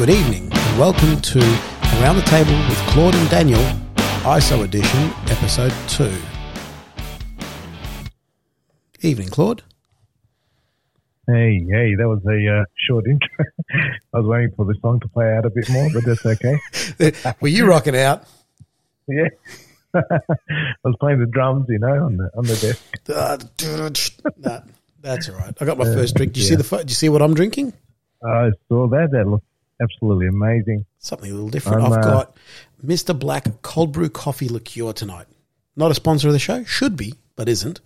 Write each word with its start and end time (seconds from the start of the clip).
Good 0.00 0.08
evening, 0.08 0.48
and 0.50 0.78
welcome 0.78 1.20
to 1.20 1.38
Around 2.00 2.16
the 2.16 2.22
Table 2.22 2.56
with 2.70 2.78
Claude 2.88 3.14
and 3.14 3.28
Daniel, 3.28 3.60
ISO 4.24 4.64
Edition, 4.64 5.12
Episode 5.28 5.74
2. 5.88 6.10
Evening, 9.06 9.28
Claude. 9.28 9.62
Hey, 11.26 11.66
hey, 11.70 11.96
that 11.96 12.08
was 12.08 12.24
a 12.24 12.60
uh, 12.60 12.64
short 12.88 13.04
intro. 13.08 13.28
I 14.14 14.20
was 14.20 14.26
waiting 14.26 14.52
for 14.56 14.64
the 14.64 14.74
song 14.80 15.00
to 15.00 15.08
play 15.08 15.36
out 15.36 15.44
a 15.44 15.50
bit 15.50 15.68
more, 15.68 15.90
but 15.92 16.02
that's 16.06 16.24
okay. 16.24 17.34
Were 17.42 17.48
you 17.48 17.66
rocking 17.66 17.94
out? 17.94 18.24
Yeah. 19.06 19.28
I 19.94 20.00
was 20.82 20.96
playing 20.98 21.20
the 21.20 21.26
drums, 21.26 21.66
you 21.68 21.78
know, 21.78 22.06
on 22.06 22.16
the 22.16 22.30
on 22.38 22.46
the 22.46 22.56
desk. 22.56 22.82
Uh, 23.06 23.36
nah, 24.38 24.60
that's 25.02 25.28
all 25.28 25.36
right. 25.36 25.54
I 25.60 25.64
got 25.66 25.76
my 25.76 25.84
first 25.84 26.14
drink. 26.14 26.32
Do 26.32 26.40
you 26.40 26.46
see 26.46 26.54
the? 26.54 26.76
Do 26.78 26.84
you 26.88 26.94
see 26.94 27.10
what 27.10 27.20
I'm 27.20 27.34
drinking? 27.34 27.74
I 28.24 28.52
saw 28.70 28.88
that. 28.88 29.10
That 29.12 29.26
looked 29.26 29.44
absolutely 29.80 30.26
amazing. 30.26 30.84
Something 30.98 31.30
a 31.30 31.34
little 31.34 31.48
different. 31.48 31.84
I'm, 31.84 31.92
I've 31.92 31.98
uh, 31.98 32.02
got 32.02 32.36
Mr. 32.84 33.18
Black 33.18 33.62
Cold 33.62 33.92
Brew 33.92 34.08
Coffee 34.08 34.48
Liqueur 34.48 34.92
tonight. 34.92 35.26
Not 35.76 35.90
a 35.90 35.94
sponsor 35.94 36.28
of 36.28 36.32
the 36.32 36.38
show. 36.38 36.64
Should 36.64 36.96
be, 36.96 37.14
but 37.36 37.48
isn't. 37.48 37.80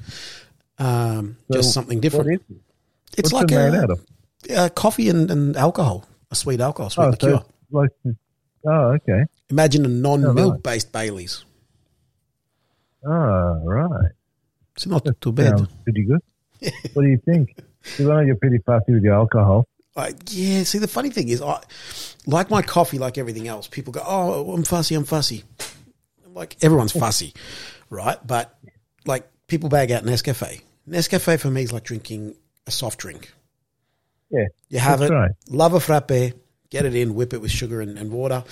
Um, 0.78 1.36
just 1.52 1.72
something 1.72 2.00
different. 2.00 2.30
is 2.30 2.40
it? 2.40 2.56
It's 3.16 3.32
What's 3.32 3.52
like 3.52 3.74
it 3.74 3.90
a, 4.50 4.64
uh, 4.64 4.68
coffee 4.70 5.08
and, 5.08 5.30
and 5.30 5.56
alcohol, 5.56 6.06
a 6.30 6.34
sweet 6.34 6.60
alcohol, 6.60 6.90
sweet 6.90 7.04
Oh, 7.04 7.10
liqueur. 7.10 7.38
so 7.38 7.46
like, 7.70 7.90
oh, 8.66 8.70
okay. 8.70 9.24
Imagine 9.50 9.84
a 9.84 9.88
non-milk 9.88 10.54
right. 10.54 10.62
based 10.62 10.92
Bailey's. 10.92 11.44
Oh, 13.06 13.60
right. 13.64 14.10
It's 14.74 14.86
not 14.86 15.06
too 15.20 15.32
bad. 15.32 15.68
Pretty 15.84 16.04
good. 16.04 16.20
what 16.94 17.02
do 17.02 17.08
you 17.08 17.20
think? 17.24 17.56
Because 17.82 18.08
I 18.08 18.14
know 18.14 18.20
you're 18.20 18.36
pretty 18.36 18.58
fussy 18.58 18.94
with 18.94 19.04
your 19.04 19.14
alcohol. 19.14 19.68
Like, 19.96 20.16
yeah. 20.30 20.64
See, 20.64 20.78
the 20.78 20.88
funny 20.88 21.10
thing 21.10 21.28
is, 21.28 21.40
I 21.40 21.62
like 22.26 22.50
my 22.50 22.62
coffee, 22.62 22.98
like 22.98 23.16
everything 23.18 23.46
else. 23.48 23.68
People 23.68 23.92
go, 23.92 24.02
"Oh, 24.04 24.52
I'm 24.52 24.64
fussy. 24.64 24.94
I'm 24.94 25.04
fussy." 25.04 25.44
I'm 26.26 26.34
like 26.34 26.56
everyone's 26.62 26.92
fussy, 26.98 27.32
right? 27.90 28.18
But 28.26 28.58
like 29.06 29.28
people 29.46 29.68
bag 29.68 29.92
out 29.92 30.02
Nescafe. 30.04 30.62
Nescafe 30.88 31.38
for 31.40 31.50
me 31.50 31.62
is 31.62 31.72
like 31.72 31.84
drinking 31.84 32.34
a 32.66 32.70
soft 32.70 32.98
drink. 32.98 33.32
Yeah. 34.30 34.46
You 34.68 34.78
have 34.80 35.00
it, 35.02 35.10
right. 35.10 35.30
love 35.48 35.74
a 35.74 35.80
frappe, 35.80 36.08
get 36.70 36.84
it 36.84 36.94
in, 36.94 37.14
whip 37.14 37.32
it 37.32 37.40
with 37.40 37.50
sugar 37.52 37.80
and, 37.80 37.96
and 37.98 38.10
water. 38.10 38.42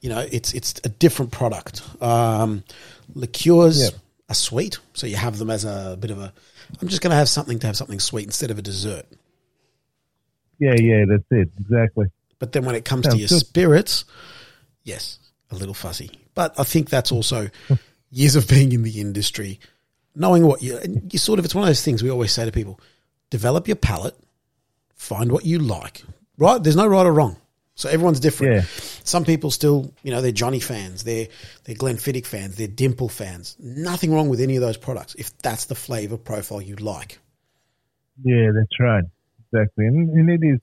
You 0.00 0.10
know, 0.10 0.26
it's 0.30 0.52
it's 0.54 0.74
a 0.82 0.88
different 0.88 1.30
product. 1.30 1.82
Um, 2.02 2.64
liqueurs 3.14 3.80
Yeah. 3.80 3.98
are 4.28 4.34
sweet, 4.34 4.78
so 4.92 5.06
you 5.06 5.16
have 5.16 5.38
them 5.38 5.50
as 5.50 5.64
a 5.64 5.96
bit 6.00 6.10
of 6.10 6.18
a. 6.18 6.32
I'm 6.82 6.88
just 6.88 7.00
going 7.00 7.10
to 7.12 7.16
have 7.16 7.28
something 7.28 7.58
to 7.60 7.66
have 7.68 7.76
something 7.76 8.00
sweet 8.00 8.24
instead 8.24 8.50
of 8.50 8.58
a 8.58 8.62
dessert. 8.62 9.06
Yeah, 10.58 10.74
yeah, 10.78 11.04
that's 11.08 11.24
it. 11.30 11.50
Exactly. 11.60 12.06
But 12.38 12.52
then 12.52 12.64
when 12.64 12.74
it 12.74 12.84
comes 12.84 13.06
to 13.08 13.16
your 13.16 13.28
good. 13.28 13.38
spirits, 13.38 14.04
yes, 14.82 15.18
a 15.50 15.54
little 15.54 15.74
fuzzy. 15.74 16.10
But 16.34 16.58
I 16.58 16.64
think 16.64 16.90
that's 16.90 17.12
also 17.12 17.48
years 18.10 18.36
of 18.36 18.48
being 18.48 18.72
in 18.72 18.82
the 18.82 19.00
industry, 19.00 19.60
knowing 20.14 20.46
what 20.46 20.62
you, 20.62 20.76
and 20.78 21.12
you 21.12 21.18
sort 21.18 21.38
of, 21.38 21.44
it's 21.44 21.54
one 21.54 21.62
of 21.62 21.68
those 21.68 21.82
things 21.82 22.02
we 22.02 22.10
always 22.10 22.32
say 22.32 22.44
to 22.44 22.52
people 22.52 22.80
develop 23.30 23.66
your 23.66 23.76
palate, 23.76 24.16
find 24.94 25.32
what 25.32 25.44
you 25.44 25.58
like, 25.58 26.02
right? 26.38 26.62
There's 26.62 26.76
no 26.76 26.86
right 26.86 27.06
or 27.06 27.12
wrong. 27.12 27.36
So 27.76 27.88
everyone's 27.88 28.20
different. 28.20 28.54
Yeah. 28.54 28.62
Some 29.02 29.24
people 29.24 29.50
still, 29.50 29.92
you 30.04 30.12
know, 30.12 30.20
they're 30.20 30.30
Johnny 30.30 30.60
fans, 30.60 31.02
they're 31.02 31.26
they're 31.64 31.74
Glenfiddich 31.74 32.26
fans, 32.26 32.56
they're 32.56 32.68
Dimple 32.68 33.08
fans. 33.08 33.56
Nothing 33.58 34.14
wrong 34.14 34.28
with 34.28 34.40
any 34.40 34.54
of 34.54 34.62
those 34.62 34.76
products 34.76 35.16
if 35.16 35.36
that's 35.38 35.64
the 35.64 35.74
flavor 35.74 36.16
profile 36.16 36.62
you 36.62 36.76
like. 36.76 37.18
Yeah, 38.22 38.50
that's 38.54 38.78
right. 38.78 39.04
Exactly. 39.54 39.86
And, 39.86 40.10
and 40.10 40.30
it 40.30 40.46
is 40.46 40.60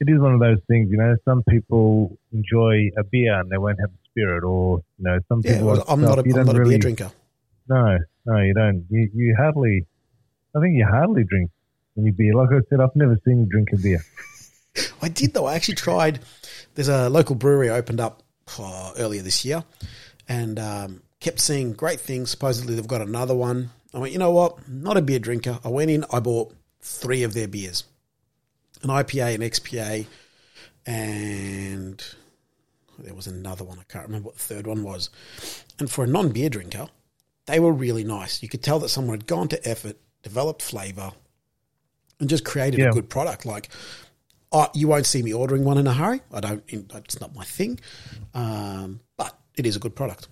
it 0.00 0.08
is 0.08 0.20
one 0.20 0.32
of 0.32 0.40
those 0.40 0.58
things, 0.68 0.90
you 0.90 0.96
know, 0.96 1.16
some 1.24 1.42
people 1.48 2.16
enjoy 2.32 2.90
a 2.96 3.02
beer 3.04 3.40
and 3.40 3.50
they 3.50 3.58
won't 3.58 3.80
have 3.80 3.90
a 3.90 4.08
spirit 4.10 4.44
or 4.44 4.80
you 4.98 5.04
know, 5.04 5.18
some 5.28 5.42
Yeah, 5.44 5.54
people 5.54 5.66
well, 5.68 5.84
I'm 5.88 6.00
stuff 6.00 6.16
not 6.16 6.18
a, 6.18 6.22
I'm 6.22 6.46
don't 6.46 6.48
a 6.48 6.58
really, 6.58 6.70
beer 6.70 6.78
drinker. 6.78 7.10
No, 7.68 7.98
no, 8.26 8.38
you 8.40 8.54
don't. 8.54 8.86
You 8.90 9.10
you 9.14 9.34
hardly 9.36 9.86
I 10.56 10.60
think 10.60 10.76
you 10.76 10.86
hardly 10.86 11.24
drink 11.24 11.50
any 11.96 12.10
beer. 12.10 12.34
Like 12.34 12.50
I 12.50 12.60
said, 12.70 12.80
I've 12.80 12.94
never 12.94 13.18
seen 13.24 13.40
you 13.40 13.46
drink 13.46 13.68
a 13.72 13.76
beer. 13.76 14.04
I 15.02 15.08
did 15.08 15.34
though. 15.34 15.46
I 15.46 15.54
actually 15.54 15.74
tried. 15.74 16.20
There's 16.74 16.88
a 16.88 17.08
local 17.08 17.34
brewery 17.34 17.70
opened 17.70 18.00
up 18.00 18.22
uh, 18.58 18.92
earlier 18.98 19.22
this 19.22 19.44
year, 19.44 19.64
and 20.28 20.58
um, 20.58 21.02
kept 21.20 21.40
seeing 21.40 21.72
great 21.72 22.00
things. 22.00 22.30
Supposedly 22.30 22.74
they've 22.74 22.86
got 22.86 23.02
another 23.02 23.34
one. 23.34 23.70
I 23.94 23.98
went, 23.98 24.12
you 24.12 24.18
know 24.18 24.30
what? 24.30 24.68
Not 24.68 24.96
a 24.96 25.02
beer 25.02 25.18
drinker. 25.18 25.58
I 25.64 25.68
went 25.68 25.90
in. 25.90 26.04
I 26.12 26.20
bought 26.20 26.54
three 26.80 27.22
of 27.22 27.34
their 27.34 27.48
beers, 27.48 27.84
an 28.82 28.90
IPA, 28.90 29.34
an 29.34 29.40
XPA, 29.40 30.06
and 30.86 32.04
there 32.98 33.14
was 33.14 33.26
another 33.26 33.64
one. 33.64 33.78
I 33.78 33.84
can't 33.84 34.06
remember 34.06 34.26
what 34.26 34.36
the 34.36 34.54
third 34.54 34.66
one 34.66 34.82
was. 34.82 35.10
And 35.78 35.90
for 35.90 36.04
a 36.04 36.06
non-beer 36.06 36.48
drinker, 36.48 36.88
they 37.46 37.60
were 37.60 37.72
really 37.72 38.04
nice. 38.04 38.42
You 38.42 38.48
could 38.48 38.62
tell 38.62 38.78
that 38.80 38.88
someone 38.88 39.16
had 39.16 39.26
gone 39.26 39.48
to 39.48 39.68
effort, 39.68 39.96
developed 40.22 40.62
flavor, 40.62 41.12
and 42.20 42.28
just 42.28 42.44
created 42.44 42.80
a 42.80 42.90
good 42.90 43.08
product. 43.08 43.46
Like, 43.46 43.68
I, 44.52 44.68
you 44.74 44.88
won't 44.88 45.06
see 45.06 45.22
me 45.22 45.32
ordering 45.32 45.64
one 45.64 45.78
in 45.78 45.86
a 45.86 45.92
hurry. 45.92 46.20
I 46.32 46.40
don't. 46.40 46.64
It's 46.68 47.20
not 47.20 47.34
my 47.34 47.44
thing, 47.44 47.80
um, 48.34 49.00
but 49.16 49.38
it 49.56 49.66
is 49.66 49.76
a 49.76 49.78
good 49.78 49.94
product. 49.94 50.28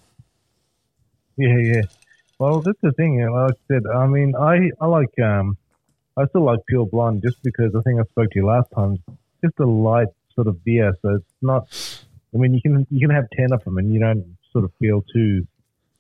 Yeah, 1.37 1.59
yeah. 1.59 1.83
Well, 2.39 2.61
that's 2.61 2.81
the 2.83 2.93
thing. 2.93 3.21
Like 3.21 3.53
I 3.53 3.55
said, 3.69 3.83
I 3.95 4.07
mean, 4.07 4.35
I 4.35 4.71
I 4.81 4.87
like 4.87 5.19
um, 5.23 5.57
I 6.17 6.27
still 6.27 6.45
like 6.45 6.61
Pure 6.67 6.87
Blonde 6.87 7.23
just 7.23 7.43
because 7.43 7.75
I 7.75 7.81
think 7.83 8.01
I 8.01 8.05
spoke 8.05 8.31
to 8.31 8.39
you 8.39 8.47
last 8.47 8.69
time. 8.75 8.97
Just 9.45 9.59
a 9.61 9.67
light 9.67 10.09
sort 10.35 10.47
of 10.47 10.65
beer, 10.65 10.95
so 11.03 11.17
it's 11.17 11.35
not. 11.43 11.69
I 12.35 12.39
mean, 12.39 12.55
you 12.55 12.63
can 12.63 12.87
you 12.91 13.07
can 13.07 13.15
have 13.15 13.27
ten 13.37 13.53
of 13.53 13.63
them 13.65 13.79
and 13.79 13.93
you 13.93 14.01
don't 14.01 14.37
sort 14.53 14.65
of 14.65 14.73
feel 14.79 15.03
too 15.13 15.47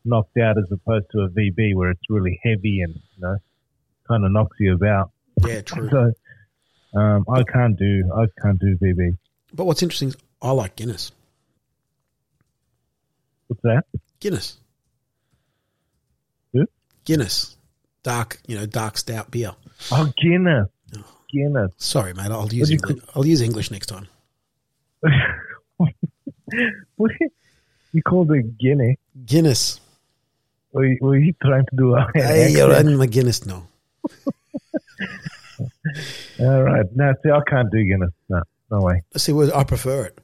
knocked 0.05 0.37
out 0.39 0.57
as 0.57 0.65
opposed 0.71 1.07
to 1.13 1.21
a 1.21 1.29
VB 1.29 1.75
where 1.75 1.91
it's 1.91 2.03
really 2.09 2.41
heavy 2.43 2.81
and 2.81 2.95
you 2.95 3.21
know 3.21 3.37
kind 4.09 4.25
of 4.25 4.33
knocks 4.33 4.57
you 4.59 4.75
about. 4.75 5.11
Yeah, 5.45 5.61
true. 5.61 5.91
So 5.91 6.13
um, 6.99 7.27
I 7.29 7.43
can't 7.43 7.79
do 7.79 8.11
I 8.15 8.27
can't 8.41 8.59
do 8.59 8.77
VB. 8.77 9.19
But 9.53 9.65
what's 9.65 9.83
interesting 9.83 10.09
is 10.09 10.17
I 10.41 10.51
like 10.53 10.77
Guinness. 10.77 11.13
What's 13.49 13.63
that? 13.63 13.85
Guinness. 14.21 14.59
Who? 16.53 16.67
Guinness. 17.05 17.57
Dark, 18.03 18.39
you 18.47 18.57
know, 18.57 18.67
dark 18.67 18.97
stout 18.97 19.31
beer. 19.31 19.53
Oh, 19.93 20.13
Guinness. 20.17 20.69
Guinness. 21.31 21.73
Sorry, 21.77 22.15
mate. 22.15 22.31
I'll 22.31 22.53
use 22.53 22.71
English. 22.71 23.03
I'll 23.15 23.27
use 23.27 23.41
English 23.41 23.71
next 23.71 23.87
time. 23.87 24.09
What 26.97 27.11
you 27.93 28.03
called 28.03 28.31
it 28.33 28.57
Guinness? 28.59 28.97
Guinness. 29.25 29.81
Were 30.73 30.85
you, 30.85 30.99
were 31.01 31.17
you 31.17 31.35
trying 31.43 31.65
to 31.65 31.77
do 31.77 31.95
a 31.95 32.07
Hey, 32.15 32.53
you're 32.53 32.73
in 32.75 32.97
my 32.97 33.07
Guinness 33.07 33.47
now. 33.47 33.67
All 36.41 36.63
right. 36.63 36.85
No, 36.95 37.15
see, 37.23 37.31
I 37.31 37.41
can't 37.49 37.71
do 37.73 37.85
Guinness. 37.85 38.13
No, 38.29 38.43
no 38.71 38.81
way. 38.81 39.03
See, 39.17 39.33
I 39.33 39.65
prefer 39.65 40.05
it. 40.07 40.19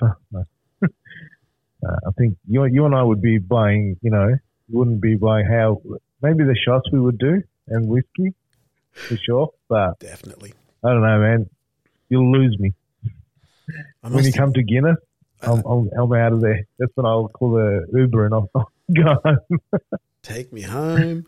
No. 0.00 0.14
uh, 0.82 0.86
I 1.82 2.10
think 2.18 2.36
you, 2.46 2.64
you 2.66 2.84
and 2.84 2.94
I 2.94 3.02
would 3.02 3.22
be 3.22 3.38
buying, 3.38 3.96
you 4.02 4.10
know, 4.10 4.36
wouldn't 4.68 5.00
be 5.00 5.16
buying 5.16 5.46
how, 5.46 5.80
maybe 6.22 6.44
the 6.44 6.56
shots 6.56 6.90
we 6.92 7.00
would 7.00 7.18
do 7.18 7.42
and 7.68 7.88
whiskey, 7.88 8.34
for 9.08 9.16
sure. 9.16 9.50
But 9.68 9.98
Definitely. 10.00 10.54
I 10.84 10.90
don't 10.90 11.02
know, 11.02 11.18
man. 11.20 11.50
You'll 12.08 12.30
lose 12.32 12.56
me. 12.58 12.72
When 14.02 14.24
you 14.24 14.32
come 14.32 14.52
to 14.52 14.62
Guinness, 14.62 14.96
I'm, 15.42 15.62
I'm, 15.66 15.90
I'm 15.98 16.12
out 16.12 16.32
of 16.32 16.40
there. 16.40 16.64
That's 16.78 16.92
when 16.94 17.04
I'll 17.06 17.28
call 17.28 17.52
the 17.52 17.86
Uber 17.92 18.26
and 18.26 18.34
I'll, 18.34 18.50
I'll 18.54 18.70
go 18.94 19.20
home. 19.24 19.60
take 20.22 20.52
me 20.52 20.62
home. 20.62 21.26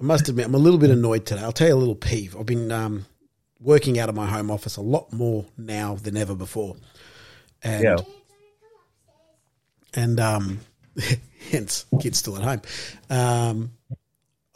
I 0.00 0.02
must 0.02 0.28
admit, 0.28 0.46
I'm 0.46 0.54
a 0.54 0.58
little 0.58 0.78
bit 0.80 0.90
annoyed 0.90 1.24
today. 1.26 1.42
I'll 1.42 1.52
tell 1.52 1.68
you 1.68 1.74
a 1.74 1.76
little 1.76 1.94
peeve. 1.94 2.36
I've 2.36 2.46
been 2.46 2.72
um, 2.72 3.06
working 3.60 3.98
out 4.00 4.08
of 4.08 4.16
my 4.16 4.26
home 4.26 4.50
office 4.50 4.76
a 4.76 4.80
lot 4.82 5.12
more 5.12 5.44
now 5.56 5.94
than 5.94 6.16
ever 6.16 6.34
before, 6.34 6.74
and 7.62 7.84
Yeah. 7.84 7.96
and 9.94 10.18
um, 10.18 10.60
hence 11.50 11.86
kids 12.00 12.18
still 12.18 12.36
at 12.36 12.42
home. 12.42 12.62
Um, 13.08 13.72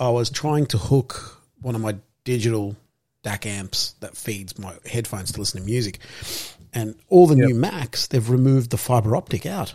I 0.00 0.08
was 0.10 0.30
trying 0.30 0.66
to 0.66 0.78
hook 0.78 1.40
one 1.60 1.74
of 1.76 1.80
my 1.80 1.96
digital 2.26 2.76
DAC 3.24 3.46
amps 3.46 3.94
that 4.00 4.14
feeds 4.16 4.58
my 4.58 4.74
headphones 4.84 5.32
to 5.32 5.40
listen 5.40 5.60
to 5.60 5.66
music, 5.66 5.98
and 6.74 6.94
all 7.08 7.26
the 7.26 7.36
Yep. 7.36 7.46
new 7.48 7.54
Macs 7.54 8.06
they've 8.08 8.28
removed 8.28 8.70
the 8.70 8.76
fiber 8.76 9.16
optic 9.16 9.46
out. 9.46 9.74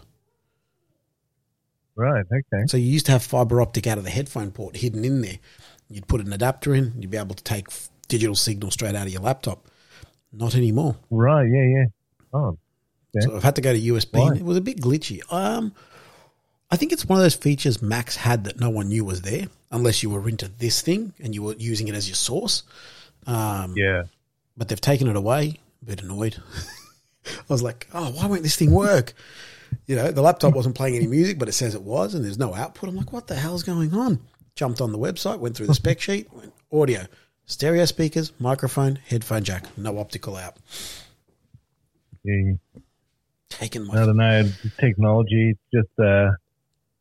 Right. 1.96 2.24
Okay. 2.32 2.64
So 2.68 2.78
you 2.78 2.86
used 2.86 3.08
to 3.08 3.12
have 3.12 3.24
fiber 3.24 3.62
optic 3.62 3.88
out 3.88 3.98
of 3.98 4.04
the 4.04 4.10
headphone 4.10 4.52
port 4.52 4.78
hidden 4.78 5.04
in 5.04 5.22
there. 5.22 5.40
You'd 5.90 6.08
put 6.08 6.22
an 6.22 6.32
adapter 6.32 6.74
in, 6.74 6.94
you'd 7.00 7.12
be 7.12 7.18
able 7.18 7.36
to 7.36 7.44
take 7.44 7.68
digital 8.08 8.36
signal 8.36 8.72
straight 8.72 8.96
out 8.96 9.08
of 9.08 9.14
your 9.14 9.22
laptop. 9.22 9.68
Not 10.32 10.56
anymore. 10.56 10.96
Right. 11.10 11.48
Yeah. 11.52 11.64
Yeah. 11.66 11.86
Oh. 12.34 12.58
So 13.20 13.36
I've 13.36 13.44
had 13.44 13.56
to 13.58 13.62
go 13.62 13.74
to 13.74 13.80
USB. 13.80 14.38
It 14.38 14.46
was 14.46 14.56
a 14.56 14.62
bit 14.62 14.80
glitchy. 14.80 15.20
Um, 15.32 15.74
I 16.70 16.78
think 16.78 16.94
it's 16.94 17.06
one 17.06 17.20
of 17.20 17.24
those 17.24 17.36
features 17.36 17.82
Macs 17.82 18.16
had 18.16 18.46
that 18.46 18.58
no 18.62 18.70
one 18.70 18.88
knew 18.88 19.04
was 19.04 19.22
there, 19.24 19.48
unless 19.72 20.04
you 20.04 20.10
were 20.10 20.28
into 20.28 20.48
this 20.48 20.82
thing 20.82 21.14
and 21.20 21.34
you 21.34 21.44
were 21.44 21.56
using 21.58 21.88
it 21.88 21.96
as 21.96 22.08
your 22.08 22.16
source. 22.16 22.64
Um, 23.26 23.74
yeah. 23.76 24.04
But 24.58 24.68
they've 24.68 24.82
taken 24.82 25.08
it 25.08 25.16
away. 25.16 25.60
A 25.82 25.86
bit 25.86 26.02
annoyed. 26.02 26.38
I 27.26 27.54
was 27.54 27.64
like, 27.64 27.88
oh, 27.94 28.12
why 28.12 28.26
won't 28.26 28.44
this 28.44 28.56
thing 28.56 28.72
work? 28.72 29.14
You 29.88 29.96
know, 29.96 30.12
the 30.12 30.22
laptop 30.22 30.54
wasn't 30.54 30.76
playing 30.76 30.96
any 30.96 31.08
music, 31.08 31.40
but 31.40 31.48
it 31.48 31.54
says 31.54 31.76
it 31.76 31.82
was, 31.82 32.14
and 32.14 32.26
there's 32.26 32.38
no 32.38 32.54
output. 32.54 32.90
I'm 32.90 32.96
like, 32.96 33.14
what 33.14 33.28
the 33.28 33.36
hell's 33.36 33.64
going 33.64 33.94
on? 33.94 34.20
Jumped 34.56 34.82
on 34.82 34.92
the 34.92 34.98
website, 34.98 35.40
went 35.40 35.56
through 35.56 35.68
the 35.68 35.74
spec 35.74 36.02
sheet, 36.02 36.32
went 36.34 36.54
audio, 36.74 37.06
stereo 37.46 37.86
speakers, 37.86 38.34
microphone, 38.40 38.98
headphone 39.08 39.44
jack, 39.44 39.66
no 39.78 39.98
optical 39.98 40.36
out. 40.36 40.58
Yeah, 42.24 42.54
Taking 43.50 43.90
I 43.92 44.06
don't 44.06 44.18
know. 44.18 44.50
Technology, 44.80 45.52
it's 45.52 45.60
just 45.74 46.00
uh, 46.00 46.32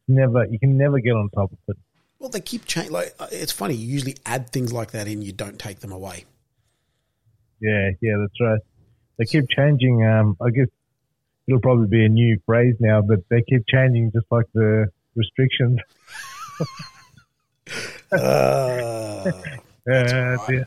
never. 0.09 0.47
You 0.47 0.59
can 0.59 0.77
never 0.77 0.99
get 0.99 1.13
on 1.13 1.31
top 1.31 1.53
of 1.53 1.59
it. 1.69 1.77
Well, 2.21 2.29
they 2.29 2.41
keep 2.41 2.67
changing. 2.67 2.93
Like 2.93 3.15
uh, 3.19 3.27
it's 3.33 3.51
funny. 3.51 3.75
You 3.75 3.93
usually 3.93 4.17
add 4.25 4.51
things 4.51 4.73
like 4.73 4.93
that 4.93 5.09
in, 5.09 5.23
you 5.23 5.33
don't 5.33 5.59
take 5.59 5.81
them 5.81 5.91
away. 5.91 6.27
Yeah, 7.61 7.91
yeah, 8.01 8.17
that's 8.21 8.41
right. 8.41 8.61
They 9.19 9.25
keep 9.25 9.49
changing. 9.49 10.07
Um, 10.07 10.37
I 10.41 10.51
guess 10.51 10.69
it'll 11.49 11.61
probably 11.61 11.89
be 11.89 12.05
a 12.05 12.09
new 12.09 12.39
phrase 12.47 12.77
now, 12.79 13.03
but 13.03 13.21
they 13.29 13.43
keep 13.43 13.65
changing 13.67 14.13
just 14.13 14.27
like 14.31 14.47
the 14.55 14.87
restrictions. 15.17 15.81
Uh, 18.13 19.31
Uh, 19.91 20.37
yeah. 20.51 20.65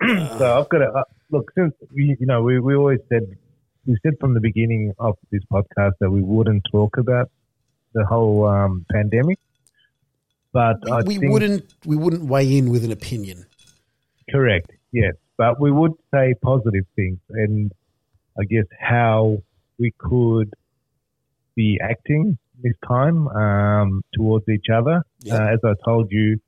so 0.38 0.58
I've 0.58 0.68
got 0.68 0.78
to 0.78 0.90
uh, 0.90 1.04
look. 1.30 1.52
Since 1.54 1.74
we, 1.94 2.16
you 2.18 2.26
know, 2.26 2.42
we, 2.42 2.58
we 2.58 2.74
always 2.74 2.98
said 3.08 3.36
we 3.86 3.96
said 4.02 4.14
from 4.20 4.34
the 4.34 4.40
beginning 4.40 4.92
of 4.98 5.16
this 5.30 5.42
podcast 5.50 5.92
that 6.00 6.10
we 6.10 6.20
wouldn't 6.20 6.64
talk 6.70 6.98
about 6.98 7.30
the 7.94 8.04
whole 8.04 8.44
um, 8.46 8.84
pandemic, 8.92 9.38
but 10.56 10.76
I 10.90 11.02
we 11.02 11.18
think, 11.18 11.32
wouldn't 11.32 11.74
we 11.84 11.96
wouldn't 11.96 12.24
weigh 12.32 12.56
in 12.58 12.70
with 12.70 12.82
an 12.88 12.92
opinion. 13.00 13.38
correct. 14.30 14.70
Yes, 14.92 15.14
but 15.36 15.60
we 15.60 15.70
would 15.70 15.92
say 16.12 16.34
positive 16.42 16.86
things, 16.96 17.18
and 17.28 17.70
I 18.40 18.44
guess 18.44 18.64
how 18.80 19.42
we 19.78 19.92
could 19.98 20.50
be 21.54 21.78
acting 21.82 22.38
this 22.62 22.72
time 22.88 23.28
um, 23.28 24.02
towards 24.16 24.48
each 24.48 24.68
other. 24.72 25.02
Yeah. 25.20 25.34
Uh, 25.34 25.54
as 25.54 25.60
I 25.62 25.74
told 25.84 26.10
you, 26.10 26.40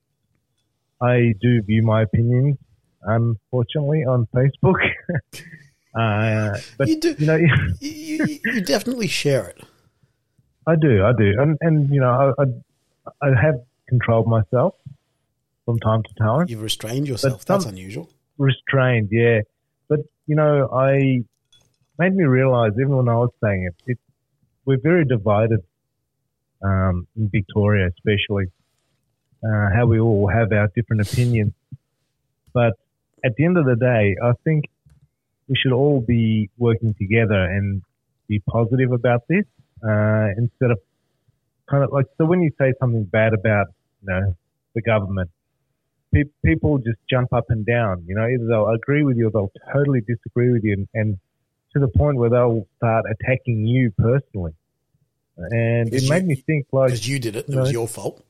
I 1.02 1.34
do 1.40 1.60
view 1.62 1.82
my 1.82 2.00
opinions, 2.08 2.56
unfortunately, 3.02 4.04
on 4.14 4.26
Facebook. 4.34 4.80
uh, 5.94 6.56
but 6.78 6.88
You 6.88 6.98
do. 6.98 7.14
you 7.18 7.26
know, 7.26 7.36
You, 7.80 7.90
you, 8.26 8.38
you 8.54 8.60
definitely 8.62 9.08
share 9.08 9.48
it. 9.48 9.60
I 10.66 10.76
do, 10.76 11.04
I 11.04 11.12
do, 11.12 11.28
and 11.42 11.58
and 11.60 11.76
you 11.94 12.00
know, 12.00 12.12
I 12.38 12.42
I, 12.42 12.46
I 13.28 13.40
have 13.44 13.56
controlled 13.88 14.26
myself 14.26 14.74
from 15.64 15.78
time 15.80 16.02
to 16.02 16.14
time. 16.14 16.46
You've 16.48 16.62
restrained 16.62 17.08
yourself. 17.08 17.44
That's 17.44 17.64
unusual. 17.64 18.08
restrained, 18.38 19.08
yeah. 19.10 19.40
But 19.88 20.00
you 20.26 20.36
know, 20.36 20.68
I 20.72 21.24
made 21.98 22.14
me 22.14 22.24
realize 22.24 22.72
even 22.74 22.96
when 22.96 23.08
I 23.08 23.16
was 23.16 23.30
saying 23.42 23.64
it, 23.64 23.74
it 23.86 23.98
we're 24.64 24.80
very 24.80 25.04
divided 25.04 25.60
um, 26.62 27.06
in 27.16 27.28
Victoria, 27.28 27.88
especially 27.88 28.46
uh, 29.42 29.68
how 29.74 29.86
we 29.86 29.98
all 29.98 30.28
have 30.28 30.52
our 30.52 30.68
different 30.74 31.02
opinions. 31.02 31.52
But 32.52 32.74
at 33.24 33.34
the 33.36 33.44
end 33.44 33.56
of 33.56 33.64
the 33.64 33.76
day, 33.76 34.16
I 34.22 34.32
think 34.44 34.66
we 35.48 35.56
should 35.56 35.72
all 35.72 36.00
be 36.00 36.50
working 36.58 36.94
together 36.94 37.42
and 37.44 37.82
be 38.28 38.40
positive 38.40 38.92
about 38.92 39.22
this 39.28 39.44
uh, 39.82 40.28
instead 40.36 40.70
of 40.70 40.78
kind 41.70 41.84
of 41.84 41.92
like 41.92 42.06
so 42.16 42.24
when 42.24 42.42
you 42.42 42.50
say 42.58 42.72
something 42.80 43.04
bad 43.04 43.32
about 43.32 43.68
you 44.02 44.08
know 44.08 44.36
the 44.74 44.82
government 44.82 45.30
pe- 46.12 46.24
people 46.44 46.78
just 46.78 46.98
jump 47.10 47.32
up 47.32 47.46
and 47.50 47.64
down. 47.66 48.04
You 48.06 48.14
know, 48.14 48.26
either 48.26 48.46
they'll 48.46 48.68
agree 48.70 49.02
with 49.02 49.16
you 49.16 49.28
or 49.28 49.30
they'll 49.30 49.52
totally 49.72 50.00
disagree 50.00 50.50
with 50.52 50.64
you, 50.64 50.72
and, 50.74 50.88
and 50.94 51.18
to 51.74 51.80
the 51.80 51.88
point 51.88 52.16
where 52.16 52.30
they'll 52.30 52.66
start 52.76 53.04
attacking 53.10 53.66
you 53.66 53.90
personally. 53.98 54.52
And 55.36 55.92
it 55.92 56.08
made 56.08 56.22
you- 56.22 56.28
me 56.28 56.34
think, 56.36 56.66
like, 56.72 56.88
Because 56.88 57.06
you 57.08 57.18
did 57.18 57.36
it. 57.36 57.48
It 57.48 57.54
No. 57.54 57.60
was 57.60 57.72
your 57.72 57.86
fault. 57.86 58.22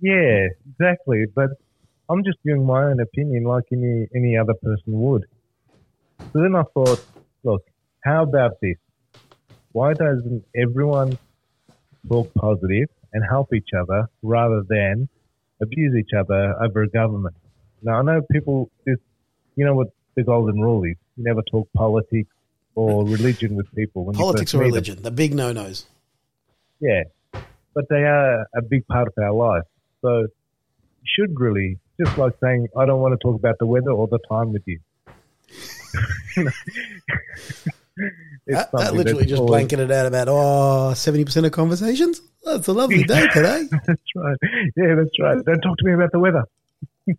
yeah, 0.00 0.48
exactly. 0.70 1.24
But 1.34 1.50
I'm 2.08 2.22
just 2.24 2.38
giving 2.44 2.64
my 2.66 2.84
own 2.84 3.00
opinion, 3.00 3.44
like 3.44 3.64
any 3.72 4.06
any 4.14 4.36
other 4.36 4.54
person 4.54 4.92
would. 5.00 5.24
So 6.32 6.40
then 6.42 6.54
I 6.54 6.62
thought, 6.74 7.04
look, 7.44 7.62
how 8.04 8.22
about 8.24 8.60
this? 8.60 8.76
Why 9.72 9.92
doesn't 9.94 10.44
everyone 10.54 11.18
talk 12.08 12.32
positive 12.34 12.88
and 13.16 13.24
help 13.34 13.48
each 13.58 13.70
other 13.80 14.00
rather 14.22 14.62
than 14.68 15.08
abuse 15.62 15.94
each 15.96 16.12
other 16.20 16.54
over 16.62 16.82
a 16.82 16.88
government? 17.00 17.34
Now 17.82 17.94
I 18.00 18.02
know 18.02 18.20
people. 18.30 18.70
You 18.84 19.64
know 19.64 19.74
what 19.74 19.88
the 20.16 20.22
golden 20.22 20.60
rule 20.60 20.84
is: 20.84 20.96
you 21.16 21.24
never 21.24 21.42
talk 21.50 21.66
politics 21.74 22.28
or 22.74 23.04
religion 23.06 23.56
with 23.56 23.68
people. 23.74 24.04
When 24.04 24.14
Politics 24.16 24.52
or 24.54 24.58
meet 24.58 24.64
them. 24.64 24.72
religion, 24.72 25.02
the 25.02 25.10
big 25.10 25.34
no 25.34 25.52
nos. 25.52 25.86
Yeah, 26.80 27.04
but 27.74 27.84
they 27.88 28.02
are 28.04 28.42
a 28.54 28.62
big 28.62 28.86
part 28.86 29.08
of 29.08 29.14
our 29.22 29.32
life. 29.32 29.64
So 30.02 30.10
you 30.20 31.08
should 31.14 31.32
really, 31.40 31.78
just 31.98 32.18
like 32.18 32.34
saying, 32.42 32.68
I 32.76 32.84
don't 32.84 33.00
want 33.00 33.18
to 33.18 33.22
talk 33.26 33.34
about 33.42 33.56
the 33.58 33.66
weather 33.66 33.92
all 33.92 34.06
the 34.08 34.18
time 34.28 34.52
with 34.52 34.62
you. 34.66 34.78
It's 38.48 38.58
That, 38.58 38.70
that 38.72 38.94
literally 38.94 39.24
just 39.24 39.40
always- 39.40 39.50
blanketed 39.50 39.90
out 39.90 40.04
about 40.06 40.28
oh 40.28 40.92
70% 40.94 41.46
of 41.46 41.52
conversations. 41.52 42.20
Oh, 42.48 42.54
it's 42.54 42.68
a 42.68 42.72
lovely 42.72 43.02
day 43.02 43.26
today. 43.34 43.64
That's 43.86 44.00
right. 44.14 44.36
Yeah, 44.76 44.94
that's 44.94 45.18
right. 45.18 45.44
Don't 45.44 45.60
talk 45.60 45.76
to 45.78 45.84
me 45.84 45.94
about 45.94 46.12
the 46.12 46.20
weather. 46.20 46.44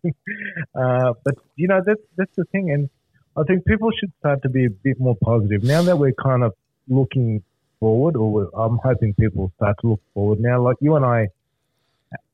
uh, 0.74 1.14
but 1.26 1.36
you 1.58 1.68
know, 1.68 1.82
that's 1.86 2.02
that's 2.16 2.36
the 2.38 2.46
thing, 2.46 2.72
and 2.72 2.90
I 3.36 3.44
think 3.44 3.66
people 3.66 3.90
should 4.00 4.14
start 4.20 4.42
to 4.44 4.50
be 4.50 4.66
a 4.66 4.70
bit 4.70 5.00
more 5.02 5.18
positive 5.22 5.64
now 5.64 5.82
that 5.82 5.98
we're 5.98 6.14
kind 6.14 6.44
of 6.44 6.54
looking 6.88 7.44
forward, 7.82 8.16
or 8.16 8.50
I'm 8.58 8.78
hoping 8.82 9.14
people 9.16 9.52
start 9.58 9.76
to 9.82 9.88
look 9.90 10.02
forward 10.14 10.40
now. 10.40 10.62
Like 10.62 10.78
you 10.80 10.96
and 10.96 11.06
I, 11.06 11.28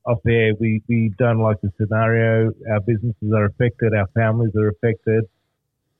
up 0.05 0.19
there, 0.23 0.53
we 0.59 0.83
we 0.87 1.13
don't 1.17 1.39
like 1.39 1.61
the 1.61 1.71
scenario. 1.77 2.53
Our 2.69 2.81
businesses 2.81 3.33
are 3.33 3.45
affected. 3.45 3.95
Our 3.95 4.07
families 4.13 4.55
are 4.55 4.67
affected. 4.67 5.25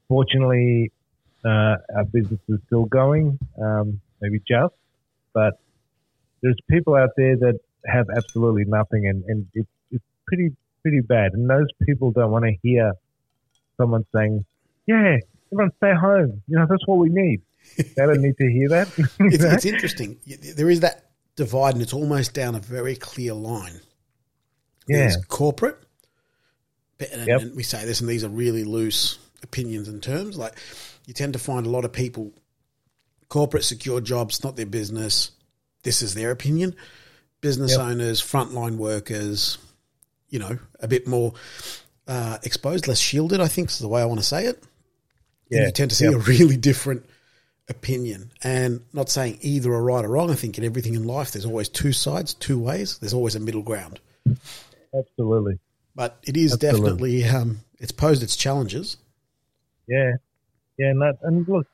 Fortunately, 0.07 0.92
uh, 1.44 1.78
our 1.96 2.06
business 2.12 2.39
is 2.50 2.60
still 2.68 2.86
going, 2.86 3.39
um, 3.60 4.00
maybe 4.22 4.39
just, 4.48 4.75
but 5.34 5.57
there's 6.44 6.57
people 6.69 6.94
out 6.94 7.10
there 7.18 7.36
that 7.38 7.60
have 7.88 8.06
absolutely 8.16 8.66
nothing, 8.66 9.07
and, 9.07 9.24
and 9.25 9.48
it's, 9.56 9.68
it's 9.92 10.04
pretty 10.28 10.51
pretty 10.84 11.01
bad. 11.01 11.34
And 11.34 11.50
those 11.50 11.68
people 11.86 12.12
don't 12.12 12.30
want 12.31 12.45
to 12.45 12.54
hear 12.62 12.92
someone 13.77 14.06
saying, 14.13 14.46
"Yeah, 14.86 15.18
everyone 15.51 15.72
stay 15.77 15.94
home." 16.00 16.44
You 16.48 16.58
know, 16.60 16.68
that's 16.70 16.86
what 16.86 17.00
we 17.00 17.10
need. 17.10 17.41
They 17.77 18.06
don't 18.06 18.22
need 18.22 18.38
to 18.38 18.51
hear 18.51 18.70
that. 18.70 18.89
It's, 19.20 19.44
it's 19.44 19.65
interesting. 19.65 20.18
There 20.56 20.70
is 20.70 20.82
that 20.82 21.06
divide, 21.38 21.74
and 21.75 21.82
it's 21.82 21.94
almost 21.94 22.34
down 22.34 22.56
a 22.56 22.60
very 22.60 22.96
clear 22.96 23.34
line. 23.34 23.79
yeah, 24.88 24.98
There's 24.98 25.18
corporate, 25.27 25.77
and, 27.12 27.25
Yep. 27.27 27.41
and 27.41 27.56
we 27.56 27.63
say 27.63 27.86
this, 27.86 28.01
and 28.01 28.10
these 28.10 28.24
are 28.25 28.29
really 28.29 28.63
loose 28.65 29.18
opinions 29.44 29.88
and 29.88 30.03
terms. 30.03 30.38
Like 30.38 30.53
you 31.08 31.13
tend 31.13 31.34
to 31.34 31.39
find 31.39 31.65
a 31.65 31.70
lot 31.70 31.86
of 31.86 31.94
people, 31.94 32.34
corporate 33.29 33.63
secure 33.63 34.01
jobs, 34.01 34.44
not 34.44 34.56
their 34.58 34.65
business. 34.65 35.32
This 35.84 36.02
is 36.02 36.13
their 36.13 36.32
opinion. 36.32 36.75
Business 37.42 37.72
Yep. 37.72 37.80
owners, 37.82 38.22
frontline 38.22 38.78
workers, 38.78 39.58
you 40.30 40.40
know, 40.40 40.58
a 40.80 40.88
bit 40.88 41.08
more 41.08 41.34
uh, 42.08 42.38
exposed, 42.44 42.88
less 42.88 43.00
shielded. 43.00 43.40
I 43.40 43.48
think 43.48 43.70
is 43.70 43.80
the 43.80 43.88
way 43.88 44.02
I 44.02 44.06
want 44.06 44.20
to 44.20 44.25
say 44.25 44.46
it. 44.46 44.58
And 45.52 45.60
yeah. 45.62 45.66
you 45.68 45.72
tend 45.72 45.92
to 45.92 45.96
see 45.96 46.06
Yep. 46.06 46.13
a 46.16 46.18
really 46.20 46.58
different 46.58 47.06
opinion. 47.70 48.32
And 48.44 48.82
not 48.94 49.10
saying 49.10 49.40
either 49.42 49.72
are 49.74 49.84
right 49.84 50.04
or 50.04 50.10
wrong. 50.10 50.32
I 50.32 50.36
think 50.36 50.58
in 50.58 50.63
everything 50.63 50.96
in 50.96 51.04
life, 51.06 51.32
there's 51.32 51.46
always 51.46 51.70
two 51.70 51.94
sides, 51.94 52.34
two 52.34 52.60
ways. 52.60 52.98
There's 52.98 53.13
always 53.13 53.36
a 53.36 53.40
middle 53.40 53.62
ground. 53.62 54.00
absolutely. 54.98 55.60
But 55.96 56.18
it 56.24 56.36
is 56.36 56.54
Absolutely. 56.54 57.22
definitely 57.22 57.24
um, 57.25 57.60
it's 57.80 57.92
posed 57.92 58.24
its 58.24 58.36
challenges. 58.36 58.98
Yeah, 59.88 60.13
yeah, 60.78 60.88
and 60.88 61.02
that, 61.02 61.18
and 61.22 61.48
look, 61.48 61.68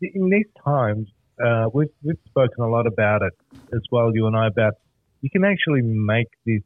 in 0.00 0.30
these 0.30 0.46
times, 0.62 1.08
uh, 1.44 1.68
we've 1.72 1.88
we've 2.02 2.18
spoken 2.26 2.64
a 2.64 2.68
lot 2.68 2.86
about 2.86 3.22
it 3.22 3.32
as 3.74 3.82
well. 3.90 4.14
You 4.14 4.26
and 4.26 4.36
I 4.36 4.46
about 4.48 4.74
you 5.20 5.30
can 5.30 5.44
actually 5.44 5.82
make 5.82 6.28
this 6.44 6.62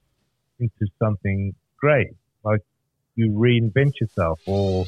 into 0.59 0.87
something 0.99 1.55
great. 1.79 2.09
Like 2.45 2.61
you 3.17 3.31
reinvent 3.31 4.01
yourself, 4.01 4.41
or 4.47 4.87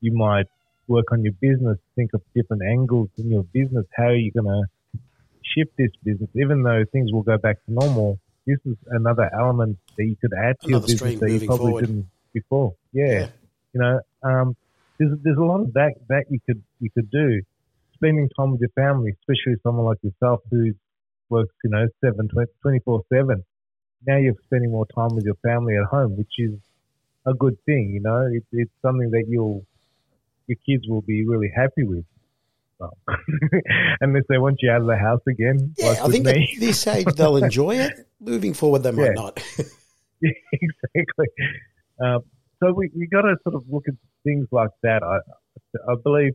you 0.00 0.12
might 0.12 0.46
work 0.88 1.06
on 1.12 1.22
your 1.22 1.32
business, 1.40 1.78
think 1.96 2.10
of 2.14 2.22
different 2.34 2.62
angles 2.62 3.08
in 3.18 3.30
your 3.30 3.42
business. 3.44 3.86
How 3.96 4.04
are 4.08 4.14
you 4.14 4.30
going 4.32 4.46
to 4.46 4.98
shift 5.42 5.76
this 5.76 5.90
business? 6.04 6.30
Even 6.34 6.62
though 6.62 6.84
things 6.92 7.12
will 7.12 7.22
go 7.22 7.38
back 7.38 7.56
to 7.66 7.72
normal, 7.72 8.18
this 8.46 8.58
is 8.64 8.76
another 8.90 9.28
element 9.36 9.78
that 9.96 10.04
you 10.04 10.16
could 10.20 10.32
add 10.32 10.56
to 10.60 10.68
Another 10.68 10.86
your 10.86 10.98
business 10.98 11.20
that 11.20 11.30
you 11.30 11.46
probably 11.46 11.66
forward. 11.72 11.86
didn't 11.86 12.06
before. 12.32 12.74
yeah 12.92 13.04
Yeah. 13.06 13.26
you 13.72 13.80
know, 13.80 14.00
um, 14.22 14.56
there's 14.98 15.18
there's 15.22 15.38
a 15.38 15.42
lot 15.42 15.60
of 15.60 15.72
that 15.74 15.94
that 16.08 16.24
you 16.30 16.38
could 16.46 16.62
you 16.80 16.90
could 16.90 17.10
do. 17.10 17.42
Spending 17.96 18.28
time 18.38 18.52
with 18.52 18.60
your 18.60 18.70
family, 18.74 19.12
especially 19.20 19.56
someone 19.62 19.86
like 19.86 19.98
yourself 20.02 20.40
who 20.50 20.72
works, 21.30 21.54
you 21.64 21.70
know, 21.70 21.86
seven 22.04 22.28
twenty 22.62 22.80
four 22.84 23.02
seven. 23.12 23.42
Now 24.06 24.18
you're 24.18 24.34
spending 24.44 24.70
more 24.70 24.86
time 24.94 25.14
with 25.14 25.24
your 25.24 25.34
family 25.42 25.74
at 25.76 25.84
home, 25.84 26.16
which 26.16 26.32
is 26.38 26.52
a 27.26 27.34
good 27.34 27.56
thing. 27.66 27.92
You 27.94 28.00
know, 28.02 28.28
it, 28.32 28.44
it's 28.52 28.70
something 28.82 29.10
that 29.10 29.24
you'll 29.28 29.64
your 30.46 30.58
kids 30.68 30.84
will 30.88 31.00
be 31.02 31.26
really 31.26 31.50
happy 31.54 31.82
with. 31.84 32.04
well, 32.78 32.96
unless 34.00 34.24
they 34.28 34.38
want 34.38 34.58
you 34.62 34.70
out 34.70 34.82
of 34.82 34.86
the 34.86 34.96
house 34.96 35.22
again. 35.28 35.74
Yeah, 35.78 35.88
like 35.88 36.00
I 36.02 36.08
think 36.08 36.26
at 36.28 36.36
this 36.60 36.86
age 36.86 37.06
they'll 37.16 37.36
enjoy 37.42 37.76
it. 37.76 38.06
Moving 38.20 38.54
forward, 38.54 38.82
they 38.82 38.92
might 38.92 39.06
Yeah. 39.06 39.12
not. 39.12 39.42
Yeah, 40.20 40.30
exactly. 40.52 41.26
Um, 42.00 42.20
so 42.62 42.72
we 42.72 42.90
we 42.96 43.06
got 43.06 43.22
to 43.22 43.36
sort 43.42 43.54
of 43.56 43.64
look 43.70 43.84
at 43.88 43.94
things 44.24 44.46
like 44.52 44.70
that. 44.82 45.02
I 45.02 45.18
I 45.90 45.94
believe 46.02 46.34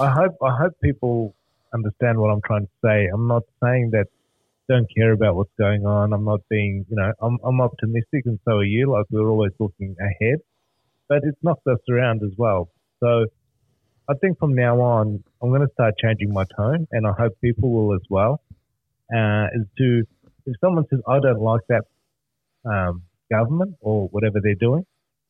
I 0.00 0.10
hope 0.10 0.36
I 0.42 0.56
hope 0.56 0.72
people 0.82 1.34
understand 1.72 2.18
what 2.18 2.28
I'm 2.30 2.40
trying 2.44 2.66
to 2.66 2.72
say. 2.84 3.06
I'm 3.12 3.26
not 3.26 3.42
saying 3.62 3.90
that 3.92 4.06
don't 4.68 4.86
care 4.96 5.12
about 5.12 5.36
what's 5.36 5.52
going 5.58 5.84
on. 5.86 6.12
I'm 6.12 6.24
not 6.24 6.40
being 6.48 6.84
you 6.88 6.96
know 6.96 7.12
I'm 7.20 7.38
I'm 7.44 7.60
optimistic 7.60 8.22
and 8.26 8.38
so 8.44 8.58
are 8.58 8.64
you. 8.64 8.90
Like 8.90 9.06
we're 9.10 9.28
always 9.28 9.52
looking 9.58 9.94
ahead, 10.00 10.38
but 11.08 11.18
it's 11.22 11.38
knocked 11.42 11.66
us 11.66 11.78
around 11.90 12.22
as 12.22 12.32
well. 12.36 12.70
So 13.00 13.26
I 14.08 14.14
think 14.20 14.38
from 14.38 14.54
now 14.54 14.80
on 14.80 15.22
I'm 15.42 15.48
going 15.50 15.66
to 15.66 15.72
start 15.74 15.94
changing 15.98 16.32
my 16.32 16.44
tone, 16.56 16.86
and 16.90 17.06
I 17.06 17.12
hope 17.18 17.32
people 17.42 17.70
will 17.70 17.94
as 17.94 18.02
well. 18.10 18.40
Uh, 19.14 19.46
is 19.54 19.66
to 19.78 20.02
if 20.46 20.56
someone 20.60 20.84
says 20.90 21.00
I 21.06 21.20
don't 21.20 21.40
like 21.40 21.62
that 21.68 21.84
um, 22.64 23.02
government 23.30 23.76
or 23.80 24.08
whatever 24.08 24.40
they're 24.42 24.54
doing, 24.54 24.84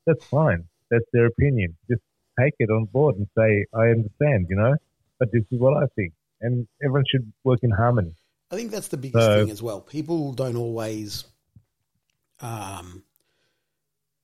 that's 0.06 0.24
fine. 0.26 0.64
That's 0.90 1.04
their 1.12 1.26
opinion. 1.26 1.76
Just 1.90 2.02
take 2.40 2.54
it 2.58 2.70
on 2.70 2.84
board 2.86 3.16
and 3.16 3.26
say, 3.36 3.64
I 3.74 3.88
understand, 3.88 4.46
you 4.50 4.56
know, 4.56 4.74
but 5.18 5.30
this 5.32 5.42
is 5.50 5.58
what 5.60 5.82
I 5.82 5.86
think. 5.96 6.12
And 6.40 6.66
everyone 6.82 7.04
should 7.10 7.32
work 7.44 7.60
in 7.62 7.70
harmony. 7.70 8.14
I 8.50 8.56
think 8.56 8.70
that's 8.70 8.88
the 8.88 8.96
biggest 8.96 9.24
So- 9.24 9.42
thing 9.44 9.50
as 9.50 9.62
well. 9.62 9.80
People 9.80 10.32
don't 10.32 10.56
always, 10.56 11.24
um, 12.40 13.02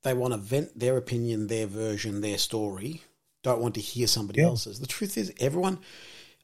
they 0.02 0.14
want 0.14 0.32
to 0.34 0.38
vent 0.38 0.78
their 0.78 0.96
opinion, 0.96 1.46
their 1.46 1.66
version, 1.66 2.20
their 2.20 2.38
story. 2.38 3.02
Don't 3.42 3.60
want 3.60 3.74
to 3.76 3.80
hear 3.80 4.06
somebody 4.06 4.40
Yeah. 4.40 4.46
else's. 4.48 4.80
The 4.80 4.86
truth 4.86 5.16
is, 5.16 5.32
everyone. 5.40 5.78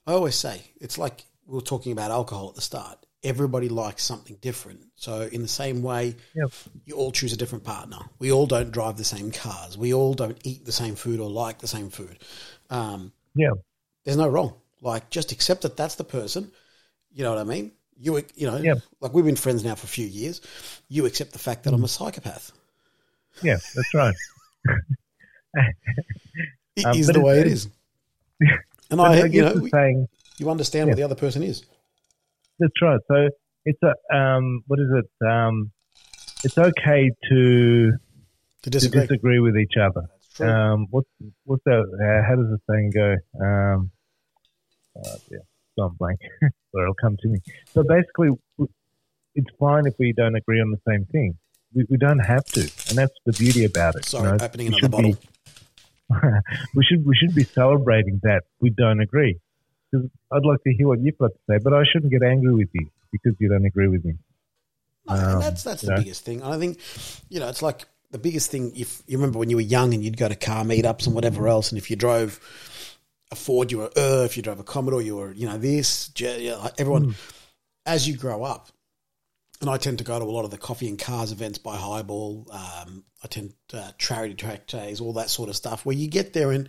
I 0.06 0.12
always 0.12 0.35
say 0.37 0.62
it's 0.80 0.99
like 0.99 1.25
we 1.46 1.54
were 1.54 1.61
talking 1.62 1.92
about 1.92 2.11
alcohol 2.11 2.49
at 2.50 2.54
the 2.54 2.61
start. 2.61 3.06
Everybody 3.23 3.68
likes 3.68 4.02
something 4.04 4.37
different. 4.40 4.80
So, 4.96 5.23
in 5.23 5.42
the 5.42 5.49
same 5.49 5.82
way, 5.82 6.14
Yep. 6.35 6.52
you 6.85 6.94
all 6.94 7.11
choose 7.11 7.32
a 7.32 7.37
different 7.37 7.64
partner. 7.64 7.99
We 8.18 8.30
all 8.30 8.46
don't 8.46 8.70
drive 8.70 8.96
the 8.99 9.04
same 9.04 9.30
cars. 9.32 9.76
We 9.76 9.92
all 9.94 10.14
don't 10.14 10.38
eat 10.44 10.64
the 10.64 10.73
same 10.73 10.94
food 10.96 11.18
or 11.20 11.28
like 11.28 11.58
the 11.58 11.66
same 11.66 11.90
food. 11.90 12.18
Um, 12.70 13.12
Yeah. 13.35 13.50
there's 14.04 14.16
no 14.16 14.28
wrong. 14.28 14.54
Like, 14.80 15.11
just 15.11 15.32
accept 15.32 15.62
that 15.62 15.76
that's 15.76 15.96
the 15.96 16.04
person. 16.04 16.52
You 17.12 17.25
know 17.25 17.30
what 17.30 17.40
I 17.40 17.44
mean? 17.44 17.73
You, 17.99 18.23
you 18.35 18.46
know, 18.46 18.58
Yep. 18.58 18.78
like 19.00 19.12
we've 19.14 19.25
been 19.25 19.37
friends 19.37 19.64
now 19.64 19.75
for 19.75 19.87
a 19.87 19.88
few 19.88 20.06
years. 20.06 20.40
You 20.88 21.06
accept 21.06 21.32
the 21.32 21.38
fact 21.38 21.64
that 21.64 21.73
I'm 21.73 21.82
a 21.85 21.88
psychopath. 21.88 22.52
Yeah, 23.42 23.56
that's 23.75 23.94
right. 23.94 24.14
It 26.76 26.85
Um, 26.85 26.94
is 26.99 27.06
the 27.06 27.20
way 27.20 27.40
it 27.40 27.46
it's- 27.46 27.68
And 28.90 29.00
I, 29.00 29.25
you 29.25 29.40
know, 29.42 29.54
we- 29.54 29.70
saying, 29.70 30.08
you 30.38 30.50
understand 30.50 30.88
what 30.88 30.96
the 30.96 31.02
other 31.02 31.14
person 31.14 31.42
is. 31.42 31.62
That's 32.59 32.83
right. 32.83 33.01
So 33.09 33.29
it's 33.65 33.79
a, 33.83 34.17
um, 34.17 34.63
what 34.67 34.79
is 34.81 34.89
it? 34.95 35.27
Um, 35.27 35.71
it's 36.45 36.57
okay 36.59 37.11
to, 37.31 37.93
To 37.93 37.99
to 38.63 38.71
disagree. 38.71 39.01
disagree 39.03 39.41
with 39.41 39.57
each 39.57 39.75
other. 39.81 40.03
Um, 40.39 40.87
what's 40.91 41.09
what's 41.45 41.63
that? 41.65 41.79
Uh, 41.81 42.29
how 42.29 42.37
does 42.37 42.47
the 42.51 42.59
saying 42.71 42.91
go? 42.95 43.17
Um, 43.43 43.91
uh, 44.95 45.17
yeah, 45.31 45.39
gone 45.79 45.97
blank. 45.99 46.19
Sorry, 46.41 46.83
it'll 46.85 46.95
come 46.95 47.17
to 47.23 47.29
me. 47.29 47.39
So 47.73 47.83
basically, 47.83 48.31
it's 49.35 49.49
fine 49.59 49.87
if 49.87 49.95
we 49.99 50.13
don't 50.13 50.37
agree 50.37 50.61
on 50.61 50.71
the 50.71 50.81
same 50.87 51.07
thing. 51.07 51.39
We, 51.75 51.87
we 51.89 51.97
don't 51.97 52.19
have 52.19 52.45
to, 52.45 52.61
and 52.61 52.99
that's 52.99 53.15
the 53.25 53.33
beauty 53.33 53.65
about 53.65 53.95
it. 53.97 54.05
you 54.05 54.19
Sorry, 54.19 54.37
know. 54.37 54.45
opening 54.45 54.67
another 54.69 54.89
bottle. 54.91 55.13
be- 55.13 55.19
we 56.75 56.85
should 56.85 57.05
we 57.07 57.15
should 57.17 57.35
be 57.35 57.45
celebrating 57.45 58.21
that 58.23 58.43
we 58.61 58.69
don't 58.71 59.01
agree. 59.01 59.39
'Cause 59.93 60.05
I'd 60.33 60.45
like 60.45 60.62
to 60.64 60.73
hear 60.73 60.88
what 60.88 61.00
you've 61.00 61.16
got 61.19 61.28
to 61.28 61.38
say, 61.49 61.59
but 61.62 61.73
I 61.73 61.83
shouldn't 61.93 62.11
get 62.11 62.23
angry 62.23 62.52
with 62.55 62.69
you 62.75 62.88
because 63.12 63.35
you 63.38 63.49
don't 63.49 63.64
agree 63.64 63.88
with 63.88 64.05
me. 64.05 64.14
No, 65.09 65.14
Um, 65.14 65.40
that's 65.40 65.62
that's 65.62 65.83
the 65.83 65.90
know. 65.90 65.97
biggest 65.99 66.25
thing. 66.25 66.43
And 66.43 66.52
I 66.52 66.59
think, 66.59 66.78
you 67.28 67.38
know, 67.40 67.49
it's 67.49 67.62
like 67.62 67.85
the 68.11 68.19
biggest 68.19 68.50
thing. 68.50 68.73
If 68.76 69.02
you 69.07 69.16
remember 69.16 69.38
when 69.38 69.50
you 69.50 69.57
were 69.57 69.62
young 69.62 69.95
and 69.95 70.05
you'd 70.05 70.16
go 70.16 70.28
to 70.28 70.35
car 70.35 70.64
meetups 70.64 71.07
and 71.07 71.14
whatever 71.14 71.47
else, 71.49 71.71
and 71.71 71.78
if 71.78 71.88
you 71.90 71.97
drove 71.97 72.40
a 73.31 73.37
Ford, 73.37 73.71
you 73.71 73.78
were 73.78 73.90
uh, 73.97 74.25
if 74.25 74.37
you 74.37 74.43
drove 74.43 74.59
a 74.59 74.64
Commodore, 74.64 75.02
you 75.02 75.16
were 75.16 75.33
you 75.33 75.47
know 75.47 75.59
this. 75.59 76.09
Je- 76.09 76.47
yeah, 76.47 76.57
like 76.57 76.75
Everyone, 76.78 77.14
as 77.85 78.09
you 78.09 78.16
grow 78.16 78.43
up, 78.43 78.69
and 79.61 79.71
I 79.71 79.76
tend 79.76 79.99
to 79.99 80.05
go 80.05 80.19
to 80.19 80.25
a 80.25 80.26
lot 80.26 80.45
of 80.45 80.50
the 80.50 80.59
coffee 80.59 80.88
and 80.88 80.99
cars 80.99 81.31
events 81.31 81.59
by 81.59 81.76
Highball. 81.76 82.47
Um, 82.50 83.05
I 83.23 83.28
tend 83.28 83.55
to 83.69 83.78
uh, 83.78 83.90
charity 83.99 84.35
track 84.35 84.66
days, 84.66 85.00
all 85.00 85.12
that 85.14 85.31
sort 85.31 85.49
of 85.49 85.55
stuff, 85.57 85.87
where 85.87 85.95
you 85.97 86.09
get 86.09 86.33
there 86.33 86.50
and. 86.50 86.69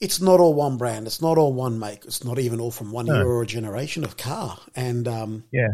It's 0.00 0.20
not 0.20 0.40
all 0.40 0.54
one 0.54 0.78
brand. 0.78 1.06
It's 1.06 1.20
not 1.20 1.36
all 1.36 1.52
one 1.52 1.78
make. 1.78 2.04
It's 2.06 2.24
not 2.24 2.38
even 2.38 2.60
all 2.60 2.70
from 2.70 2.90
one 2.90 3.06
No. 3.06 3.14
year 3.16 3.26
or 3.26 3.42
a 3.42 3.46
generation 3.46 4.02
of 4.04 4.16
car. 4.16 4.58
And 4.74 5.06
um, 5.06 5.44
Yeah, 5.52 5.68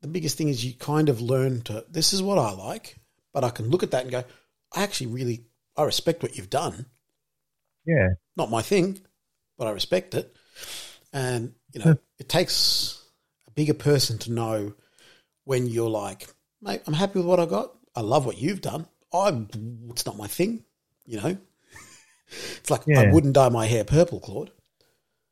the 0.00 0.08
biggest 0.08 0.38
thing 0.38 0.48
is 0.48 0.64
you 0.64 0.74
kind 0.74 1.08
of 1.08 1.20
learn 1.20 1.60
to 1.62 1.84
this 1.90 2.12
is 2.12 2.22
what 2.22 2.38
I 2.38 2.52
like, 2.52 2.96
but 3.32 3.44
I 3.44 3.50
can 3.50 3.68
look 3.68 3.82
at 3.82 3.90
that 3.90 4.02
and 4.02 4.10
go, 4.10 4.24
I 4.74 4.82
actually 4.82 5.08
really 5.08 5.44
I 5.76 5.84
respect 5.84 6.22
what 6.22 6.36
you've 6.36 6.50
done. 6.50 6.86
yeah, 7.84 8.08
Not 8.36 8.50
my 8.50 8.62
thing, 8.62 9.00
but 9.58 9.66
I 9.66 9.70
respect 9.72 10.14
it. 10.14 10.34
And 11.12 11.54
you 11.72 11.84
know, 11.84 11.98
it 12.18 12.28
takes 12.28 13.02
a 13.46 13.50
bigger 13.50 13.74
person 13.74 14.18
to 14.18 14.32
know 14.32 14.72
when 15.44 15.66
you're 15.66 15.90
like, 15.90 16.26
mate, 16.62 16.82
I'm 16.86 16.94
happy 16.94 17.18
with 17.18 17.26
what 17.26 17.40
I 17.40 17.46
got. 17.46 17.74
I 17.94 18.00
love 18.00 18.24
what 18.26 18.38
you've 18.38 18.60
done. 18.62 18.86
I 19.12 19.46
it's 19.90 20.06
not 20.06 20.16
my 20.16 20.26
thing, 20.26 20.64
you 21.06 21.20
know. 21.20 21.36
It's 22.30 22.70
like 22.70 22.82
I 22.88 23.10
wouldn't 23.10 23.34
dye 23.34 23.48
my 23.48 23.66
hair 23.66 23.84
purple, 23.84 24.20
Claude. 24.20 24.50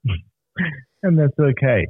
and 1.03 1.19
that's 1.19 1.39
okay. 1.39 1.87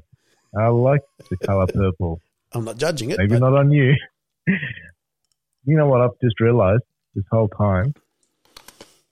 I 0.59 0.69
like 0.69 1.03
the 1.31 1.37
color 1.37 1.67
purple. 1.67 2.21
I'm 2.53 2.65
not 2.65 2.79
judging 2.79 3.11
it. 3.11 3.19
Maybe 3.19 3.35
but 3.35 3.41
not 3.41 3.55
on 3.55 3.71
you. 3.71 3.95
you 4.47 5.77
know 5.77 5.87
what? 5.87 6.01
I've 6.01 6.19
just 6.23 6.41
realised 6.41 6.83
this 7.15 7.25
whole 7.31 7.49
time, 7.49 7.95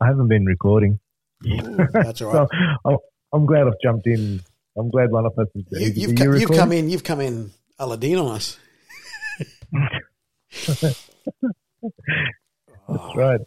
I 0.01 0.07
haven't 0.07 0.29
been 0.29 0.47
recording. 0.47 0.99
Ooh, 1.47 1.77
that's 1.93 2.23
all 2.23 2.33
right. 2.33 2.49
So 2.51 2.81
I'm, 2.85 2.97
I'm 3.33 3.47
glad 3.47 3.67
I've 3.67 3.81
jumped 3.83 4.07
in. 4.07 4.41
I'm 4.77 4.91
glad 4.91 5.11
one 5.11 5.27
of 5.27 5.39
us 5.39 5.49
is. 5.55 5.97
you, 5.97 6.09
you've, 6.09 6.21
are 6.21 6.25
co- 6.25 6.37
you 6.37 6.47
come 6.49 6.73
in. 6.73 6.91
You've 6.91 7.05
come 7.05 7.21
in 7.21 7.51
Aladdin 7.79 8.19
on 8.19 8.37
us. 8.37 8.59
That's 12.89 13.17
right. 13.17 13.41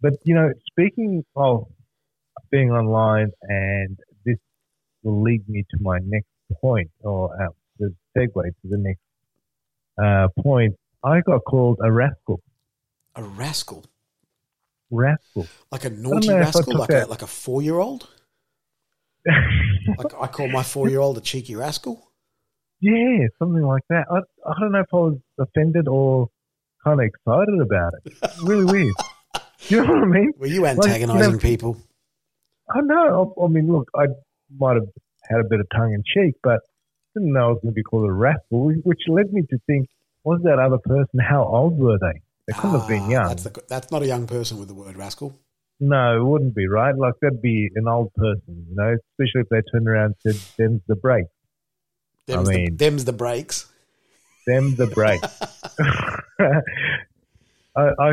But 0.00 0.14
you 0.24 0.34
know, 0.34 0.52
speaking 0.70 1.24
of 1.36 1.66
being 2.52 2.70
online, 2.70 3.30
and 3.42 3.98
this 4.24 4.36
will 5.02 5.22
lead 5.22 5.48
me 5.48 5.64
to 5.70 5.78
my 5.80 5.98
next 6.04 6.28
point, 6.60 6.90
or 7.00 7.34
uh, 7.42 7.48
the 7.80 7.92
segue 8.16 8.32
to 8.44 8.52
the 8.64 8.76
next 8.78 9.00
uh, 10.00 10.28
point. 10.40 10.76
I 11.02 11.20
got 11.22 11.40
called 11.44 11.78
a 11.82 11.90
rascal. 11.90 12.40
A 13.16 13.22
rascal, 13.22 13.84
Rascal. 14.90 15.46
like 15.70 15.84
a 15.84 15.90
naughty 15.90 16.28
know 16.28 16.36
if 16.36 16.42
I 16.56 16.60
rascal, 16.60 16.78
like 16.78 16.90
a 16.90 17.04
like 17.06 17.22
a 17.22 17.26
four 17.26 17.60
year 17.62 17.78
old. 17.78 18.08
Like 19.98 20.14
I 20.20 20.26
call 20.28 20.48
my 20.48 20.62
four 20.62 20.88
year 20.88 21.00
old 21.00 21.18
a 21.18 21.20
cheeky 21.20 21.54
rascal. 21.56 22.08
yeah, 22.80 23.26
something 23.38 23.62
like 23.62 23.82
that. 23.90 24.04
I, 24.10 24.18
I 24.48 24.54
don't 24.60 24.72
know 24.72 24.80
if 24.80 24.86
I 24.92 24.96
was 24.96 25.18
offended 25.38 25.88
or 25.88 26.28
kind 26.84 27.00
of 27.00 27.06
excited 27.06 27.60
about 27.60 27.92
it. 28.04 28.12
Really 28.42 28.64
weird. 28.64 28.94
you 29.68 29.84
know 29.84 29.92
what 29.92 30.02
I 30.02 30.06
mean? 30.06 30.32
Were 30.38 30.46
you 30.46 30.66
you 30.66 31.06
know- 31.06 31.38
people? 31.38 31.76
I 32.74 32.80
know. 32.80 33.34
I, 33.38 33.44
I 33.44 33.48
mean, 33.48 33.70
look, 33.72 33.88
I 33.96 34.06
might 34.58 34.74
have 34.74 34.88
had 35.28 35.40
a 35.40 35.44
bit 35.48 35.60
of 35.60 35.66
tongue 35.74 35.92
in 35.92 36.02
cheek, 36.04 36.34
but 36.42 36.60
didn't 37.14 37.32
know 37.32 37.44
I 37.44 37.48
was 37.48 37.58
going 37.62 37.72
to 37.72 37.76
be 37.76 37.82
called 37.82 38.08
a 38.08 38.12
rascal, 38.12 38.70
which 38.84 39.00
led 39.08 39.32
me 39.32 39.42
to 39.50 39.58
think, 39.66 39.88
was 40.24 40.40
that 40.44 40.58
other 40.58 40.78
person, 40.78 41.18
how 41.20 41.44
old 41.44 41.78
were 41.78 41.98
they? 41.98 42.20
They 42.48 42.54
couldn't 42.54 42.78
have 42.80 42.88
been 42.88 43.02
Ah, 43.02 43.08
young. 43.10 43.28
That's, 43.28 43.42
the, 43.44 43.62
that's 43.68 43.90
not 43.90 44.02
a 44.02 44.06
young 44.06 44.26
person 44.26 44.58
with 44.58 44.68
the 44.68 44.74
word 44.74 44.96
rascal. 44.96 45.38
No, 45.80 46.16
it 46.20 46.24
wouldn't 46.24 46.54
be, 46.54 46.66
right? 46.68 46.96
Like, 46.96 47.14
that'd 47.20 47.42
be 47.42 47.68
an 47.74 47.88
old 47.88 48.14
person, 48.14 48.66
you 48.68 48.74
know, 48.76 48.96
especially 49.18 49.42
if 49.42 49.48
they 49.48 49.60
turned 49.72 49.88
around 49.88 50.14
and 50.24 50.34
said, 50.34 50.42
them's 50.56 50.80
the 50.86 50.94
break. 50.96 51.26
Them's, 52.26 52.48
I 52.48 52.52
the, 52.52 52.58
mean- 52.58 52.76
them's 52.76 53.04
the 53.04 53.12
breaks. 53.12 53.66
Them 54.46 54.74
the 54.76 54.86
break. 54.86 55.20
I, 57.76 57.82
I, 57.98 58.10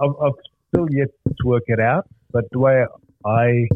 I've, 0.00 0.14
I've 0.22 0.32
still 0.68 0.86
yet 0.90 1.08
to 1.26 1.46
work 1.46 1.64
it 1.66 1.80
out, 1.80 2.06
but 2.32 2.44
the 2.50 2.58
way 2.58 2.84
I 3.26 3.66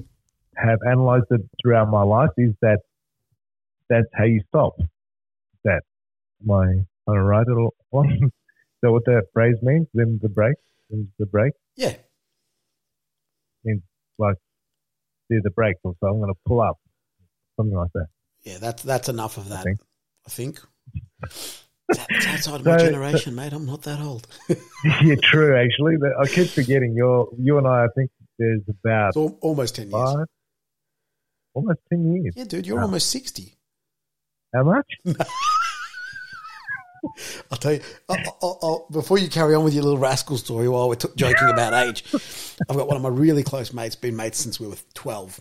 have 0.57 0.79
analysed 0.83 1.27
it 1.31 1.41
throughout 1.63 1.89
my 1.91 2.03
life 2.03 2.31
is 2.37 2.53
that 2.63 2.81
that's 3.89 4.07
how 4.15 4.25
you 4.25 4.41
stop. 4.49 4.75
That 5.65 5.83
my 6.45 6.65
I 7.09 7.13
right 7.13 7.47
at 7.47 7.57
all? 7.57 7.75
Is 8.05 8.31
that 8.83 8.93
what 8.93 9.05
that 9.07 9.25
phrase 9.33 9.57
means? 9.63 9.87
Them 9.95 10.19
the 10.23 10.29
break. 10.29 10.55
Them's 10.91 11.09
the 11.19 11.27
break. 11.27 11.53
Yeah, 11.77 11.95
Means 13.65 13.83
Like 14.19 14.37
do 15.31 15.41
the 15.43 15.51
break, 15.51 15.77
or 15.85 15.95
so 16.01 16.07
I'm 16.09 16.19
going 16.19 16.33
to 16.33 16.39
pull 16.47 16.61
up, 16.61 16.79
something 17.57 17.77
like 17.77 17.91
that. 17.95 18.07
yeah. 18.43 18.59
That's 18.59 18.83
that's 18.83 19.09
enough 19.09 19.37
of 19.37 19.49
that. 19.51 19.65
think. 19.65 19.81
I 20.27 20.31
think. 20.31 20.61
That's 21.89 22.27
outside 22.27 22.61
of 22.61 22.65
my 22.67 22.79
So- 22.79 22.85
generation, 22.87 23.35
mate. 23.35 23.53
I'm 23.53 23.67
not 23.67 23.83
that 23.83 24.01
old. 24.01 24.27
yeah, 25.05 25.17
true. 25.23 25.57
Actually, 25.57 25.97
But 25.97 26.13
I 26.21 26.27
keep 26.27 26.49
forgetting. 26.49 26.95
You're 26.95 27.29
you 27.39 27.59
and 27.59 27.67
I. 27.67 27.85
I 27.85 27.89
think 27.97 28.11
there's 28.41 28.63
about 28.69 29.09
It's 29.15 29.37
almost 29.41 29.77
ten 29.77 29.91
years. 29.91 30.13
five. 30.15 30.27
almost 31.55 31.79
ten 31.93 32.13
years. 32.15 32.35
Yeah, 32.37 32.45
dude, 32.45 32.67
you're 32.67 32.77
Wow. 32.79 32.85
almost 32.85 33.11
60. 33.11 33.55
How 34.55 34.65
much? 34.65 34.87
I'll 37.51 37.59
tell 37.59 37.73
you, 37.73 37.81
I'll, 38.09 38.39
I'll, 38.43 38.59
I'll, 38.63 38.87
before 38.91 39.19
you 39.19 39.29
carry 39.31 39.55
on 39.55 39.65
with 39.65 39.73
your 39.73 39.83
little 39.83 39.99
rascal 39.99 40.37
story 40.37 40.69
while 40.69 40.89
we're 40.89 40.97
t- 40.97 41.09
joking 41.17 41.49
about 41.49 41.73
age, 41.73 42.05
I've 42.69 42.77
got 42.77 42.87
one 42.89 42.97
of 42.97 43.03
my 43.03 43.09
really 43.09 43.43
close 43.43 43.73
mates, 43.73 43.97
been 43.97 44.17
mates 44.17 44.39
since 44.39 44.61
we 44.61 44.67
were 44.67 44.77
12. 44.95 45.41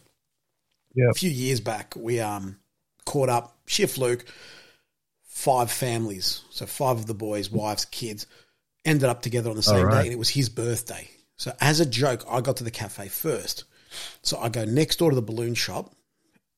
Yeah. 0.95 1.09
A 1.11 1.13
few 1.13 1.29
years 1.29 1.59
back, 1.59 1.93
we 1.97 2.19
um, 2.21 2.57
caught 3.05 3.29
up, 3.29 3.57
sheer 3.65 3.87
fluke, 3.87 4.25
five 5.23 5.69
families. 5.69 6.41
So 6.49 6.65
five 6.65 6.97
of 6.97 7.07
the 7.07 7.13
boys, 7.13 7.51
wives, 7.51 7.85
kids, 7.85 8.25
ended 8.85 9.09
up 9.09 9.21
together 9.21 9.49
on 9.49 9.55
the 9.57 9.61
same 9.63 9.85
right. 9.85 10.01
day, 10.01 10.03
and 10.07 10.13
it 10.13 10.19
was 10.19 10.29
his 10.29 10.47
birthday. 10.49 11.09
So 11.39 11.55
as 11.61 11.79
a 11.79 11.85
joke, 11.85 12.25
I 12.29 12.41
got 12.41 12.57
to 12.57 12.65
the 12.65 12.69
cafe 12.69 13.07
first. 13.07 13.63
So 14.21 14.37
I 14.39 14.49
go 14.49 14.65
next 14.65 14.97
door 14.99 15.09
to 15.09 15.15
the 15.15 15.21
balloon 15.21 15.55
shop. 15.55 15.95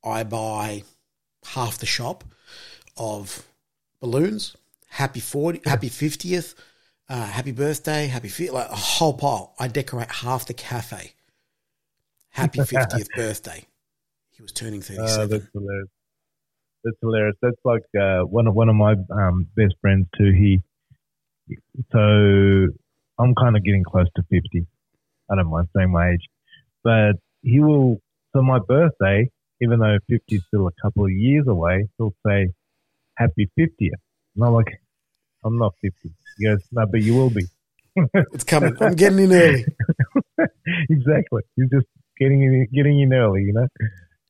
I 0.04 0.24
buy 0.24 0.84
half 1.46 1.78
the 1.78 1.86
shop 1.86 2.24
of 2.98 3.48
balloons. 4.02 4.58
Happy 4.90 5.20
forty, 5.20 5.62
happy 5.70 5.88
fiftieth, 5.88 6.56
uh, 7.08 7.28
happy 7.28 7.52
birthday, 7.52 8.08
happy 8.08 8.28
fi- 8.28 8.50
like 8.50 8.70
a 8.70 8.76
whole 8.76 9.14
pile. 9.14 9.54
I 9.60 9.68
decorate 9.68 10.12
half 10.12 10.48
the 10.48 10.56
cafe. 10.56 11.14
Happy 12.32 12.60
fiftieth 12.66 13.08
birthday. 13.16 13.66
He 14.32 14.42
was 14.42 14.52
turning 14.52 14.82
Uh, 14.82 14.86
thirty-seven. 14.86 15.30
that's 15.30 15.46
hilarious. 15.54 15.88
That's 16.84 16.98
hilarious. 17.02 17.36
That's 17.44 17.62
like 17.64 17.84
uh, 17.98 18.22
one 18.24 18.48
of 18.48 18.56
one 18.56 18.68
of 18.68 18.76
my 18.76 18.96
um, 19.12 19.48
best 19.56 19.76
friends 19.80 20.08
too. 20.18 20.32
He 20.32 20.62
so 21.92 22.68
I'm 23.22 23.36
kind 23.36 23.56
of 23.56 23.64
getting 23.64 23.84
close 23.84 24.08
to 24.16 24.24
fifty. 24.24 24.66
I 25.30 25.36
don't 25.36 25.50
mind 25.50 25.68
saying 25.76 25.92
my 25.92 26.12
age, 26.12 26.28
but 26.84 27.14
he 27.42 27.60
will. 27.60 28.02
So 28.34 28.42
my 28.42 28.60
birthday, 28.60 29.30
even 29.62 29.80
though 29.80 29.98
50 30.10 30.36
is 30.36 30.44
still 30.48 30.68
a 30.68 30.72
couple 30.82 31.06
of 31.06 31.12
years 31.12 31.48
away, 31.48 31.88
he'll 31.98 32.14
say 32.26 32.48
happy 33.16 33.50
50th. 33.60 33.90
And 34.36 34.44
I'm 34.46 34.54
like, 34.54 34.82
I'm 35.44 35.58
not 35.58 35.74
50. 35.82 36.12
He 36.38 36.46
goes, 36.46 36.60
no, 36.72 36.86
but 36.86 37.02
you 37.02 37.14
will 37.14 37.30
be. 37.30 37.46
it's 38.34 38.44
coming. 38.44 38.76
I'm 38.80 38.96
getting 38.96 39.20
in 39.20 39.34
early. 39.34 39.66
exactly. 40.90 41.42
You're 41.56 41.68
just 41.68 41.88
getting 42.18 42.42
in, 42.44 42.68
getting 42.74 43.02
in 43.02 43.14
early, 43.14 43.44
you 43.44 43.54
know. 43.54 43.68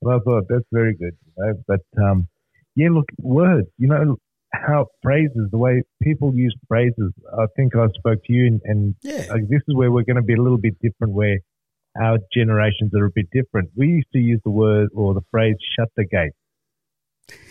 And 0.02 0.12
I 0.12 0.20
thought 0.20 0.46
that's 0.50 0.66
very 0.72 0.96
good, 0.96 1.16
you 1.26 1.34
know. 1.38 1.54
But 1.68 1.82
um, 2.04 2.28
yeah, 2.76 2.90
look, 2.90 3.06
words, 3.20 3.68
you 3.78 3.88
know, 3.88 4.18
how 4.54 4.88
phrases, 5.02 5.50
the 5.52 5.58
way 5.58 5.82
people 6.04 6.34
use 6.36 6.56
phrases. 6.68 7.12
I 7.38 7.46
think 7.56 7.76
I 7.76 7.88
spoke 7.98 8.20
to 8.26 8.34
you, 8.34 8.48
and, 8.48 8.62
and 8.66 8.96
Yeah. 9.02 9.26
like, 9.30 9.48
this 9.50 9.62
is 9.68 9.76
where 9.76 9.92
we're 9.92 10.04
going 10.04 10.18
to 10.18 10.22
be 10.22 10.34
a 10.34 10.42
little 10.42 10.58
bit 10.58 10.76
different, 10.82 11.14
where 11.14 11.40
our 12.02 12.18
generations 12.34 12.94
are 12.96 13.06
a 13.06 13.12
bit 13.14 13.28
different. 13.32 13.70
We 13.76 13.88
used 13.88 14.12
to 14.14 14.20
use 14.20 14.40
the 14.44 14.52
word 14.52 14.90
or 14.96 15.14
the 15.14 15.22
phrase 15.32 15.56
"shut 15.78 15.90
the 15.98 16.06
gate." 16.06 16.32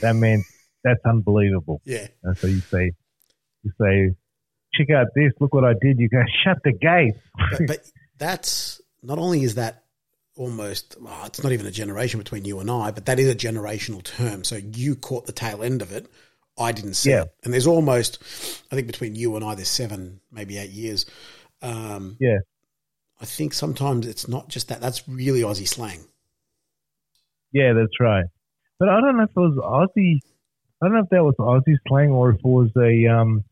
That 0.02 0.14
meant 0.16 0.44
that's 0.84 1.00
unbelievable. 1.06 1.80
Yeah. 1.84 2.06
And 2.22 2.36
so 2.36 2.46
you 2.46 2.60
say, 2.60 2.92
you 3.62 3.70
say, 3.80 4.14
check 4.74 4.88
out 4.94 5.08
this, 5.14 5.32
look 5.40 5.52
what 5.54 5.64
I 5.64 5.74
did. 5.80 5.98
You 5.98 6.08
go, 6.08 6.22
shut 6.44 6.58
the 6.64 6.72
gate. 6.72 7.14
But, 7.50 7.66
but 7.66 7.78
that's 8.18 8.80
not 9.02 9.18
only 9.18 9.42
is 9.42 9.56
that 9.56 9.84
almost 10.36 10.96
it's 11.26 11.42
not 11.42 11.52
even 11.52 11.66
a 11.66 11.70
generation 11.70 12.18
between 12.18 12.44
you 12.46 12.60
and 12.60 12.70
I, 12.70 12.90
but 12.92 13.06
that 13.06 13.18
is 13.18 13.28
a 13.28 13.34
generational 13.34 14.02
term. 14.02 14.44
So 14.44 14.56
you 14.56 14.96
caught 14.96 15.26
the 15.26 15.32
tail 15.32 15.62
end 15.62 15.82
of 15.82 15.92
it. 15.92 16.06
I 16.60 16.72
didn't 16.72 16.94
see 16.94 17.10
Yeah. 17.10 17.22
it. 17.22 17.34
And 17.44 17.52
there's 17.54 17.66
almost 17.66 18.18
I 18.70 18.74
think 18.76 18.86
between 18.86 19.14
you 19.14 19.34
and 19.36 19.44
I 19.44 19.54
there's 19.54 19.68
seven, 19.68 20.20
maybe 20.30 20.58
eight 20.58 20.70
years. 20.70 21.06
Um, 21.62 22.16
Yeah. 22.20 22.38
I 23.20 23.24
think 23.26 23.52
sometimes 23.52 24.06
it's 24.06 24.28
not 24.28 24.48
just 24.48 24.68
that. 24.68 24.80
That's 24.80 25.06
really 25.08 25.40
Aussie 25.42 25.68
slang. 25.68 26.00
Yeah, 27.52 27.72
that's 27.74 27.98
right. 28.00 28.24
But 28.78 28.88
I 28.88 29.00
don't 29.00 29.16
know 29.16 29.24
if 29.24 29.30
it 29.30 29.36
was 29.36 29.56
Aussie. 29.58 30.20
I 30.82 30.86
don't 30.86 30.94
know 30.94 31.02
if 31.02 31.10
that 31.10 31.22
was 31.24 31.34
Aussie 31.38 31.76
slang 31.88 32.10
or 32.10 32.30
if 32.30 32.36
it 32.36 32.44
was 32.44 32.70
a 32.76 33.06
um. 33.12 33.44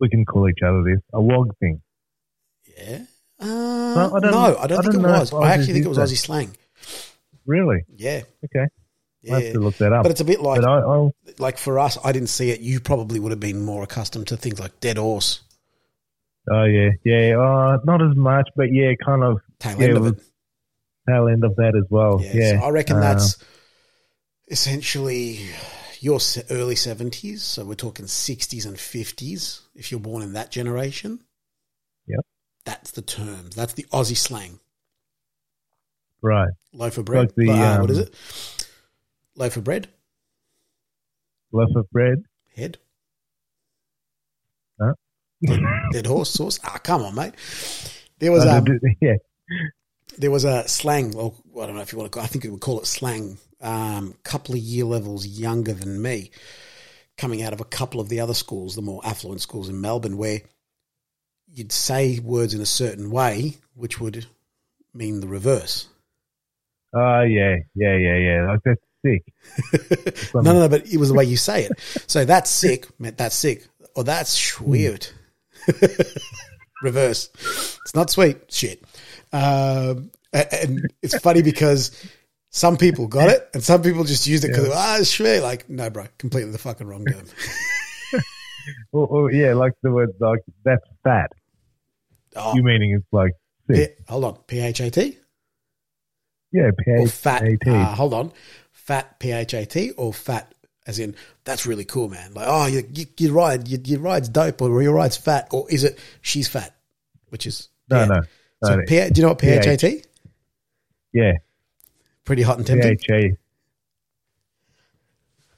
We 0.00 0.08
can 0.08 0.24
call 0.24 0.48
each 0.48 0.62
other 0.66 0.82
this 0.82 1.00
a 1.12 1.20
wog 1.20 1.54
thing. 1.60 1.82
Yeah. 2.76 3.04
Uh, 3.38 4.10
I 4.14 4.20
don't- 4.20 4.30
no, 4.30 4.56
I 4.58 4.66
don't 4.66 4.78
I 4.78 4.82
think 4.82 4.94
don't 4.94 5.04
it 5.04 5.08
know 5.08 5.18
was. 5.20 5.32
I 5.32 5.52
actually 5.52 5.74
think 5.74 5.84
it 5.84 5.88
was. 5.88 5.98
Aussie 5.98 6.16
slang. 6.16 6.56
Really? 7.46 7.84
Yeah. 7.94 8.22
Okay. 8.44 8.66
Yeah. 9.22 9.36
I 9.36 9.42
have 9.42 9.52
to 9.52 9.60
look 9.60 9.76
that 9.78 9.92
up. 9.92 10.02
But 10.02 10.12
it's 10.12 10.20
a 10.22 10.24
bit 10.24 10.40
like 10.40 10.62
But 10.62 10.68
I, 10.68 11.10
like 11.38 11.58
for 11.58 11.78
us, 11.78 11.98
I 12.02 12.12
didn't 12.12 12.28
see 12.30 12.50
it. 12.50 12.60
You 12.60 12.80
probably 12.80 13.20
would 13.20 13.32
have 13.32 13.40
been 13.40 13.62
more 13.62 13.82
accustomed 13.82 14.28
to 14.28 14.36
things 14.36 14.58
like 14.58 14.80
dead 14.80 14.96
horse, 14.96 15.42
oh 16.50 16.64
yeah, 16.64 16.88
yeah. 17.04 17.36
Uh, 17.38 17.78
not 17.84 18.00
as 18.02 18.16
much, 18.16 18.48
but 18.56 18.72
yeah, 18.72 18.92
kind 19.04 19.22
of 19.22 19.40
tail 19.58 19.78
Yeah, 19.78 19.88
end 19.88 19.96
of 19.98 20.06
it. 20.06 20.22
tail 21.08 21.28
end 21.28 21.44
of 21.44 21.54
that 21.56 21.74
as 21.76 21.84
well. 21.90 22.20
Yeah, 22.22 22.30
Yeah. 22.34 22.60
so 22.60 22.66
I 22.66 22.70
reckon 22.70 22.96
Uh, 22.96 23.00
that's 23.00 23.36
essentially 24.48 25.46
your 26.00 26.18
early 26.50 26.76
seventies. 26.76 27.42
So 27.42 27.64
we're 27.64 27.74
talking 27.74 28.06
sixties 28.06 28.64
and 28.64 28.78
fifties. 28.80 29.60
If 29.74 29.90
you're 29.90 30.00
born 30.00 30.22
in 30.22 30.32
that 30.32 30.50
generation, 30.50 31.20
Yep. 32.06 32.20
that's 32.64 32.90
the 32.92 33.02
terms. 33.02 33.54
That's 33.54 33.74
the 33.74 33.84
Aussie 33.92 34.16
slang. 34.16 34.60
right. 36.22 36.48
Loaf 36.72 36.98
of 36.98 37.04
bread. 37.04 37.20
Like 37.26 37.34
the, 37.34 37.50
um, 37.50 37.90
is 37.90 37.98
it? 37.98 38.14
Loaf 39.40 39.56
of 39.56 39.64
bread. 39.64 39.88
Loaf 41.50 41.74
of 41.74 41.90
bread. 41.90 42.24
Head. 42.54 42.76
Huh? 44.78 44.92
Dead 45.92 46.04
horse 46.04 46.28
sauce. 46.30 46.60
Ah, 46.62 46.78
come 46.82 47.02
on, 47.02 47.14
mate. 47.14 47.32
There 48.18 48.30
was 48.32 48.44
Uh, 48.44 48.58
um, 48.58 48.66
yeah. 49.00 49.14
there 50.18 50.30
was 50.30 50.44
a 50.44 50.68
slang. 50.68 51.12
Well, 51.12 51.34
I 51.58 51.64
don't 51.64 51.74
know 51.74 51.80
if 51.80 51.90
you 51.90 51.98
want 51.98 52.12
to. 52.12 52.20
I 52.20 52.26
think 52.26 52.44
we 52.44 52.50
would 52.50 52.60
call 52.60 52.80
it 52.80 52.86
slang. 52.86 53.38
Um, 53.62 54.14
couple 54.24 54.54
of 54.54 54.60
year 54.60 54.84
levels 54.84 55.26
younger 55.26 55.72
than 55.72 56.02
me, 56.02 56.32
coming 57.16 57.42
out 57.42 57.54
of 57.54 57.62
a 57.62 57.64
couple 57.64 57.98
of 58.00 58.10
the 58.10 58.20
other 58.20 58.34
schools, 58.34 58.74
the 58.74 58.82
more 58.82 59.00
affluent 59.06 59.40
schools 59.40 59.70
in 59.70 59.80
Melbourne, 59.80 60.18
where 60.18 60.42
you'd 61.46 61.72
say 61.72 62.18
words 62.20 62.52
in 62.52 62.60
a 62.60 62.66
certain 62.66 63.10
way, 63.10 63.56
which 63.74 63.98
would 64.00 64.26
mean 64.92 65.20
the 65.20 65.28
reverse. 65.28 65.88
Oh 66.92 67.22
yeah, 67.22 67.56
yeah, 67.74 67.96
yeah, 67.96 68.16
yeah. 68.16 68.46
Like 68.46 68.60
that's 68.64 68.80
sick. 69.04 69.22
no, 70.34 70.40
no, 70.42 70.52
no, 70.60 70.68
but 70.68 70.86
it 70.86 70.96
was 70.98 71.08
the 71.08 71.14
way 71.14 71.24
you 71.24 71.36
say 71.36 71.64
it. 71.64 71.72
So 72.06 72.24
that's 72.24 72.50
sick 72.50 72.86
meant 73.00 73.16
that's 73.18 73.34
sick, 73.34 73.66
or 73.94 74.04
that's 74.04 74.60
weird. 74.60 75.06
Reverse. 76.82 77.28
It's 77.84 77.94
not 77.94 78.10
sweet. 78.10 78.38
Shit. 78.52 78.82
Um, 79.32 80.10
and 80.32 80.80
it's 81.02 81.18
funny 81.18 81.42
because 81.42 81.90
some 82.50 82.76
people 82.76 83.06
got 83.06 83.28
it 83.28 83.48
and 83.54 83.62
some 83.62 83.82
people 83.82 84.04
just 84.04 84.26
used 84.26 84.44
it 84.44 84.48
because, 84.48 84.70
ah, 84.72 84.96
it's 84.98 85.10
sweet. 85.10 85.40
Like, 85.40 85.68
no, 85.68 85.90
bro, 85.90 86.06
completely 86.18 86.52
the 86.52 86.58
fucking 86.58 86.86
wrong 86.86 87.04
term. 87.04 87.24
Or, 88.92 89.06
or 89.06 89.32
yeah, 89.32 89.54
like 89.54 89.72
the 89.82 89.90
word 89.90 90.10
like 90.20 90.40
that's 90.64 90.84
fat. 91.02 91.30
Oh, 92.36 92.54
You 92.54 92.62
meaning 92.62 92.92
it's 92.92 93.06
like 93.12 93.32
sick. 93.70 93.98
hold 94.08 94.24
on. 94.24 94.36
P 94.46 94.60
H 94.60 94.80
A 94.80 94.90
T 94.90 95.18
Yeah, 96.52 96.70
P 96.78 97.06
fat? 97.06 97.42
A 97.42 97.56
T. 97.56 97.70
Uh, 97.70 97.84
hold 97.94 98.14
on. 98.14 98.32
Fat 98.90 99.20
P 99.20 99.30
H 99.30 99.54
A 99.54 99.64
T 99.64 99.92
or 99.92 100.12
fat 100.12 100.52
as 100.84 100.98
in 100.98 101.14
that's 101.44 101.64
really 101.64 101.84
cool, 101.84 102.08
man. 102.08 102.34
Like, 102.34 102.46
oh, 102.48 102.66
you, 102.66 102.82
you, 102.92 103.06
your 103.18 103.32
ride, 103.34 103.68
your, 103.68 103.78
your 103.84 104.00
ride's 104.00 104.28
dope, 104.28 104.60
or 104.60 104.82
your 104.82 104.92
ride's 104.92 105.16
fat, 105.16 105.46
or 105.52 105.70
is 105.70 105.84
it 105.84 105.96
she's 106.22 106.48
fat, 106.48 106.74
which 107.28 107.46
is 107.46 107.68
No, 107.88 108.00
yeah. 108.00 108.04
no. 108.06 108.20
So 108.64 108.74
no, 108.74 108.82
P- 108.88 109.10
do 109.10 109.12
you 109.14 109.22
know 109.22 109.28
what 109.28 109.38
P 109.38 109.46
H 109.46 109.66
A 109.68 109.76
T? 109.76 110.02
yeah, 111.12 111.34
Pretty 112.24 112.42
hot 112.42 112.58
and 112.58 112.66
tempting. 112.66 112.90
H 112.90 113.06
A. 113.12 113.36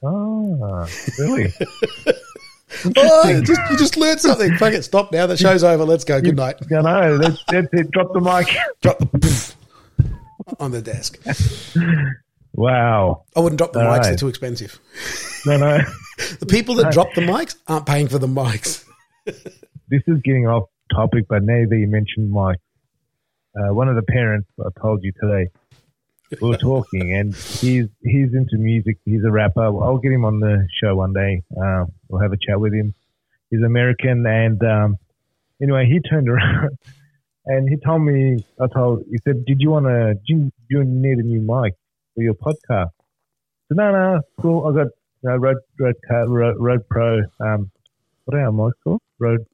Ah, 0.04 0.06
oh, 0.10 0.86
really? 1.18 1.54
Oh, 2.98 3.28
you 3.30 3.40
just, 3.40 3.60
you 3.70 3.78
just 3.78 3.96
learned 3.96 4.20
something. 4.20 4.58
Fuck 4.58 4.74
it, 4.74 4.82
stop 4.82 5.10
now. 5.10 5.26
The 5.26 5.38
show's 5.38 5.64
over. 5.64 5.86
Let's 5.86 6.04
go. 6.04 6.20
Good 6.20 6.36
night. 6.36 6.56
I 6.70 6.82
know. 6.82 7.16
That's, 7.16 7.42
that's 7.48 7.68
it. 7.72 7.90
Drop 7.92 8.12
the 8.12 8.20
mic. 8.20 8.54
Drop 8.82 8.98
the 8.98 9.54
on 10.60 10.70
the 10.70 10.82
desk. 10.82 11.18
Wow. 12.52 13.24
I 13.34 13.40
wouldn't 13.40 13.58
drop 13.58 13.72
the 13.72 13.80
All 13.80 13.86
mics; 13.86 13.98
right. 13.98 14.02
they're 14.04 14.16
too 14.16 14.28
expensive. 14.28 14.78
No, 15.46 15.56
no. 15.56 15.80
The 16.38 16.46
people 16.46 16.76
that 16.76 16.92
drop 16.92 17.14
the 17.14 17.22
mics 17.22 17.56
aren't 17.66 17.86
paying 17.86 18.06
for 18.06 18.18
the 18.18 18.28
mics. 18.28 18.84
this 19.24 20.02
is 20.06 20.20
getting 20.22 20.46
off 20.46 20.68
topic, 20.94 21.24
but 21.28 21.42
now 21.42 21.64
that 21.68 21.76
you 21.76 21.86
mentioned 21.88 22.30
Mike, 22.30 22.58
uh, 23.56 23.74
one 23.74 23.88
of 23.88 23.96
the 23.96 24.02
parents 24.02 24.48
I 24.60 24.68
told 24.80 25.02
you 25.02 25.12
today, 25.20 25.48
we 26.40 26.48
were 26.48 26.56
talking, 26.56 27.12
and 27.14 27.34
he's 27.34 27.86
he's 28.02 28.34
into 28.34 28.56
music. 28.56 28.98
He's 29.04 29.24
a 29.24 29.30
rapper. 29.30 29.64
I'll 29.64 29.98
get 29.98 30.12
him 30.12 30.24
on 30.24 30.38
the 30.38 30.66
show 30.82 30.94
one 30.94 31.12
day. 31.12 31.42
Uh, 31.60 31.86
we'll 32.08 32.22
have 32.22 32.32
a 32.32 32.38
chat 32.38 32.60
with 32.60 32.72
him. 32.72 32.94
He's 33.50 33.62
American, 33.62 34.24
and 34.26 34.62
um, 34.62 34.96
anyway, 35.60 35.86
he 35.86 35.98
turned 36.08 36.28
around 36.28 36.78
and 37.46 37.68
he 37.68 37.76
told 37.76 38.02
me. 38.02 38.44
I 38.60 38.66
told 38.72 39.04
he 39.10 39.18
said, 39.24 39.44
"Did 39.44 39.60
you 39.60 39.70
want 39.70 39.86
to? 39.86 40.14
Do 40.26 40.50
you 40.70 40.84
need 40.84 41.18
a 41.18 41.22
new 41.22 41.40
mic 41.40 41.74
for 42.14 42.22
your 42.22 42.34
podcast?" 42.34 42.90
Said, 43.68 43.76
"No, 43.76 43.92
no, 43.92 44.20
cool. 44.40 44.66
I 44.66 44.72
got 44.84 44.86
you 45.22 45.30
know, 45.30 45.36
Rode 45.36 45.56
Rode, 45.78 45.94
Car- 46.08 46.28
Rode 46.28 46.56
Rode 46.58 46.88
Pro. 46.88 47.20
Um, 47.40 47.70
what 48.24 48.36
are 48.36 48.46
our 48.46 48.50
mics 48.52 48.72
called? 48.84 49.00
Rode. 49.18 49.44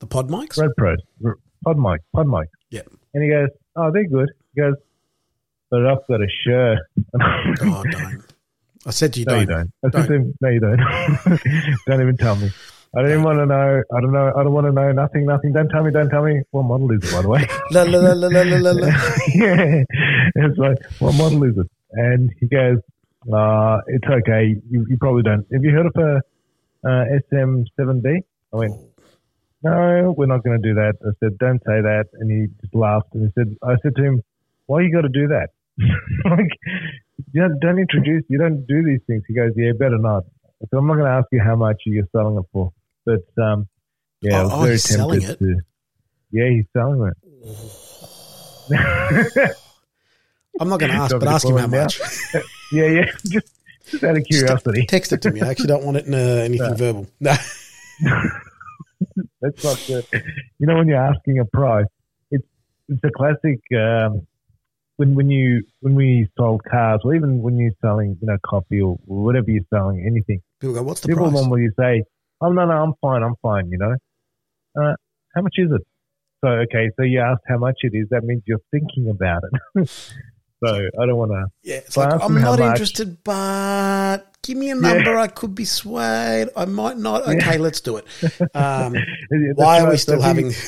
The 0.00 0.06
pod 0.06 0.28
mics. 0.28 0.58
Rode 0.60 0.72
Pros, 0.76 0.98
R- 1.24 1.36
Pod 1.64 1.78
mic, 1.78 2.00
Pod 2.14 2.26
mic. 2.26 2.48
Yeah. 2.70 2.82
And 3.14 3.22
he 3.22 3.28
goes, 3.30 3.48
"Oh, 3.76 3.90
they're 3.92 4.06
good." 4.08 4.30
He 4.54 4.60
goes, 4.62 4.74
"But 5.70 5.86
I've 5.86 6.06
got 6.08 6.20
a 6.22 6.28
shirt, 6.44 6.78
Oh, 7.20 7.82
don't. 7.90 8.22
I 8.86 8.90
said 8.92 9.12
to 9.12 9.20
you, 9.20 9.26
no, 9.26 9.32
don't. 9.32 9.40
you 9.40 9.46
don't. 9.46 9.70
I 9.84 9.90
said 9.90 9.92
Don't. 9.92 10.06
to 10.08 10.14
him, 10.14 10.34
no, 10.40 10.48
you 10.48 10.60
don't. 10.60 10.80
don't 11.86 12.00
even 12.00 12.16
tell 12.16 12.34
me. 12.36 12.50
I 12.96 13.02
don't 13.02 13.10
even 13.10 13.22
want 13.22 13.38
to 13.38 13.46
know. 13.46 13.82
I 13.94 14.00
don't 14.00 14.10
know. 14.12 14.32
I 14.34 14.42
don't 14.42 14.52
want 14.54 14.66
to 14.68 14.72
know. 14.72 14.90
Nothing. 14.92 15.26
Nothing. 15.26 15.52
Don't 15.52 15.68
tell 15.68 15.84
me. 15.84 15.90
Don't 15.92 16.08
tell 16.08 16.24
me. 16.24 16.40
What 16.50 16.62
model 16.62 16.90
is 16.92 17.04
it, 17.04 17.12
by 17.14 17.20
the 17.22 17.28
way? 17.28 17.46
La, 17.72 17.82
la, 17.82 17.98
la, 18.00 18.12
la, 18.14 18.28
la, 18.28 18.42
la, 18.42 18.70
la. 18.72 18.86
yeah. 19.34 19.84
It's 20.34 20.58
like, 20.58 20.78
what 20.98 21.14
model 21.14 21.44
is 21.44 21.58
it? 21.58 21.70
And 21.92 22.30
he 22.38 22.46
goes, 22.46 22.78
uh, 23.32 23.78
it's 23.86 24.06
okay. 24.06 24.54
You, 24.70 24.86
you 24.88 24.96
probably 24.98 25.22
don't. 25.22 25.46
Have 25.52 25.64
you 25.64 25.70
heard 25.70 25.86
of 25.86 25.94
a 25.96 26.20
uh, 26.88 27.04
SM7B? 27.32 28.22
I 28.52 28.56
went, 28.56 28.74
no, 29.62 30.14
we're 30.16 30.26
not 30.26 30.42
going 30.42 30.60
to 30.60 30.68
do 30.68 30.74
that. 30.74 30.94
I 31.04 31.10
said, 31.20 31.38
don't 31.38 31.58
say 31.60 31.80
that. 31.82 32.06
And 32.14 32.30
he 32.30 32.46
just 32.62 32.74
laughed. 32.74 33.08
And 33.14 33.24
he 33.24 33.32
said, 33.36 33.56
I 33.62 33.74
said 33.82 33.94
to 33.96 34.02
him, 34.02 34.22
why 34.66 34.80
you 34.82 34.92
got 34.92 35.02
to 35.02 35.08
do 35.08 35.28
that? 35.28 35.50
like, 36.30 36.50
you 37.32 37.42
don't, 37.42 37.60
don't 37.60 37.78
introduce, 37.78 38.24
you 38.28 38.38
don't 38.38 38.66
do 38.66 38.82
these 38.84 39.00
things. 39.06 39.22
He 39.28 39.34
goes, 39.34 39.52
yeah, 39.56 39.72
better 39.78 39.98
not. 39.98 40.24
I 40.62 40.66
said, 40.70 40.78
I'm 40.78 40.86
not 40.86 40.94
going 40.94 41.06
to 41.06 41.12
ask 41.12 41.26
you 41.32 41.40
how 41.42 41.56
much 41.56 41.82
you're 41.86 42.06
selling 42.12 42.36
it 42.38 42.44
for. 42.52 42.72
But, 43.04 43.24
um, 43.42 43.68
yeah, 44.22 44.38
I 44.38 44.40
Oh, 44.40 44.44
was 44.44 44.52
oh, 44.52 44.60
very 44.60 44.72
he's 44.72 44.84
selling 44.84 45.20
tempted 45.20 45.38
to. 45.38 45.60
Yeah, 46.32 46.48
he's 46.48 46.66
selling 46.72 47.12
it. 48.70 49.56
I'm 50.60 50.68
not 50.68 50.78
going 50.78 50.92
to 50.92 50.96
ask, 50.98 51.18
but 51.18 51.26
ask 51.26 51.46
him 51.48 51.56
how 51.56 51.66
much. 51.66 51.98
yeah, 52.72 52.86
yeah. 52.86 53.04
Just, 53.26 53.46
just 53.90 54.04
out 54.04 54.16
of 54.16 54.24
curiosity. 54.24 54.86
Text 54.86 55.12
it 55.12 55.22
to 55.22 55.30
me. 55.32 55.40
I 55.40 55.48
actually 55.48 55.66
don't 55.68 55.84
want 55.84 55.96
it 55.96 56.06
in 56.06 56.14
uh, 56.14 56.18
anything 56.18 56.70
No. 56.70 56.74
verbal. 56.76 57.06
No. 57.18 57.34
That's 59.40 59.64
not 59.64 59.82
good. 59.86 60.06
You 60.58 60.66
know, 60.66 60.76
when 60.76 60.86
you're 60.86 61.02
asking 61.02 61.38
a 61.38 61.44
price, 61.46 61.86
it's 62.30 62.46
it's 62.88 63.00
a 63.02 63.10
classic. 63.10 63.60
Um, 63.76 64.26
when 64.96 65.14
when 65.14 65.30
you 65.30 65.64
when 65.80 65.94
we 65.94 66.28
sold 66.36 66.62
cars, 66.70 67.00
or 67.04 67.14
even 67.14 67.40
when 67.42 67.56
you're 67.58 67.72
selling, 67.80 68.18
you 68.20 68.26
know, 68.28 68.36
coffee 68.46 68.80
or 68.82 68.98
whatever 69.06 69.50
you're 69.50 69.64
selling, 69.72 70.04
anything, 70.06 70.40
People 70.60 70.74
go, 70.74 70.82
what's 70.82 71.00
the 71.00 71.08
people 71.08 71.24
price? 71.30 71.40
normally 71.40 71.68
say, 71.78 72.04
"Oh 72.42 72.52
no, 72.52 72.66
no, 72.66 72.72
I'm 72.72 72.92
fine, 73.00 73.22
I'm 73.22 73.34
fine." 73.40 73.70
You 73.70 73.78
know, 73.78 73.94
uh, 74.80 74.94
how 75.34 75.40
much 75.40 75.54
is 75.56 75.70
it? 75.72 75.80
So 76.44 76.48
okay, 76.48 76.90
so 76.96 77.02
you 77.02 77.20
asked 77.20 77.42
how 77.48 77.56
much 77.58 77.76
it 77.82 77.92
is. 77.94 78.08
That 78.10 78.24
means 78.24 78.42
you're 78.46 78.60
thinking 78.70 79.08
about 79.08 79.42
it. 79.74 79.90
So 80.64 80.88
I 81.00 81.06
don't 81.06 81.16
want 81.16 81.30
to. 81.32 81.46
Yeah, 81.62 81.76
it's 81.76 81.96
like, 81.96 82.22
I'm 82.22 82.40
not 82.40 82.60
interested, 82.60 83.22
but 83.24 84.18
give 84.42 84.56
me 84.56 84.70
a 84.70 84.74
number. 84.74 85.16
I 85.16 85.28
could 85.28 85.54
be 85.54 85.64
swayed. 85.64 86.48
I 86.56 86.64
might 86.66 86.98
not. 86.98 87.28
Okay, 87.28 87.58
let's 87.58 87.80
do 87.80 87.96
it. 87.96 88.06
Um, 88.54 88.94
why 89.54 89.80
are 89.80 89.90
we 89.90 89.96
still 89.96 90.20
having. 90.20 90.52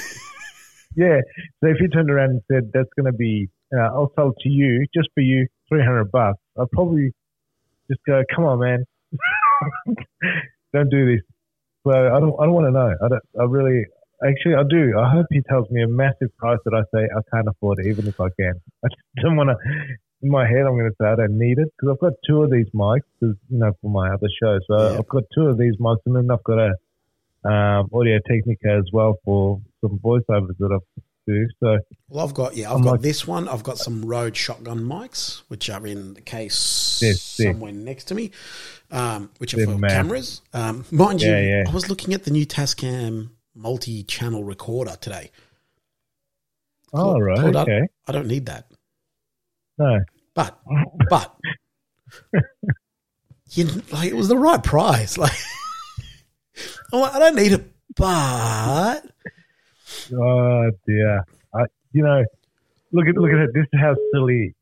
Yeah. 0.96 1.20
So 1.62 1.70
if 1.70 1.80
you 1.80 1.88
turned 1.88 2.10
around 2.10 2.30
and 2.30 2.42
said 2.50 2.70
that's 2.72 2.88
going 2.96 3.10
to 3.10 3.16
be, 3.16 3.48
uh, 3.74 3.88
I'll 3.94 4.12
sell 4.14 4.32
to 4.38 4.48
you 4.48 4.86
just 4.94 5.08
for 5.14 5.20
you, 5.22 5.46
three 5.68 5.82
hundred 5.82 6.10
bucks, 6.10 6.38
I'd 6.60 6.70
probably 6.70 7.12
just 7.90 8.00
go, 8.06 8.22
come 8.34 8.44
on, 8.44 8.60
man, 8.60 8.84
don't 10.74 10.90
do 10.90 11.06
this. 11.12 11.22
So 11.86 11.92
I 11.92 12.20
don't, 12.20 12.34
I 12.38 12.44
don't 12.44 12.54
want 12.54 12.66
to 12.66 12.72
know. 12.72 12.94
I 13.04 13.08
don't, 13.08 13.22
I 13.40 13.44
really, 13.44 13.84
actually, 14.26 14.54
I 14.56 14.62
do. 14.68 14.98
I 14.98 15.10
hope 15.10 15.26
he 15.30 15.40
tells 15.48 15.68
me 15.70 15.82
a 15.82 15.88
massive 15.88 16.36
price 16.38 16.58
that 16.64 16.74
I 16.74 16.82
say 16.96 17.04
I 17.16 17.20
can't 17.34 17.48
afford 17.48 17.78
it, 17.80 17.86
even 17.88 18.06
if 18.08 18.18
I 18.20 18.28
can. 18.38 18.54
I 18.84 18.88
just 18.88 19.24
don't 19.24 19.36
want 19.36 19.50
to. 19.50 19.56
In 20.22 20.30
my 20.30 20.46
head, 20.46 20.60
I'm 20.66 20.76
going 20.78 20.88
to 20.88 20.96
say 21.00 21.08
I 21.08 21.16
don't 21.16 21.36
need 21.36 21.58
it 21.58 21.68
because 21.76 21.92
I've 21.94 22.00
got 22.00 22.12
two 22.26 22.42
of 22.44 22.50
these 22.50 22.66
mics, 22.74 23.00
you 23.20 23.36
know, 23.50 23.72
for 23.80 23.90
my 23.90 24.08
other 24.14 24.28
show. 24.40 24.58
So 24.68 24.92
Yeah. 24.92 24.98
I've 24.98 25.08
got 25.08 25.24
two 25.34 25.46
of 25.48 25.58
these 25.58 25.76
mics, 25.78 25.98
and 26.06 26.14
then 26.14 26.30
I've 26.30 26.44
got 26.44 26.58
a 26.58 26.72
um, 27.44 27.88
Audio 27.92 28.18
Technica 28.28 28.70
as 28.78 28.84
well 28.92 29.18
for 29.24 29.60
some 29.80 29.98
voiceovers 29.98 30.56
that 30.60 30.70
I 30.72 31.00
do. 31.26 31.46
So 31.58 31.78
Well, 32.08 32.24
I've 32.24 32.34
got, 32.34 32.54
yeah, 32.56 32.70
I've 32.70 32.76
I'm 32.76 32.82
got 32.82 32.90
like- 32.92 33.00
this 33.00 33.26
one. 33.26 33.48
I've 33.48 33.64
got 33.64 33.78
some 33.78 34.04
Rode 34.04 34.36
shotgun 34.36 34.78
mics, 34.80 35.42
which 35.48 35.68
are 35.68 35.84
in 35.86 36.14
the 36.14 36.20
case 36.20 37.00
Yes, 37.02 37.36
yes. 37.40 37.52
somewhere 37.52 37.72
next 37.72 38.04
to 38.04 38.14
me, 38.14 38.30
um, 38.92 39.28
which 39.38 39.54
are 39.54 39.56
They're 39.56 39.66
for 39.66 39.78
mad. 39.78 39.90
cameras. 39.90 40.40
Um, 40.54 40.84
mind 40.92 41.20
Yeah, 41.20 41.40
you, 41.40 41.48
yeah. 41.48 41.64
I 41.68 41.72
was 41.74 41.88
looking 41.88 42.14
at 42.14 42.22
the 42.22 42.30
new 42.30 42.46
Tascam 42.46 43.30
multi-channel 43.54 44.44
recorder 44.44 44.96
today. 45.00 45.30
Oh, 46.92 47.18
right. 47.18 47.54
Up. 47.54 47.68
okay. 47.68 47.86
I 48.06 48.12
don't 48.12 48.26
need 48.26 48.46
that. 48.46 48.66
No. 49.78 50.00
But, 50.34 50.58
but, 51.10 51.36
you 53.50 53.64
like 53.90 54.10
it 54.10 54.16
was 54.16 54.28
the 54.28 54.38
right 54.38 54.62
price. 54.62 55.18
Like, 56.92 57.00
like, 57.00 57.14
I 57.14 57.18
don't 57.18 57.36
need 57.36 57.52
it, 57.52 57.72
but 57.96 59.02
Oh, 60.14 60.70
dear. 60.86 61.24
I, 61.54 61.64
you 61.92 62.02
know, 62.02 62.24
look 62.92 63.06
at 63.08 63.16
look 63.16 63.30
at 63.30 63.38
it. 63.38 63.50
This 63.54 63.64
is 63.72 63.80
how 63.80 63.94
silly. 64.12 64.54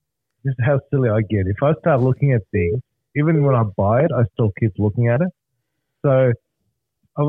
This 0.45 0.53
is 0.53 0.65
how 0.65 0.81
silly 0.91 1.09
I 1.09 1.21
get. 1.23 1.47
If 1.47 1.63
I 1.63 1.73
start 1.81 2.01
looking 2.01 2.33
at 2.33 2.43
things, 2.53 2.81
even 3.17 3.43
when 3.45 3.55
I 3.55 3.63
buy 3.63 4.05
it, 4.05 4.11
I 4.17 4.25
still 4.33 4.53
keep 4.59 4.73
looking 4.79 5.09
at 5.09 5.21
it. 5.21 5.29
So, 6.03 6.33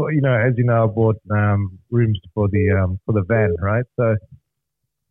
you 0.10 0.22
know, 0.22 0.34
as 0.34 0.54
you 0.58 0.64
know, 0.64 0.84
I 0.84 0.88
bought 0.88 1.18
um, 1.32 1.80
rims 1.90 2.20
for 2.34 2.48
the 2.48 2.82
um, 2.82 3.00
for 3.06 3.14
the 3.14 3.24
van, 3.24 3.56
right? 3.60 3.86
So, 3.96 4.16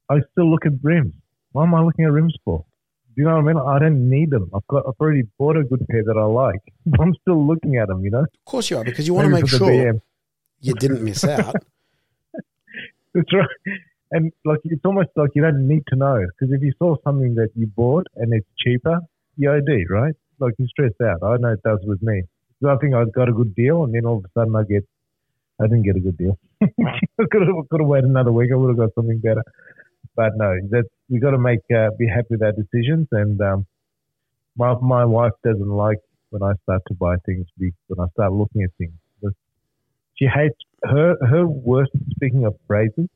I 0.09 0.19
still 0.33 0.51
look 0.51 0.67
at 0.67 0.73
rims. 0.83 1.15
Why 1.53 1.65
am 1.65 1.75
I 1.75 1.83
looking 1.83 2.05
at 2.05 2.13
rims 2.13 2.35
for? 2.45 2.65
Do 3.17 3.23
you 3.23 3.25
know 3.25 3.35
what 3.35 3.51
I 3.51 3.53
mean? 3.53 3.57
I 3.57 3.79
don't 3.81 4.09
need 4.09 4.31
them. 4.31 4.51
I've 4.55 4.67
got. 4.69 4.85
I've 4.87 4.95
already 5.01 5.23
bought 5.39 5.57
a 5.57 5.65
good 5.65 5.87
pair 5.89 6.05
that 6.05 6.17
I 6.17 6.25
like. 6.25 6.61
I'm 7.01 7.15
still 7.23 7.47
looking 7.47 7.77
at 7.77 7.89
them. 7.89 8.05
You 8.05 8.11
know. 8.11 8.21
of 8.21 8.45
course 8.45 8.71
you 8.71 8.79
are 8.79 8.85
because 8.85 9.07
you 9.07 9.15
want 9.15 9.27
to 9.27 9.35
make 9.35 9.49
sure 9.49 10.01
you 10.61 10.75
didn't 10.75 11.03
miss 11.03 11.25
out. 11.25 11.55
That's 13.15 13.33
right. 13.33 13.49
And 14.13 14.33
like 14.45 14.59
it's 14.65 14.85
almost 14.85 15.11
like 15.17 15.31
you 15.35 15.43
don't 15.43 15.67
need 15.67 15.83
to 15.89 15.97
know 15.97 16.25
because 16.39 16.53
if 16.55 16.63
you 16.63 16.73
saw 16.79 16.97
something 17.05 17.35
that 17.37 17.51
you 17.55 17.67
bought 17.67 18.07
and 18.17 18.33
it's 18.33 18.47
cheaper, 18.59 19.01
you 19.37 19.51
OD, 19.51 19.89
right? 19.89 20.15
Like 20.39 20.55
you 20.59 20.67
stress 20.69 20.93
out. 21.03 21.23
I 21.23 21.37
know 21.37 21.53
it 21.53 21.63
does 21.63 21.81
with 21.85 22.03
me. 22.03 22.23
So 22.63 22.69
I 22.69 22.77
think 22.77 22.95
I 22.95 23.05
got 23.15 23.29
a 23.29 23.33
good 23.33 23.55
deal, 23.55 23.85
and 23.85 23.95
then 23.95 24.05
all 24.05 24.19
of 24.19 24.25
a 24.25 24.29
sudden 24.39 24.55
I 24.55 24.63
get, 24.65 24.85
I 25.61 25.65
didn't 25.65 25.85
get 25.85 25.97
a 25.97 26.01
good 26.01 26.19
deal. 26.19 26.39
I 26.63 26.67
could 27.31 27.43
have 27.43 27.69
could 27.71 27.81
have 27.81 27.89
waited 27.89 28.11
another 28.11 28.33
week. 28.33 28.51
I 28.53 28.57
would 28.57 28.69
have 28.69 28.77
got 28.77 28.95
something 28.95 29.19
better. 29.19 29.43
But 30.15 30.33
no, 30.37 30.55
that 30.71 30.85
we 31.09 31.21
got 31.21 31.31
to 31.31 31.39
make 31.39 31.61
uh, 31.75 31.91
be 31.99 32.07
happy 32.07 32.29
with 32.31 32.43
our 32.43 32.53
decisions. 32.53 33.09
And 33.13 33.41
um, 33.41 33.67
my 34.57 34.75
my 34.75 35.05
wife 35.05 35.33
doesn't 35.43 35.69
like 35.69 35.99
when 36.31 36.43
I 36.43 36.53
start 36.65 36.83
to 36.89 36.95
buy 36.95 37.17
things 37.25 37.47
when 37.57 38.01
I 38.01 38.09
start 38.13 38.33
looking 38.33 38.63
at 38.63 38.71
things. 38.77 38.93
But 39.23 39.33
she 40.17 40.27
hates 40.27 40.59
her 40.85 41.17
her 41.27 41.47
worst. 41.47 41.93
Speaking 42.11 42.45
of 42.45 42.57
phrases, 42.67 43.09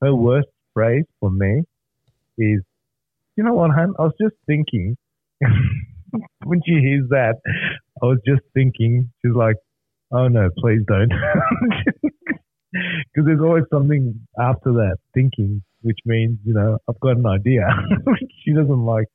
her 0.00 0.14
worst 0.14 0.48
phrase 0.72 1.04
for 1.20 1.30
me 1.30 1.64
is, 2.38 2.62
you 3.36 3.44
know 3.44 3.52
what, 3.54 3.72
hun? 3.72 3.92
I 3.98 4.02
was 4.02 4.14
just 4.20 4.36
thinking. 4.46 4.96
when 6.44 6.60
she 6.66 6.72
hears 6.74 7.08
that, 7.10 7.36
I 8.02 8.06
was 8.06 8.18
just 8.26 8.42
thinking. 8.54 9.10
She's 9.24 9.34
like, 9.34 9.56
"Oh 10.12 10.28
no, 10.28 10.48
please 10.58 10.80
don't," 10.86 11.08
because 12.72 13.26
there's 13.26 13.40
always 13.40 13.64
something 13.72 14.14
after 14.38 14.72
that 14.72 14.96
thinking, 15.14 15.62
which 15.82 15.98
means 16.06 16.38
you 16.44 16.54
know 16.54 16.78
I've 16.88 17.00
got 17.00 17.16
an 17.16 17.26
idea. 17.26 17.66
she 18.44 18.52
doesn't 18.52 18.84
like 18.84 19.08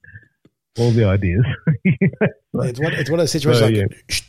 all 0.78 0.92
the 0.92 1.06
ideas. 1.06 1.44
It's 2.58 2.80
one, 2.80 2.94
it's 2.94 3.10
one 3.10 3.20
of 3.20 3.24
those 3.24 3.32
situations 3.32 3.60
So, 3.60 3.66
like, 3.66 3.76
yeah. 3.76 3.86
shh, 4.08 4.22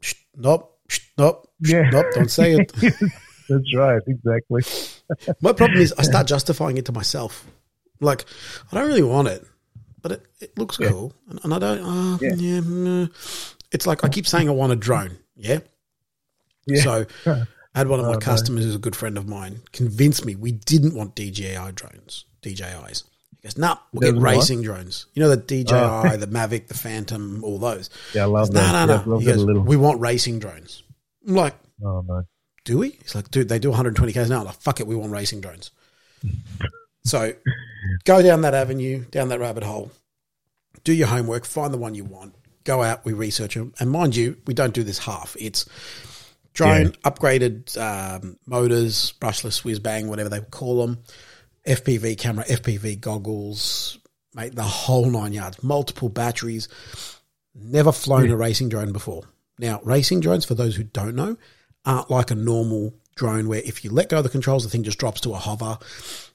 shh, 0.00 0.14
nope, 0.34 0.78
shh, 0.88 1.00
nope, 1.18 1.46
shh, 1.62 1.72
Yeah. 1.72 1.90
nope, 1.90 2.06
don't 2.14 2.30
say 2.30 2.52
it. 2.54 2.72
That's 3.50 3.76
right, 3.76 4.00
exactly. 4.06 4.62
My 5.42 5.52
problem 5.52 5.80
is 5.80 5.92
I 5.98 6.02
start 6.02 6.26
justifying 6.26 6.78
it 6.78 6.86
to 6.86 6.92
myself. 6.92 7.46
Like, 8.00 8.24
I 8.72 8.76
don't 8.78 8.88
really 8.88 9.02
want 9.02 9.28
it, 9.28 9.44
but 10.00 10.12
it, 10.12 10.22
it 10.40 10.58
looks 10.58 10.78
Yeah. 10.80 10.88
cool. 10.88 11.12
And, 11.28 11.40
and 11.44 11.52
I 11.54 11.58
don't, 11.58 11.80
uh, 11.80 12.18
yeah. 12.22 12.34
Yeah. 12.34 12.60
mm. 12.60 13.55
It's 13.76 13.86
like 13.86 14.02
I 14.04 14.08
keep 14.08 14.26
saying 14.26 14.48
I 14.48 14.52
want 14.52 14.72
a 14.72 14.76
drone. 14.76 15.18
Yeah. 15.36 15.58
Yeah. 16.66 16.82
So 16.82 17.06
I 17.26 17.46
had 17.78 17.88
one 17.88 18.00
of 18.00 18.06
oh, 18.06 18.08
my 18.08 18.14
Oh, 18.16 18.18
no. 18.18 18.18
customers 18.20 18.64
who's 18.64 18.74
a 18.74 18.78
good 18.78 18.96
friend 18.96 19.16
of 19.18 19.28
mine 19.28 19.60
convince 19.72 20.24
me 20.24 20.34
we 20.34 20.50
didn't 20.52 20.94
want 20.94 21.14
DJI 21.14 21.72
drones, 21.74 22.24
DJIs. 22.42 23.04
He 23.42 23.48
goes, 23.48 23.58
nah, 23.58 23.76
we'll 23.92 24.10
get 24.12 24.18
what? 24.20 24.24
racing 24.34 24.62
drones. 24.62 25.06
You 25.14 25.22
know, 25.22 25.28
the 25.28 25.36
DJI, 25.36 25.74
Oh. 25.74 26.16
the 26.16 26.26
Mavic, 26.26 26.68
the 26.68 26.74
Phantom, 26.74 27.44
all 27.44 27.58
those. 27.58 27.90
Yeah, 28.14 28.22
I 28.22 28.26
love 28.26 28.50
No, 28.50 28.60
that. 28.60 28.86
no, 28.86 28.94
Yeah, 28.94 29.02
no. 29.06 29.18
He 29.18 29.26
goes, 29.26 29.44
we 29.66 29.76
want 29.76 30.00
racing 30.00 30.38
drones. 30.40 30.82
I'm 31.28 31.34
like, 31.34 31.54
Oh 31.84 32.02
no. 32.08 32.24
do 32.64 32.78
we? 32.78 32.90
He's 33.02 33.14
like, 33.14 33.30
dude, 33.30 33.48
they 33.50 33.58
do 33.58 33.68
120 33.68 34.12
k's 34.12 34.26
an 34.26 34.32
hour. 34.32 34.40
I'm 34.40 34.46
like, 34.46 34.56
fuck 34.56 34.80
it, 34.80 34.86
we 34.86 34.96
want 34.96 35.12
racing 35.12 35.42
drones. 35.42 35.70
so 37.04 37.32
go 38.04 38.22
down 38.22 38.40
that 38.40 38.54
avenue, 38.54 39.04
down 39.10 39.28
that 39.28 39.38
rabbit 39.40 39.62
hole, 39.62 39.92
do 40.82 40.92
your 40.92 41.06
homework, 41.08 41.44
find 41.44 41.72
the 41.72 41.78
one 41.78 41.94
you 41.94 42.04
want, 42.04 42.34
go 42.66 42.82
out, 42.82 43.04
we 43.04 43.14
research 43.14 43.54
them. 43.54 43.72
And 43.80 43.90
mind 43.90 44.14
you, 44.14 44.36
we 44.46 44.52
don't 44.52 44.74
do 44.74 44.82
this 44.82 44.98
half. 44.98 45.36
It's 45.40 45.64
drone, 46.52 46.90
upgraded 47.04 47.78
um, 47.78 48.36
motors, 48.46 49.14
brushless, 49.20 49.64
whiz 49.64 49.78
bang, 49.78 50.08
whatever 50.08 50.28
they 50.28 50.40
call 50.40 50.86
them, 50.86 50.98
FPV 51.66 52.18
camera, 52.18 52.44
FPV 52.44 53.00
goggles, 53.00 53.98
mate, 54.34 54.54
the 54.54 54.62
whole 54.62 55.08
nine 55.10 55.32
yards, 55.32 55.62
multiple 55.62 56.08
batteries. 56.08 56.68
Never 57.54 57.92
flown 57.92 58.30
a 58.30 58.36
racing 58.36 58.68
drone 58.68 58.92
before. 58.92 59.22
Now, 59.58 59.80
racing 59.82 60.20
drones, 60.20 60.44
for 60.44 60.54
those 60.54 60.76
who 60.76 60.82
don't 60.82 61.14
know, 61.14 61.38
aren't 61.86 62.10
like 62.10 62.30
a 62.30 62.34
normal 62.34 62.94
drone 63.14 63.48
where 63.48 63.62
if 63.64 63.82
you 63.82 63.90
let 63.90 64.10
go 64.10 64.18
of 64.18 64.24
the 64.24 64.30
controls, 64.30 64.64
the 64.64 64.70
thing 64.70 64.82
just 64.82 64.98
drops 64.98 65.22
to 65.22 65.32
a 65.32 65.38
hover. 65.38 65.78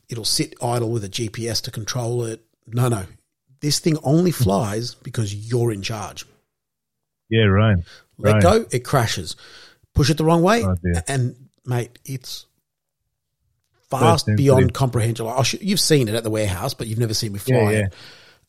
It'll 0.10 0.26
sit 0.26 0.56
idle 0.62 0.89
with 0.89 1.04
a 1.04 1.10
GPS 1.10 1.62
to 1.63 1.72
control 1.72 2.24
it. 2.26 2.44
No, 2.65 2.88
no. 2.89 3.06
This 3.62 3.80
thing 3.80 3.97
only 4.04 4.32
flies 4.32 4.95
because 4.95 5.34
you're 5.34 5.71
in 5.71 5.82
charge. 5.82 6.26
Yeah, 7.30 7.43
right. 7.45 7.78
Let 8.17 8.34
Right. 8.34 8.43
go, 8.43 8.65
it 8.71 8.84
crashes. 8.84 9.36
Push 9.93 10.10
it 10.10 10.17
the 10.17 10.26
wrong 10.26 10.41
way, 10.41 10.63
Oh, 10.63 10.76
and 11.08 11.36
mate, 11.65 11.97
it's 12.06 12.45
fast 13.89 14.28
beyond 14.36 14.74
comprehension. 14.74 15.26
Like, 15.26 15.36
I'll 15.38 15.43
sh- 15.43 15.56
you've 15.62 15.80
seen 15.80 16.08
it 16.08 16.15
at 16.15 16.24
the 16.24 16.30
warehouse, 16.30 16.74
but 16.74 16.88
you've 16.88 17.00
never 17.00 17.13
seen 17.13 17.34
me 17.34 17.39
fly 17.39 17.56
Yeah, 17.56 17.69
yeah. 17.71 17.78
it. 17.86 17.93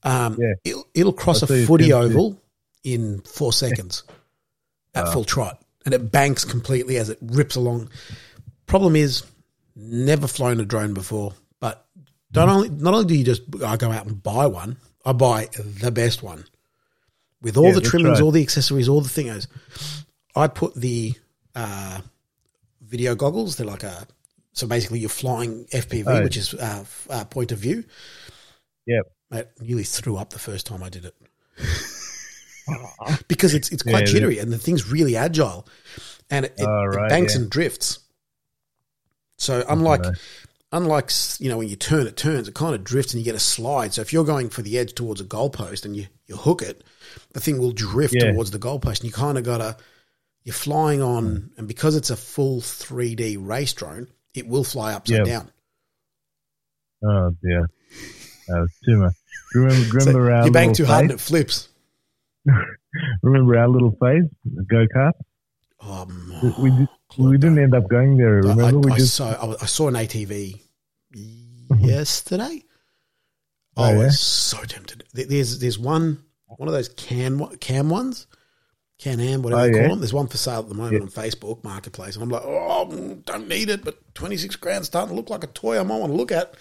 Um, 0.05 0.39
Yeah. 0.41 0.53
it'll, 0.65 0.87
it'll 0.95 1.13
cross 1.13 1.43
I 1.43 1.55
a 1.55 1.67
footy 1.67 1.93
oval 1.93 2.41
in 2.85 3.21
four 3.21 3.53
seconds 3.53 4.03
at 4.95 5.05
Wow. 5.07 5.13
full 5.13 5.25
trot, 5.25 5.63
and 5.85 5.95
it 5.95 6.11
banks 6.13 6.45
completely 6.45 6.97
as 6.97 7.09
it 7.09 7.19
rips 7.23 7.57
along. 7.57 7.89
Problem 8.67 8.97
is, 8.97 9.23
never 9.77 10.27
flown 10.27 10.61
a 10.61 10.65
drone 10.65 10.95
before, 10.95 11.35
but 11.61 11.87
don't 12.31 12.49
only 12.49 12.69
not 12.69 12.95
only 12.95 13.07
do 13.07 13.15
you 13.15 13.25
just 13.25 13.49
go 13.51 13.67
out 13.67 14.07
and 14.07 14.23
buy 14.23 14.47
one, 14.47 14.77
I 15.05 15.13
buy 15.13 15.49
the 15.57 15.91
best 15.91 16.23
one 16.23 16.45
with 17.41 17.57
all 17.57 17.67
Yeah, 17.69 17.73
the 17.75 17.81
trimmings, 17.81 18.21
right. 18.21 18.25
all 18.25 18.31
the 18.31 18.43
accessories, 18.43 18.89
all 18.89 19.01
the 19.01 19.09
thingos. 19.09 19.47
I 20.37 20.47
put 20.47 20.75
the 20.75 21.15
uh, 21.55 22.01
video 22.81 23.15
goggles. 23.15 23.57
They're 23.57 23.67
like 23.67 23.83
a 23.83 24.07
so 24.53 24.67
basically 24.67 25.01
you're 25.01 25.09
flying 25.09 25.65
FPV, 25.73 26.05
Oh. 26.07 26.23
which 26.23 26.37
is 26.37 26.55
uh, 26.55 26.85
uh, 27.11 27.25
point 27.25 27.53
of 27.53 27.59
view. 27.59 27.85
Yep. 28.87 29.05
Mate, 29.31 29.47
nearly 29.61 29.85
threw 29.85 30.17
up 30.17 30.31
the 30.31 30.39
first 30.39 30.67
time 30.67 30.83
I 30.83 30.89
did 30.91 31.05
it 31.07 31.15
because 33.29 33.55
it's 33.55 33.71
it's 33.71 33.83
quite 33.83 34.01
Yeah, 34.07 34.13
jittery 34.13 34.39
and 34.39 34.53
the 34.53 34.59
thing's 34.59 34.91
really 34.91 35.17
agile 35.17 35.67
and 36.31 36.45
it, 36.47 36.55
it, 36.59 36.67
Oh, 36.69 36.85
it 36.91 37.09
banks 37.09 37.35
yeah. 37.35 37.41
and 37.43 37.51
drifts. 37.51 37.99
So 39.39 39.65
unlike. 39.69 40.05
Unlike 40.73 41.11
you 41.39 41.49
know 41.49 41.59
when 41.59 41.69
you 41.69 41.77
turn 41.77 42.07
it 42.07 42.17
turns 42.17 42.49
it 42.49 42.55
kind 42.55 42.75
of 42.75 42.83
drifts 42.83 43.13
and 43.15 43.21
you 43.21 43.25
get 43.25 43.35
a 43.35 43.41
slide. 43.41 43.93
So 43.95 44.01
if 44.01 44.13
you're 44.13 44.25
going 44.25 44.49
for 44.51 44.63
the 44.63 44.79
edge 44.79 44.95
towards 44.95 45.21
a 45.21 45.25
goalpost 45.25 45.85
and 45.85 45.95
you 45.97 46.07
you 46.27 46.37
hook 46.37 46.63
it, 46.63 46.83
the 47.33 47.41
thing 47.41 47.59
will 47.59 47.73
drift 47.73 48.15
Yeah. 48.17 48.33
towards 48.33 48.51
the 48.51 48.59
goalpost 48.59 49.01
and 49.01 49.05
you 49.05 49.13
kind 49.13 49.39
of 49.39 49.45
gotta 49.45 49.77
you're 50.45 50.55
flying 50.55 51.01
on 51.03 51.51
and 51.57 51.69
because 51.69 51.95
it's 51.95 52.11
a 52.11 52.17
full 52.17 52.61
3D 52.61 53.37
race 53.41 53.73
drone, 53.75 54.09
it 54.35 54.47
will 54.49 54.65
fly 54.65 54.93
upside 54.95 55.19
Yeah. 55.19 55.25
down. 55.25 55.51
Oh 57.05 57.31
dear. 57.43 57.69
That 58.49 58.61
was 58.61 58.71
too 58.85 58.97
much. 58.97 59.15
Remember, 59.55 59.75
So 60.01 60.07
remember 60.11 60.33
our 60.33 60.47
you 60.47 60.53
bang 60.53 60.73
too 60.73 60.85
hard 60.85 61.03
and 61.03 61.11
it 61.13 61.21
flips. 61.21 61.69
Remember 63.23 63.57
our 63.57 63.69
little 63.69 63.93
phase, 64.01 64.25
go 64.69 64.87
kart? 64.95 65.13
Um, 65.81 66.33
We 66.61 66.71
did, 66.71 66.89
we 67.19 67.39
didn't 67.39 67.59
end 67.59 67.75
up 67.75 67.89
going 67.89 68.17
there. 68.17 68.37
I, 68.39 68.49
Remember, 68.51 68.79
we 68.81 68.93
just 68.95 69.15
saw 69.15 69.31
I, 69.31 69.63
I 69.63 69.67
saw 69.67 69.89
an 69.89 69.95
ATV 69.95 70.61
yesterday. 71.15 72.63
Oh, 73.77 73.85
I 73.85 73.93
yeah? 73.93 73.99
was 73.99 74.21
so 74.21 74.59
tempted. 74.65 75.05
There's 75.15 75.59
there's 75.61 75.79
one 75.79 76.23
one 76.47 76.69
of 76.69 76.75
those 76.75 76.89
can 76.91 77.47
cam 77.57 77.89
ones, 77.89 78.27
Can-Am 78.99 79.41
whatever 79.43 79.63
Oh, 79.63 79.71
call 79.71 79.81
yeah? 79.81 79.89
them. 79.89 79.99
There's 80.01 80.13
one 80.13 80.27
for 80.29 80.37
sale 80.37 80.61
at 80.61 80.69
the 80.69 80.75
moment 80.75 80.95
Yeah. 80.95 81.01
on 81.01 81.09
Facebook 81.09 81.65
Marketplace, 81.65 82.15
and 82.15 82.23
I'm 82.23 82.29
like, 82.29 82.43
oh, 82.45 82.89
mm, 82.93 83.25
don't 83.25 83.49
need 83.49 83.71
it, 83.71 83.83
but 83.85 84.15
26 84.15 84.57
grand 84.57 84.85
starting 84.85 85.11
to 85.11 85.17
look 85.17 85.31
like 85.31 85.43
a 85.45 85.49
toy. 85.49 85.79
I 85.81 85.83
might 85.83 85.99
want 85.99 86.13
to 86.13 86.17
look 86.17 86.31
at. 86.31 86.55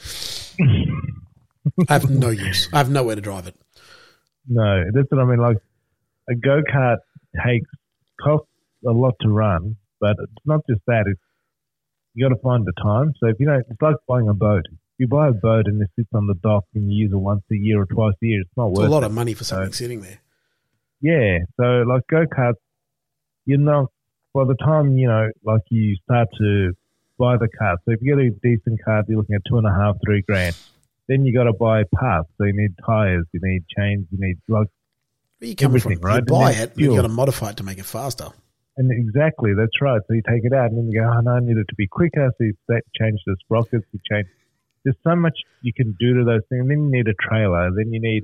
I 1.90 1.94
have 1.94 2.10
no 2.10 2.30
use. 2.30 2.70
I 2.74 2.78
have 2.78 2.90
nowhere 2.90 3.16
to 3.16 3.22
drive 3.22 3.48
it. 3.48 3.56
no. 4.48 4.84
That's 4.94 5.12
what 5.12 5.20
I 5.22 5.26
mean. 5.26 5.40
Like 5.40 5.58
a 6.30 6.36
go 6.36 6.62
kart 6.74 6.98
takes 7.46 7.70
costs 8.22 8.48
a 8.88 8.92
lot 8.92 9.16
to 9.22 9.30
run, 9.30 9.76
but 10.00 10.16
it's 10.24 10.46
not 10.46 10.62
just 10.70 10.82
that. 10.88 11.04
It's 11.08 11.20
you 12.14 12.28
got 12.28 12.36
to 12.36 12.42
find 12.42 12.66
the 12.66 12.74
time. 12.82 13.14
So 13.20 13.28
if 13.28 13.40
you 13.40 13.46
don't, 13.46 13.64
it's 13.70 13.82
like 13.82 13.96
buying 14.08 14.28
a 14.28 14.34
boat. 14.34 14.66
If 14.70 14.78
you 15.00 15.08
buy 15.08 15.30
a 15.30 15.32
boat 15.34 15.66
and 15.68 15.82
it 15.82 15.90
sits 15.96 16.10
on 16.14 16.28
the 16.28 16.36
dock 16.36 16.66
and 16.76 16.92
you 16.92 17.04
use 17.06 17.12
it 17.14 17.18
once 17.18 17.44
a 17.52 17.56
year 17.56 17.82
or 17.82 17.86
twice 17.86 18.14
a 18.22 18.26
year, 18.26 18.42
it's 18.42 18.50
not 18.58 18.70
It's 18.72 18.80
worth 18.80 18.88
a 18.88 18.92
lot 18.92 19.04
it. 19.04 19.08
of 19.08 19.12
money 19.14 19.34
for 19.34 19.44
something 19.44 19.72
sitting 19.74 20.02
there. 20.02 20.20
Yeah. 21.02 21.40
So 21.60 21.64
like 21.88 22.04
go 22.10 22.26
karts, 22.26 22.56
you're 23.46 23.58
not 23.60 23.88
by 24.34 24.46
the 24.46 24.56
time 24.56 24.98
you 24.98 25.08
know, 25.08 25.30
like 25.44 25.62
you 25.70 25.96
start 26.04 26.28
to 26.38 26.74
buy 27.18 27.38
the 27.38 27.48
cart. 27.58 27.80
So 27.86 27.92
if 27.92 28.00
you 28.02 28.16
get 28.16 28.24
a 28.26 28.30
decent 28.44 28.84
cart, 28.84 29.06
you're 29.10 29.18
looking 29.18 29.36
at 29.36 29.42
two 29.48 29.58
and 29.58 29.68
a 29.68 29.74
half, 29.74 29.98
three 30.06 30.22
grand. 30.22 30.56
Then 31.08 31.26
you 31.26 31.34
got 31.34 31.44
to 31.46 31.54
buy 31.54 31.84
parts. 31.96 32.30
So 32.38 32.46
you 32.46 32.54
need 32.54 32.72
tires, 32.86 33.26
you 33.34 33.40
need 33.44 33.64
chains, 33.76 34.06
you 34.12 34.18
need 34.26 34.38
like, 34.48 34.68
Where 35.40 35.50
you 35.50 35.56
coming 35.56 35.82
from? 35.82 35.94
Right? 35.96 36.18
You 36.18 36.22
buy 36.26 36.52
it, 36.52 36.70
you 36.78 36.86
fuel. 36.86 36.96
got 36.98 37.02
to 37.04 37.10
modify 37.10 37.50
it 37.50 37.58
to 37.58 37.64
make 37.64 37.80
it 37.80 37.86
faster. 37.86 38.30
And 38.78 38.92
exactly 38.92 39.52
that's 39.58 39.80
right. 39.82 40.02
So 40.08 40.14
you 40.14 40.22
take 40.28 40.44
it 40.44 40.54
out, 40.54 40.70
and 40.72 40.78
then 40.78 40.90
you 40.90 41.02
go, 41.02 41.08
oh 41.08 41.22
no, 41.22 41.32
I 41.32 41.40
need 41.40 41.58
it 41.58 41.68
to 41.70 41.76
be 41.76 41.88
quicker. 41.88 42.32
So 42.38 42.44
you 42.44 42.54
change 43.00 43.20
the 43.26 43.36
sprockets, 43.42 43.86
you 43.92 44.00
change. 44.12 44.28
There's 44.84 44.96
so 45.04 45.16
much 45.16 45.38
you 45.62 45.74
can 45.74 45.96
do 46.00 46.16
to 46.16 46.24
those 46.24 46.42
things. 46.50 46.62
And 46.62 46.72
then 46.72 46.84
you 46.86 46.92
need 46.92 47.08
a 47.08 47.14
trailer. 47.14 47.70
Then 47.76 47.94
you 47.94 48.02
need 48.02 48.24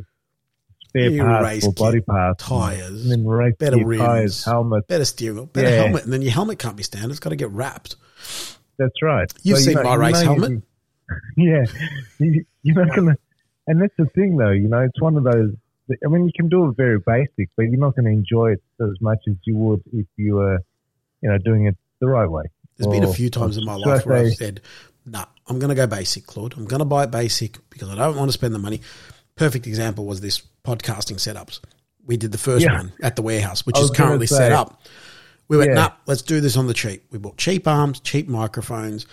spare 0.88 1.10
You 1.10 1.22
parts 1.24 1.66
or 1.68 1.74
body 1.74 2.02
parts, 2.02 2.44
tyres, 2.44 3.04
and 3.04 3.12
then 3.12 3.28
race 3.28 3.54
better 3.60 3.86
rims. 3.86 4.02
tires, 4.04 4.46
helmets. 4.46 4.88
Better 4.88 5.06
steering 5.06 5.36
wheel, 5.38 5.46
better 5.48 5.70
Yeah. 5.70 5.76
helmet, 5.84 6.04
and 6.06 6.14
then 6.14 6.22
your 6.22 6.32
helmet 6.32 6.58
can't 6.60 6.76
be 6.78 6.84
standard. 6.84 7.12
It's 7.12 7.20
got 7.20 7.30
to 7.32 7.36
get 7.36 7.52
wrapped. 7.52 7.96
That's 8.80 9.02
right. 9.04 9.32
You've 9.44 9.58
So, 9.60 9.64
seen 9.66 9.78
you 9.78 9.84
know- 9.84 9.90
my 9.90 9.94
you 9.96 10.00
race 10.02 10.14
know 10.24 10.34
helmet. 10.34 10.52
you- 10.52 10.64
yeah, 11.38 11.64
you, 12.20 12.46
you're 12.64 12.86
not 12.86 12.96
gonna. 12.96 13.16
And 13.68 13.82
that's 13.82 13.94
the 13.98 14.06
thing, 14.16 14.38
though. 14.38 14.52
You 14.52 14.68
know, 14.68 14.80
it's 14.80 15.00
one 15.02 15.16
of 15.18 15.24
those. 15.24 15.52
I 15.90 16.08
mean, 16.10 16.26
you 16.26 16.32
can 16.36 16.50
do 16.50 16.70
it 16.70 16.76
very 16.76 17.00
basic, 17.00 17.50
but 17.56 17.64
you're 17.64 17.80
not 17.80 17.96
going 17.96 18.06
to 18.06 18.12
enjoy 18.12 18.54
it 18.54 18.64
as 18.82 19.00
much 19.02 19.20
as 19.28 19.36
you 19.46 19.56
would 19.56 19.82
if 19.94 20.06
you 20.18 20.36
were, 20.36 20.60
you 21.22 21.30
know, 21.30 21.38
doing 21.38 21.68
it 21.68 21.76
the 22.00 22.08
right 22.08 22.30
way. 22.30 22.44
There's 22.78 22.88
been 22.88 23.04
a 23.04 23.14
few 23.14 23.30
times 23.30 23.58
in 23.58 23.66
my 23.66 23.76
life 23.76 24.06
where 24.06 24.18
I've 24.18 24.34
said, 24.34 24.62
"Nah, 25.06 25.26
I'm 25.48 25.58
going 25.60 25.70
to 25.70 25.76
go 25.76 25.88
basic, 25.88 26.28
Claude. 26.28 26.54
I'm 26.58 26.66
going 26.66 26.80
to 26.80 26.86
buy 26.86 27.04
it 27.04 27.12
basic 27.12 27.58
because 27.70 27.90
I 27.90 27.96
don't 27.96 28.16
want 28.16 28.30
to 28.30 28.34
spend 28.34 28.54
the 28.54 28.60
money." 28.60 28.82
Perfect 29.36 29.66
example 29.68 30.06
was 30.06 30.22
this 30.22 30.42
podcasting 30.64 31.16
setups. 31.16 31.60
We 32.06 32.18
did 32.18 32.32
the 32.32 32.38
first 32.38 32.64
Yeah. 32.66 32.78
one 32.78 32.92
at 33.02 33.16
the 33.16 33.22
warehouse, 33.22 33.66
which 33.66 33.80
is 33.80 33.90
currently 33.92 34.28
say. 34.28 34.36
set 34.36 34.52
up. 34.52 34.82
We 35.48 35.58
went, 35.58 35.70
Yeah. 35.70 35.76
nah, 35.76 35.92
let's 36.06 36.22
do 36.22 36.42
this 36.42 36.58
on 36.58 36.68
the 36.68 36.74
cheap. 36.74 37.06
We 37.12 37.20
bought 37.20 37.38
cheap 37.38 37.68
arms, 37.68 38.00
cheap 38.00 38.28
microphones, 38.28 39.06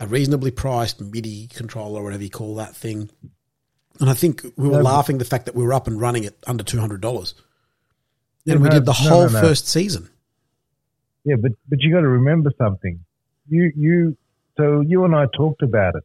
a 0.00 0.06
reasonably 0.06 0.50
priced 0.50 1.00
MIDI 1.00 1.48
controller, 1.48 2.02
whatever 2.02 2.22
you 2.22 2.30
call 2.30 2.54
that 2.56 2.74
thing. 2.74 3.10
And 4.00 4.10
I 4.10 4.14
think 4.14 4.42
we 4.56 4.68
were 4.68 4.76
No, 4.78 4.82
laughing 4.82 5.18
the 5.18 5.24
fact 5.24 5.46
that 5.46 5.54
we 5.54 5.62
were 5.64 5.72
up 5.74 5.86
and 5.86 6.00
running 6.00 6.24
at 6.26 6.34
under 6.46 6.62
two 6.64 6.78
hundred 6.78 7.00
dollars. 7.00 7.34
And 8.46 8.60
we 8.62 8.68
did 8.68 8.84
the 8.84 8.92
no, 9.02 9.08
whole 9.08 9.26
no, 9.26 9.32
no. 9.32 9.40
first 9.40 9.66
season. 9.68 10.08
Yeah, 11.24 11.36
but 11.36 11.52
but 11.68 11.80
you 11.80 11.92
got 11.92 12.00
to 12.02 12.08
remember 12.08 12.50
something. 12.58 13.00
You 13.48 13.72
you 13.76 14.16
so 14.56 14.80
you 14.80 15.04
and 15.04 15.14
I 15.14 15.26
talked 15.36 15.62
about 15.62 15.96
it. 15.96 16.04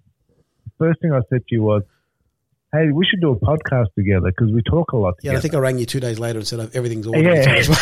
The 0.65 0.71
first 0.79 1.01
thing 1.01 1.11
I 1.13 1.19
said 1.29 1.41
to 1.47 1.55
you 1.55 1.61
was, 1.61 1.83
"Hey, 2.73 2.89
we 2.91 3.05
should 3.05 3.21
do 3.21 3.31
a 3.31 3.35
podcast 3.39 3.93
together 3.95 4.31
because 4.31 4.51
we 4.51 4.61
talk 4.63 4.91
a 4.93 4.97
lot 4.97 5.15
Yeah. 5.21 5.33
I 5.33 5.39
think 5.39 5.53
I 5.53 5.59
rang 5.59 5.77
you 5.77 5.85
two 5.85 5.99
days 5.99 6.17
later 6.17 6.39
and 6.39 6.47
said 6.47 6.59
oh, 6.59 6.69
everything's 6.73 7.05
ordered. 7.05 7.23
Yeah. 7.23 7.33
it's 7.35 7.47
on 7.47 7.55
its 7.57 7.69
way. 7.69 7.75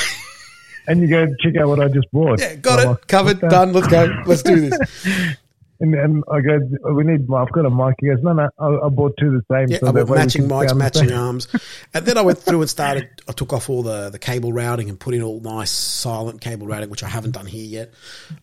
and 0.87 1.01
you 1.01 1.07
go 1.07 1.25
check 1.39 1.55
out 1.55 1.69
what 1.69 1.79
I 1.79 1.87
just 1.87 2.11
bought. 2.11 2.39
Yeah, 2.41 2.55
got 2.55 2.79
I'm 2.79 2.85
it. 2.85 2.89
like, 2.89 3.07
Covered. 3.07 3.39
Done. 3.41 3.71
Let's 3.73 3.87
go. 3.87 4.07
Let's 4.25 4.43
do 4.43 4.69
this. 4.69 5.37
And, 5.81 5.95
and 5.95 6.23
I 6.29 6.41
go, 6.41 6.59
we 6.93 7.03
need. 7.05 7.21
I've 7.33 7.51
got 7.51 7.65
a 7.65 7.69
mic. 7.69 7.95
He 8.01 8.07
goes, 8.07 8.21
no, 8.21 8.33
no, 8.33 8.49
I, 8.59 8.85
I 8.85 8.89
bought 8.89 9.15
two 9.17 9.31
the 9.31 9.41
same. 9.49 9.69
Yeah, 9.69 9.77
so 9.79 9.87
I 9.87 9.91
bought 9.91 10.09
matching 10.09 10.47
mics, 10.47 10.75
matching 10.75 11.11
arms. 11.13 11.47
And 11.93 12.05
then 12.05 12.17
I 12.17 12.21
went 12.21 12.39
through 12.39 12.61
and 12.61 12.69
started, 12.69 13.07
I 13.27 13.31
took 13.31 13.53
off 13.53 13.69
all 13.69 13.81
the, 13.81 14.09
the 14.09 14.19
cable 14.19 14.51
routing 14.51 14.89
and 14.89 14.99
put 14.99 15.13
in 15.13 15.23
all 15.23 15.39
nice 15.39 15.71
silent 15.71 16.41
cable 16.41 16.67
routing, 16.67 16.89
which 16.89 17.03
I 17.03 17.07
haven't 17.07 17.31
done 17.31 17.45
here 17.45 17.65
yet. 17.65 17.93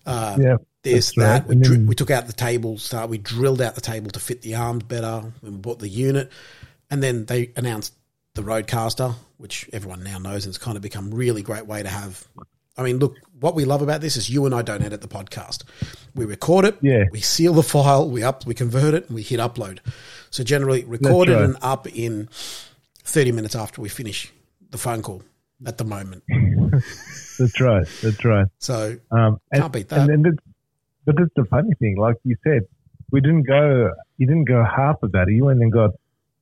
Uh, 0.07 0.37
Yeah, 0.41 0.57
this, 0.83 1.13
that's 1.15 1.19
right. 1.19 1.25
that. 1.41 1.47
We, 1.47 1.57
then- 1.57 1.87
we 1.87 1.95
took 1.95 2.11
out 2.11 2.27
the 2.27 2.33
table, 2.33 2.79
start, 2.79 3.11
we 3.11 3.19
drilled 3.19 3.61
out 3.61 3.75
the 3.75 3.81
table 3.83 4.11
to 4.13 4.21
fit 4.21 4.41
the 4.41 4.55
arms 4.55 4.85
better. 4.85 5.31
We 5.43 5.51
bought 5.51 5.79
the 5.79 5.89
unit. 5.89 6.33
And 6.91 7.03
then 7.03 7.27
they 7.27 7.51
announced 7.57 7.93
the 8.35 8.43
RodeCaster, 8.43 9.15
which 9.37 9.69
everyone 9.73 10.05
now 10.05 10.19
knows, 10.19 10.47
and 10.47 10.53
it's 10.53 10.59
kind 10.63 10.77
of 10.77 10.83
become 10.83 11.13
really 11.13 11.43
great 11.43 11.67
way 11.67 11.83
to 11.83 11.89
have. 11.89 12.27
I 12.79 12.83
mean, 12.83 12.99
look, 12.99 13.17
what 13.41 13.55
we 13.55 13.65
love 13.65 13.83
about 13.83 14.01
this 14.01 14.17
is 14.17 14.29
you 14.31 14.45
and 14.47 14.55
I 14.55 14.63
don't 14.63 14.83
edit 14.83 15.01
the 15.01 15.09
podcast. 15.09 15.65
We 16.15 16.25
record 16.25 16.65
it, 16.65 16.77
Yeah. 16.83 17.05
we 17.11 17.21
seal 17.21 17.55
the 17.55 17.63
file, 17.63 18.09
we 18.09 18.23
up, 18.23 18.47
we 18.47 18.55
convert 18.55 18.95
it, 18.95 19.07
and 19.07 19.15
we 19.15 19.23
hit 19.23 19.41
upload. 19.41 19.79
So 20.31 20.45
generally, 20.45 20.85
record 20.85 21.29
it 21.29 21.41
and 21.41 21.57
up 21.63 21.87
in 21.89 22.29
thirty 23.03 23.33
minutes 23.33 23.55
after 23.55 23.81
we 23.81 23.89
finish 23.89 24.33
the 24.71 24.79
phone 24.79 25.03
call. 25.03 25.23
At 25.65 25.79
the 25.79 25.85
moment, 25.85 26.23
That's 27.39 27.61
right. 27.63 27.87
That's 28.03 28.25
right. 28.27 28.47
so 28.59 28.97
Um, 29.11 29.41
and, 29.51 29.63
Can't 29.63 29.73
beat 29.73 29.89
that. 29.89 30.09
And 30.11 30.39
but 31.07 31.17
that's 31.17 31.31
the 31.35 31.47
funny 31.47 31.71
thing. 31.79 31.97
Like 31.97 32.17
you 32.25 32.37
said, 32.45 32.63
we 33.11 33.21
didn't 33.23 33.45
go. 33.45 33.91
You 34.19 34.27
didn't 34.27 34.45
go 34.45 34.63
half 34.65 35.03
of 35.03 35.13
that. 35.13 35.29
You 35.31 35.47
went 35.47 35.63
and 35.63 35.73
got 35.73 35.91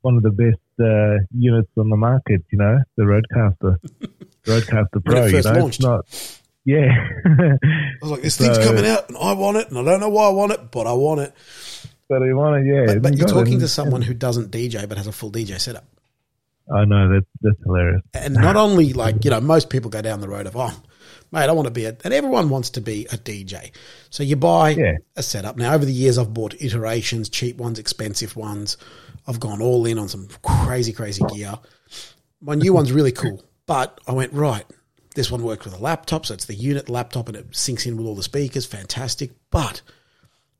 one 0.05 0.17
of 0.17 0.23
the 0.23 0.31
best 0.31 0.61
uh, 0.81 1.25
units 1.37 1.71
on 1.77 1.89
the 1.89 1.97
market. 1.97 2.43
You 2.53 2.59
know, 2.59 2.79
the 2.97 3.03
RodeCaster, 3.05 3.77
RodeCaster 4.45 5.05
Pro. 5.05 5.25
it 5.25 5.31
first 5.33 5.47
you 5.49 5.53
know, 5.55 5.59
launched. 5.61 5.81
it's 5.81 5.85
not. 5.85 6.41
Yeah, 6.67 6.89
I 7.27 7.59
was 8.01 8.11
like, 8.11 8.23
"This 8.23 8.37
thing's 8.39 8.59
coming 8.59 8.87
out, 8.87 9.09
and 9.09 9.19
I 9.19 9.33
want 9.33 9.57
it, 9.59 9.69
and 9.71 9.79
I 9.79 9.83
don't 9.85 10.01
know 10.01 10.09
why 10.09 10.27
I 10.27 10.31
want 10.33 10.53
it, 10.53 10.71
but 10.71 10.87
I 10.87 10.93
want 10.93 11.21
it." 11.21 11.33
but 12.09 12.23
you 12.23 12.37
want 12.37 12.63
to. 12.63 12.71
Yeah, 12.71 12.87
But, 12.87 13.03
but 13.03 13.13
you 13.13 13.19
you're 13.19 13.27
got 13.29 13.37
it. 13.37 13.41
talking 13.45 13.61
to 13.61 13.69
someone 13.69 14.03
who 14.03 14.15
doesn't 14.15 14.51
DJ 14.51 14.89
but 14.89 14.97
has 14.99 15.07
a 15.07 15.13
full 15.13 15.31
DJ 15.33 15.59
setup. 15.61 15.85
I 16.75 16.85
know 16.87 17.13
that's 17.13 17.27
that's 17.43 17.57
hilarious. 17.65 18.03
And 18.15 18.35
not 18.35 18.57
only 18.57 18.93
like, 18.95 19.25
you 19.25 19.31
know, 19.31 19.41
most 19.41 19.69
people 19.69 19.91
go 19.91 20.01
down 20.01 20.21
the 20.21 20.29
road 20.29 20.47
of, 20.47 20.57
oh, 20.57 20.73
mate, 21.33 21.49
I 21.49 21.53
want 21.53 21.67
to 21.67 21.71
be 21.71 21.85
a, 21.85 21.95
and 22.05 22.15
everyone 22.15 22.49
wants 22.49 22.71
to 22.71 22.81
be 22.81 23.05
a 23.07 23.17
DJ. 23.19 23.71
So 24.09 24.23
you 24.23 24.37
buy 24.37 24.71
Yeah. 24.71 24.93
a 25.17 25.23
setup. 25.23 25.57
Now, 25.59 25.75
over 25.75 25.85
the 25.85 25.93
years, 25.93 26.17
I've 26.17 26.33
bought 26.33 26.55
iterations, 26.61 27.29
cheap 27.29 27.59
ones, 27.59 27.79
expensive 27.79 28.37
ones. 28.37 28.79
I've 29.27 29.41
gone 29.41 29.63
all 29.63 29.87
in 29.87 29.99
on 29.99 30.09
some 30.09 30.29
crazy, 30.43 30.93
crazy 30.93 31.25
gear. 31.33 31.55
My 32.41 32.55
new 32.55 32.73
one's 32.75 32.93
really 32.93 33.13
cool, 33.13 33.43
but 33.67 34.01
I 34.07 34.13
went, 34.13 34.33
right, 34.33 34.65
this 35.15 35.31
one 35.31 35.43
works 35.43 35.65
with 35.65 35.75
a 35.75 35.79
laptop. 35.83 36.27
So 36.27 36.35
it's 36.35 36.45
the 36.45 36.55
unit 36.55 36.89
laptop 36.89 37.29
and 37.29 37.37
it 37.37 37.51
syncs 37.53 37.87
in 37.87 37.97
with 37.97 38.07
all 38.07 38.15
the 38.15 38.23
speakers. 38.23 38.67
Fantastic. 38.67 39.31
But 39.51 39.81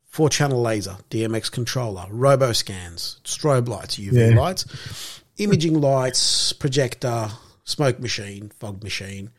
four 0.05 0.29
channel 0.29 0.61
laser, 0.61 0.97
DMX 1.09 1.51
controller, 1.51 2.05
robo 2.09 2.53
scans, 2.53 3.19
strobe 3.23 3.67
lights, 3.67 3.97
UV 3.99 4.31
Yeah. 4.31 4.39
lights, 4.39 5.21
imaging 5.37 5.79
lights, 5.79 6.53
projector, 6.53 7.29
smoke 7.65 7.99
machine, 7.99 8.51
fog 8.59 8.81
machine. 8.81 9.29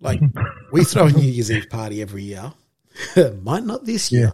Like 0.00 0.20
we 0.72 0.84
throw 0.84 1.06
a 1.06 1.10
New 1.12 1.28
Year's 1.28 1.50
Eve 1.50 1.68
party 1.68 2.00
every 2.00 2.22
year. 2.22 2.52
Might 3.42 3.64
not 3.64 3.84
this 3.84 4.10
year. 4.12 4.32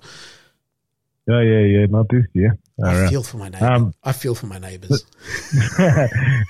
Oh 1.31 1.41
yeah, 1.41 1.61
yeah, 1.61 1.87
not 1.87 2.07
this 2.09 2.25
year. 2.35 2.59
All 2.83 2.89
I 2.89 3.03
right. 3.03 3.11
feel 3.11 3.23
for 3.23 3.37
my 3.37 3.49
neighbor. 3.49 3.65
Um, 3.65 3.95
I 4.03 4.13
feel 4.13 4.35
for 4.35 4.47
my 4.47 4.59
neighbors 4.59 5.05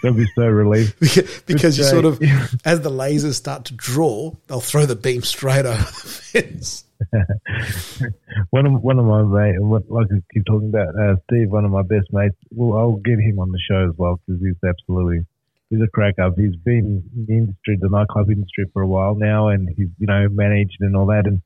They'll 0.03 0.15
be 0.15 0.27
so 0.35 0.47
relieved. 0.47 0.99
because 1.47 1.77
you 1.77 1.85
sort 1.85 2.05
of, 2.05 2.23
as 2.65 2.81
the 2.81 2.91
lasers 2.91 3.35
start 3.35 3.67
to 3.67 3.75
draw, 3.75 4.33
they'll 4.47 4.61
throw 4.61 4.87
the 4.87 4.97
beam 4.97 5.23
straight 5.23 5.67
over 5.67 5.77
the 5.77 5.85
fence. 5.85 6.85
one 8.51 8.67
of 8.67 8.83
one 8.83 8.99
of 8.99 9.05
my 9.05 9.23
mates, 9.23 9.59
what 9.61 9.91
like 9.91 10.07
I 10.11 10.23
keep 10.33 10.45
talking 10.47 10.69
about, 10.69 10.89
uh, 10.95 11.17
Steve, 11.25 11.51
one 11.51 11.65
of 11.65 11.71
my 11.71 11.83
best 11.83 12.13
mates. 12.13 12.37
Well, 12.51 12.79
I'll 12.79 12.97
get 12.97 13.19
him 13.19 13.39
on 13.39 13.51
the 13.51 13.59
show 13.69 13.89
as 13.89 13.97
well 13.99 14.21
because 14.27 14.41
he's 14.41 14.55
absolutely 14.65 15.27
he's 15.69 15.81
a 15.81 15.89
crack 15.89 16.19
up. 16.19 16.35
He's 16.37 16.55
been 16.57 17.03
in 17.15 17.27
the 17.27 17.33
industry, 17.33 17.77
the 17.81 17.89
nightclub 17.89 18.31
industry, 18.31 18.67
for 18.73 18.83
a 18.83 18.87
while 18.87 19.17
now, 19.17 19.49
and 19.49 19.69
he's 19.69 19.89
you 19.99 20.07
know 20.07 20.29
managed 20.29 20.77
and 20.81 20.97
all 20.97 21.07
that, 21.07 21.27
and 21.27 21.43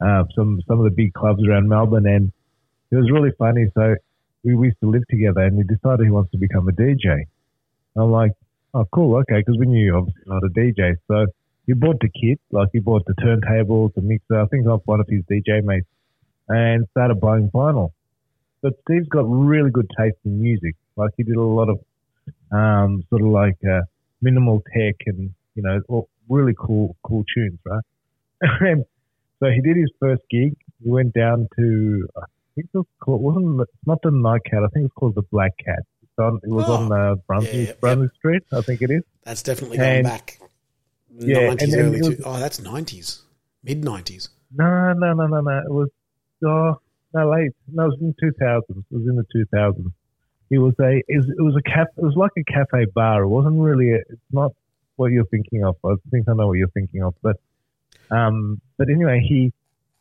uh, 0.00 0.24
some 0.34 0.60
some 0.68 0.78
of 0.78 0.84
the 0.84 0.90
big 0.90 1.14
clubs 1.14 1.42
around 1.48 1.68
Melbourne. 1.68 2.06
And 2.06 2.32
it 2.90 2.96
was 2.96 3.10
really 3.10 3.32
funny. 3.38 3.66
So 3.74 3.96
we, 4.44 4.54
we 4.54 4.66
used 4.68 4.80
to 4.82 4.90
live 4.90 5.02
together, 5.10 5.40
and 5.40 5.56
he 5.56 5.62
decided 5.64 6.04
he 6.04 6.10
wants 6.10 6.30
to 6.32 6.38
become 6.38 6.68
a 6.68 6.72
DJ. 6.72 7.24
I'm 7.96 8.10
like, 8.10 8.32
oh, 8.74 8.86
cool, 8.92 9.16
okay, 9.16 9.38
because 9.38 9.58
we 9.58 9.66
knew 9.66 9.96
obviously 9.96 10.22
not 10.26 10.42
a 10.44 10.48
DJ, 10.48 10.94
so. 11.08 11.26
He 11.66 11.74
bought 11.74 12.00
the 12.00 12.08
kit, 12.08 12.40
like 12.50 12.70
he 12.72 12.80
bought 12.80 13.04
the 13.06 13.14
turntables, 13.14 13.94
the 13.94 14.00
mixer, 14.00 14.40
I 14.40 14.46
think 14.46 14.66
off 14.66 14.80
one 14.86 14.98
of 14.98 15.06
his 15.08 15.22
DJ 15.30 15.62
mates, 15.62 15.86
and 16.48 16.84
started 16.90 17.20
buying 17.20 17.48
vinyl. 17.48 17.90
But 18.62 18.74
Steve's 18.82 19.08
got 19.08 19.22
really 19.22 19.70
good 19.70 19.88
taste 19.96 20.16
in 20.24 20.42
music. 20.42 20.74
Like 20.96 21.10
he 21.16 21.22
did 21.22 21.36
a 21.36 21.42
lot 21.42 21.68
of 21.68 21.78
um, 22.52 23.04
sort 23.08 23.22
of 23.22 23.28
like 23.28 23.56
uh, 23.64 23.82
minimal 24.20 24.62
tech 24.74 24.96
and 25.06 25.30
you 25.54 25.62
know 25.62 25.80
all 25.88 26.08
really 26.28 26.54
cool 26.58 26.96
cool 27.02 27.24
tunes, 27.34 27.58
right? 27.64 27.84
and 28.42 28.84
so 29.38 29.46
he 29.46 29.60
did 29.60 29.76
his 29.76 29.90
first 29.98 30.22
gig. 30.30 30.54
He 30.82 30.90
went 30.90 31.14
down 31.14 31.48
to 31.56 32.08
I 32.16 32.24
think 32.62 32.70
it 32.74 32.78
was 32.78 32.86
called 33.00 33.20
wasn't 33.22 33.60
it's 33.60 33.70
not 33.86 33.98
the 34.02 34.10
Night 34.10 34.42
Cat. 34.44 34.62
I 34.64 34.68
think 34.72 34.86
it's 34.86 34.94
called 34.94 35.14
the 35.14 35.22
Black 35.22 35.52
Cat. 35.64 35.80
It's 36.02 36.12
on, 36.18 36.40
it 36.42 36.50
was 36.50 36.64
Oh. 36.68 36.74
on 36.74 36.92
uh, 36.92 37.14
Brunswick, 37.26 37.54
Yeah, 37.54 37.60
yeah, 37.60 37.72
Brunswick 37.80 38.14
Street, 38.16 38.42
I 38.52 38.60
think 38.62 38.82
it 38.82 38.90
is. 38.90 39.02
That's 39.24 39.42
definitely 39.42 39.78
going 39.78 40.02
back. 40.04 40.38
Yeah, 41.18 41.54
90s, 41.54 41.62
and 41.62 41.94
it 41.96 42.02
was- 42.06 42.20
oh, 42.24 42.38
that's 42.38 42.60
90s, 42.60 43.22
mid 43.64 43.82
90s. 43.82 44.28
No, 44.56 44.92
no, 44.92 45.12
no, 45.14 45.26
no, 45.26 45.40
no. 45.40 45.58
It 45.58 45.70
was 45.70 45.88
oh, 46.44 46.80
no 47.14 47.30
late. 47.30 47.52
No, 47.72 47.84
it 47.84 47.88
was 47.88 47.98
in 48.00 48.14
two 48.20 48.32
thousands. 48.38 48.84
It 48.90 48.94
was 48.96 49.06
in 49.06 49.16
the 49.16 49.24
two 49.32 49.44
thousands. 49.52 49.92
It 50.50 50.58
was 50.58 50.74
a 50.80 51.02
it 51.06 51.16
was, 51.16 51.28
it 51.38 51.42
was 51.42 51.56
a 51.56 51.62
caf. 51.62 51.86
It 51.96 52.02
was 52.02 52.16
like 52.16 52.32
a 52.36 52.42
cafe 52.44 52.86
bar. 52.92 53.22
It 53.22 53.28
wasn't 53.28 53.60
really. 53.60 53.92
A, 53.92 53.96
it's 53.98 54.20
not 54.32 54.52
what 54.96 55.12
you're 55.12 55.26
thinking 55.26 55.62
of. 55.64 55.76
I 55.84 55.94
think 56.10 56.28
I 56.28 56.32
know 56.34 56.48
what 56.48 56.54
you're 56.58 56.68
thinking 56.70 57.02
of. 57.04 57.14
But 57.22 57.36
um, 58.10 58.60
but 58.76 58.88
anyway, 58.90 59.20
he 59.24 59.52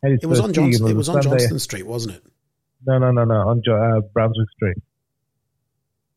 had 0.01 0.13
his 0.13 0.23
It 0.23 0.27
was 0.27 0.39
on 0.39 0.51
gig 0.51 0.57
and 0.63 0.71
Johnston. 0.73 0.87
It 0.91 0.95
was 0.97 1.09
on 1.09 1.21
Sunday- 1.21 1.37
Johnston 1.37 1.59
Street, 1.59 1.85
wasn't 1.85 2.15
it? 2.15 2.23
No, 2.85 2.97
no, 2.97 3.11
no, 3.11 3.25
no. 3.25 3.35
On 3.47 3.61
uh, 3.69 4.01
Brunswick 4.13 4.49
Street. 4.55 4.77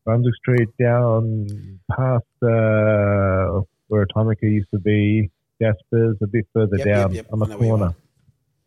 Brunswick 0.05 0.35
Street 0.35 0.69
down 0.79 1.79
past 1.89 2.25
uh, 2.41 3.61
where 3.87 4.05
Atomica 4.05 4.43
used 4.43 4.69
to 4.71 4.79
be. 4.79 5.29
Jasper's 5.61 6.17
a 6.21 6.27
bit 6.27 6.47
further 6.53 6.77
Yep, 6.77 6.85
yep, 6.85 6.95
down 6.95 7.13
yep. 7.13 7.25
on 7.31 7.39
the 7.39 7.45
I 7.45 7.49
know 7.49 7.57
where 7.57 7.65
you 7.65 7.71
corner. 7.77 7.95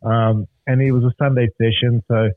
Um, 0.03 0.47
and 0.65 0.81
it 0.81 0.91
was 0.91 1.03
a 1.03 1.11
Sunday 1.19 1.49
session, 1.57 2.03
so 2.07 2.29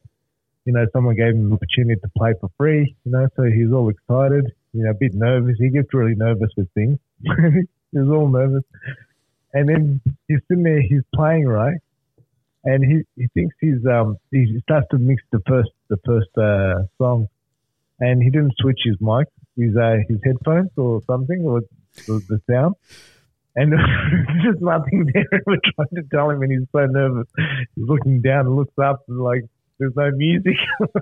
you 0.65 0.73
know 0.73 0.87
someone 0.93 1.15
gave 1.15 1.35
him 1.35 1.51
the 1.51 1.55
opportunity 1.57 2.01
to 2.01 2.09
play 2.17 2.35
for 2.41 2.51
free. 2.57 2.95
You 3.05 3.13
know, 3.13 3.29
so 3.37 3.43
he 3.45 3.65
was 3.65 3.73
all 3.73 3.89
excited. 3.89 4.53
You 4.73 4.85
know, 4.85 4.91
a 4.91 4.95
bit 4.95 5.15
nervous. 5.15 5.57
He 5.59 5.71
gets 5.71 5.93
really 5.93 6.15
nervous 6.15 6.51
with 6.57 6.69
things. 6.75 6.99
he 7.23 7.99
was 7.99 8.09
all 8.09 8.29
nervous, 8.29 8.65
and 9.53 9.69
then 9.69 10.01
he's 10.29 10.39
sitting 10.49 10.65
there. 10.65 10.81
He's 10.81 11.03
playing 11.15 11.47
right, 11.47 11.79
and 12.65 12.85
he, 12.85 13.03
he 13.17 13.29
thinks 13.35 13.55
he's 13.61 13.85
um 13.87 14.17
he 14.31 14.61
starts 14.63 14.87
to 14.91 14.99
mix 14.99 15.23
the 15.33 15.41
first 15.47 15.71
the 15.89 15.97
first 16.05 16.29
uh, 16.37 16.87
song, 16.99 17.29
and 17.99 18.23
he 18.23 18.31
didn't 18.31 18.55
switch 18.59 18.81
his 18.85 18.97
mic, 19.01 19.29
his 19.57 19.77
uh, 19.77 19.97
his 20.09 20.19
headphones 20.25 20.71
or 20.77 21.01
something 21.07 21.43
or 21.45 21.63
the, 22.07 22.23
the 22.29 22.41
sound. 22.51 22.75
And 23.57 23.73
there's 23.73 24.53
just 24.53 24.63
nothing 24.63 25.11
there. 25.13 25.43
We're 25.47 25.57
trying 25.75 25.95
to 25.97 26.03
tell 26.11 26.31
him, 26.31 26.43
and 26.43 26.53
he's 26.53 26.69
so 26.73 26.87
nervous. 26.87 27.27
He's 27.75 27.89
looking 27.89 28.21
down 28.21 28.47
and 28.47 28.57
looks 28.57 28.79
up, 28.83 29.03
and 29.09 29.21
like 29.21 29.45
there's 29.79 29.95
no 29.97 30.11
music. 30.13 30.57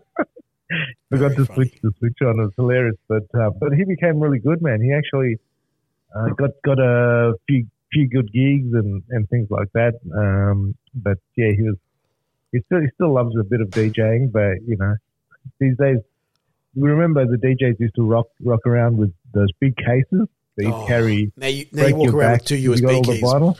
Forgot 1.10 1.36
to 1.36 1.46
funny. 1.46 1.54
switch 1.54 1.80
the 1.82 1.92
switch 1.98 2.18
on. 2.22 2.40
It 2.40 2.42
was 2.44 2.52
hilarious, 2.56 2.96
but 3.08 3.24
uh, 3.34 3.50
but 3.50 3.72
he 3.72 3.84
became 3.84 4.20
really 4.20 4.38
good, 4.38 4.62
man. 4.62 4.80
He 4.80 4.92
actually 4.92 5.38
uh, 6.14 6.28
got 6.36 6.50
got 6.64 6.78
a 6.78 7.34
few 7.46 7.66
few 7.92 8.08
good 8.08 8.30
gigs 8.32 8.72
and, 8.72 9.02
and 9.10 9.28
things 9.28 9.48
like 9.50 9.68
that. 9.72 9.94
Um, 10.14 10.74
but 11.02 11.18
yeah, 11.36 11.52
he 11.56 11.62
was 11.62 11.76
he 12.52 12.60
still 12.66 12.80
he 12.80 12.88
still 12.94 13.12
loves 13.14 13.34
a 13.38 13.44
bit 13.44 13.60
of 13.60 13.68
DJing, 13.68 14.32
but 14.32 14.56
you 14.66 14.76
know 14.78 14.94
these 15.60 15.76
days 15.78 15.98
we 16.74 16.88
remember 16.90 17.24
the 17.26 17.36
DJs 17.36 17.80
used 17.80 17.94
to 17.96 18.02
rock 18.02 18.26
rock 18.42 18.60
around 18.66 18.96
with 18.98 19.12
those 19.32 19.48
big 19.60 19.76
cases 19.76 20.28
that 20.56 20.64
you 20.64 20.72
Oh, 20.72 20.86
carry. 20.86 21.32
Now 21.36 21.46
you, 21.46 21.66
now 21.72 21.86
you 21.86 21.94
walk 21.96 22.14
around 22.14 22.32
with 22.32 22.44
two 22.44 22.56
you 22.56 22.72
USB 22.72 23.04
keys. 23.04 23.56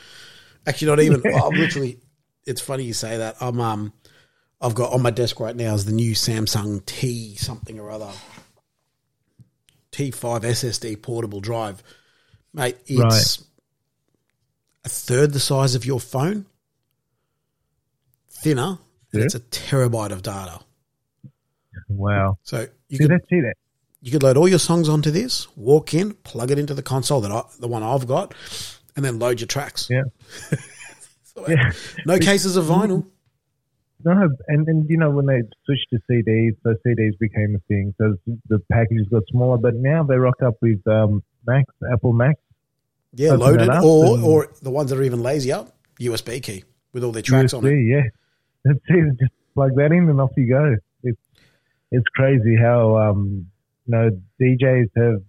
Actually, 0.66 0.88
not 0.88 1.00
even. 1.00 1.22
I'm 1.34 1.54
literally. 1.54 1.98
It's 2.46 2.60
funny 2.60 2.84
you 2.84 2.92
say 2.94 3.18
that. 3.18 3.36
I'm 3.40 3.60
um, 3.60 3.92
I've 4.60 4.74
got 4.74 4.92
on 4.92 5.02
my 5.02 5.10
desk 5.10 5.38
right 5.40 5.54
now 5.54 5.74
is 5.74 5.84
the 5.84 5.92
new 5.92 6.12
Samsung 6.12 6.84
T 6.84 7.36
something 7.36 7.78
or 7.78 7.90
other. 7.90 8.10
T5 9.92 10.42
SSD 10.42 11.00
portable 11.02 11.40
drive, 11.40 11.82
mate. 12.52 12.76
It's 12.86 12.98
Right. 12.98 13.38
a 14.84 14.88
third 14.88 15.32
the 15.32 15.40
size 15.40 15.74
of 15.74 15.84
your 15.84 15.98
phone, 16.00 16.46
thinner, 18.42 18.78
and 19.12 19.20
Yeah. 19.20 19.24
it's 19.24 19.34
a 19.34 19.40
terabyte 19.40 20.10
of 20.12 20.22
data. 20.22 20.60
Wow, 21.88 22.38
So 22.42 22.66
you 22.88 22.98
see 22.98 23.04
could 23.04 23.10
that's 23.12 23.24
it. 23.30 23.56
you 24.02 24.10
could 24.12 24.22
load 24.22 24.36
all 24.36 24.48
your 24.48 24.58
songs 24.58 24.88
onto 24.88 25.10
this, 25.10 25.46
walk 25.56 25.94
in, 25.94 26.12
plug 26.14 26.50
it 26.50 26.58
into 26.58 26.74
the 26.74 26.82
console 26.82 27.20
that 27.22 27.30
I, 27.30 27.42
the 27.60 27.68
one 27.68 27.82
I've 27.82 28.06
got, 28.06 28.34
and 28.96 29.04
then 29.04 29.18
load 29.18 29.40
your 29.40 29.46
tracks. 29.46 29.88
Yeah. 29.90 30.02
So, 31.34 31.44
Yeah. 31.48 31.70
No 32.04 32.18
cases 32.18 32.56
of 32.56 32.64
vinyl. 32.64 33.06
No, 34.04 34.28
and, 34.48 34.66
and 34.66 34.88
you 34.90 34.96
know 34.96 35.10
when 35.10 35.26
they 35.26 35.42
switched 35.66 35.86
to 35.90 35.98
CDs, 36.10 36.56
so 36.64 36.74
CDs 36.86 37.16
became 37.18 37.54
a 37.54 37.58
thing. 37.68 37.94
So 37.98 38.16
the 38.48 38.58
packages 38.72 39.06
got 39.08 39.22
smaller, 39.30 39.56
but 39.58 39.74
now 39.76 40.02
they 40.02 40.16
rock 40.16 40.42
up 40.44 40.54
with 40.62 40.80
um, 40.88 41.22
Macs, 41.46 41.72
Apple 41.92 42.12
Macs. 42.12 42.40
Yeah, 43.12 43.30
Open 43.30 43.40
loaded, 43.40 43.68
or 43.84 44.18
or 44.20 44.48
the 44.62 44.70
ones 44.70 44.90
that 44.90 44.98
are 44.98 45.02
even 45.02 45.22
lazier, 45.22 45.64
USB 46.00 46.42
key 46.42 46.64
with 46.92 47.04
all 47.04 47.12
their 47.12 47.22
tracks 47.22 47.52
on 47.54 47.64
it. 47.66 47.74
Yeah. 47.74 48.02
It. 48.64 48.80
Just 49.20 49.32
plug 49.54 49.74
that 49.76 49.92
in 49.92 50.08
and 50.08 50.20
off 50.20 50.30
you 50.36 50.48
go. 50.48 50.76
It's 51.02 51.18
it's 51.90 52.06
crazy 52.14 52.56
how 52.56 52.96
um, 52.98 53.46
you 53.86 53.92
know 53.92 54.10
DJs 54.40 54.90
have 54.96 55.22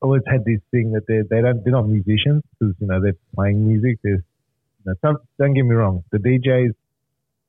always 0.00 0.22
had 0.26 0.44
this 0.44 0.60
thing 0.70 0.92
that 0.92 1.06
they 1.06 1.22
they 1.28 1.42
don't 1.42 1.62
they're 1.64 1.72
not 1.72 1.88
musicians 1.88 2.42
because 2.58 2.74
you 2.80 2.86
know 2.86 3.00
they're 3.00 3.16
playing 3.34 3.66
music. 3.66 3.98
There's 4.02 4.22
you 4.84 4.92
know, 4.92 4.94
some, 5.02 5.18
don't 5.38 5.54
get 5.54 5.64
me 5.64 5.74
wrong, 5.74 6.04
the 6.10 6.18
DJs 6.18 6.74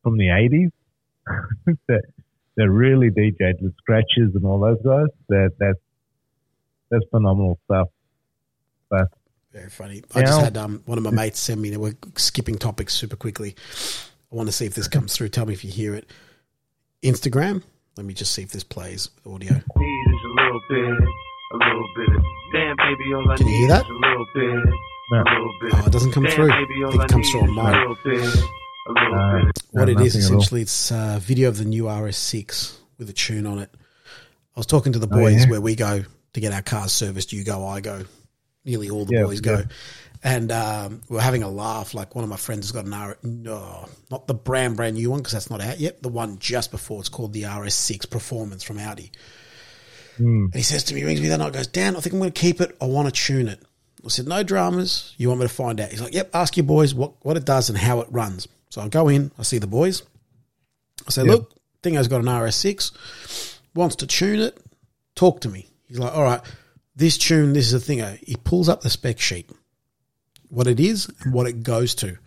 from 0.04 0.18
the 0.18 0.26
'80s 0.26 0.72
that 1.88 2.04
that 2.58 2.70
really 2.70 3.10
DJed 3.10 3.62
with 3.62 3.76
scratches 3.78 4.36
and 4.36 4.46
all 4.46 4.60
those 4.60 4.82
guys. 4.84 5.08
That 5.30 5.52
that's 5.60 5.80
that's 6.90 7.06
phenomenal 7.10 7.60
stuff. 7.66 7.88
But 8.90 9.08
Very 9.54 9.70
funny. 9.70 10.04
I 10.14 10.22
just 10.22 10.42
had 10.42 10.58
um, 10.58 10.84
one 10.86 10.98
of 10.98 11.04
my 11.04 11.12
mates 11.12 11.40
send 11.40 11.62
me. 11.62 11.70
They 11.70 11.78
were 11.78 11.96
skipping 12.16 12.58
topics 12.58 12.94
super 12.94 13.16
quickly. 13.16 13.56
I 14.32 14.36
want 14.36 14.48
to 14.48 14.54
see 14.54 14.66
if 14.66 14.74
this 14.74 14.88
comes 14.88 15.14
through. 15.16 15.30
Tell 15.30 15.46
me 15.46 15.54
if 15.54 15.64
you 15.66 15.72
hear 15.72 15.94
it. 15.94 16.10
Instagram. 17.04 17.64
Let 17.98 18.06
me 18.06 18.14
just 18.14 18.32
see 18.34 18.42
if 18.44 18.52
this 18.52 18.64
plays 18.64 19.10
with 19.24 19.34
audio. 19.34 19.54
need 19.54 19.60
a 19.60 20.44
little 20.44 20.62
bit, 20.70 21.10
a 21.54 21.58
little 21.58 21.88
bit. 21.98 22.10
Damn, 22.54 22.78
baby, 22.78 23.14
all 23.14 23.30
I 23.32 23.36
Can 23.36 23.48
you 23.48 23.58
hear 23.58 23.68
that? 23.70 23.86
a 23.86 23.94
little 23.94 24.26
bit, 24.34 24.74
No. 25.12 25.24
little 25.24 25.54
bit. 25.62 25.74
Oh, 25.76 25.86
it 25.88 25.92
doesn't 25.92 26.12
come 26.14 26.24
Damn, 26.24 26.36
through. 26.36 26.48
baby, 26.48 26.74
I 26.82 26.86
all 26.86 26.92
think 26.92 27.04
it 27.04 27.10
comes 27.10 27.30
through 27.32 27.42
on 27.42 27.50
is 27.50 27.56
mine. 27.56 27.74
A 27.74 27.78
little 27.80 27.98
bit, 28.06 28.14
a 28.14 28.92
little 28.92 29.14
Uh. 29.16 29.52
What 29.72 29.74
no, 29.74 29.82
it 29.84 29.90
is 29.90 29.96
nothing 29.96 30.00
at 30.00 30.04
all. 30.04 30.10
essentially, 30.40 30.62
it's 30.62 30.92
a 30.92 31.20
video 31.22 31.50
of 31.50 31.58
the 31.58 31.66
new 31.66 31.84
RS6 31.90 32.78
with 32.98 33.10
a 33.10 33.14
tune 33.14 33.46
on 33.46 33.60
it. 33.60 33.70
I 34.56 34.60
was 34.60 34.66
talking 34.66 34.94
to 34.94 35.00
the 35.00 35.08
Oh, 35.08 35.18
boys 35.20 35.44
yeah? 35.44 35.50
where 35.50 35.62
we 35.62 35.76
go 35.76 36.04
to 36.34 36.40
get 36.40 36.54
our 36.54 36.62
cars 36.62 36.94
serviced. 36.94 37.34
You 37.34 37.44
go, 37.44 37.66
I 37.68 37.82
go. 37.82 38.06
Nearly 38.64 38.90
all 38.90 39.04
the 39.06 39.16
Yeah, 39.16 39.24
boys 39.24 39.42
go. 39.42 39.64
And 40.24 40.52
um, 40.52 41.02
we 41.10 41.16
we're 41.16 41.22
having 41.22 41.42
a 41.42 41.50
laugh. 41.50 41.94
Like 41.96 42.14
one 42.14 42.24
of 42.24 42.30
my 42.30 42.38
friends 42.38 42.66
has 42.68 42.72
got 42.72 42.86
an 42.86 42.94
R, 42.94 43.18
no, 43.24 43.88
not 44.12 44.28
the 44.28 44.36
brand 44.36 44.78
brand 44.78 44.96
new 44.96 45.10
one 45.10 45.20
because 45.20 45.34
that's 45.34 45.50
not 45.50 45.62
out 45.62 45.80
yet. 45.80 46.04
The 46.04 46.10
one 46.10 46.38
just 46.38 46.70
before 46.70 47.00
it's 47.00 47.10
called 47.10 47.34
the 47.34 47.44
RS6 47.44 48.08
Performance 48.10 48.64
from 48.64 48.78
Audi. 48.78 49.12
And 50.18 50.54
he 50.56 50.62
says 50.62 50.84
to 50.86 50.94
me, 50.94 51.00
he 51.00 51.06
rings 51.08 51.22
me 51.22 51.30
that 51.30 51.38
night, 51.40 51.54
goes, 51.54 51.66
Dan, 51.68 51.96
I 51.96 52.00
think 52.02 52.14
I'm 52.14 52.20
going 52.20 52.32
to 52.32 52.40
keep 52.40 52.62
it. 52.62 52.76
I 52.80 52.86
want 52.86 53.08
to 53.08 53.12
tune 53.12 53.48
it. 53.48 53.60
I 54.06 54.10
said, 54.10 54.28
no 54.28 54.44
dramas. 54.44 55.16
You 55.18 55.30
want 55.30 55.40
me 55.42 55.48
to 55.48 55.54
find 55.54 55.80
out? 55.80 55.90
He's 55.90 56.02
like, 56.02 56.14
yep, 56.14 56.30
ask 56.36 56.56
your 56.58 56.66
boys 56.66 56.94
what, 56.94 57.14
what 57.26 57.38
it 57.38 57.46
does 57.46 57.70
and 57.70 57.78
how 57.78 58.02
it 58.02 58.08
runs. 58.12 58.48
So 58.70 58.82
I 58.82 58.88
go 58.90 59.08
in, 59.08 59.32
I 59.40 59.44
see 59.44 59.58
the 59.58 59.68
boys. 59.68 60.04
I 61.08 61.12
say, 61.12 61.24
Yeah. 61.24 61.32
look, 61.34 61.54
Dingo's 61.82 62.08
got 62.08 62.20
an 62.22 62.28
RS6, 62.28 63.58
wants 63.74 63.96
to 63.98 64.08
tune 64.08 64.40
it. 64.40 64.58
Talk 65.16 65.42
to 65.42 65.50
me. 65.50 65.68
He's 65.88 65.98
like, 66.00 66.14
all 66.14 66.24
right, 66.24 66.42
this 66.96 67.18
tune, 67.18 67.54
this 67.54 67.72
is 67.72 67.74
a 67.74 67.92
Thingo. 67.92 68.18
He 68.24 68.36
pulls 68.36 68.70
up 68.70 68.82
the 68.82 68.90
spec 68.90 69.20
sheet, 69.20 69.50
what 70.52 70.68
it 70.68 70.80
is 70.80 71.10
and 71.22 71.34
what 71.34 71.48
it 71.48 71.64
goes 71.64 71.96
to. 71.96 72.18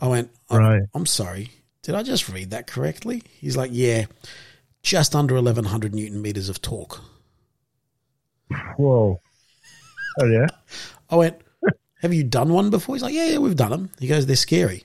I 0.00 0.08
went, 0.08 0.30
I'm, 0.50 0.58
Right. 0.58 0.82
I'm 0.94 1.06
sorry. 1.06 1.50
Did 1.82 1.94
I 1.94 2.02
just 2.02 2.28
read 2.28 2.50
that 2.50 2.66
correctly? 2.66 3.22
He's 3.40 3.56
like, 3.56 3.70
yeah, 3.72 4.06
just 4.82 5.14
under 5.14 5.36
1100 5.36 5.94
newton 5.94 6.20
meters 6.20 6.48
of 6.48 6.60
torque. 6.60 7.00
Whoa. 8.76 9.20
Oh 10.20 10.26
yeah. 10.26 10.46
I 11.08 11.16
went, 11.16 11.40
have 12.02 12.12
you 12.12 12.24
done 12.24 12.52
one 12.52 12.70
before? 12.70 12.94
He's 12.94 13.02
like, 13.02 13.14
yeah, 13.14 13.26
yeah, 13.26 13.38
we've 13.38 13.56
done 13.56 13.70
them. 13.70 13.90
He 13.98 14.06
goes, 14.08 14.26
they're 14.26 14.36
scary. 14.36 14.84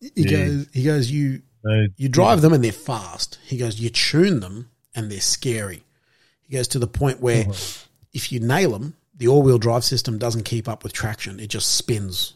He 0.00 0.10
Yeah. 0.16 0.30
goes, 0.30 0.66
he 0.72 0.84
goes, 0.84 1.10
you 1.10 1.42
No, 1.64 1.86
you 1.96 2.08
drive 2.08 2.40
them 2.42 2.52
and 2.52 2.62
they're 2.64 2.72
fast. 2.72 3.38
He 3.44 3.56
goes, 3.56 3.80
you 3.80 3.90
tune 3.90 4.40
them 4.40 4.70
and 4.94 5.10
they're 5.10 5.20
scary. 5.20 5.82
He 6.42 6.56
goes 6.56 6.68
to 6.68 6.78
the 6.78 6.86
point 6.86 7.20
where 7.20 7.42
uh-huh. 7.42 7.86
if 8.12 8.32
you 8.32 8.40
nail 8.40 8.72
them, 8.72 8.96
the 9.20 9.28
all-wheel 9.28 9.58
drive 9.58 9.84
system 9.84 10.16
doesn't 10.16 10.44
keep 10.44 10.66
up 10.66 10.82
with 10.82 10.94
traction; 10.94 11.38
it 11.38 11.48
just 11.48 11.76
spins. 11.76 12.32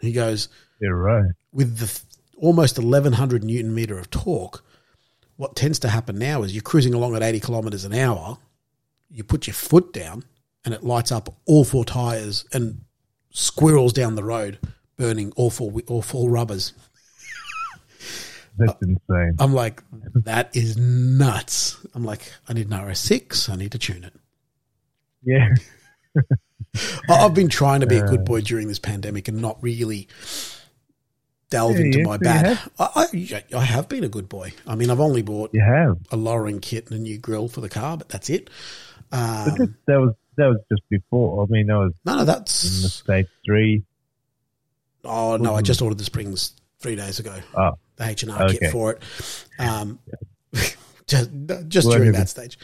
He 0.00 0.12
goes 0.12 0.48
You're 0.80 0.96
right. 0.96 1.30
with 1.52 1.78
the 1.78 1.86
th- 1.86 2.00
almost 2.36 2.78
1100 2.78 3.42
newton 3.42 3.74
meter 3.74 3.98
of 3.98 4.08
torque. 4.08 4.64
What 5.36 5.56
tends 5.56 5.80
to 5.80 5.88
happen 5.88 6.16
now 6.16 6.44
is 6.44 6.54
you're 6.54 6.62
cruising 6.62 6.94
along 6.94 7.16
at 7.16 7.22
80 7.22 7.40
kilometers 7.40 7.84
an 7.84 7.92
hour. 7.92 8.38
You 9.10 9.24
put 9.24 9.48
your 9.48 9.54
foot 9.54 9.92
down 9.92 10.24
and 10.64 10.72
it 10.72 10.84
lights 10.84 11.10
up 11.10 11.34
all 11.44 11.64
four 11.64 11.84
tires 11.84 12.44
and 12.52 12.82
squirrels 13.30 13.92
down 13.92 14.14
the 14.14 14.22
road, 14.24 14.58
burning 14.96 15.32
all 15.34 15.50
four 15.50 15.72
all 15.88 16.02
four 16.02 16.30
rubbers. 16.30 16.72
That's 18.56 18.80
insane. 18.82 19.36
I'm 19.38 19.52
like, 19.54 19.82
that 20.24 20.54
is 20.56 20.76
nuts. 20.76 21.76
I'm 21.94 22.04
like, 22.04 22.32
I 22.48 22.52
need 22.52 22.70
an 22.70 22.78
RS6. 22.78 23.48
I 23.48 23.56
need 23.56 23.72
to 23.72 23.78
tune 23.78 24.04
it. 24.04 24.12
Yeah. 25.24 25.48
I've 27.08 27.34
been 27.34 27.48
trying 27.48 27.80
to 27.80 27.86
be 27.86 27.96
a 27.96 28.06
good 28.06 28.24
boy 28.24 28.40
during 28.42 28.68
this 28.68 28.78
pandemic 28.78 29.28
and 29.28 29.40
not 29.40 29.62
really 29.62 30.08
delve 31.50 31.78
Yeah, 31.78 31.86
into 31.86 32.02
my 32.04 32.18
bad. 32.18 32.58
I, 32.78 33.06
I, 33.12 33.44
I 33.56 33.64
have 33.64 33.88
been 33.88 34.04
a 34.04 34.08
good 34.08 34.28
boy. 34.28 34.52
I 34.66 34.74
mean, 34.74 34.90
I've 34.90 35.00
only 35.00 35.22
bought 35.22 35.50
You 35.54 35.62
have. 35.62 35.96
a 36.10 36.16
lowering 36.16 36.60
kit 36.60 36.90
and 36.90 36.98
a 36.98 37.02
new 37.02 37.18
grill 37.18 37.48
for 37.48 37.60
the 37.62 37.68
car, 37.70 37.96
but 37.96 38.08
that's 38.08 38.28
it. 38.30 38.50
But 39.10 39.18
Um, 39.18 39.54
that, 39.56 39.74
that 39.86 40.00
was 40.00 40.14
that 40.36 40.46
was 40.48 40.58
just 40.70 40.82
before. 40.90 41.42
I 41.42 41.46
mean, 41.50 41.66
that 41.68 41.74
was 41.78 41.92
no, 42.04 42.12
no, 42.14 42.20
in 42.20 42.26
the 42.26 42.32
that's. 42.32 42.52
stage 42.52 43.26
three. 43.44 43.82
Oh 45.04 45.36
no, 45.38 45.54
I 45.54 45.62
just 45.62 45.80
ordered 45.80 45.98
the 45.98 46.04
springs 46.04 46.52
three 46.80 46.94
days 46.96 47.18
ago. 47.18 47.34
Oh, 47.56 47.72
The 47.96 48.08
H 48.08 48.22
and 48.24 48.32
R 48.32 48.48
kit 48.50 48.70
for 48.70 48.92
it. 48.92 49.02
Um, 49.58 49.98
just 51.08 51.30
just 51.68 51.88
Well, 51.88 51.96
during 51.98 52.12
that 52.12 52.28
stage, 52.28 52.58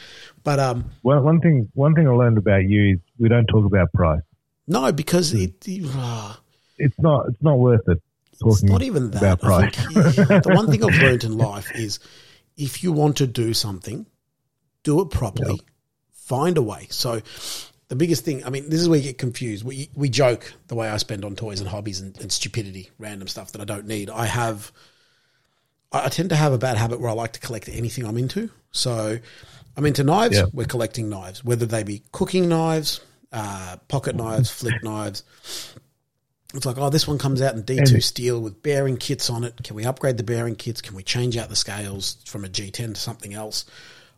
but 0.44 0.60
um, 0.60 0.90
one 1.02 1.24
one 1.24 1.40
thing 1.40 1.68
one 1.74 1.94
thing 1.94 2.06
I 2.06 2.12
learned 2.12 2.38
about 2.38 2.64
you 2.68 2.94
is 2.94 2.98
we 3.18 3.28
don't 3.28 3.46
talk 3.46 3.64
about 3.64 3.92
price. 3.92 4.22
no, 4.68 4.92
because 4.92 5.32
it. 5.34 5.66
ah, 5.88 6.40
It's 6.78 6.98
not 7.00 7.26
it's 7.28 7.42
not 7.42 7.58
worth 7.58 7.88
it. 7.88 8.00
It's 8.30 8.40
Talking 8.40 8.68
not 8.68 8.82
even 8.82 9.10
that. 9.12 9.18
about 9.22 9.40
price. 9.40 9.74
think 9.74 9.92
the 10.44 10.52
one 10.54 10.70
thing 10.70 10.84
I've 10.84 11.00
learned 11.00 11.24
in 11.24 11.36
life 11.50 11.70
is 11.74 11.98
if 12.56 12.82
you 12.82 12.92
want 12.92 13.16
to 13.18 13.26
do 13.26 13.54
something, 13.54 14.06
do 14.82 15.00
it 15.00 15.10
properly, 15.10 15.60
find 16.12 16.58
a 16.58 16.62
way. 16.62 16.86
So 16.90 17.20
the 17.88 17.96
biggest 17.96 18.24
thing, 18.24 18.44
I 18.44 18.50
mean, 18.50 18.68
this 18.70 18.80
is 18.80 18.88
where 18.88 18.98
you 18.98 19.04
get 19.04 19.18
confused. 19.18 19.64
We, 19.64 19.88
we 19.94 20.08
joke 20.08 20.52
the 20.68 20.74
way 20.74 20.88
I 20.88 20.96
spend 20.96 21.24
on 21.24 21.36
toys 21.36 21.60
and 21.60 21.68
hobbies 21.68 22.00
and, 22.00 22.18
and 22.20 22.30
stupidity, 22.32 22.90
random 22.98 23.28
stuff 23.28 23.52
that 23.52 23.60
I 23.60 23.64
don't 23.64 23.86
need. 23.86 24.10
I 24.10 24.26
have, 24.26 24.72
I 25.94 26.08
tend 26.08 26.30
to 26.30 26.36
have 26.36 26.52
a 26.52 26.58
bad 26.58 26.76
habit 26.76 27.00
where 27.00 27.10
I 27.10 27.14
like 27.14 27.32
to 27.32 27.40
collect 27.40 27.68
anything 27.68 28.06
I'm 28.06 28.18
into. 28.18 28.50
So 28.72 29.18
I'm 29.76 29.86
into 29.86 30.02
knives. 30.04 30.36
Yeah. 30.36 30.46
We're 30.52 30.66
collecting 30.66 31.08
knives, 31.08 31.44
whether 31.44 31.66
they 31.66 31.82
be 31.82 32.02
cooking 32.12 32.48
knives, 32.48 33.00
uh, 33.32 33.76
pocket 33.88 34.16
knives, 34.16 34.50
flip 34.50 34.74
knives. 34.82 35.22
It's 36.54 36.64
like, 36.66 36.78
oh, 36.78 36.88
this 36.90 37.08
one 37.08 37.18
comes 37.18 37.42
out 37.42 37.54
in 37.54 37.64
D2 37.64 37.94
And- 37.94 38.04
steel 38.04 38.40
with 38.40 38.62
bearing 38.62 38.96
kits 38.96 39.28
on 39.28 39.42
it. 39.44 39.62
Can 39.64 39.74
we 39.74 39.84
upgrade 39.84 40.16
the 40.16 40.22
bearing 40.22 40.54
kits? 40.54 40.80
Can 40.80 40.94
we 40.94 41.02
change 41.02 41.36
out 41.36 41.48
the 41.48 41.56
scales 41.56 42.16
from 42.26 42.44
a 42.44 42.48
G10 42.48 42.94
to 42.94 43.00
something 43.00 43.34
else? 43.34 43.64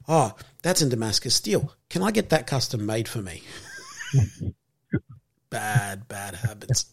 Oh, 0.09 0.35
that's 0.63 0.83
in 0.83 0.89
Damascus 0.91 1.35
steel. 1.35 1.73
Can 1.89 2.03
I 2.03 2.11
get 2.11 2.29
that 2.31 2.47
custom 2.47 2.85
made 2.87 3.09
for 3.09 3.21
me? 3.23 3.43
bad, 5.51 6.07
bad 6.09 6.35
habits. 6.35 6.87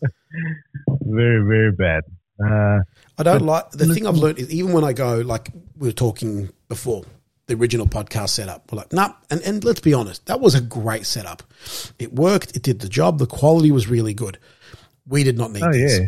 Very 1.02 1.46
very 1.46 1.72
bad. 1.72 2.04
Uh, 2.40 2.80
I 3.18 3.24
don't 3.24 3.46
like 3.46 3.70
the 3.72 3.94
thing 3.94 4.08
I've 4.08 4.18
learned 4.18 4.40
is 4.40 4.52
even 4.52 4.74
when 4.74 4.84
I 4.84 4.94
go 4.94 5.20
like 5.20 5.50
we 5.78 5.88
were 5.88 5.94
talking 5.94 6.50
before 6.68 7.04
the 7.48 7.56
original 7.56 7.86
podcast 7.86 8.30
setup, 8.30 8.72
we're 8.72 8.78
like, 8.78 8.94
nah, 8.94 9.14
and, 9.30 9.42
and 9.42 9.64
let's 9.64 9.82
be 9.82 9.94
honest, 9.94 10.26
that 10.28 10.40
was 10.40 10.56
a 10.56 10.62
great 10.62 11.06
setup. 11.06 11.44
It 12.00 12.14
worked, 12.14 12.56
it 12.56 12.64
did 12.64 12.80
the 12.80 12.90
job, 12.90 13.20
the 13.20 13.28
quality 13.28 13.72
was 13.72 13.88
really 13.88 14.14
good. 14.14 14.40
We 15.08 15.24
did 15.24 15.38
not 15.38 15.52
need 15.52 15.64
oh 15.64 15.72
this. 15.72 16.00
yeah. 16.00 16.08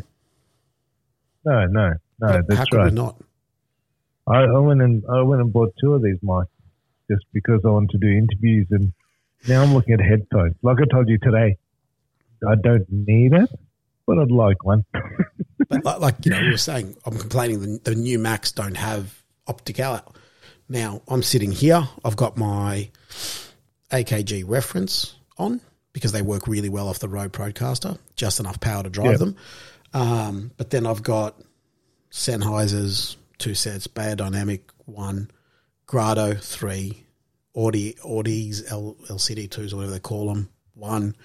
No 1.43 1.65
no 1.67 1.89
no. 1.89 1.97
But 2.19 2.29
how 2.31 2.41
that's 2.47 2.69
could 2.69 2.77
right. 2.77 2.91
we 2.91 2.95
not? 2.95 3.21
I, 4.27 4.43
I 4.43 4.59
went 4.59 4.81
and 4.81 5.03
I 5.11 5.21
went 5.21 5.41
and 5.41 5.53
bought 5.53 5.73
two 5.79 5.93
of 5.93 6.01
these 6.01 6.17
mics 6.23 6.47
just 7.11 7.25
because 7.33 7.61
I 7.65 7.69
wanted 7.69 7.91
to 7.91 7.97
do 7.99 8.07
interviews, 8.07 8.67
and 8.71 8.91
now 9.47 9.61
I'm 9.61 9.73
looking 9.73 9.93
at 9.93 10.01
headphones. 10.01 10.55
Like 10.63 10.77
I 10.81 10.85
told 10.91 11.07
you 11.07 11.19
today, 11.19 11.57
I 12.47 12.55
don't 12.55 12.85
need 12.89 13.33
it, 13.33 13.49
but 14.07 14.17
I'd 14.19 14.31
like 14.31 14.63
one. 14.63 14.83
But 15.69 15.83
like, 15.83 15.99
like 15.99 16.25
you 16.25 16.31
know, 16.31 16.41
we 16.41 16.51
were 16.51 16.57
saying, 16.57 16.95
I'm 17.05 17.17
complaining 17.17 17.59
the, 17.61 17.79
the 17.83 17.95
new 17.95 18.19
Macs 18.19 18.51
don't 18.51 18.75
have 18.77 19.21
optic 19.47 19.79
out. 19.79 20.15
Now 20.69 21.01
I'm 21.07 21.23
sitting 21.23 21.51
here. 21.51 21.87
I've 22.03 22.15
got 22.15 22.37
my 22.37 22.89
AKG 23.91 24.43
reference 24.47 25.15
on 25.37 25.61
because 25.93 26.11
they 26.11 26.21
work 26.21 26.47
really 26.47 26.69
well 26.69 26.87
off 26.87 26.99
the 26.99 27.07
Rode 27.09 27.31
Procaster, 27.33 27.97
just 28.15 28.39
enough 28.39 28.59
power 28.59 28.83
to 28.83 28.89
drive 28.89 29.11
Yeah. 29.11 29.17
them. 29.17 29.35
Um, 29.93 30.51
but 30.57 30.69
then 30.71 30.85
I've 30.85 31.03
got 31.03 31.39
Sennheiser's 32.11 33.17
two 33.37 33.53
sets, 33.55 33.87
Beyerdynamic 33.87 34.61
one, 34.85 35.29
Grado 35.85 36.33
three, 36.35 37.03
Audi 37.53 37.93
Audeze 38.03 38.69
L, 38.69 38.97
LCD 39.07 39.49
twos 39.49 39.71
or 39.73 39.77
whatever 39.77 39.93
they 39.93 39.99
call 39.99 40.27
them 40.33 40.49
one, 40.73 41.15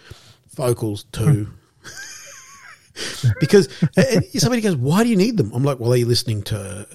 Focals 0.54 1.04
two. 1.12 1.48
because 3.40 3.68
somebody 4.38 4.62
goes, 4.62 4.76
"Why 4.76 5.02
do 5.04 5.08
you 5.10 5.16
need 5.16 5.36
them?" 5.36 5.52
I'm 5.54 5.64
like, 5.64 5.78
"Well, 5.80 5.92
are 5.92 5.96
you 5.96 6.06
listening 6.06 6.42
to 6.44 6.86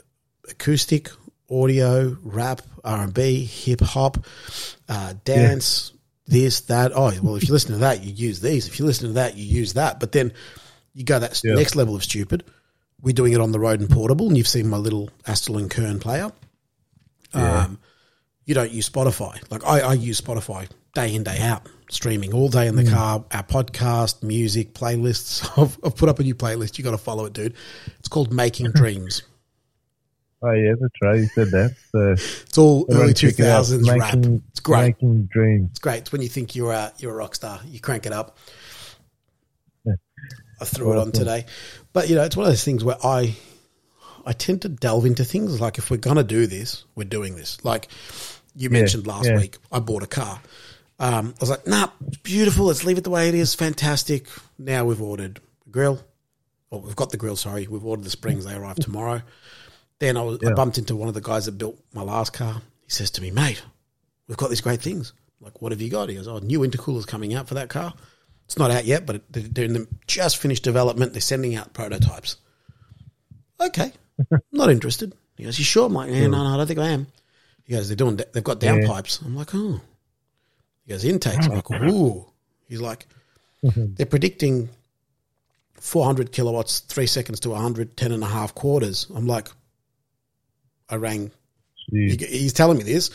acoustic, 0.49 1.09
audio, 1.49 2.17
rap, 2.23 2.61
R 2.83 3.03
and 3.03 3.13
B, 3.13 3.45
hip 3.45 3.81
hop, 3.81 4.25
uh, 4.89 5.13
dance, 5.23 5.93
this, 6.27 6.61
that?" 6.61 6.91
Oh, 6.95 7.11
well, 7.21 7.35
if 7.35 7.47
you 7.47 7.53
listen 7.53 7.71
to 7.73 7.79
that, 7.79 8.03
you 8.03 8.11
use 8.13 8.39
these. 8.41 8.67
If 8.67 8.79
you 8.79 8.85
listen 8.85 9.07
to 9.07 9.13
that, 9.13 9.35
you 9.37 9.45
use 9.45 9.73
that. 9.73 9.99
But 9.99 10.11
then 10.11 10.33
you 10.93 11.03
go 11.03 11.19
that 11.19 11.41
Yeah. 11.43 11.55
next 11.55 11.75
level 11.75 11.95
of 11.95 12.03
stupid. 12.03 12.43
We're 13.01 13.13
doing 13.13 13.33
it 13.33 13.41
on 13.41 13.51
the 13.51 13.59
road 13.59 13.81
and 13.81 13.89
portable, 13.89 14.27
and 14.27 14.37
you've 14.37 14.47
seen 14.47 14.67
my 14.67 14.77
little 14.77 15.09
Astell 15.27 15.59
and 15.59 15.69
Kern 15.69 15.99
player. 15.99 16.31
Um, 17.33 17.79
you 18.45 18.55
don't 18.55 18.71
use 18.71 18.89
Spotify. 18.89 19.37
Like 19.51 19.65
I, 19.65 19.81
I 19.81 19.93
use 19.93 20.21
Spotify 20.21 20.67
day 20.93 21.13
in 21.13 21.23
day 21.23 21.39
out, 21.41 21.63
streaming 21.89 22.33
all 22.33 22.49
day 22.49 22.67
in 22.67 22.75
the 22.75 22.83
mm. 22.83 22.91
car. 22.93 23.25
Our 23.31 23.43
podcast, 23.43 24.23
music, 24.23 24.73
playlists. 24.73 25.45
I've, 25.61 25.77
I've 25.83 25.95
put 25.95 26.09
up 26.09 26.19
a 26.19 26.23
new 26.23 26.35
playlist. 26.35 26.77
You 26.77 26.83
got 26.83 26.91
to 26.91 26.97
follow 26.97 27.25
it, 27.25 27.33
dude. 27.33 27.53
It's 27.99 28.07
called 28.07 28.33
Making 28.33 28.71
Dreams. 28.75 29.21
Oh 30.43 30.51
yeah, 30.51 30.73
that's 30.79 30.93
right. 31.01 31.17
You 31.17 31.27
said 31.27 31.49
that. 31.51 31.75
So 31.91 32.11
It's 32.11 32.57
all 32.57 32.85
early 32.91 33.13
two 33.13 33.31
check 33.31 33.39
it 33.39 33.45
out. 33.45 33.55
thousands 33.55 33.89
rap. 33.89 34.15
Making, 34.15 34.43
It's 34.51 34.59
great. 34.59 34.81
Making 35.01 35.25
dreams. 35.31 35.69
It's 35.71 35.79
great. 35.79 35.99
It's 35.99 36.11
when 36.11 36.21
you 36.21 36.27
think 36.29 36.55
you're 36.55 36.71
a 36.73 36.93
you're 36.99 37.13
a 37.13 37.15
rock 37.15 37.33
star. 37.35 37.59
You 37.65 37.79
crank 37.79 38.05
it 38.05 38.11
up. 38.11 38.37
Yeah. 39.85 39.93
I 40.61 40.65
threw 40.65 40.91
it 40.93 40.99
on 40.99 41.11
today, 41.11 41.45
but 41.93 42.09
you 42.09 42.15
know 42.15 42.23
it's 42.23 42.35
one 42.35 42.45
of 42.45 42.51
those 42.51 42.63
things 42.63 42.83
where 42.83 42.97
I 43.03 43.35
I 44.25 44.33
tend 44.33 44.61
to 44.63 44.69
delve 44.69 45.05
into 45.05 45.23
things 45.23 45.59
like 45.59 45.77
if 45.79 45.89
we're 45.89 45.97
gonna 45.97 46.23
do 46.23 46.45
this, 46.45 46.83
we're 46.95 47.05
doing 47.05 47.35
this. 47.35 47.63
Like 47.63 47.87
you 48.55 48.69
Yeah, 48.69 48.79
mentioned 48.79 49.07
last 49.07 49.27
yeah. 49.27 49.37
week, 49.37 49.57
I 49.71 49.79
bought 49.79 50.03
a 50.03 50.07
car. 50.07 50.41
Um, 50.99 51.33
I 51.37 51.41
was 51.41 51.49
like, 51.49 51.67
nah, 51.67 51.89
it's 52.07 52.17
beautiful. 52.17 52.65
Let's 52.65 52.83
leave 52.83 52.97
it 52.97 53.03
the 53.03 53.09
way 53.09 53.27
it 53.27 53.35
is. 53.35 53.53
Fantastic. 53.53 54.27
Now 54.57 54.85
we've 54.85 55.01
ordered 55.01 55.39
a 55.67 55.69
grill. 55.69 56.01
Or 56.69 56.81
we've 56.81 56.95
got 56.95 57.11
the 57.11 57.17
grill. 57.17 57.35
Sorry, 57.35 57.67
we've 57.67 57.85
ordered 57.85 58.05
the 58.05 58.09
springs. 58.09 58.45
They 58.45 58.55
arrive 58.55 58.77
tomorrow. 58.77 59.21
Then 59.99 60.17
I, 60.17 60.21
was, 60.21 60.39
I 60.43 60.53
bumped 60.53 60.77
into 60.77 60.95
one 60.95 61.07
of 61.07 61.13
the 61.13 61.21
guys 61.21 61.45
that 61.45 61.57
built 61.57 61.79
my 61.93 62.01
last 62.01 62.33
car. 62.33 62.61
He 62.83 62.89
says 62.89 63.11
to 63.11 63.21
me, 63.21 63.31
mate, 63.31 63.63
we've 64.27 64.37
got 64.37 64.49
these 64.49 64.61
great 64.61 64.81
things. 64.81 65.13
Like, 65.39 65.61
what 65.61 65.71
have 65.71 65.81
you 65.81 65.89
got? 65.89 66.09
He 66.09 66.15
goes, 66.15 66.27
oh, 66.27 66.39
new 66.39 66.61
intercooler's 66.61 67.05
coming 67.05 67.33
out 67.33 67.47
for 67.47 67.53
that 67.53 67.69
car. 67.69 67.93
It's 68.45 68.57
not 68.57 68.71
out 68.71 68.85
yet, 68.85 69.05
but 69.05 69.21
they're 69.31 69.43
doing 69.43 69.73
them 69.73 69.87
just 70.07 70.37
finished 70.37 70.63
development. 70.63 71.13
They're 71.13 71.21
sending 71.21 71.55
out 71.55 71.73
prototypes. 71.73 72.37
Okay, 73.59 73.91
not 74.51 74.69
interested. 74.69 75.13
He 75.37 75.43
goes, 75.43 75.57
you 75.57 75.65
sure? 75.65 75.87
I'm 75.87 75.93
like, 75.93 76.11
yeah, 76.11 76.27
no, 76.27 76.43
no, 76.43 76.53
I 76.53 76.57
don't 76.57 76.67
think 76.67 76.79
I 76.79 76.89
am. 76.89 77.07
He 77.63 77.73
goes, 77.73 77.87
they're 77.87 77.95
doing, 77.95 78.19
they've 78.33 78.43
got 78.43 78.59
downpipes. 78.59 79.25
I'm 79.25 79.35
like, 79.35 79.49
oh. 79.53 79.81
He 80.85 80.93
goes, 80.93 81.05
intakes. 81.05 81.47
I'm 81.47 81.55
like, 81.55 81.71
ooh. 81.89 82.25
He's 82.67 82.81
like, 82.81 83.07
they're 83.61 84.05
predicting 84.05 84.69
400 85.79 86.31
kilowatts, 86.31 86.79
three 86.79 87.07
seconds 87.07 87.39
to 87.41 87.49
100, 87.49 87.95
10 87.97 88.11
and 88.11 88.23
a 88.23 88.27
half 88.27 88.55
quarters. 88.55 89.07
I'm 89.13 89.27
like, 89.27 89.49
I 90.89 90.95
rang. 90.95 91.31
He, 91.91 92.17
he's 92.17 92.53
telling 92.53 92.77
me 92.77 92.83
this. 92.83 93.09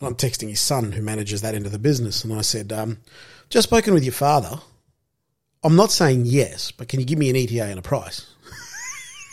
And 0.00 0.08
I'm 0.08 0.14
texting 0.14 0.48
his 0.48 0.60
son 0.60 0.92
who 0.92 1.02
manages 1.02 1.42
that 1.42 1.54
end 1.54 1.66
of 1.66 1.72
the 1.72 1.78
business. 1.78 2.24
And 2.24 2.32
I 2.32 2.40
said, 2.40 2.72
um, 2.72 2.98
just 3.48 3.68
spoken 3.68 3.94
with 3.94 4.04
your 4.04 4.12
father. 4.12 4.58
I'm 5.62 5.76
not 5.76 5.92
saying 5.92 6.22
yes, 6.24 6.70
but 6.70 6.88
can 6.88 7.00
you 7.00 7.06
give 7.06 7.18
me 7.18 7.28
an 7.28 7.36
ETA 7.36 7.64
and 7.64 7.78
a 7.78 7.82
price? 7.82 8.26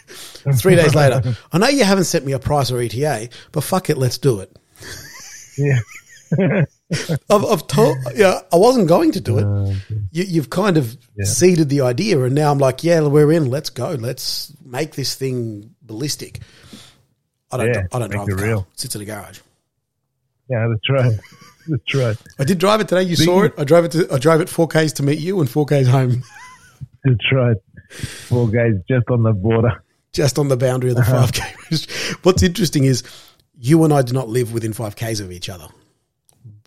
Three 0.55 0.75
days 0.75 0.93
later, 0.93 1.37
I 1.53 1.57
know 1.57 1.67
you 1.67 1.85
haven't 1.85 2.05
sent 2.05 2.25
me 2.25 2.33
a 2.33 2.39
price 2.39 2.69
or 2.71 2.81
ETA, 2.81 3.29
but 3.51 3.63
fuck 3.63 3.89
it, 3.89 3.97
let's 3.97 4.17
do 4.17 4.41
it. 4.41 4.55
Yeah. 5.57 6.63
I've, 7.29 7.43
I've 7.45 7.67
told, 7.67 7.97
yeah, 8.15 8.39
I 8.51 8.55
wasn't 8.55 8.87
going 8.87 9.11
to 9.13 9.21
do 9.21 9.37
it. 9.39 9.77
You, 10.11 10.23
you've 10.23 10.49
kind 10.49 10.77
of 10.77 10.95
Yeah. 11.17 11.25
seeded 11.25 11.67
the 11.69 11.81
idea, 11.81 12.21
and 12.23 12.33
now 12.33 12.51
I'm 12.51 12.59
like, 12.59 12.83
yeah, 12.83 13.01
we're 13.01 13.31
in. 13.31 13.49
Let's 13.49 13.69
go. 13.69 13.89
Let's 13.91 14.53
make 14.63 14.93
this 14.95 15.15
thing 15.15 15.75
ballistic. 15.81 16.39
I 17.51 17.57
don't. 17.57 17.67
Yeah, 17.73 17.81
I 17.93 17.99
don't 17.99 18.09
drive 18.11 18.27
it 18.27 18.31
the 18.31 18.37
car. 18.37 18.45
real. 18.45 18.67
It 18.73 18.79
sits 18.79 18.95
in 18.95 19.01
a 19.01 19.05
garage. 19.05 19.39
yeah, 20.49 20.67
that's 20.69 20.89
right. 20.89 21.19
That's 21.69 21.93
right. 21.95 22.15
I 22.39 22.45
did 22.45 22.59
drive 22.59 22.79
it 22.79 22.87
today. 22.87 23.01
You 23.03 23.17
saw 23.17 23.43
it. 23.43 23.53
I 23.57 23.65
drove 23.65 23.83
it. 23.83 23.91
To, 23.91 24.07
I 24.13 24.17
drove 24.19 24.39
it 24.39 24.47
four 24.47 24.69
k's 24.69 24.93
to 24.93 25.03
meet 25.03 25.19
you, 25.19 25.41
and 25.41 25.49
four 25.49 25.65
k's 25.65 25.85
home, 25.85 26.23
That's 27.03 27.31
right. 27.33 27.57
Four 27.89 28.49
k's 28.49 28.75
just 28.87 29.09
on 29.09 29.23
the 29.23 29.33
border. 29.33 29.83
just 30.13 30.39
on 30.39 30.47
the 30.47 30.55
boundary 30.55 30.91
of 30.91 30.95
the 30.95 31.01
Uh-huh. 31.01 31.27
five 31.27 31.33
k. 31.33 31.43
What's 32.23 32.41
interesting 32.41 32.85
is 32.85 33.03
you 33.59 33.83
and 33.83 33.91
I 33.93 34.01
do 34.01 34.13
not 34.13 34.29
live 34.29 34.53
within 34.53 34.71
five 34.71 34.95
k's 34.95 35.19
of 35.19 35.29
each 35.29 35.49
other, 35.49 35.67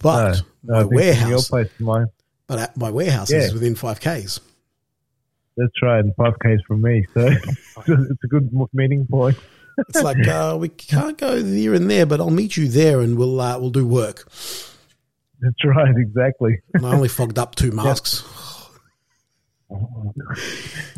but 0.02 0.42
No, 0.62 0.74
my 0.74 0.78
I 0.78 0.82
think 0.82 0.88
from 0.90 0.92
Your 0.92 0.96
warehouse, 0.96 1.48
place 1.48 1.68
mine. 1.78 2.06
but 2.46 2.76
my 2.76 2.90
warehouse 2.90 3.30
Yeah. 3.30 3.38
is 3.38 3.52
within 3.54 3.74
five 3.74 4.00
k's. 4.00 4.40
That's 5.56 5.72
right. 5.82 5.98
And 5.98 6.14
five 6.16 6.34
Ks 6.38 6.62
from 6.66 6.80
me. 6.82 7.04
So 7.12 7.26
it's 7.86 8.24
a 8.24 8.26
good 8.28 8.50
meeting 8.72 9.06
point. 9.10 9.36
It's 9.88 10.02
like 10.02 10.26
uh, 10.28 10.58
we 10.60 10.68
can't 10.68 11.16
go 11.16 11.42
here 11.42 11.72
and 11.72 11.90
there, 11.90 12.04
but 12.04 12.20
I'll 12.20 12.28
meet 12.28 12.54
you 12.58 12.68
there, 12.68 13.00
and 13.00 13.16
we'll 13.16 13.40
uh, 13.40 13.58
we'll 13.58 13.70
do 13.70 13.86
work. 13.86 14.28
That's 15.40 15.64
right. 15.64 15.94
Exactly. 15.96 16.60
And 16.74 16.84
I 16.84 16.92
only 16.94 17.08
fogged 17.08 17.38
up 17.38 17.54
two 17.54 17.70
masks. 17.80 18.22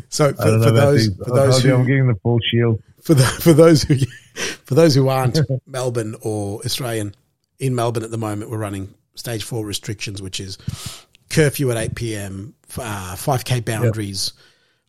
So 0.09 0.33
for, 0.33 0.41
I 0.41 0.45
don't 0.47 0.59
know 0.59 0.65
for 0.67 0.71
those 0.71 1.07
these. 1.07 1.17
for 1.25 1.33
those 1.35 1.63
you 1.63 1.73
I'm 1.75 1.81
who 1.81 1.87
getting 1.87 2.07
the 2.07 2.15
full 2.23 2.39
shield. 2.51 2.81
for 3.01 3.13
the, 3.13 3.23
for 3.23 3.53
those 3.53 3.83
who 3.83 3.95
for 4.65 4.75
those 4.75 4.95
who 4.95 5.07
aren't 5.07 5.39
Melbourne 5.65 6.15
or 6.21 6.59
Australian 6.65 7.15
in 7.63 7.75
Melbourne 7.75 8.03
at 8.03 8.11
the 8.11 8.17
moment, 8.17 8.51
we're 8.51 8.57
running 8.57 8.93
stage 9.15 9.43
four 9.43 9.65
restrictions, 9.65 10.21
which 10.21 10.39
is 10.39 10.57
curfew 11.29 11.71
at 11.71 11.77
eight 11.77 11.95
pm, 11.95 12.53
uh, 12.77 13.15
five 13.15 13.45
k 13.45 13.61
boundaries, 13.61 14.33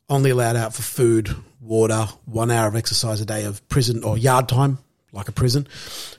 only 0.08 0.30
allowed 0.30 0.56
out 0.56 0.74
for 0.74 0.82
food, 0.82 1.34
water, 1.60 2.06
one 2.24 2.50
hour 2.50 2.66
of 2.66 2.74
exercise 2.74 3.20
a 3.20 3.24
day 3.26 3.44
of 3.44 3.66
prison 3.68 4.02
or 4.02 4.18
yard 4.18 4.48
time, 4.48 4.78
like 5.12 5.28
a 5.28 5.32
prison. 5.32 5.66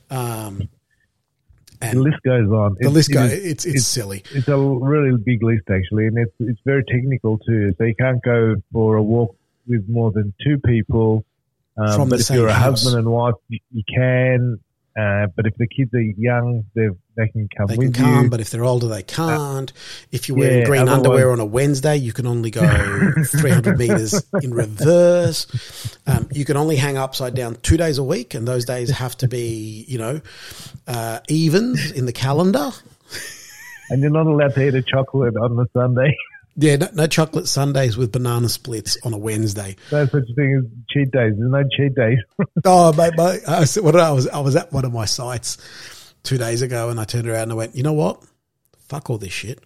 Um, 0.09 0.69
The 1.81 1.99
list 1.99 2.17
goes 2.23 2.49
on. 2.49 2.75
the 2.79 2.87
It- 2.87 2.91
list 2.93 3.11
goes. 3.11 3.31
is- 3.33 3.45
It's 3.45 3.65
it's 3.65 3.85
silly. 3.85 4.23
It's 4.33 4.47
a 4.47 4.57
really 4.57 5.17
big 5.23 5.43
list 5.43 5.63
actually, 5.69 6.07
and 6.07 6.17
it's 6.17 6.33
it's 6.39 6.59
very 6.65 6.83
technical 6.85 7.37
too. 7.39 7.73
So 7.77 7.83
you 7.83 7.95
can't 7.99 8.23
go 8.23 8.55
for 8.71 8.95
a 8.95 9.03
walk 9.03 9.35
with 9.67 9.87
more 9.89 10.11
than 10.11 10.33
two 10.43 10.57
people. 10.59 11.25
Um, 11.77 11.93
From 11.95 12.09
the 12.09 12.15
if 12.15 12.21
same 12.23 12.37
you're 12.37 12.47
a 12.47 12.53
house. 12.53 12.83
husband 12.83 12.99
and 12.99 13.09
wife, 13.11 13.35
you, 13.49 13.59
you 13.73 13.83
can. 13.93 14.59
Uh, 14.97 15.27
but 15.35 15.45
if 15.45 15.53
the 15.57 15.67
kids 15.67 15.93
are 15.93 15.99
young, 15.99 16.63
they 16.73 16.87
they 17.17 17.27
can 17.27 17.49
come 17.57 17.67
They 17.67 17.75
can 17.75 17.85
with 17.87 17.95
come, 17.95 18.23
you. 18.25 18.29
but 18.29 18.39
if 18.39 18.49
they're 18.49 18.63
older, 18.63 18.87
they 18.87 19.03
can't. 19.03 19.73
if 20.11 20.29
you're 20.29 20.37
wearing 20.37 20.59
yeah, 20.59 20.65
green 20.65 20.87
underwear 20.87 21.31
on 21.31 21.41
a 21.41 21.45
Wednesday, 21.45 21.97
you 21.97 22.13
can 22.13 22.25
only 22.25 22.49
go 22.49 22.61
300 23.25 23.77
meters 23.77 24.23
in 24.41 24.53
reverse. 24.53 25.97
Um, 26.07 26.29
you 26.31 26.45
can 26.45 26.55
only 26.55 26.77
hang 26.77 26.95
upside 26.97 27.35
down 27.35 27.55
two 27.61 27.75
days 27.75 27.97
a 27.97 28.03
week, 28.05 28.33
and 28.35 28.47
those 28.47 28.63
days 28.63 28.89
have 28.89 29.17
to 29.17 29.27
be, 29.27 29.83
you 29.87 29.97
know, 29.97 30.21
uh, 30.87 31.19
evens 31.27 31.91
in 31.91 32.05
the 32.05 32.13
calendar. 32.13 32.71
and 33.89 34.01
you're 34.01 34.11
not 34.11 34.27
allowed 34.27 34.53
to 34.55 34.65
eat 34.67 34.75
a 34.75 34.81
chocolate 34.81 35.35
on 35.35 35.57
the 35.57 35.65
Sunday. 35.73 36.15
Yeah, 36.57 36.77
no, 36.77 36.87
no 36.93 37.07
chocolate 37.07 37.47
Sundays 37.47 37.97
with 37.97 38.11
banana 38.11 38.47
splits 38.47 38.97
on 39.03 39.13
a 39.13 39.17
Wednesday. 39.17 39.75
no 39.91 40.05
such 40.05 40.23
thing 40.35 40.55
as 40.57 40.63
cheat 40.89 41.11
days. 41.11 41.33
There's 41.37 41.51
no 41.51 41.63
cheat 41.75 41.95
days. 41.95 42.19
Oh, 42.67 42.93
mate, 42.93 43.13
mate 43.17 43.41
I, 43.47 43.65
said, 43.65 43.83
what, 43.83 43.95
I 43.95 44.11
was 44.11 44.27
I 44.27 44.39
was 44.39 44.55
at 44.55 44.71
one 44.71 44.85
of 44.85 44.93
my 44.93 45.05
sites 45.05 46.13
two 46.23 46.37
days 46.37 46.61
ago, 46.61 46.89
and 46.89 46.99
I 46.99 47.03
turned 47.03 47.27
around 47.27 47.43
and 47.43 47.51
I 47.51 47.55
went, 47.55 47.75
you 47.75 47.83
know 47.83 47.93
what? 47.93 48.23
Fuck 48.87 49.09
all 49.09 49.17
this 49.17 49.33
shit. 49.33 49.59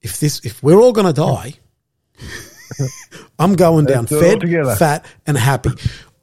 If 0.00 0.20
this, 0.20 0.40
if 0.44 0.62
we're 0.62 0.80
all 0.80 0.92
gonna 0.92 1.12
die, 1.12 1.54
I'm 3.38 3.54
going 3.54 3.84
down 3.86 4.04
do 4.04 4.20
fed, 4.20 4.78
fat, 4.78 5.04
and 5.26 5.36
happy. 5.36 5.70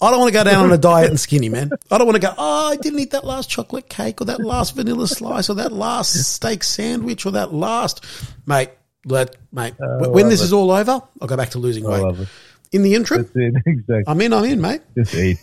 I 0.02 0.10
don't 0.12 0.20
want 0.20 0.34
to 0.34 0.38
go 0.38 0.44
down 0.44 0.66
on 0.66 0.72
a 0.74 0.78
diet 0.78 1.10
and 1.10 1.20
skinny, 1.20 1.48
man. 1.50 1.72
I 1.90 1.98
don't 1.98 2.08
want 2.08 2.22
to 2.22 2.28
go. 2.28 2.34
Oh, 2.38 2.72
I 2.72 2.76
didn't 2.76 3.00
eat 3.00 3.12
that 3.12 3.24
last 3.24 3.50
chocolate 3.50 3.88
cake, 3.88 4.22
or 4.22 4.26
that 4.26 4.42
last 4.42 4.76
vanilla 4.76 5.08
slice, 5.08 5.50
or 5.50 5.56
that 5.56 5.72
last 5.72 6.14
steak 6.26 6.64
sandwich, 6.64 7.26
or 7.26 7.32
that 7.32 7.54
last, 7.54 8.06
mate. 8.46 8.70
Let 9.06 9.36
mate. 9.52 9.74
when 9.78 10.30
this 10.30 10.42
it. 10.42 10.46
is 10.46 10.54
all 10.54 10.72
over, 10.72 11.02
I'll 11.22 11.28
go 11.28 11.36
back 11.38 11.50
to 11.52 11.60
losing 11.60 11.86
I 11.86 12.02
weight. 12.02 12.28
In 12.72 12.84
the 12.84 12.96
interim, 12.96 13.30
Exactly. 13.66 14.04
I'm 14.08 14.20
in. 14.22 14.34
I'm 14.34 14.46
in, 14.46 14.62
mate. 14.62 14.82
Just 14.98 15.14
eat, 15.14 15.38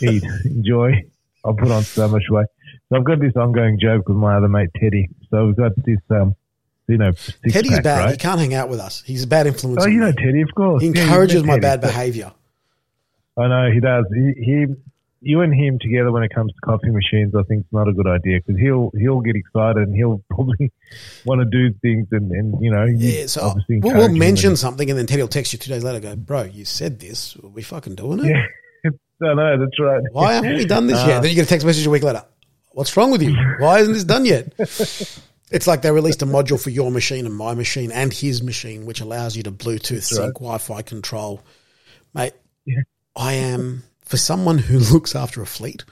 eat, 0.00 0.22
enjoy. 0.44 1.02
I'll 1.44 1.54
put 1.54 1.70
on 1.70 1.82
so 1.82 2.08
much 2.08 2.22
weight. 2.30 2.46
So 2.88 2.96
I've 2.98 3.04
got 3.04 3.20
this 3.20 3.34
ongoing 3.36 3.78
joke 3.80 4.08
with 4.08 4.16
my 4.16 4.36
other 4.36 4.48
mate 4.48 4.70
Teddy. 4.80 5.08
So 5.30 5.46
we've 5.46 5.56
got 5.56 5.72
this, 5.84 5.98
um, 6.10 6.34
you 6.88 6.98
know, 6.98 7.12
Teddy's 7.48 7.72
pack, 7.72 7.82
bad. 7.84 8.10
He 8.12 8.16
can't 8.16 8.38
hang 8.38 8.54
out 8.54 8.68
with 8.68 8.78
us. 8.80 9.02
He's 9.04 9.24
a 9.24 9.26
bad 9.26 9.46
influence. 9.46 9.84
Oh, 9.84 9.88
you 9.88 9.98
know 9.98 10.12
Teddy, 10.12 10.42
of 10.42 10.54
course. 10.54 10.82
He 10.82 10.88
encourages 10.88 11.42
met 11.42 11.46
my 11.46 11.54
Teddy. 11.54 11.62
bad 11.62 11.80
behavior. 11.80 12.32
I 13.38 13.48
know 13.48 13.70
he 13.72 13.80
does. 13.80 14.04
He, 14.14 14.32
he, 14.44 14.66
you 15.22 15.40
and 15.40 15.52
him 15.54 15.78
together 15.80 16.12
when 16.12 16.22
it 16.22 16.30
comes 16.34 16.52
to 16.52 16.58
coffee 16.64 16.90
machines, 16.90 17.34
I 17.34 17.42
think 17.44 17.62
it's 17.64 17.72
not 17.72 17.88
a 17.88 17.92
good 17.92 18.06
idea 18.06 18.38
because 18.44 18.60
he'll 18.60 18.90
he'll 18.98 19.20
get 19.20 19.34
excited 19.36 19.78
and 19.88 19.94
he'll 19.94 20.22
probably 20.30 20.72
want 21.24 21.40
to 21.40 21.44
do 21.46 21.74
things 21.82 22.06
and, 22.12 22.30
and 22.30 22.54
you 22.62 22.70
know, 22.70 22.84
Yeah, 22.84 23.26
so 23.26 23.54
we'll, 23.68 23.94
we'll 23.94 24.08
mention 24.14 24.50
and- 24.50 24.58
something, 24.58 24.88
and 24.90 24.98
then 24.98 25.06
Teddy 25.06 25.22
will 25.22 25.28
text 25.28 25.52
you 25.52 25.58
two 25.58 25.70
days 25.70 25.82
later. 25.84 26.00
Go, 26.00 26.16
bro, 26.16 26.42
you 26.44 26.64
said 26.64 27.00
this. 27.00 27.36
Are 27.42 27.48
we 27.48 27.62
fucking 27.62 27.94
doing 27.94 28.24
it? 28.24 28.26
Yeah, 28.84 28.90
I 29.30 29.34
know 29.34 29.58
that's 29.58 29.80
right. 29.80 30.02
Why 30.12 30.34
haven't 30.34 30.54
we 30.56 30.64
done 30.66 30.86
this 30.86 30.98
Uh, 30.98 31.06
yet? 31.08 31.20
Then 31.22 31.30
you 31.30 31.36
get 31.36 31.46
a 31.46 31.48
text 31.48 31.66
message 31.66 31.86
a 31.86 31.90
week 31.90 32.02
later. 32.02 32.22
What's 32.72 32.94
wrong 32.96 33.10
with 33.10 33.22
you? 33.22 33.34
Why 33.58 33.78
isn't 33.78 33.94
this 33.94 34.04
done 34.04 34.24
yet? 34.24 34.52
It's 35.48 35.68
like 35.68 35.82
they 35.82 35.92
released 35.92 36.22
a 36.22 36.26
module 36.26 36.60
for 36.60 36.70
your 36.70 36.90
machine 36.90 37.24
and 37.24 37.32
my 37.32 37.54
machine 37.54 37.92
and 37.92 38.12
his 38.12 38.42
machine, 38.42 38.84
which 38.84 39.00
allows 39.00 39.36
you 39.36 39.44
to 39.44 39.52
Bluetooth 39.52 40.02
sync. 40.02 40.34
Wi-Fi 40.34 40.82
control. 40.82 41.40
Mate, 42.12 42.32
Yeah. 42.64 42.80
I 43.14 43.34
am 43.34 43.84
for 44.06 44.16
someone 44.16 44.58
who 44.58 44.78
looks 44.92 45.14
after 45.14 45.42
a 45.42 45.46
fleet, 45.46 45.84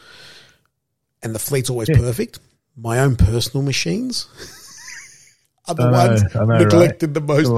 and 1.23 1.35
the 1.35 1.39
fleet's 1.39 1.69
always 1.71 1.89
Yeah. 1.89 1.99
perfect. 1.99 2.39
My 2.77 2.99
own 3.01 3.15
personal 3.17 3.63
machines 3.65 4.27
are 5.69 5.75
the 5.75 5.85
know, 5.91 5.93
ones 5.93 6.35
know, 6.35 6.45
right? 6.45 6.61
neglected 6.63 7.15
the 7.15 7.21
most. 7.21 7.49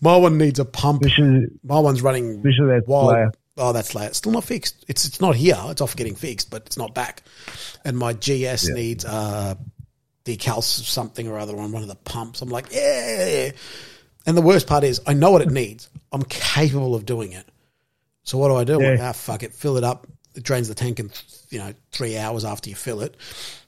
My 0.00 0.16
one 0.16 0.38
needs 0.38 0.58
a 0.58 0.64
pump. 0.64 1.02
especially, 1.04 1.46
My 1.64 1.78
one's 1.78 2.02
running 2.02 2.42
wild. 2.86 3.10
player. 3.10 3.32
Oh, 3.58 3.72
that's 3.72 3.94
late. 3.94 4.08
It's 4.08 4.18
still 4.18 4.32
not 4.32 4.44
fixed. 4.44 4.84
It's 4.88 5.06
it's 5.06 5.20
not 5.20 5.34
here. 5.34 5.56
It's 5.68 5.80
off 5.80 5.96
getting 5.96 6.14
fixed, 6.14 6.50
but 6.50 6.66
it's 6.66 6.76
not 6.76 6.94
back. 6.94 7.22
And 7.84 7.96
my 7.96 8.12
GS 8.12 8.28
Yeah. 8.28 8.42
needs 8.52 8.74
needs 8.74 9.04
uh, 9.06 9.54
decals 10.26 10.64
something 10.64 11.26
or 11.28 11.38
other 11.38 11.56
on 11.56 11.72
one 11.72 11.80
of 11.82 11.88
the 11.88 11.94
pumps. 11.94 12.42
I'm 12.42 12.50
like, 12.50 12.66
yeah. 12.72 13.52
And 14.26 14.36
the 14.36 14.42
worst 14.42 14.66
part 14.66 14.84
is, 14.84 15.00
I 15.06 15.14
know 15.14 15.30
what 15.30 15.40
it 15.40 15.50
needs. 15.50 15.88
I'm 16.12 16.24
capable 16.24 16.94
of 16.94 17.06
doing 17.06 17.32
it. 17.32 17.46
So 18.26 18.36
what 18.38 18.48
do 18.48 18.56
I 18.56 18.64
do? 18.64 18.82
Yeah. 18.82 18.98
ah, 19.00 19.12
fuck 19.12 19.42
it. 19.42 19.54
Fill 19.54 19.76
it 19.78 19.84
up. 19.84 20.06
It 20.34 20.42
drains 20.42 20.68
the 20.68 20.74
tank 20.74 21.00
in 21.00 21.10
you 21.48 21.58
know 21.58 21.72
three 21.92 22.18
hours 22.18 22.44
after 22.44 22.68
you 22.68 22.76
fill 22.76 23.00
it 23.00 23.16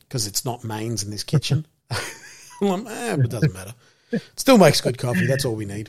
because 0.00 0.26
it's 0.26 0.44
not 0.44 0.62
mains 0.64 1.02
in 1.02 1.10
this 1.10 1.24
kitchen. 1.24 1.66
I'm 2.60 2.86
eh, 2.86 3.16
but 3.16 3.24
it 3.24 3.30
doesn't 3.30 3.54
matter. 3.54 3.74
It 4.12 4.22
still 4.36 4.58
makes 4.58 4.80
good 4.82 4.98
coffee. 4.98 5.26
That's 5.26 5.44
all 5.44 5.54
we 5.54 5.64
need. 5.64 5.88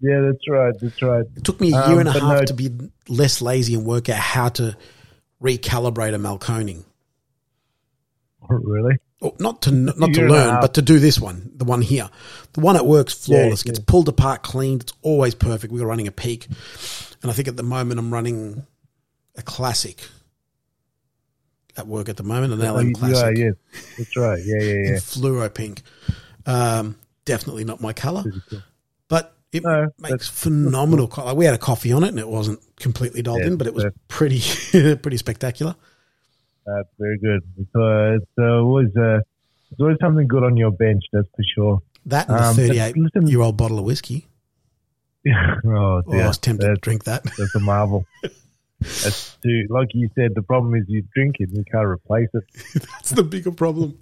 Yeah, 0.00 0.20
that's 0.20 0.46
right. 0.48 0.74
That's 0.80 1.00
right. 1.00 1.24
It 1.36 1.44
took 1.44 1.60
me 1.60 1.68
a 1.72 1.86
year 1.88 1.94
Um, 1.94 1.98
and 2.00 2.08
a 2.08 2.12
half 2.12 2.40
no- 2.40 2.44
to 2.44 2.54
be 2.54 2.70
less 3.08 3.40
lazy 3.40 3.74
and 3.74 3.86
work 3.86 4.08
out 4.10 4.18
how 4.18 4.48
to 4.50 4.76
recalibrate 5.42 6.14
a 6.14 6.18
Mahlkönig. 6.18 6.84
Really? 8.48 8.96
Or 9.22 9.32
not 9.38 9.62
to 9.62 9.70
not 9.72 9.94
to 9.96 10.06
Year 10.12 10.26
and 10.26 10.30
a 10.30 10.32
learn, 10.36 10.60
but 10.60 10.74
to 10.74 10.82
do 10.82 10.98
this 10.98 11.18
one, 11.18 11.50
the 11.56 11.64
one 11.64 11.80
here. 11.80 12.10
The 12.52 12.60
one 12.60 12.74
that 12.74 12.84
works 12.84 13.14
flawless, 13.14 13.64
Yeah, 13.64 13.70
gets 13.70 13.78
yeah. 13.78 13.84
pulled 13.86 14.08
apart, 14.10 14.42
cleaned. 14.42 14.82
It's 14.82 14.92
always 15.00 15.34
perfect. 15.34 15.72
We 15.72 15.80
were 15.80 15.86
running 15.86 16.08
a 16.08 16.12
peak, 16.12 16.46
and 17.24 17.30
I 17.30 17.34
think 17.34 17.48
at 17.48 17.56
the 17.56 17.62
moment 17.64 17.98
I'm 17.98 18.12
running 18.12 18.64
a 19.36 19.42
classic. 19.42 19.98
at 21.76 21.88
work 21.88 22.08
at 22.08 22.16
the 22.16 22.22
moment, 22.22 22.52
an 22.52 22.60
LM 22.60 22.88
you, 22.90 22.94
Classic. 22.94 23.24
are, 23.24 23.32
yes. 23.34 23.54
That's 23.98 24.16
right. 24.16 24.40
Yeah, 24.44 24.60
yeah, 24.62 24.90
yeah. 24.90 24.96
fluoro 24.98 25.52
pink. 25.52 25.82
Um, 26.46 26.94
definitely 27.24 27.64
not 27.64 27.80
my 27.80 27.92
color, 27.92 28.22
but 29.08 29.34
it 29.52 29.64
No, 29.64 29.88
makes 29.98 30.28
phenomenal 30.28 31.08
color. 31.08 31.34
We 31.34 31.46
had 31.46 31.54
a 31.54 31.58
coffee 31.58 31.90
on 31.92 32.04
it, 32.04 32.08
and 32.10 32.18
it 32.20 32.28
wasn't 32.28 32.60
completely 32.76 33.22
dialed 33.22 33.40
Yeah, 33.40 33.46
in, 33.48 33.56
but 33.56 33.66
it 33.66 33.74
was 33.74 33.86
pretty 34.06 34.40
pretty 35.02 35.16
spectacular. 35.16 35.74
That's 36.66 36.88
very 36.98 37.18
good. 37.18 37.40
So 37.72 38.14
it's 38.14 38.30
uh, 38.38 38.60
always 38.60 38.94
uh, 38.96 39.18
it's 39.72 39.80
always 39.80 39.96
something 40.00 40.28
good 40.28 40.44
on 40.44 40.56
your 40.56 40.70
bench, 40.70 41.02
that's 41.12 41.26
for 41.34 41.42
sure. 41.56 41.82
That 42.06 42.28
and 42.28 42.36
Um, 42.38 42.50
a 42.52 42.54
thirty-eight 42.54 42.96
listen- 42.96 43.26
year 43.26 43.40
old 43.40 43.56
bottle 43.56 43.78
of 43.80 43.84
whiskey. 43.84 44.28
oh, 45.66 45.66
Oh, 45.66 46.02
dear. 46.10 46.24
I 46.24 46.28
was 46.28 46.38
tempted 46.38 46.66
to 46.66 46.74
drink 46.76 47.04
that. 47.04 47.24
that's 47.24 47.54
a 47.54 47.60
marvel. 47.60 48.06
That's 48.80 49.36
too, 49.42 49.66
like 49.70 49.88
you 49.94 50.10
said, 50.14 50.34
the 50.34 50.42
problem 50.42 50.74
is 50.74 50.82
you 50.88 51.02
drink 51.14 51.36
it 51.38 51.48
and 51.48 51.56
you 51.58 51.64
can't 51.72 51.86
replace 51.86 52.28
it. 52.34 52.44
That's 52.92 53.10
the 53.10 53.22
bigger 53.22 53.50
problem. 53.52 53.96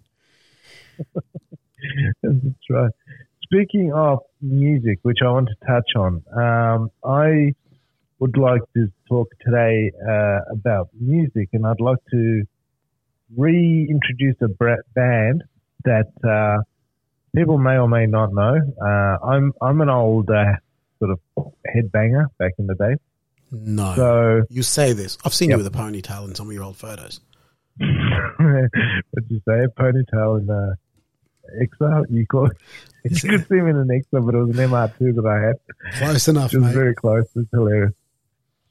That's 2.22 2.36
right. 2.70 2.90
Speaking 3.42 3.92
of 3.92 4.20
music, 4.40 4.98
which 5.02 5.18
I 5.24 5.30
want 5.30 5.48
to 5.50 5.66
touch 5.66 5.88
on, 5.94 6.22
um, 6.36 6.90
I 7.04 7.54
would 8.18 8.36
like 8.36 8.62
to 8.74 8.88
talk 9.08 9.28
today 9.44 9.92
uh, 10.08 10.38
about 10.50 10.88
music, 10.98 11.50
and 11.52 11.64
I'd 11.66 11.80
like 11.80 11.98
to 12.10 12.42
reintroduce 13.36 14.36
a 14.42 14.48
band 14.94 15.44
that 15.84 16.10
uh, 16.28 16.62
people 17.36 17.58
may 17.58 17.76
or 17.76 17.88
may 17.88 18.06
not 18.06 18.32
know. 18.32 18.56
Uh, 18.84 19.26
I'm 19.26 19.52
I'm 19.60 19.80
an 19.80 19.90
old 19.90 20.30
uh, 20.30 20.44
sort 21.02 21.18
of 21.36 21.52
headbanger 21.74 22.26
back 22.38 22.52
in 22.58 22.66
the 22.68 22.74
day, 22.74 22.94
No, 23.50 23.94
so 23.96 24.42
you 24.50 24.62
say 24.62 24.92
this. 24.92 25.18
I've 25.24 25.34
seen 25.34 25.50
Yep. 25.50 25.58
you 25.58 25.64
with 25.64 25.74
a 25.74 25.76
ponytail 25.76 26.28
in 26.28 26.34
some 26.34 26.46
of 26.48 26.52
your 26.54 26.62
old 26.64 26.76
photos. 26.76 27.20
what'd 27.78 28.70
you 29.30 29.40
say? 29.48 29.64
A 29.64 29.68
ponytail 29.68 30.38
and 30.38 30.50
uh, 30.50 30.74
Exa? 31.62 32.04
You 32.10 32.26
call 32.26 32.44
you 33.04 33.10
Is 33.10 33.22
could 33.22 33.46
see 33.48 33.54
me 33.60 33.70
in 33.70 33.76
an 33.76 33.88
Exa, 33.88 34.24
but 34.24 34.34
it 34.34 34.38
was 34.38 34.50
an 34.56 34.70
MR2 34.70 35.14
that 35.16 35.26
I 35.26 35.46
had. 35.46 35.56
Close 35.98 36.28
enough, 36.28 36.52
It 36.54 36.58
was 36.58 36.66
mate. 36.68 36.74
very 36.74 36.94
close. 36.94 37.24
It's 37.34 37.48
hilarious. 37.50 37.92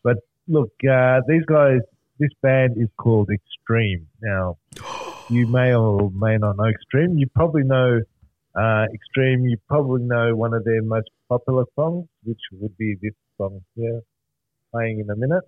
But 0.03 0.17
look, 0.47 0.71
uh, 0.89 1.21
these 1.27 1.43
guys, 1.45 1.79
this 2.19 2.31
band 2.41 2.75
is 2.77 2.89
called 2.97 3.29
Extreme. 3.29 4.07
Now, 4.21 4.57
you 5.29 5.47
may 5.47 5.73
or 5.75 6.11
may 6.11 6.37
not 6.37 6.57
know 6.57 6.65
Extreme. 6.65 7.17
You 7.17 7.27
probably 7.35 7.63
know 7.63 8.01
uh, 8.55 8.85
Extreme. 8.93 9.45
You 9.45 9.57
probably 9.67 10.03
know 10.03 10.35
one 10.35 10.53
of 10.53 10.63
their 10.63 10.81
most 10.81 11.09
popular 11.31 11.63
songs, 11.75 12.07
which 12.23 12.39
would 12.59 12.75
be 12.77 12.95
this 13.01 13.13
song 13.37 13.61
here, 13.75 14.01
playing 14.73 14.99
in 14.99 15.09
a 15.09 15.15
minute. 15.15 15.43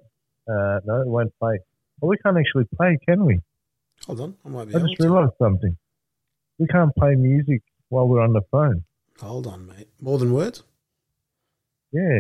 Uh, 0.47 0.79
no, 0.85 1.01
it 1.01 1.07
won't 1.07 1.33
play. 1.39 1.59
Well, 1.99 2.09
we 2.09 2.17
can't 2.23 2.37
actually 2.37 2.65
play, 2.77 2.97
can 3.07 3.25
we? 3.25 3.39
Hold 4.07 4.21
on, 4.21 4.35
I 4.45 4.49
might 4.49 4.67
be 4.69 4.75
I 4.75 4.79
just 4.79 4.99
realised 4.99 5.33
something. 5.41 5.75
We 6.57 6.67
can't 6.67 6.91
play 6.95 7.15
music 7.15 7.61
while 7.89 8.07
we're 8.07 8.21
on 8.21 8.31
the 8.33 8.41
phone. 8.51 8.83
Hold 9.19 9.45
on, 9.47 9.67
mate. 9.67 9.87
More 10.01 10.17
than 10.17 10.33
words? 10.33 10.63
Yeah. 11.91 12.19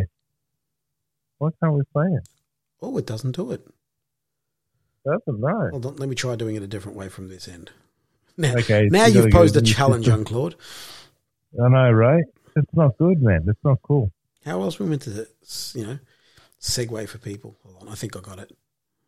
Why 1.37 1.49
can't 1.61 1.75
we 1.75 1.81
play 1.93 2.05
it? 2.17 2.27
Oh, 2.81 2.97
it 2.97 3.05
doesn't 3.05 3.35
do 3.35 3.51
it. 3.51 3.65
Doesn't 5.05 5.39
know. 5.39 5.69
Hold 5.71 5.85
on, 5.85 5.95
let 5.97 6.09
me 6.09 6.15
try 6.15 6.35
doing 6.35 6.55
it 6.55 6.63
a 6.63 6.67
different 6.67 6.97
way 6.97 7.09
from 7.09 7.29
this 7.29 7.47
end. 7.47 7.71
Now, 8.37 8.55
Okay. 8.55 8.87
now 8.91 9.05
you 9.05 9.23
you've 9.23 9.31
posed 9.31 9.55
a 9.55 9.61
challenge, 9.61 10.07
young 10.07 10.23
Claude. 10.25 10.55
I 11.61 11.67
know, 11.69 11.91
right? 11.91 12.23
It's 12.55 12.73
not 12.73 12.97
good, 12.97 13.21
man. 13.21 13.45
It's 13.47 13.63
not 13.63 13.81
cool. 13.81 14.11
How 14.45 14.61
else 14.61 14.79
we 14.79 14.85
meant 14.85 15.03
to, 15.03 15.27
you 15.73 15.85
know, 15.85 15.99
segue 16.61 17.07
for 17.07 17.17
people? 17.17 17.57
Hold 17.63 17.83
on, 17.83 17.89
I 17.89 17.95
think 17.95 18.15
I 18.15 18.19
got 18.19 18.39
it. 18.39 18.55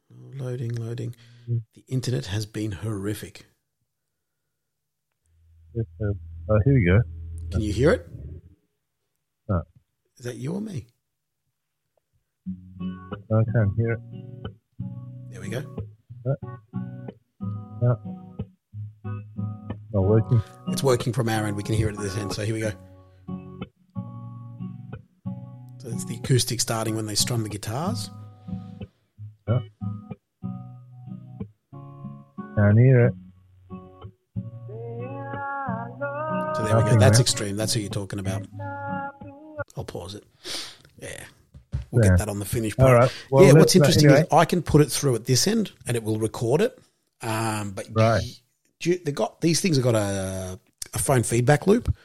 Loading, 0.10 0.76
loading. 0.76 1.16
The 1.48 1.84
internet 1.88 2.28
has 2.28 2.46
been 2.46 2.72
horrific. 2.72 3.46
Uh, 5.78 5.84
oh, 6.50 6.60
here 6.64 6.74
we 6.74 6.86
go. 6.86 7.02
Can 7.52 7.62
you 7.62 7.74
hear 7.74 7.92
it? 7.92 8.08
No. 9.50 9.62
Is 10.18 10.26
that 10.26 10.38
you 10.38 10.54
or 10.54 10.62
me? 10.62 10.88
I 12.40 13.44
can't 13.54 13.72
hear 13.76 13.92
it. 13.94 14.00
There 15.32 15.42
we 15.42 15.50
go. 15.50 15.64
Uh. 16.26 16.48
Uh. 17.86 17.96
Not 19.92 20.02
working. 20.02 20.42
It's 20.70 20.84
working 20.84 21.14
from 21.14 21.30
our 21.30 21.46
end. 21.46 21.58
We 21.58 21.64
can 21.64 21.76
hear 21.76 21.90
it 21.90 21.96
at 21.96 22.02
this 22.02 22.18
end. 22.18 22.34
So 22.34 22.44
here 22.44 22.54
we 22.54 22.62
go. 22.62 22.72
So 25.86 25.92
it's 25.92 26.06
the 26.06 26.16
acoustic 26.16 26.60
starting 26.62 26.96
when 26.96 27.06
they 27.06 27.14
strum 27.14 27.44
the 27.44 27.50
guitars. 27.50 28.10
Can't 29.48 29.70
hear 32.80 33.06
it. 33.06 33.14
So 36.56 36.64
there 36.64 36.78
we 36.78 36.90
go. 36.90 36.98
That's 36.98 37.20
extreme. 37.20 37.56
That's 37.56 37.72
who 37.76 37.82
you're 37.82 37.92
talking 37.92 38.18
about. 38.18 38.48
I'll 39.78 39.84
pause 39.84 40.16
it. 40.16 40.24
Yeah. 41.00 41.24
We'll 41.92 42.04
Yeah. 42.04 42.10
get 42.12 42.18
that 42.18 42.30
on 42.30 42.40
the 42.40 42.46
finish 42.46 42.76
part. 42.76 42.90
All 42.90 42.96
right. 42.96 43.12
Well, 43.30 43.46
yeah, 43.46 43.52
what's 43.54 43.76
interesting 43.76 44.06
anyway. 44.08 44.22
is 44.22 44.28
I 44.32 44.46
can 44.46 44.64
put 44.64 44.82
it 44.82 44.92
through 44.92 45.14
at 45.14 45.26
this 45.26 45.46
end 45.48 45.72
and 45.86 45.96
it 45.96 46.04
will 46.04 46.18
record 46.18 46.62
it. 46.62 46.80
Um, 47.22 47.74
but 47.74 47.86
Right. 47.94 48.24
you- 48.82 49.00
they 49.06 49.12
got 49.12 49.40
these 49.42 49.62
things 49.62 49.78
have 49.78 49.84
got 49.84 49.94
a, 49.94 50.60
a 50.96 50.98
phone 50.98 51.22
feedback 51.22 51.68
loop, 51.68 51.96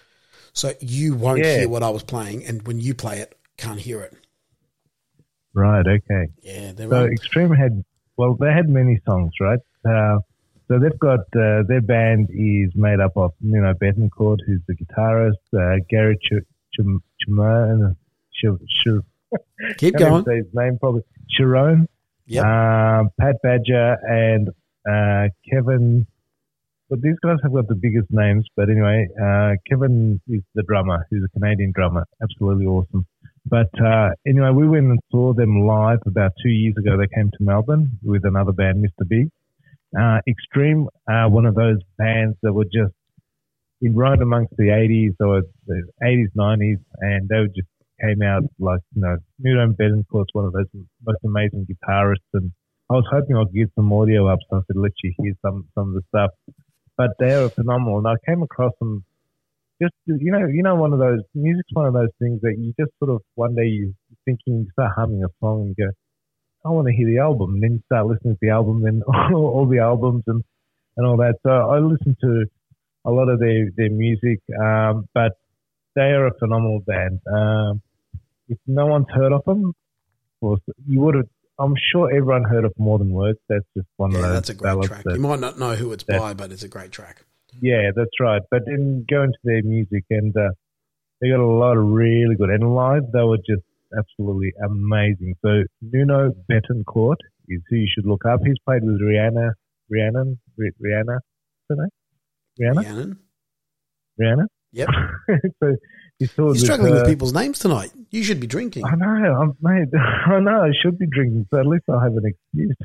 so 0.53 0.75
you 0.81 1.15
won't 1.15 1.39
Yeah. 1.39 1.61
hear 1.61 1.69
what 1.71 1.83
I 1.83 1.89
was 1.89 2.03
playing, 2.03 2.45
and 2.45 2.61
when 2.67 2.79
you 2.79 2.95
play 2.95 3.21
it, 3.21 3.37
can't 3.61 3.81
hear 3.81 4.01
it. 4.03 4.15
Right. 5.55 5.87
Okay. 5.87 6.29
Yeah, 6.43 6.73
they're 6.73 6.89
So 6.89 7.05
on- 7.05 7.13
Extreme 7.13 7.53
had 7.53 7.85
well, 8.17 8.37
they 8.39 8.53
had 8.53 8.69
many 8.69 9.01
songs, 9.07 9.33
right? 9.41 9.59
Uh, 9.89 10.19
so 10.69 10.79
they've 10.79 10.99
got 10.99 11.21
uh, 11.35 11.63
their 11.67 11.81
band 11.81 12.29
is 12.31 12.71
made 12.77 13.01
up 13.01 13.17
of 13.17 13.33
Nuno 13.41 13.73
Bettencourt, 13.75 14.39
who's 14.47 14.61
the 14.69 14.75
guitarist, 14.77 15.41
uh, 15.57 15.81
Gary 15.89 16.17
Ch- 16.19 16.45
Ch- 16.75 17.01
Chimone, 17.27 17.97
Ch- 18.33 18.61
Ch- 18.85 19.77
keep 19.79 19.97
going. 19.97 20.25
say 20.25 20.37
his 20.37 20.47
name 20.55 20.79
probably. 20.79 21.03
Sharon, 21.31 21.89
Yep. 22.27 22.45
um, 22.45 23.11
Pat 23.21 23.37
Badger, 23.43 23.97
and 24.07 24.49
uh, 24.89 25.29
Kevin. 25.51 26.07
But 26.91 27.01
these 27.03 27.17
guys 27.25 27.37
have 27.43 27.53
got 27.53 27.69
the 27.69 27.77
biggest 27.77 28.09
names. 28.11 28.47
But 28.57 28.69
anyway, 28.69 29.07
uh, 29.21 29.53
Kevin 29.69 30.21
is 30.29 30.43
the 30.55 30.63
drummer, 30.65 31.07
who's 31.11 31.25
a 31.25 31.39
Canadian 31.39 31.73
drummer. 31.75 32.05
Absolutely 32.23 32.67
awesome. 32.67 33.07
But 33.47 33.71
uh, 33.81 34.11
anyway, 34.27 34.51
we 34.51 34.69
went 34.69 34.87
and 34.87 35.01
saw 35.11 35.33
them 35.33 35.67
live 35.67 36.01
about 36.07 36.33
two 36.43 36.51
years 36.51 36.75
ago. 36.79 36.97
They 36.97 37.09
came 37.15 37.31
to 37.31 37.39
Melbourne 37.41 37.99
with 38.03 38.25
another 38.25 38.53
band, 38.53 38.85
Mr. 38.85 39.09
Big. 39.09 39.31
Uh, 39.99 40.19
Extreme, 40.29 40.89
uh, 41.11 41.29
one 41.29 41.47
of 41.47 41.55
those 41.55 41.79
bands 41.99 42.37
that 42.43 42.53
were 42.53 42.65
just 42.65 42.95
in 43.83 43.95
right 43.95 44.21
amongst 44.21 44.55
the 44.57 44.65
80s 44.65 45.15
or 45.21 45.43
the 45.67 45.83
80s, 46.03 46.29
90s, 46.37 46.79
and 47.01 47.29
they 47.29 47.45
just 47.57 47.69
came 48.01 48.23
out 48.23 48.43
like, 48.59 48.81
you 48.95 49.03
know, 49.03 49.17
Nuno 49.39 49.73
Bettencourt's 49.73 50.31
one 50.33 50.45
of 50.45 50.53
those 50.53 50.67
most 51.05 51.19
amazing 51.25 51.67
guitarists. 51.67 52.17
And 52.35 52.53
I 52.91 52.95
was 52.95 53.07
hoping 53.11 53.37
I 53.37 53.45
could 53.45 53.55
get 53.55 53.71
some 53.75 53.93
audio 53.93 54.29
up 54.29 54.39
so 54.49 54.59
I 54.59 54.61
could 54.67 54.81
let 54.81 54.93
you 55.03 55.13
hear 55.19 55.35
some, 55.43 55.67
some 55.75 55.89
of 55.89 55.95
the 55.95 56.03
stuff. 56.09 56.31
But 56.97 57.11
they 57.19 57.35
are 57.35 57.49
phenomenal. 57.49 57.99
And 57.99 58.07
I 58.07 58.15
came 58.27 58.43
across 58.43 58.73
them 58.81 59.05
just, 59.83 59.95
you 60.07 60.31
know, 60.33 60.47
you 60.47 60.63
know, 60.63 60.75
one 60.77 60.93
of 60.93 60.99
those, 60.99 61.21
music's 61.35 61.69
one 61.73 61.87
of 61.87 61.95
those 61.95 62.11
things 62.21 62.41
that 62.43 62.57
you 62.59 62.73
just 62.79 62.93
sort 62.99 63.11
of, 63.11 63.23
one 63.35 63.55
day 63.55 63.65
you're 63.67 63.93
thinking, 64.25 64.61
you 64.65 64.67
start 64.73 64.93
humming 64.97 65.23
a 65.25 65.29
song 65.41 65.63
and 65.63 65.75
you 65.77 65.87
go, 65.87 65.91
I 66.65 66.69
want 66.73 66.87
to 66.89 66.93
hear 66.95 67.07
the 67.07 67.19
album. 67.19 67.55
And 67.55 67.63
then 67.63 67.73
you 67.73 67.81
start 67.87 68.07
listening 68.07 68.35
to 68.35 68.39
the 68.43 68.51
album 68.51 68.85
and 68.85 69.03
all, 69.35 69.47
all 69.47 69.67
the 69.69 69.79
albums 69.79 70.25
and, 70.27 70.43
and 70.97 71.07
all 71.07 71.17
that. 71.19 71.37
So 71.43 71.51
I 71.51 71.79
listened 71.79 72.17
to 72.23 72.45
a 73.07 73.11
lot 73.11 73.29
of 73.29 73.41
their, 73.41 73.71
their 73.77 73.91
music, 73.91 74.41
um, 74.63 75.09
but 75.15 75.33
they 75.97 76.03
are 76.03 76.27
a 76.27 76.39
phenomenal 76.39 76.81
band. 76.87 77.21
Um, 77.33 77.81
if 78.49 78.59
no 78.67 78.87
one's 78.87 79.07
heard 79.15 79.33
of 79.33 79.45
them, 79.45 79.73
well, 80.41 80.59
you 80.87 81.01
would 81.01 81.15
have. 81.15 81.29
I'm 81.59 81.75
sure 81.93 82.09
everyone 82.11 82.45
heard 82.45 82.65
of 82.65 82.73
More 82.79 82.99
Than 82.99 83.11
Words. 83.13 83.39
That's 83.51 83.65
just 83.77 83.87
one 83.99 84.15
of 84.15 84.21
Yeah, 84.21 84.29
those 84.29 84.33
that's 84.37 84.49
a 84.51 84.55
great 84.55 84.83
track. 84.83 85.05
that- 85.05 85.15
You 85.15 85.21
might 85.21 85.41
not 85.41 85.59
know 85.59 85.75
who 85.75 85.93
it's 85.93 86.05
by, 86.05 86.33
but 86.33 86.51
it's 86.53 86.63
a 86.63 86.69
great 86.69 86.91
track. 86.91 87.25
Yeah, 87.61 87.91
that's 87.95 88.11
right. 88.21 88.43
But 88.51 88.63
then 88.67 89.05
go 89.09 89.23
into 89.25 89.39
their 89.45 89.63
music, 89.63 90.05
and 90.11 90.37
uh, 90.37 90.51
they 91.21 91.29
got 91.29 91.41
a 91.41 91.47
lot 91.47 91.77
of 91.77 91.85
really 91.87 92.37
good. 92.37 92.51
And 92.51 92.75
live, 92.75 93.03
they 93.13 93.23
were 93.23 93.39
just 93.39 93.63
absolutely 93.97 94.53
amazing. 94.65 95.35
So 95.43 95.63
Nuno 95.83 96.31
Bettencourt 96.51 97.17
is 97.49 97.61
who 97.69 97.77
you 97.77 97.89
should 97.93 98.07
look 98.07 98.25
up. 98.25 98.41
He's 98.45 98.57
played 98.65 98.83
with 98.85 99.01
Rihanna, 99.01 99.51
Rihanna, 99.93 100.37
Ri- 100.57 100.73
Rihanna, 100.85 101.19
what's? 101.69 101.91
Rihanna, 102.61 103.17
Rihanna. 104.21 104.47
Yep. 104.73 104.89
so 105.63 105.77
he's 106.19 106.37
with 106.37 106.61
struggling 106.61 106.95
with 106.95 107.07
people's 107.07 107.33
names 107.33 107.59
tonight. 107.59 107.91
You 108.11 108.23
should 108.23 108.39
be 108.39 108.47
drinking. 108.47 108.85
I 108.85 108.95
know, 108.95 109.07
I'm, 109.07 109.57
mate. 109.61 109.89
I 110.27 110.39
know. 110.39 110.63
I 110.63 110.71
should 110.81 110.99
be 110.99 111.07
drinking, 111.11 111.49
so 111.51 111.59
at 111.59 111.67
least 111.67 111.85
I 111.89 112.03
have 112.05 112.13
an 112.13 112.23
excuse. 112.25 112.77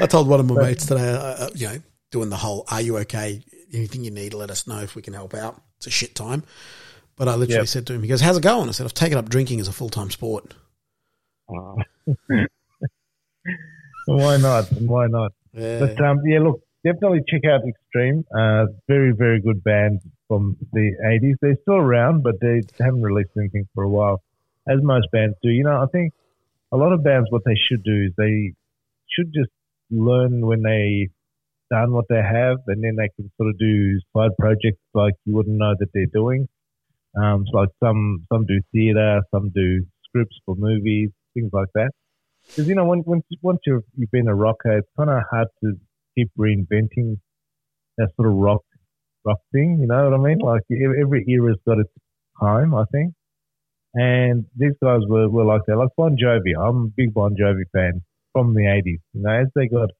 I 0.00 0.06
told 0.06 0.26
one 0.26 0.40
of 0.40 0.46
my 0.46 0.56
But- 0.56 0.64
mates 0.64 0.86
today, 0.86 1.10
uh, 1.10 1.18
uh, 1.18 1.50
you 1.54 1.68
know, 1.68 1.76
doing 2.10 2.28
the 2.30 2.36
whole, 2.36 2.64
are 2.70 2.80
you 2.80 2.98
okay? 2.98 3.42
Anything 3.72 4.04
you 4.04 4.10
need, 4.10 4.34
let 4.34 4.50
us 4.50 4.66
know 4.66 4.78
if 4.80 4.94
we 4.94 5.02
can 5.02 5.14
help 5.14 5.34
out. 5.34 5.60
It's 5.78 5.86
a 5.86 5.90
shit 5.90 6.14
time. 6.14 6.42
But 7.16 7.28
I 7.28 7.34
literally 7.34 7.60
Yep. 7.60 7.66
said 7.68 7.86
to 7.86 7.94
him, 7.94 8.02
he 8.02 8.08
goes, 8.08 8.20
how's 8.20 8.36
it 8.38 8.42
going? 8.42 8.68
I 8.68 8.72
said, 8.72 8.84
I've 8.84 8.94
taken 8.94 9.18
up 9.18 9.28
drinking 9.28 9.60
as 9.60 9.68
a 9.68 9.72
full 9.72 9.88
time 9.90 10.10
sport. 10.10 10.54
Why 14.06 14.36
not? 14.36 14.64
Why 14.80 15.06
not? 15.06 15.32
Yeah. 15.52 15.78
But 15.80 16.00
um, 16.04 16.20
yeah, 16.26 16.40
look, 16.40 16.62
definitely 16.84 17.20
check 17.28 17.42
out 17.44 17.60
Extreme. 17.66 18.24
Uh, 18.34 18.66
very, 18.88 19.12
very 19.12 19.40
good 19.40 19.62
band 19.62 20.00
from 20.28 20.56
the 20.72 20.92
80s. 21.04 21.34
They're 21.40 21.56
still 21.62 21.74
around, 21.76 22.22
but 22.22 22.40
they 22.40 22.62
haven't 22.80 23.02
released 23.02 23.30
anything 23.38 23.68
for 23.74 23.84
a 23.84 23.88
while, 23.88 24.22
as 24.66 24.78
most 24.82 25.08
bands 25.12 25.36
do. 25.42 25.50
You 25.50 25.64
know, 25.64 25.82
I 25.82 25.86
think 25.92 26.12
a 26.72 26.76
lot 26.76 26.92
of 26.92 27.04
bands, 27.04 27.30
what 27.30 27.42
they 27.44 27.54
should 27.68 27.84
do 27.84 28.06
is 28.06 28.12
they 28.16 28.54
should 29.08 29.32
just 29.32 29.50
learn 29.90 30.46
when 30.46 30.62
they 30.62 31.10
done 31.72 31.92
what 31.92 32.04
they 32.08 32.22
have, 32.22 32.58
and 32.66 32.84
then 32.84 32.96
they 32.96 33.08
can 33.16 33.30
sort 33.36 33.50
of 33.50 33.58
do 33.58 33.98
side 34.14 34.30
projects 34.38 34.82
like 34.94 35.14
you 35.24 35.34
wouldn't 35.34 35.58
know 35.58 35.74
that 35.78 35.88
they're 35.94 36.12
doing. 36.12 36.46
Um, 37.16 37.44
so 37.50 37.58
like 37.58 37.68
some 37.82 38.26
some 38.32 38.44
do 38.46 38.60
theatre, 38.72 39.20
some 39.34 39.50
do 39.54 39.84
scripts 40.04 40.36
for 40.44 40.54
movies, 40.56 41.10
things 41.34 41.50
like 41.52 41.68
that. 41.74 41.90
Because 42.46 42.68
you 42.68 42.74
know, 42.74 42.84
when, 42.84 43.00
when 43.00 43.22
once 43.40 43.60
you've 43.66 43.84
you've 43.96 44.10
been 44.10 44.28
a 44.28 44.34
rocker, 44.34 44.78
it's 44.78 44.88
kind 44.96 45.10
of 45.10 45.22
hard 45.30 45.48
to 45.64 45.72
keep 46.16 46.30
reinventing 46.38 47.18
that 47.98 48.08
sort 48.16 48.28
of 48.28 48.34
rock 48.34 48.62
rock 49.24 49.38
thing. 49.52 49.78
You 49.80 49.86
know 49.86 50.10
what 50.10 50.20
I 50.20 50.22
mean? 50.22 50.38
Like 50.38 50.62
every 50.70 51.24
era's 51.28 51.58
got 51.66 51.78
its 51.78 51.92
time, 52.40 52.74
I 52.74 52.84
think. 52.92 53.14
And 53.94 54.46
these 54.56 54.72
guys 54.82 55.00
were, 55.06 55.28
were 55.28 55.44
like 55.44 55.62
that. 55.66 55.76
Like 55.76 55.90
Bon 55.96 56.16
Jovi, 56.16 56.56
I'm 56.58 56.76
a 56.76 56.88
big 56.96 57.12
Bon 57.12 57.36
Jovi 57.36 57.64
fan 57.72 58.02
from 58.32 58.54
the 58.54 58.62
80s. 58.62 59.00
You 59.12 59.22
know, 59.22 59.30
as 59.30 59.48
they 59.54 59.68
got 59.68 59.90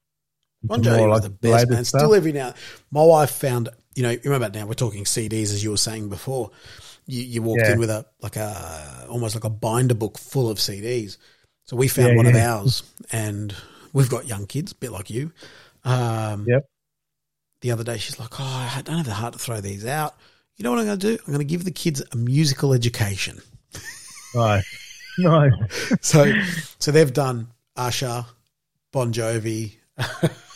Bon 0.64 0.82
Jovi 0.82 1.08
was 1.08 1.22
like, 1.22 1.22
the 1.22 1.30
best, 1.30 1.70
man. 1.70 1.84
stuff. 1.84 2.00
Still 2.00 2.14
every 2.14 2.32
now. 2.32 2.54
My 2.90 3.04
wife 3.04 3.30
found, 3.30 3.68
you 3.94 4.02
know, 4.02 4.16
remember 4.24 4.48
now 4.58 4.66
we're 4.66 4.74
talking 4.74 5.04
CDs 5.04 5.44
as 5.52 5.62
you 5.64 5.70
were 5.70 5.76
saying 5.76 6.08
before. 6.08 6.50
You, 7.06 7.22
you 7.22 7.42
walked 7.42 7.62
Yeah. 7.62 7.72
in 7.72 7.78
with 7.80 7.90
a 7.90 8.06
like 8.20 8.36
a 8.36 9.06
almost 9.10 9.34
like 9.34 9.44
a 9.44 9.50
binder 9.50 9.94
book 9.94 10.18
full 10.18 10.48
of 10.50 10.58
CDs. 10.58 11.16
So 11.64 11.76
we 11.76 11.88
found 11.88 12.10
Yeah, 12.10 12.16
one 12.16 12.26
yeah. 12.26 12.30
of 12.32 12.36
ours, 12.36 12.82
and 13.10 13.54
we've 13.92 14.08
got 14.10 14.26
young 14.26 14.46
kids, 14.46 14.72
a 14.72 14.74
bit 14.76 14.92
like 14.92 15.10
you. 15.10 15.32
Um, 15.84 16.44
Yep. 16.48 16.64
The 17.62 17.70
other 17.72 17.84
day, 17.84 17.98
she's 17.98 18.18
like, 18.18 18.40
"Oh, 18.40 18.44
I 18.76 18.82
don't 18.82 18.96
have 18.96 19.06
the 19.06 19.14
heart 19.14 19.32
to 19.34 19.38
throw 19.38 19.60
these 19.60 19.84
out. 19.86 20.16
You 20.56 20.64
know 20.64 20.70
what 20.70 20.80
I'm 20.80 20.86
going 20.86 20.98
to 20.98 21.16
do? 21.16 21.18
I'm 21.26 21.32
going 21.32 21.38
to 21.46 21.50
give 21.50 21.64
the 21.64 21.70
kids 21.70 22.02
a 22.12 22.16
musical 22.16 22.72
education." 22.72 23.40
Right. 24.34 24.62
Nice. 25.18 25.52
So, 26.00 26.32
so 26.78 26.90
they've 26.90 27.12
done 27.12 27.48
Usher, 27.76 28.24
Bon 28.92 29.12
Jovi. 29.12 29.74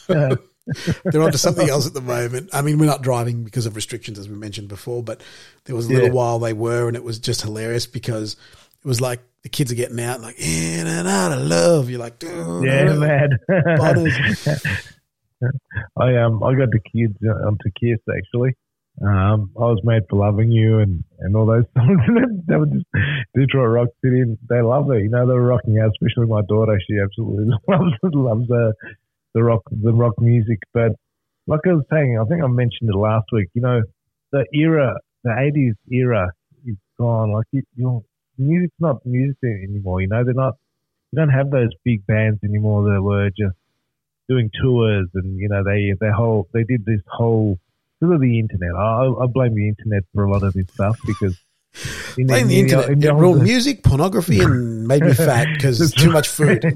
They're 0.09 1.23
onto 1.23 1.39
something 1.39 1.69
else 1.71 1.87
at 1.87 1.95
the 1.95 2.01
moment. 2.01 2.51
I 2.53 2.61
mean, 2.63 2.79
we're 2.79 2.87
not 2.87 3.03
driving 3.03 3.45
because 3.45 3.67
of 3.67 3.77
restrictions, 3.77 4.19
as 4.19 4.29
we 4.29 4.35
mentioned 4.37 4.69
before, 4.69 5.03
but 5.03 5.23
there 5.65 5.77
was 5.77 5.87
a 5.87 5.93
little 5.93 6.09
Yeah. 6.09 6.13
while 6.15 6.39
they 6.41 6.53
were, 6.53 6.89
and 6.89 6.97
it 6.97 7.05
was 7.05 7.19
just 7.21 7.43
hilarious 7.43 7.87
because 7.87 8.35
it 8.85 8.89
was 8.89 9.01
like 9.01 9.21
the 9.43 9.49
kids 9.49 9.71
are 9.71 9.77
getting 9.77 10.01
out, 10.01 10.21
like 10.21 10.35
in 10.41 10.87
and 10.89 11.07
out 11.07 11.31
of 11.33 11.41
love. 11.47 11.89
You're 11.89 12.01
like, 12.01 12.19
dude, 12.19 12.65
Yeah, 12.65 12.93
mad. 12.95 13.31
Butters. 13.79 14.49
I 15.99 16.17
um 16.17 16.43
I 16.43 16.55
got 16.55 16.71
the 16.71 16.81
kids 16.93 17.15
uh, 17.25 17.47
onto 17.47 17.71
Kiss 17.79 17.99
actually. 18.17 18.55
Um, 19.03 19.51
I 19.57 19.61
was 19.65 19.81
made 19.85 20.05
for 20.09 20.17
loving 20.17 20.51
you 20.51 20.79
and, 20.79 21.05
and 21.21 21.37
all 21.37 21.45
those 21.45 21.65
songs. 21.77 22.01
they 22.49 22.57
were 22.57 22.65
just 22.65 22.87
Detroit 23.35 23.69
Rock 23.69 23.89
City. 24.03 24.21
And 24.21 24.39
they 24.49 24.63
love 24.63 24.91
it. 24.91 25.03
You 25.03 25.11
know, 25.11 25.27
they 25.27 25.35
were 25.35 25.43
rocking 25.47 25.79
out. 25.79 25.91
Especially 25.91 26.27
my 26.27 26.41
daughter. 26.49 26.81
She 26.89 26.97
absolutely 26.99 27.53
loves 27.69 27.93
loves 28.03 28.51
uh, 28.51 28.73
the 29.37 29.45
rock 29.45 29.63
the 29.71 29.93
rock 29.93 30.15
music. 30.19 30.59
But 30.73 30.93
like 31.47 31.61
I 31.67 31.75
was 31.75 31.85
saying, 31.93 32.19
I 32.19 32.25
think 32.25 32.43
I 32.43 32.49
mentioned 32.49 32.89
it 32.89 32.97
last 32.97 33.27
week. 33.33 33.49
You 33.55 33.63
know, 33.63 33.83
the 34.33 34.47
era, 34.55 34.95
the 35.23 35.31
'80s 35.31 35.77
era, 35.93 36.33
is 36.67 36.77
gone. 36.99 37.33
Like 37.33 37.47
you, 37.53 37.63
you 37.77 38.03
music's 38.39 38.81
not 38.81 39.05
music 39.05 39.37
anymore. 39.69 40.01
You 40.01 40.09
know, 40.09 40.25
they're 40.25 40.35
not. 40.35 40.55
You 41.13 41.19
don't 41.21 41.29
have 41.29 41.51
those 41.51 41.69
big 41.85 42.05
bands 42.07 42.41
anymore 42.43 42.91
that 42.91 43.03
were 43.03 43.29
just 43.29 43.57
doing 44.29 44.51
tours 44.61 45.07
and 45.15 45.39
you 45.39 45.49
know 45.49 45.63
they 45.63 45.95
they 46.01 46.11
whole 46.11 46.49
they 46.53 46.65
did 46.65 46.85
this 46.85 47.01
whole 47.07 47.59
because 48.01 48.15
of 48.15 48.21
the 48.21 48.39
internet. 48.41 48.75
I, 48.75 49.07
I 49.23 49.27
blame 49.27 49.55
the 49.55 49.69
internet 49.69 50.03
for 50.15 50.25
a 50.25 50.31
lot 50.31 50.43
of 50.43 50.55
this 50.55 50.67
stuff 50.73 50.99
because 51.07 51.39
in 52.19 52.27
Playing 52.29 52.49
the 52.49 52.59
in 52.59 52.65
internet, 52.67 52.91
in 52.91 53.03
it 53.03 53.11
old- 53.11 53.21
ruined 53.21 53.43
music, 53.43 53.83
pornography, 53.83 54.41
and 54.41 54.87
made 54.87 55.03
me 55.03 55.13
fat 55.13 55.49
because 55.55 55.79
That's 55.79 55.93
too 55.93 56.11
much 56.11 56.29
food. 56.29 56.63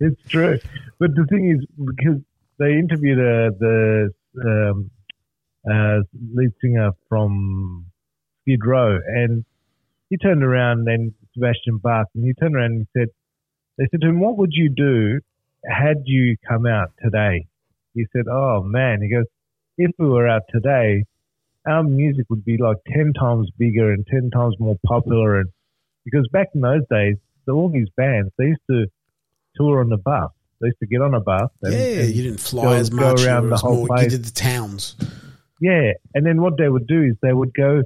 it's 0.00 0.22
true, 0.28 0.58
but 0.98 1.14
the 1.14 1.26
thing 1.28 1.50
is 1.50 1.66
because 1.84 2.20
they 2.58 2.74
interviewed 2.74 3.18
uh, 3.18 3.50
the 3.58 4.10
um, 4.44 4.90
uh, 5.70 6.00
lead 6.34 6.50
singer 6.60 6.90
from 7.08 7.86
Skid 8.42 8.64
Row 8.64 8.98
and 9.06 9.44
he 10.10 10.16
turned 10.16 10.42
around 10.44 10.86
and 10.88 11.12
Sebastian 11.34 11.78
Bach 11.78 12.06
and 12.14 12.24
he 12.24 12.32
turned 12.34 12.54
around 12.54 12.72
and 12.72 12.86
said, 12.96 13.08
they 13.78 13.86
said 13.90 14.00
to 14.02 14.08
him, 14.08 14.20
what 14.20 14.36
would 14.36 14.52
you 14.52 14.68
do 14.68 15.20
had 15.68 16.02
you 16.04 16.36
come 16.48 16.66
out 16.66 16.92
today? 17.02 17.46
He 17.94 18.06
said, 18.12 18.26
oh 18.30 18.62
man, 18.62 19.00
he 19.02 19.10
goes, 19.10 19.24
if 19.78 19.90
we 19.98 20.06
were 20.06 20.28
out 20.28 20.42
today, 20.52 21.04
our 21.66 21.82
music 21.82 22.26
would 22.28 22.44
be 22.44 22.56
like 22.58 22.76
10 22.92 23.12
times 23.18 23.48
bigger 23.58 23.92
and 23.92 24.06
10 24.06 24.30
times 24.30 24.54
more 24.58 24.76
popular. 24.86 25.40
And 25.40 25.48
because 26.04 26.28
back 26.32 26.48
in 26.54 26.60
those 26.60 26.82
days, 26.90 27.16
all 27.48 27.70
these 27.70 27.88
bands, 27.96 28.30
they 28.38 28.46
used 28.46 28.60
to 28.70 28.86
tour 29.56 29.80
on 29.80 29.88
the 29.88 29.96
bus. 29.96 30.30
They 30.60 30.68
used 30.68 30.78
to 30.80 30.86
get 30.86 31.02
on 31.02 31.14
a 31.14 31.20
bus. 31.20 31.50
And, 31.62 31.72
yeah, 31.72 31.80
and 32.02 32.14
you 32.14 32.22
didn't 32.22 32.40
fly 32.40 32.62
go- 32.62 32.72
as 32.72 32.90
go 32.90 33.14
around 33.14 33.50
the 33.50 33.56
whole 33.56 33.76
more, 33.76 33.86
place. 33.88 34.04
you 34.04 34.10
did 34.10 34.24
the 34.24 34.32
towns. 34.32 34.96
Yeah, 35.60 35.92
and 36.14 36.26
then 36.26 36.42
what 36.42 36.54
they 36.58 36.68
would 36.68 36.86
do 36.86 37.02
is 37.02 37.14
they 37.22 37.32
would 37.32 37.52
go 37.54 37.82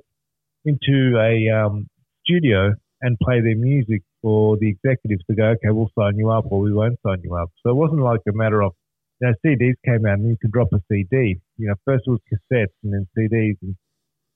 into 0.65 1.19
a 1.19 1.49
um, 1.51 1.87
studio 2.25 2.73
and 3.03 3.17
play 3.21 3.41
their 3.41 3.57
music 3.57 4.03
for 4.23 4.57
the 4.57 4.69
executives 4.69 5.23
to 5.31 5.37
go, 5.37 5.51
okay, 5.51 5.71
we'll 5.71 5.91
sign 5.99 6.17
you 6.17 6.31
up 6.31 6.47
or 6.51 6.61
we 6.61 6.73
won't 6.73 6.99
sign 7.07 7.21
you 7.23 7.35
up. 7.37 7.51
So 7.63 7.71
it 7.71 7.75
wasn't 7.75 8.01
like 8.01 8.21
a 8.29 8.33
matter 8.33 8.63
of, 8.63 8.73
you 9.21 9.29
know, 9.29 9.35
CDs 9.45 9.75
came 9.85 10.07
out 10.07 10.19
and 10.19 10.29
you 10.29 10.37
could 10.41 10.51
drop 10.51 10.69
a 10.73 10.81
CD. 10.91 11.41
You 11.59 11.69
know, 11.69 11.75
first 11.85 12.05
it 12.07 12.11
was 12.11 12.21
cassettes 12.33 12.75
and 12.83 12.93
then 12.93 13.07
CDs. 13.17 13.57
And, 13.63 13.77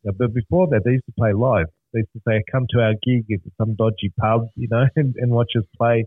you 0.02 0.10
know, 0.10 0.12
but 0.18 0.34
before 0.34 0.66
that, 0.68 0.82
they 0.84 0.92
used 0.92 1.06
to 1.06 1.12
play 1.16 1.32
live. 1.32 1.66
They 1.92 2.00
used 2.00 2.12
to 2.14 2.20
say, 2.26 2.42
come 2.50 2.66
to 2.70 2.80
our 2.80 2.94
gig 3.02 3.24
at 3.32 3.40
some 3.58 3.74
dodgy 3.74 4.12
pub, 4.20 4.48
you 4.56 4.68
know, 4.70 4.84
and, 4.96 5.14
and 5.16 5.30
watch 5.30 5.52
us 5.56 5.64
play, 5.76 6.04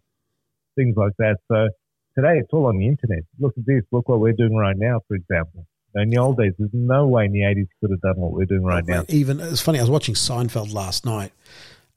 things 0.76 0.96
like 0.98 1.14
that. 1.20 1.38
So 1.48 1.70
today 2.16 2.40
it's 2.40 2.50
all 2.52 2.68
on 2.68 2.78
the 2.78 2.88
internet. 2.88 3.24
Look 3.40 3.54
at 3.58 3.66
this. 3.66 3.84
Look 3.92 4.10
what 4.10 4.20
we're 4.20 4.34
doing 4.34 4.56
right 4.56 4.76
now, 4.78 5.00
for 5.08 5.16
example. 5.16 5.66
In 5.96 6.10
the 6.10 6.18
old 6.18 6.38
days, 6.38 6.52
there's 6.58 6.72
no 6.74 7.08
way 7.08 7.24
in 7.24 7.32
the 7.32 7.40
80s 7.40 7.68
could 7.80 7.92
have 7.92 8.02
done 8.02 8.18
what 8.18 8.34
we're 8.34 8.46
doing 8.46 8.66
right 8.66 8.86
now. 8.86 9.06
Even 9.08 9.40
it's 9.40 9.62
funny. 9.62 9.80
I 9.80 9.82
was 9.82 9.90
watching 9.90 10.14
Seinfeld 10.14 10.74
last 10.74 11.06
night, 11.06 11.32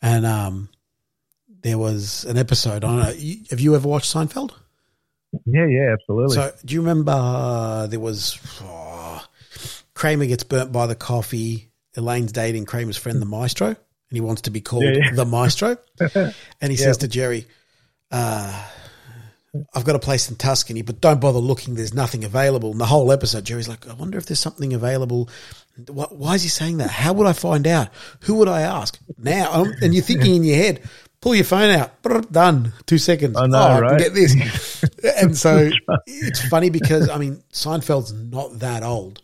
and 0.01 0.25
um, 0.25 0.69
there 1.63 1.79
was 1.79 2.25
an 2.25 2.39
episode. 2.39 2.85
I 2.85 2.91
don't 2.91 2.97
know. 2.99 3.43
Have 3.51 3.59
you 3.59 3.75
ever 3.75 3.89
watched 3.89 4.15
Seinfeld? 4.15 4.53
Yeah, 5.47 5.67
yeah, 5.67 5.95
absolutely. 5.95 6.37
So, 6.37 6.53
do 6.65 6.75
you 6.75 6.81
remember 6.81 7.13
uh, 7.13 7.87
there 7.89 7.99
was 8.01 8.39
oh, 8.63 8.88
Kramer 9.99 10.27
gets 10.27 10.45
burnt 10.45 10.71
by 10.71 10.87
the 10.87 10.95
coffee. 10.95 11.73
Elaine's 11.97 12.31
dating 12.31 12.67
Kramer's 12.67 12.97
friend, 12.97 13.21
the 13.21 13.27
Maestro, 13.27 13.67
and 13.67 13.77
he 14.13 14.21
wants 14.21 14.43
to 14.43 14.51
be 14.51 14.61
called 14.61 14.85
Yeah, 14.85 14.93
yeah. 15.07 15.15
the 15.15 15.25
Maestro. 15.25 15.77
and 16.15 16.33
he 16.73 16.79
Yeah. 16.79 16.85
says 16.85 16.99
to 16.99 17.09
Jerry, 17.09 17.47
uh, 18.13 18.65
"I've 19.75 19.85
got 19.85 19.97
a 19.97 19.99
place 19.99 20.31
in 20.31 20.37
Tuscany, 20.37 20.83
but 20.83 21.01
don't 21.01 21.21
bother 21.21 21.41
looking. 21.41 21.75
There's 21.75 21.93
nothing 21.95 22.23
available." 22.25 22.71
And 22.71 22.81
the 22.81 22.87
whole 22.87 23.11
episode, 23.11 23.45
Jerry's 23.45 23.69
like, 23.69 23.89
"I 23.89 23.95
wonder 23.95 24.19
if 24.19 24.27
there's 24.27 24.39
something 24.39 24.73
available." 24.73 25.29
Why, 25.89 26.05
why 26.11 26.35
is 26.37 26.43
he 26.45 26.49
saying 26.49 26.77
that? 26.79 26.91
How 26.91 27.13
would 27.15 27.27
I 27.27 27.33
find 27.33 27.67
out? 27.67 27.89
Who 28.21 28.35
would 28.37 28.49
I 28.49 28.61
ask 28.63 28.97
now? 29.19 29.65
And 29.83 29.93
you're 29.95 30.03
thinking 30.05 30.37
in 30.37 30.45
your 30.45 30.57
head, 30.57 30.81
pull 31.21 31.35
your 31.35 31.45
phone 31.45 31.71
out, 31.75 31.91
done, 32.33 32.73
two 32.87 32.99
seconds. 32.99 33.37
I 33.37 33.47
know, 33.47 33.59
oh, 33.59 33.85
I 33.85 33.89
can 33.91 33.99
get 33.99 34.15
this. 34.15 34.85
and 35.21 35.37
so 35.37 35.71
it's 36.07 36.47
funny 36.49 36.71
because 36.71 37.09
I 37.09 37.19
mean, 37.19 37.43
Seinfeld's 37.53 38.13
not 38.13 38.61
that 38.61 38.83
old, 38.85 39.23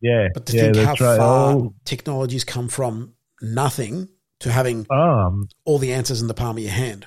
yeah, 0.00 0.28
but 0.34 0.46
to 0.46 0.56
yeah, 0.56 0.62
think 0.72 0.76
how 0.76 0.90
right. 0.92 1.18
far 1.18 1.52
Oh, 1.54 1.74
technology's 1.84 2.44
come 2.44 2.68
from 2.68 3.14
nothing 3.42 4.08
to 4.40 4.50
having 4.52 4.86
um, 4.90 5.48
all 5.64 5.78
the 5.78 5.92
answers 5.92 6.20
in 6.22 6.28
the 6.28 6.34
palm 6.34 6.56
of 6.56 6.62
your 6.62 6.72
hand. 6.72 7.06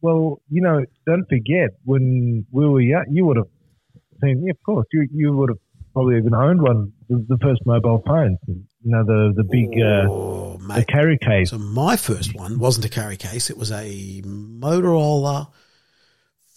well, 0.00 0.40
you 0.50 0.60
know, 0.62 0.84
don't 1.06 1.28
forget 1.28 1.70
when 1.84 2.44
we 2.50 2.66
were 2.68 2.80
young, 2.80 3.04
you 3.10 3.24
would 3.26 3.36
have 3.36 3.46
seen. 4.22 4.42
Yeah, 4.44 4.50
of 4.50 4.62
course, 4.64 4.86
you 4.92 5.08
you 5.12 5.32
would 5.36 5.50
have 5.50 5.58
probably 5.92 6.16
even 6.18 6.34
owned 6.34 6.62
one. 6.62 6.92
The, 7.08 7.24
the 7.28 7.38
first 7.42 7.60
mobile 7.66 8.02
phones, 8.06 8.38
you 8.48 8.64
know, 8.84 9.04
the 9.04 9.32
the 9.36 9.44
big 9.44 9.70
uh, 9.80 10.08
oh, 10.10 10.56
the 10.58 10.64
mate. 10.66 10.86
carry 10.88 11.18
case. 11.18 11.50
So 11.50 11.58
my 11.58 11.96
first 11.96 12.34
one 12.34 12.58
wasn't 12.58 12.86
a 12.86 12.88
carry 12.88 13.16
case; 13.16 13.50
it 13.50 13.56
was 13.58 13.70
a 13.70 14.22
Motorola 14.24 15.48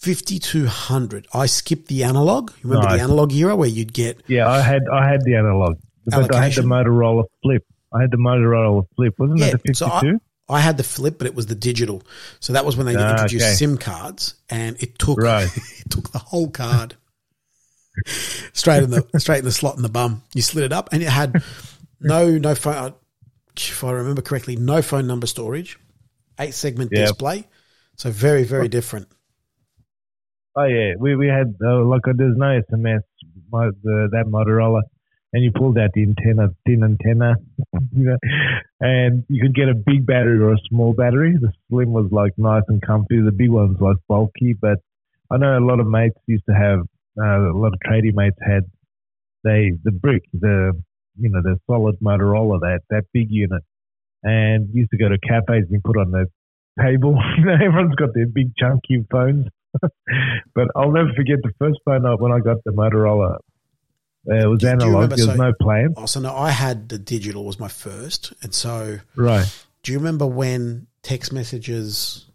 5200. 0.06 1.26
I 1.34 1.46
skipped 1.46 1.88
the 1.88 2.04
analog. 2.04 2.50
You 2.62 2.70
remember 2.70 2.88
Nice. 2.88 2.98
the 2.98 3.04
analog 3.04 3.32
era 3.32 3.56
where 3.56 3.68
you'd 3.68 3.92
get 3.92 4.22
Yeah, 4.28 4.48
I 4.48 4.60
had 4.60 4.82
I 4.92 5.08
had 5.08 5.22
the 5.24 5.34
analog, 5.34 5.78
but 6.06 6.34
I 6.34 6.44
had 6.44 6.54
the 6.54 6.62
Motorola 6.62 7.24
Flip. 7.42 7.64
I 7.92 8.00
had 8.02 8.10
the 8.12 8.16
Motorola 8.16 8.84
Flip. 8.96 9.14
Wasn't 9.18 9.38
Yeah, 9.40 9.50
that 9.50 9.62
the 9.64 9.74
so 9.74 9.86
I- 9.86 10.00
52? 10.00 10.20
I 10.48 10.60
had 10.60 10.76
the 10.76 10.84
flip, 10.84 11.18
but 11.18 11.26
it 11.26 11.34
was 11.34 11.46
the 11.46 11.56
digital. 11.56 12.02
So 12.38 12.52
that 12.52 12.64
was 12.64 12.76
when 12.76 12.86
they 12.86 12.94
Ah, 12.94 13.10
introduced 13.10 13.44
okay. 13.44 13.54
SIM 13.54 13.76
cards, 13.78 14.34
and 14.48 14.76
it 14.80 14.96
took 14.96 15.18
Right. 15.20 15.46
it 15.80 15.90
took 15.90 16.12
the 16.12 16.18
whole 16.20 16.48
card 16.50 16.94
straight 18.52 18.84
in 18.84 18.90
the 18.90 19.04
straight 19.18 19.40
in 19.40 19.44
the 19.44 19.50
slot 19.52 19.76
in 19.76 19.82
the 19.82 19.88
bum. 19.88 20.22
You 20.34 20.42
slid 20.42 20.64
it 20.64 20.72
up, 20.72 20.88
and 20.92 21.02
it 21.02 21.08
had 21.08 21.42
no 22.00 22.38
no 22.38 22.54
phone. 22.54 22.94
If 23.56 23.82
I 23.82 23.90
remember 23.92 24.22
correctly, 24.22 24.54
no 24.56 24.82
phone 24.82 25.06
number 25.06 25.26
storage, 25.26 25.78
eight 26.38 26.54
segment 26.54 26.90
Yeah. 26.92 27.06
display. 27.06 27.46
So 27.96 28.10
very 28.10 28.44
very 28.44 28.68
different. 28.68 29.08
Oh 30.56 30.64
yeah, 30.64 30.94
we 30.98 31.14
we 31.16 31.28
had 31.28 31.54
uh, 31.62 31.84
like 31.84 32.02
there's 32.06 32.36
no 32.36 32.60
SMS. 32.70 33.02
My, 33.52 33.68
the, 33.82 34.08
that 34.10 34.24
Motorola, 34.26 34.80
and 35.32 35.44
you 35.44 35.52
pulled 35.52 35.78
out 35.78 35.90
the 35.94 36.02
antenna, 36.02 36.48
thin 36.66 36.82
antenna, 36.82 37.34
you 37.92 38.04
know, 38.06 38.16
and 38.80 39.24
you 39.28 39.42
could 39.42 39.54
get 39.54 39.68
a 39.68 39.74
big 39.74 40.06
battery 40.06 40.38
or 40.38 40.54
a 40.54 40.58
small 40.68 40.94
battery. 40.94 41.36
The 41.38 41.52
slim 41.68 41.92
was 41.92 42.08
like 42.10 42.32
nice 42.38 42.62
and 42.68 42.80
comfy. 42.80 43.20
The 43.20 43.32
big 43.32 43.50
one's 43.50 43.80
like 43.80 43.98
bulky. 44.08 44.54
But 44.58 44.78
I 45.30 45.36
know 45.36 45.58
a 45.58 45.60
lot 45.60 45.78
of 45.78 45.86
mates 45.86 46.18
used 46.26 46.44
to 46.48 46.54
have 46.54 46.80
uh, 47.20 47.52
a 47.52 47.56
lot 47.56 47.74
of 47.74 47.80
tradie 47.86 48.14
mates 48.14 48.38
had 48.40 48.64
they 49.44 49.72
the 49.84 49.92
brick, 49.92 50.22
the 50.32 50.72
you 51.18 51.28
know 51.28 51.42
the 51.42 51.58
solid 51.66 51.96
Motorola, 52.00 52.60
that 52.60 52.80
that 52.88 53.04
big 53.12 53.28
unit, 53.30 53.62
and 54.22 54.68
used 54.72 54.90
to 54.90 54.96
go 54.96 55.10
to 55.10 55.18
cafes 55.18 55.66
and 55.70 55.84
put 55.84 55.98
on 55.98 56.12
the 56.12 56.26
table. 56.80 57.18
Everyone's 57.38 57.94
got 57.96 58.14
their 58.14 58.26
big 58.26 58.52
chunky 58.58 59.04
phones. 59.10 59.46
but 60.54 60.68
I'll 60.74 60.92
never 60.92 61.12
forget 61.14 61.38
the 61.42 61.52
first 61.58 61.78
phone 61.84 62.06
I, 62.06 62.14
when 62.14 62.32
I 62.32 62.40
got 62.40 62.62
the 62.64 62.72
Motorola. 62.72 63.38
Uh, 64.28 64.34
it 64.34 64.46
was 64.48 64.64
analog. 64.64 65.10
There 65.10 65.16
was 65.16 65.24
so- 65.26 65.34
no 65.34 65.52
plan. 65.60 65.94
Also, 65.96 66.20
no, 66.20 66.34
I 66.34 66.50
had 66.50 66.88
the 66.88 66.98
digital 66.98 67.44
was 67.44 67.60
my 67.60 67.68
first, 67.68 68.32
and 68.42 68.52
so 68.54 68.98
Right. 69.14 69.46
do 69.82 69.92
you 69.92 69.98
remember 69.98 70.26
when 70.26 70.86
text 71.02 71.32
messages 71.32 72.26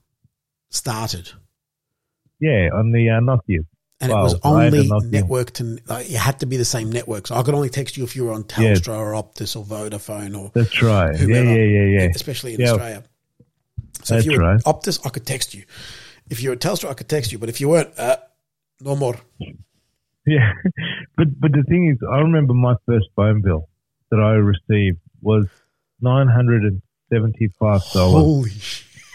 started? 0.69 1.29
Yeah, 2.39 2.69
on 2.73 2.91
the 2.91 3.09
uh, 3.09 3.19
Nokia. 3.19 3.65
And 3.99 4.11
Wow, 4.11 4.19
it 4.21 4.23
was 4.23 4.33
I 4.43 4.63
had 4.63 4.73
a 4.73 4.77
only 4.93 5.09
network 5.09 5.59
and 5.59 5.79
like, 5.87 6.07
it 6.09 6.15
had 6.17 6.39
to 6.39 6.47
be 6.47 6.57
the 6.57 6.65
same 6.65 6.91
network. 6.91 7.27
So 7.27 7.35
I 7.35 7.43
could 7.43 7.53
only 7.53 7.69
text 7.69 7.97
you 7.97 8.03
if 8.03 8.15
you 8.15 8.25
were 8.25 8.31
on 8.33 8.45
Yeah. 8.57 8.73
Telstra 8.73 8.97
or 8.97 9.11
Optus 9.11 9.55
or 9.55 9.63
Vodafone 9.63 10.35
or 10.35 10.49
That's 10.55 10.81
right. 10.81 11.15
whomever, 11.15 11.49
Yeah, 11.49 11.55
yeah, 11.63 11.83
yeah, 11.85 11.99
yeah. 12.05 12.09
especially 12.15 12.55
in 12.55 12.61
Yeah. 12.61 12.69
Australia. 12.71 13.03
So 14.01 14.15
That's 14.15 14.25
if 14.25 14.31
you 14.31 14.39
were 14.39 14.43
right. 14.43 14.59
Optus, 14.63 15.05
I 15.05 15.09
could 15.09 15.27
text 15.27 15.53
you. 15.53 15.65
If 16.31 16.41
you 16.41 16.49
were 16.49 16.55
a 16.55 16.57
Telstra, 16.57 16.89
I 16.89 16.93
could 16.93 17.09
text 17.09 17.31
you. 17.31 17.37
But 17.37 17.49
if 17.49 17.59
you 17.59 17.67
weren't, 17.69 17.91
uh, 17.99 18.17
no 18.79 18.95
more. 18.95 19.17
Yeah, 20.25 20.53
but 21.17 21.27
but 21.39 21.51
the 21.51 21.63
thing 21.67 21.89
is, 21.89 21.97
I 22.09 22.19
remember 22.19 22.53
my 22.53 22.75
first 22.85 23.07
phone 23.15 23.41
bill 23.41 23.67
that 24.09 24.19
I 24.19 24.31
received 24.33 24.99
was 25.21 25.45
nine 25.99 26.27
hundred 26.27 26.63
and 26.63 26.81
seventy 27.11 27.49
five 27.59 27.81
dollars 27.93 28.23
Holy 28.23 28.51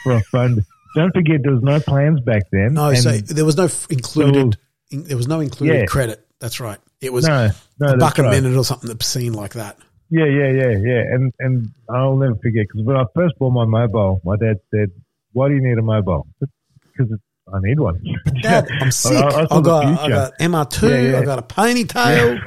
for 0.04 0.12
a 0.12 0.20
phone. 0.20 0.64
Don't 0.94 1.12
forget, 1.12 1.40
there 1.42 1.52
was 1.52 1.62
no 1.62 1.80
plans 1.80 2.20
back 2.20 2.42
then. 2.52 2.74
No, 2.74 2.92
so 2.94 3.12
there 3.12 3.44
was 3.44 3.56
no 3.56 3.68
included. 3.90 4.58
in, 4.90 5.04
there 5.04 5.16
was 5.16 5.28
no 5.28 5.40
included 5.40 5.80
Yeah. 5.80 5.86
credit. 5.86 6.26
That's 6.38 6.60
right. 6.60 6.78
It 7.00 7.12
was 7.12 7.26
no, 7.26 7.50
no, 7.78 7.94
a 7.94 7.96
buck 7.96 8.18
a 8.18 8.22
right. 8.22 8.30
minute 8.30 8.56
or 8.56 8.64
something 8.64 8.90
obscene 8.90 9.32
like 9.32 9.54
that. 9.54 9.78
Yeah, 10.10 10.26
yeah, 10.26 10.50
yeah, 10.50 10.70
yeah. 10.70 11.02
And 11.12 11.32
and 11.38 11.68
I'll 11.88 12.16
never 12.16 12.34
forget 12.36 12.66
because 12.68 12.84
when 12.84 12.96
I 12.96 13.04
first 13.14 13.38
bought 13.38 13.50
my 13.52 13.64
mobile, 13.64 14.20
my 14.24 14.36
dad 14.36 14.56
said, 14.70 14.90
"Why 15.32 15.48
do 15.48 15.54
you 15.54 15.62
need 15.62 15.78
a 15.78 15.82
mobile?" 15.82 16.26
Because 16.96 17.18
I 17.52 17.58
need 17.60 17.78
one. 17.80 18.00
Dad, 18.42 18.66
I'm 18.80 18.90
sick. 18.90 19.12
I- 19.22 19.46
I 19.50 19.52
I, 19.58 19.60
got 19.60 19.84
I 20.00 20.08
got 20.08 20.38
MR2. 20.38 20.88
Yeah, 20.90 21.10
yeah. 21.12 21.18
I 21.18 21.24
got 21.24 21.38
a 21.38 21.42
ponytail. 21.42 22.40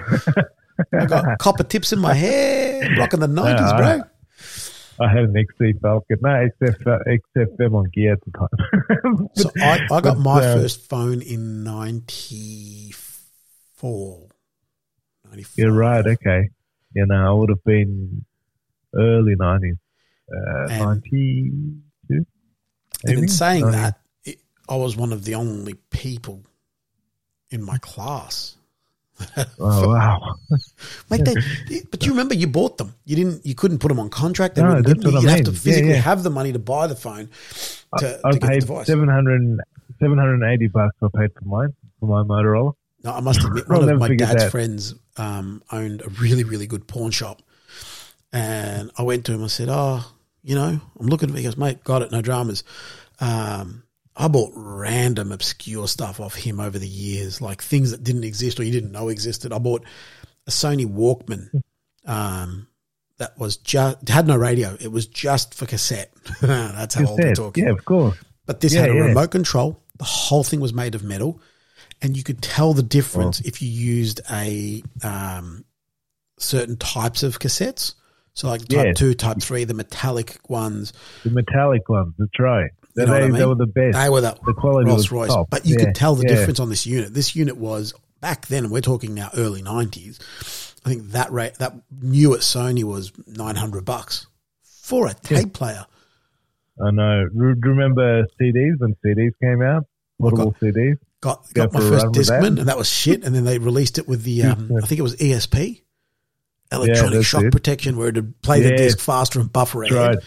I 1.00 1.06
got 1.06 1.38
copper 1.40 1.64
tips 1.64 1.92
in 1.94 2.00
my 2.00 2.14
hair. 2.14 2.96
Rocking 2.98 3.20
the 3.20 3.28
nineties, 3.28 3.72
Yeah, 3.72 3.78
bro. 3.78 4.02
I 5.02 5.08
had 5.10 5.24
an 5.26 5.36
XC 5.38 5.74
Falcon. 5.82 6.18
No, 6.22 6.30
XF, 6.30 6.88
uh, 6.88 7.00
XFM 7.38 7.74
on 7.74 7.90
gear 7.94 8.14
at 8.14 8.20
the 8.26 8.32
time. 8.38 8.50
So 9.36 9.50
I, 9.62 9.80
I 9.92 10.02
got 10.02 10.04
But, 10.04 10.20
my 10.20 10.40
uh, 10.44 10.56
first 10.56 10.90
phone 10.90 11.22
in 11.22 11.64
94. 11.64 14.28
94. 15.30 15.64
You're 15.66 15.74
right. 15.74 16.06
Okay. 16.06 16.50
You 16.94 17.06
know, 17.06 17.16
I 17.16 17.32
would 17.32 17.50
have 17.50 17.64
been 17.64 18.26
early 18.96 19.36
nineties, 19.38 19.78
uh, 20.34 20.68
And- 20.70 20.80
ninety 20.84 21.52
two. 22.08 22.26
And 23.06 23.20
in 23.20 23.28
saying 23.30 23.70
that, 23.72 23.96
it, 23.96 24.02
I 24.70 24.76
was 24.76 24.96
one 24.96 25.12
of 25.12 25.26
the 25.26 25.36
only 25.36 25.74
people 25.90 26.44
in 27.50 27.62
my 27.64 27.78
class. 27.80 28.56
oh 29.60 29.90
wow, 29.90 30.36
Mate, 31.10 31.26
they, 31.26 31.82
but 31.92 32.06
you 32.06 32.12
remember 32.12 32.36
you 32.36 32.48
bought 32.48 32.78
them. 32.78 32.96
You 33.04 33.18
didn't. 33.18 33.46
You 33.46 33.54
couldn't 33.56 33.80
put 33.80 33.90
them 33.90 34.00
on 34.00 34.10
contract. 34.10 34.56
They 34.56 34.62
No, 34.62 34.76
that's 34.82 34.94
give 34.94 35.04
you- 35.04 35.12
what 35.12 35.18
I 35.18 35.22
You'd 35.22 35.30
have 35.30 35.38
mean. 35.40 35.46
to 35.46 35.52
physically 35.60 35.90
yeah. 35.90 35.96
have 35.98 36.24
the 36.24 36.30
money 36.30 36.54
to 36.54 36.60
buy 36.60 36.88
the 36.88 36.96
phone 36.96 37.30
to, 37.98 38.22
I 38.24 38.32
to 38.32 38.40
get 38.40 38.50
the 38.54 38.60
device. 38.62 38.88
700, 38.88 39.60
780 40.00 40.68
bucks. 40.68 40.96
I 41.04 41.08
paid 41.18 41.32
for 41.34 41.44
mine 41.46 41.74
for 42.00 42.06
my 42.06 42.24
Motorola. 42.24 42.74
No, 43.04 43.12
I 43.14 43.20
must 43.20 43.44
admit, 43.44 43.68
one 43.68 43.90
of 43.90 44.00
my 44.00 44.16
dad's 44.16 44.44
that. 44.44 44.52
friends 44.52 44.96
um, 45.18 45.64
owned 45.72 46.02
a 46.02 46.08
really, 46.22 46.46
really 46.46 46.68
good 46.68 46.88
pawn 46.88 47.12
shop. 47.12 47.42
And 48.32 48.90
I 48.98 49.02
went 49.04 49.26
to 49.26 49.34
him, 49.34 49.44
I 49.44 49.48
said, 49.48 49.68
Oh, 49.70 50.06
you 50.44 50.56
know, 50.56 50.80
I'm 51.00 51.08
looking. 51.08 51.34
He 51.36 51.44
goes, 51.44 51.58
Mate, 51.58 51.84
got 51.84 52.04
it, 52.04 52.12
no 52.14 52.22
dramas. 52.22 52.64
Um, 53.20 53.84
I 54.20 54.28
bought 54.28 54.52
random 54.54 55.32
obscure 55.32 55.88
stuff 55.88 56.20
off 56.20 56.36
him 56.36 56.60
over 56.60 56.78
the 56.78 56.88
years, 56.88 57.42
like 57.42 57.62
things 57.62 57.92
that 57.92 58.04
didn't 58.04 58.26
exist 58.26 58.60
or 58.60 58.64
you 58.64 58.72
didn't 58.72 58.92
know 58.92 59.08
existed. 59.10 59.54
I 59.54 59.60
bought 59.60 59.84
a 60.46 60.52
Sony 60.52 60.86
Walkman 60.86 61.50
um, 62.06 62.68
that 63.18 63.38
was 63.40 63.56
just 63.58 64.08
had 64.10 64.28
no 64.28 64.36
radio. 64.36 64.76
It 64.80 64.92
was 64.92 65.08
just 65.08 65.54
for 65.54 65.66
cassette. 65.66 66.12
That's 66.42 66.96
how 66.96 67.06
old 67.06 67.12
we're 67.20 67.30
Cassette. 67.30 67.36
talking. 67.38 67.64
Yeah, 67.64 67.72
of 67.72 67.86
course. 67.86 68.18
But 68.46 68.60
this 68.60 68.74
Yeah, 68.74 68.82
had 68.82 68.90
a 68.92 68.94
yeah. 68.96 69.00
remote 69.06 69.32
control. 69.32 69.82
The 69.98 70.04
whole 70.06 70.44
thing 70.44 70.60
was 70.60 70.74
made 70.74 70.96
of 70.96 71.04
metal, 71.04 71.40
and 72.02 72.18
you 72.18 72.24
could 72.24 72.42
tell 72.42 72.74
the 72.74 72.84
difference 72.84 73.40
if 73.42 73.62
you 73.62 73.70
used 73.70 74.20
a 74.32 74.84
um, 75.04 75.64
certain 76.38 76.76
types 76.78 77.24
of 77.24 77.40
cassettes. 77.40 77.96
So 78.34 78.48
like 78.50 78.62
type 78.68 78.86
Yeah. 78.88 78.94
two, 78.94 79.14
type 79.14 79.38
three, 79.42 79.64
the 79.66 79.74
metallic 79.74 80.38
ones. 80.50 80.94
The 81.24 81.32
metallic 81.32 81.88
ones. 81.90 82.14
That's 82.18 82.40
right. 82.40 82.72
You 82.96 83.06
They, 83.06 83.06
know 83.06 83.14
what 83.14 83.24
I 83.24 83.26
they, 83.28 83.32
mean? 83.40 83.50
were 83.50 83.56
the 83.56 83.68
best. 83.68 83.98
They 83.98 84.10
were 84.10 84.22
the, 84.22 84.38
the 84.46 84.54
quality 84.54 84.88
Rolls 84.90 84.98
was 85.00 85.12
Royce, 85.12 85.30
top. 85.30 85.50
but 85.50 85.66
you 85.66 85.76
Yeah, 85.78 85.86
could 85.86 85.96
tell 85.96 86.16
the 86.16 86.24
yeah. 86.28 86.36
difference 86.36 86.60
on 86.60 86.70
this 86.70 86.86
unit. 86.86 87.14
This 87.14 87.36
unit 87.36 87.58
was 87.58 87.94
back 88.22 88.48
then, 88.48 88.70
we're 88.70 88.82
talking 88.82 89.14
now 89.14 89.30
early 89.38 89.62
nineties. 89.62 90.20
I 90.86 90.90
think 90.90 91.10
that 91.12 91.32
rate 91.32 91.56
that 91.56 91.74
new 92.02 92.34
at 92.34 92.40
Sony 92.42 92.84
was 92.84 93.12
nine 93.28 93.56
hundred 93.56 93.86
bucks 93.86 94.28
for 94.64 95.08
a 95.08 95.14
tape 95.14 95.54
player. 95.54 95.86
I 96.82 96.92
know. 96.92 97.26
Re- 97.34 97.56
remember 97.62 98.26
CDs 98.42 98.80
when 98.80 98.96
CDs 99.06 99.34
came 99.42 99.62
out? 99.62 99.86
Portable 100.20 100.54
CDs. 100.62 100.98
Got 101.22 101.46
Go 101.54 101.66
got 101.68 101.74
my 101.74 101.80
first 101.82 102.08
with 102.16 102.28
that. 102.28 102.44
And 102.46 102.58
that 102.60 102.78
was 102.78 102.90
shit. 102.90 103.24
And 103.26 103.36
then 103.36 103.44
they 103.44 103.60
released 103.60 103.98
it 103.98 104.08
with 104.08 104.24
the, 104.24 104.44
um, 104.44 104.72
I 104.82 104.86
think 104.88 105.00
it 105.00 105.04
was 105.04 105.18
ESP, 105.18 105.82
electronic 106.72 107.26
shock 107.26 107.44
it. 107.44 107.52
protection, 107.52 107.98
where 107.98 108.08
it'd 108.08 108.42
play 108.42 108.62
the 108.62 108.70
disc 108.78 109.00
faster 109.00 109.40
and 109.42 109.52
buffer 109.52 109.84
ahead. 109.84 109.96
right. 109.98 110.18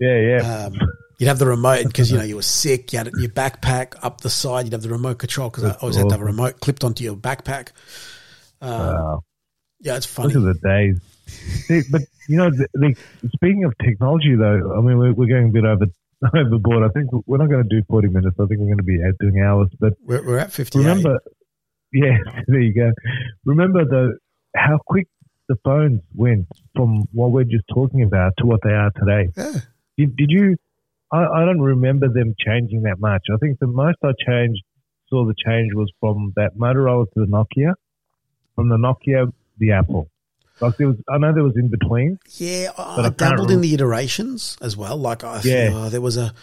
Yeah, 0.00 0.18
yeah. 0.38 0.64
Um, 0.66 0.74
you'd 1.18 1.26
have 1.28 1.38
the 1.38 1.46
remote 1.46 1.84
because 1.84 2.10
you 2.10 2.18
know 2.18 2.24
you 2.24 2.36
were 2.36 2.42
sick. 2.42 2.92
You 2.92 2.98
had 2.98 3.08
it 3.08 3.14
in 3.14 3.20
your 3.20 3.30
backpack 3.30 3.94
up 4.02 4.20
the 4.20 4.30
side. 4.30 4.64
You'd 4.64 4.72
have 4.72 4.82
the 4.82 4.88
remote 4.88 5.18
control 5.18 5.50
because 5.50 5.64
I 5.64 5.72
always 5.80 5.96
had 5.96 6.08
to 6.08 6.14
have 6.14 6.22
a 6.22 6.24
remote 6.24 6.60
clipped 6.60 6.84
onto 6.84 7.04
your 7.04 7.16
backpack. 7.16 7.70
Um, 8.60 8.70
wow. 8.70 9.24
yeah, 9.80 9.96
it's 9.96 10.06
funny. 10.06 10.34
Look 10.34 10.56
at 10.56 10.62
the 10.62 10.68
days. 10.68 11.00
See, 11.66 11.82
but 11.90 12.02
you 12.28 12.36
know, 12.36 12.50
the, 12.50 12.66
the, 12.74 12.94
speaking 13.34 13.64
of 13.64 13.74
technology, 13.84 14.34
though, 14.34 14.74
I 14.76 14.80
mean, 14.80 14.98
we're, 14.98 15.12
we're 15.12 15.28
going 15.28 15.50
a 15.50 15.52
bit 15.52 15.64
over 15.64 15.86
overboard. 16.34 16.88
I 16.88 16.92
think 16.92 17.10
we're 17.26 17.38
not 17.38 17.48
going 17.48 17.62
to 17.62 17.68
do 17.68 17.82
forty 17.88 18.08
minutes. 18.08 18.36
I 18.38 18.46
think 18.46 18.60
we're 18.60 18.74
going 18.74 18.78
to 18.78 18.82
be 18.82 18.98
doing 19.20 19.42
hours. 19.42 19.68
But 19.78 19.94
We're, 20.02 20.24
we're 20.24 20.38
at 20.38 20.52
fifty. 20.52 20.78
remember, 20.78 21.18
yeah, 21.92 22.16
there 22.46 22.60
you 22.60 22.74
go. 22.74 22.92
Remember 23.44 23.84
though 23.84 24.14
how 24.56 24.78
quick 24.86 25.08
the 25.48 25.56
phones 25.64 26.00
went 26.14 26.46
from 26.74 27.04
what 27.12 27.30
we're 27.30 27.44
just 27.44 27.64
talking 27.72 28.02
about 28.02 28.34
to 28.38 28.46
what 28.46 28.60
they 28.62 28.70
are 28.70 28.90
today. 28.98 29.30
Yeah. 29.36 29.52
Did, 29.96 30.16
did 30.16 30.30
you? 30.30 30.56
I, 31.12 31.24
I 31.24 31.44
don't 31.44 31.60
remember 31.60 32.08
them 32.08 32.34
changing 32.38 32.82
that 32.82 32.98
much. 33.00 33.22
I 33.32 33.36
think 33.38 33.58
the 33.58 33.66
most 33.66 33.96
I 34.04 34.10
changed 34.26 34.62
saw 35.08 35.24
the 35.26 35.34
change 35.46 35.72
was 35.74 35.90
from 36.00 36.32
that 36.36 36.56
Motorola 36.56 37.06
to 37.14 37.20
the 37.20 37.26
Nokia, 37.26 37.72
from 38.54 38.68
the 38.68 38.76
Nokia 38.76 39.32
the 39.58 39.72
Apple. 39.72 40.10
Like 40.60 40.76
there 40.76 40.88
was, 40.88 40.96
I 41.08 41.18
know 41.18 41.32
there 41.32 41.44
was 41.44 41.56
in 41.56 41.68
between. 41.68 42.18
Yeah, 42.36 42.72
I, 42.76 43.06
I 43.06 43.08
dabbled 43.10 43.50
in 43.50 43.60
the 43.60 43.72
iterations 43.74 44.58
as 44.60 44.76
well. 44.76 44.96
Like, 44.96 45.22
I, 45.24 45.40
Yeah. 45.44 45.70
uh, 45.72 45.88
there 45.88 46.00
was 46.00 46.16
a, 46.16 46.34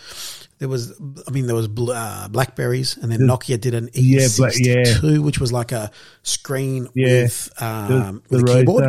there 0.60 0.70
was, 0.70 0.94
I 1.28 1.32
mean, 1.32 1.48
there 1.48 1.56
was 1.56 1.68
uh, 1.68 2.28
Blackberries, 2.32 2.96
and 2.98 3.12
then 3.12 3.20
The- 3.20 3.26
Nokia 3.26 3.60
did 3.60 3.74
an 3.74 3.90
Yeah, 3.94 4.22
E62, 4.22 5.02
Bla- 5.02 5.22
which 5.22 5.40
was 5.40 5.52
like 5.52 5.74
a 5.74 5.92
screen 6.24 6.88
Yeah. 6.96 7.24
with 7.24 7.54
The, 7.60 7.66
um, 7.66 8.24
the 8.30 8.38
with 8.38 8.50
a 8.50 8.54
keyboard. 8.54 8.84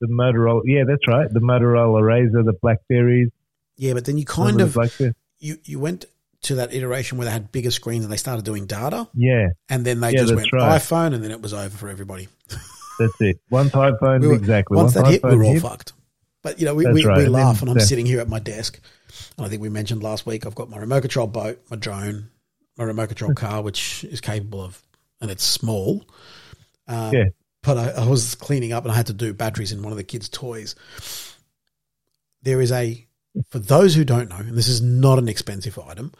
The 0.00 0.06
Motorola. 0.08 0.60
Yeah, 0.66 0.84
that's 0.86 1.08
right. 1.08 1.26
The 1.32 1.40
Motorola 1.40 2.02
Razr, 2.02 2.44
the 2.44 2.52
Blackberries. 2.62 3.30
Yeah, 3.78 3.94
but 3.94 4.04
then 4.04 4.18
you 4.18 4.24
kind 4.26 4.60
of 4.60 4.74
Blackberry? 4.74 5.14
you 5.38 5.56
you 5.64 5.78
went 5.80 6.04
to 6.42 6.56
that 6.56 6.72
iteration 6.74 7.16
where 7.18 7.24
they 7.24 7.30
had 7.32 7.50
bigger 7.50 7.70
screens 7.70 8.04
and 8.04 8.12
they 8.12 8.16
started 8.18 8.44
doing 8.44 8.66
data, 8.66 9.08
Yeah, 9.14 9.48
and 9.70 9.84
then 9.86 10.00
they 10.00 10.10
Yeah, 10.12 10.20
just 10.20 10.34
went 10.34 10.52
right. 10.52 10.80
iPhone, 10.80 11.14
and 11.14 11.24
then 11.24 11.30
it 11.30 11.40
was 11.40 11.54
over 11.54 11.76
for 11.76 11.88
everybody. 11.88 12.28
that's 12.98 13.20
it. 13.20 13.40
One 13.48 13.70
iPhone, 13.70 14.20
We 14.22 14.28
were- 14.28 14.34
exactly. 14.34 14.76
Once 14.76 14.94
One 14.94 15.04
that 15.04 15.10
hit, 15.10 15.22
we 15.24 15.36
were 15.36 15.44
all 15.44 15.52
hit. 15.54 15.62
fucked. 15.62 15.92
But 16.42 16.60
you 16.60 16.66
know, 16.66 16.74
we, 16.74 16.84
That's 16.84 16.94
we, 16.94 17.04
right. 17.04 17.16
we 17.18 17.24
And 17.24 17.34
then 17.34 17.40
laugh, 17.42 17.62
and 17.62 17.70
I'm 17.70 17.80
sitting 17.80 18.06
here 18.06 18.20
at 18.20 18.28
my 18.28 18.38
desk. 18.38 18.78
And 19.36 19.44
I 19.44 19.48
think 19.48 19.60
we 19.62 19.68
mentioned 19.68 20.02
last 20.04 20.24
week. 20.26 20.46
I've 20.46 20.54
got 20.54 20.70
my 20.70 20.76
remote 20.78 21.00
control 21.00 21.26
boat, 21.26 21.60
my 21.70 21.76
drone, 21.76 22.30
my 22.76 22.84
remote 22.84 23.08
control 23.08 23.34
car, 23.44 23.60
which 23.62 24.04
is 24.04 24.20
capable 24.20 24.62
of, 24.62 24.80
and 25.20 25.30
it's 25.32 25.42
small. 25.44 26.04
Um, 26.86 27.12
Yeah. 27.12 27.24
But 27.62 27.76
I, 27.76 27.88
I 28.02 28.06
was 28.08 28.36
cleaning 28.36 28.72
up, 28.72 28.84
and 28.84 28.92
I 28.92 28.94
had 28.96 29.06
to 29.08 29.12
do 29.12 29.32
batteries 29.34 29.72
in 29.72 29.82
one 29.82 29.90
of 29.92 29.98
the 29.98 30.04
kids' 30.04 30.28
toys. 30.28 30.76
There 32.42 32.60
is 32.60 32.70
a, 32.70 33.04
for 33.50 33.58
those 33.58 33.94
who 33.94 34.04
don't 34.04 34.28
know, 34.28 34.36
and 34.36 34.56
this 34.56 34.68
is 34.68 34.80
not 34.82 35.18
an 35.18 35.28
expensive 35.28 35.78
item. 35.78 36.12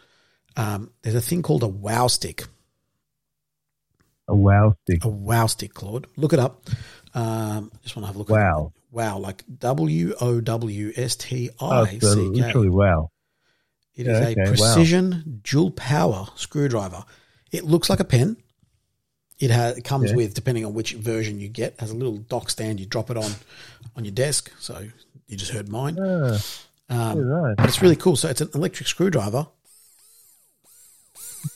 Um, 0.57 0.91
there's 1.01 1.15
a 1.15 1.21
thing 1.21 1.41
called 1.41 1.63
a 1.63 1.67
Wow 1.67 2.07
Stick. 2.07 2.43
A 4.27 4.35
wow 4.35 4.75
stick. 4.83 5.03
A 5.03 5.09
wow 5.09 5.47
stick, 5.47 5.73
Claude. 5.73 6.05
Look 6.15 6.33
it 6.33 6.39
up. 6.39 6.67
Um, 7.15 7.71
just 7.81 7.95
want 7.95 8.03
to 8.03 8.07
have 8.07 8.15
a 8.15 8.19
look. 8.19 8.29
Wow. 8.29 8.73
Wow, 8.91 9.17
like 9.17 9.43
W 9.59 10.13
O 10.21 10.39
W 10.41 10.91
S 10.95 11.15
T 11.15 11.49
Oh, 11.59 11.67
I 11.69 11.81
uh, 11.81 11.85
C 11.85 11.99
K. 11.99 12.07
literally 12.41 12.69
wow. 12.69 13.09
It 13.95 14.07
is 14.07 14.19
Yeah, 14.19 14.27
a 14.27 14.31
okay, 14.31 14.41
wow. 14.41 14.45
precision 14.47 15.41
dual 15.43 15.71
power 15.71 16.27
screwdriver. 16.35 17.03
It 17.51 17.63
looks 17.65 17.89
like 17.89 17.99
a 17.99 18.03
pen. 18.05 18.37
It 19.39 19.49
has 19.51 19.77
it 19.77 19.83
comes 19.83 20.11
Yeah. 20.11 20.17
with 20.17 20.33
depending 20.35 20.65
on 20.65 20.73
which 20.75 20.93
version 20.93 21.39
you 21.39 21.47
get 21.49 21.79
has 21.79 21.89
a 21.91 21.95
little 21.95 22.17
dock 22.17 22.49
stand. 22.51 22.79
You 22.79 22.85
drop 22.85 23.09
it 23.09 23.17
on 23.17 23.31
on 23.95 24.05
your 24.05 24.13
desk. 24.13 24.51
So 24.59 24.79
you 25.27 25.37
just 25.37 25.51
heard 25.51 25.69
mine. 25.69 25.97
Ah, 25.99 26.37
Um, 26.89 27.17
yeah, 27.19 27.23
right. 27.25 27.55
it's 27.59 27.81
really 27.81 27.95
cool. 27.95 28.15
So 28.15 28.29
it's 28.29 28.41
an 28.41 28.49
electric 28.55 28.87
screwdriver, 28.87 29.47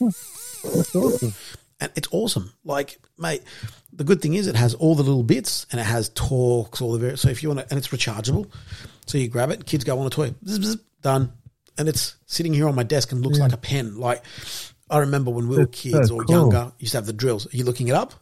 That's 0.00 0.94
awesome. 0.94 1.34
and 1.80 1.92
it's 1.96 2.08
awesome. 2.10 2.52
Like, 2.64 2.98
mate, 3.18 3.42
the 3.92 4.04
good 4.04 4.22
thing 4.22 4.34
is 4.34 4.46
it 4.46 4.56
has 4.56 4.74
all 4.74 4.94
the 4.94 5.02
little 5.02 5.22
bits, 5.22 5.66
and 5.70 5.80
it 5.80 5.84
has 5.84 6.10
Torx, 6.10 6.80
all 6.80 6.92
the 6.92 6.98
various. 6.98 7.20
So 7.20 7.28
if 7.28 7.42
you 7.42 7.48
want 7.48 7.60
to, 7.60 7.66
and 7.70 7.78
it's 7.78 7.88
rechargeable. 7.88 8.50
So 9.06 9.18
you 9.18 9.28
grab 9.28 9.50
it, 9.50 9.66
kids 9.66 9.84
go 9.84 9.98
on 9.98 10.06
a 10.06 10.10
toy, 10.10 10.34
done, 11.02 11.32
and 11.76 11.88
it's 11.88 12.16
sitting 12.26 12.54
here 12.54 12.68
on 12.68 12.74
my 12.74 12.82
desk 12.84 13.12
and 13.12 13.20
looks 13.22 13.38
like 13.38 13.52
a 13.52 13.56
pen. 13.58 13.98
Like 13.98 14.22
I 14.88 14.98
remember 14.98 15.30
when 15.30 15.48
we 15.48 15.56
were 15.56 15.64
That's 15.66 15.78
so 15.78 15.90
kids 15.90 16.10
or 16.10 16.24
cool. 16.24 16.34
younger, 16.36 16.72
used 16.78 16.92
to 16.92 16.98
have 16.98 17.06
the 17.06 17.12
drills. 17.12 17.46
Are 17.52 17.56
you 17.56 17.64
looking 17.64 17.88
it 17.88 17.94
up? 17.94 18.14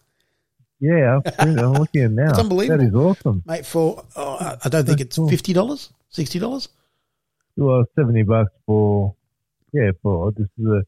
Yeah, 0.81 1.21
I've 1.25 1.35
seen 1.47 1.59
it. 1.59 1.63
I'm 1.63 1.73
looking 1.75 2.03
at 2.03 2.11
it 2.11 2.15
now. 2.15 2.31
It's 2.31 2.39
unbelievable. 2.39 2.79
That 2.79 2.89
is 2.89 2.95
awesome. 2.95 3.43
mate. 3.47 3.65
For 3.67 4.05
oh, 4.17 4.57
I- 4.65 4.69
don't 4.69 4.85
think 4.87 5.01
it's 5.01 5.17
cool. 5.17 5.29
fifty 5.29 5.53
dollars, 5.53 5.91
sixty 6.11 6.39
dollars. 6.41 6.69
Well, 7.57 7.85
seventy 7.97 8.23
bucks 8.23 8.53
for 8.67 9.15
yeah. 9.73 9.91
For 10.03 10.33
this 10.33 10.47
is 10.59 10.67
a 10.67 10.83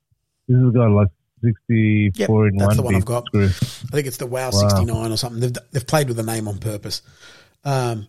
this 0.48 0.56
is 0.56 0.70
got 0.74 0.90
like 0.90 1.08
sixty 1.42 2.10
four 2.26 2.46
Yep, 2.46 2.52
in 2.52 2.58
that's 2.58 2.68
one. 2.68 2.76
the 2.76 2.82
one 2.82 2.94
I've 2.96 3.04
got. 3.04 3.26
Screw. 3.26 3.44
I 3.46 3.48
think 3.48 4.06
it's 4.06 4.16
the 4.16 4.26
Wow, 4.26 4.46
Wow. 4.46 4.50
sixty 4.50 4.84
nine 4.84 5.12
or 5.12 5.16
something. 5.16 5.40
They've 5.40 5.56
they've 5.72 5.86
played 5.86 6.08
with 6.08 6.16
the 6.16 6.22
name 6.22 6.48
on 6.48 6.58
purpose. 6.58 7.02
Um, 7.64 8.06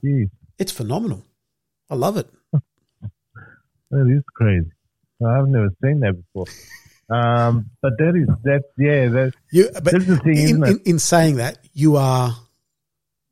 it's 0.58 0.72
phenomenal. 0.72 1.24
I 1.90 1.96
love 1.96 2.18
it. 2.18 2.30
that 3.92 4.08
is 4.16 4.24
crazy. 4.34 4.70
I've 5.26 5.48
never 5.48 5.70
seen 5.84 6.00
that 6.02 6.14
before. 6.14 6.46
Um, 7.10 7.70
but 7.82 7.94
that 8.00 8.16
is 8.16 8.28
that. 8.44 8.64
Yeah, 8.78 9.08
that 9.10 9.34
You, 9.52 9.70
but 9.74 9.86
That's 9.86 10.06
the 10.08 10.18
thing, 10.18 10.38
in, 10.38 10.44
isn't 10.44 10.64
it? 10.64 10.70
in, 10.70 10.80
in 10.86 11.00
saying 11.00 11.36
that, 11.36 11.58
you 11.74 11.96
are 11.98 12.36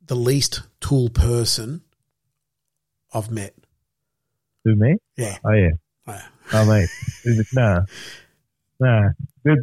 the 0.06 0.14
least 0.14 0.62
tool 0.80 1.08
person 1.10 1.82
I've 3.12 3.30
met. 3.30 3.54
To 4.66 4.74
me. 4.74 4.96
Yeah. 5.16 5.38
Oh 5.44 5.52
yeah. 5.52 5.70
Wow. 6.06 6.20
Oh 6.52 6.64
mate, 6.66 6.88
is 7.24 7.38
it, 7.40 7.46
nah, 7.52 7.80
nah. 8.80 9.08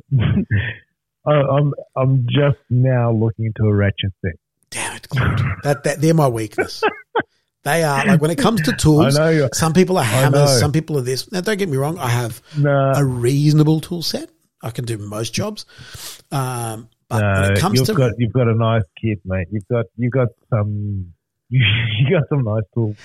I'm 1.26 1.74
I'm 1.95 2.26
just 2.30 2.58
now 2.70 3.12
looking 3.12 3.45
into 3.45 3.64
a 3.66 3.74
ratchet 3.74 4.12
set. 4.26 4.34
Damn 4.72 4.95
it, 4.95 5.10
Claude. 5.10 5.39
That, 5.64 5.84
that 5.84 6.02
they're 6.02 6.14
my 6.14 6.28
weakness. 6.28 6.84
They 7.64 7.84
are 7.84 8.06
like 8.06 8.22
when 8.22 8.32
it 8.32 8.38
comes 8.39 8.62
to 8.64 8.72
I 8.74 8.76
tools. 8.78 9.18
know. 9.18 9.49
Some 9.54 9.74
people 9.74 9.97
are 9.99 10.04
hammers. 10.04 10.60
Some 10.60 10.72
people 10.72 10.97
are 10.97 11.02
this. 11.02 11.32
Now, 11.32 11.41
don't 11.41 11.58
get 11.58 11.70
me 11.70 11.78
wrong. 11.78 11.99
I 11.99 12.08
have 12.08 12.41
Nah, 12.58 12.93
a 12.97 13.04
reasonable 13.06 13.82
tool 13.82 14.02
set. 14.02 14.30
I 14.64 14.72
can 14.72 14.86
do 14.86 14.97
most 14.97 15.34
jobs. 15.34 15.66
Um, 16.32 16.89
but 17.08 17.22
when 17.22 17.52
it 17.52 17.60
comes 17.60 17.78
you've 17.80 17.88
to 17.88 17.93
got 17.93 18.12
you've 18.18 18.32
got 18.34 18.47
a 18.47 18.56
nice 18.56 18.84
kit, 18.99 19.20
mate. 19.26 19.47
You've 19.52 19.68
got 19.68 19.86
you've 19.97 20.14
got 20.14 20.30
some 20.49 21.14
you 21.49 21.62
got 22.10 22.24
some 22.30 22.43
nice 22.45 22.64
tools. 22.74 22.95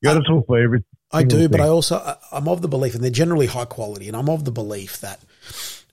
You 0.00 0.10
got 0.10 0.16
a 0.16 0.22
tool 0.26 0.42
for 0.46 0.58
every. 0.58 0.82
I 1.12 1.24
do, 1.24 1.48
but. 1.48 1.60
I 1.60 1.68
also 1.68 2.16
I'm 2.32 2.48
of 2.48 2.62
the 2.62 2.68
belief, 2.68 2.94
and 2.94 3.02
they're 3.02 3.10
generally 3.10 3.46
high 3.46 3.64
quality, 3.64 4.08
and 4.08 4.16
I'm 4.16 4.28
of 4.28 4.44
the 4.44 4.52
belief 4.52 5.00
that 5.00 5.20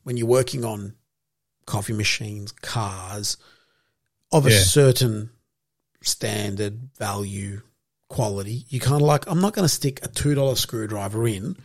when 0.04 0.18
you're 0.18 0.28
working 0.28 0.64
on 0.64 0.94
coffee 1.66 1.94
machines, 1.94 2.52
cars 2.52 3.38
of 4.32 4.46
a 4.46 4.52
Yeah. 4.52 4.60
certain 4.62 5.30
standard 6.02 6.90
value 6.98 7.62
quality, 8.10 8.66
you 8.70 8.80
kind 8.80 9.02
of 9.02 9.08
like 9.08 9.30
I'm 9.30 9.42
not 9.42 9.54
going 9.54 9.66
to 9.66 9.70
stick 9.74 10.00
a 10.04 10.08
two 10.08 10.36
dollar 10.36 10.56
screwdriver 10.56 11.28
in 11.28 11.58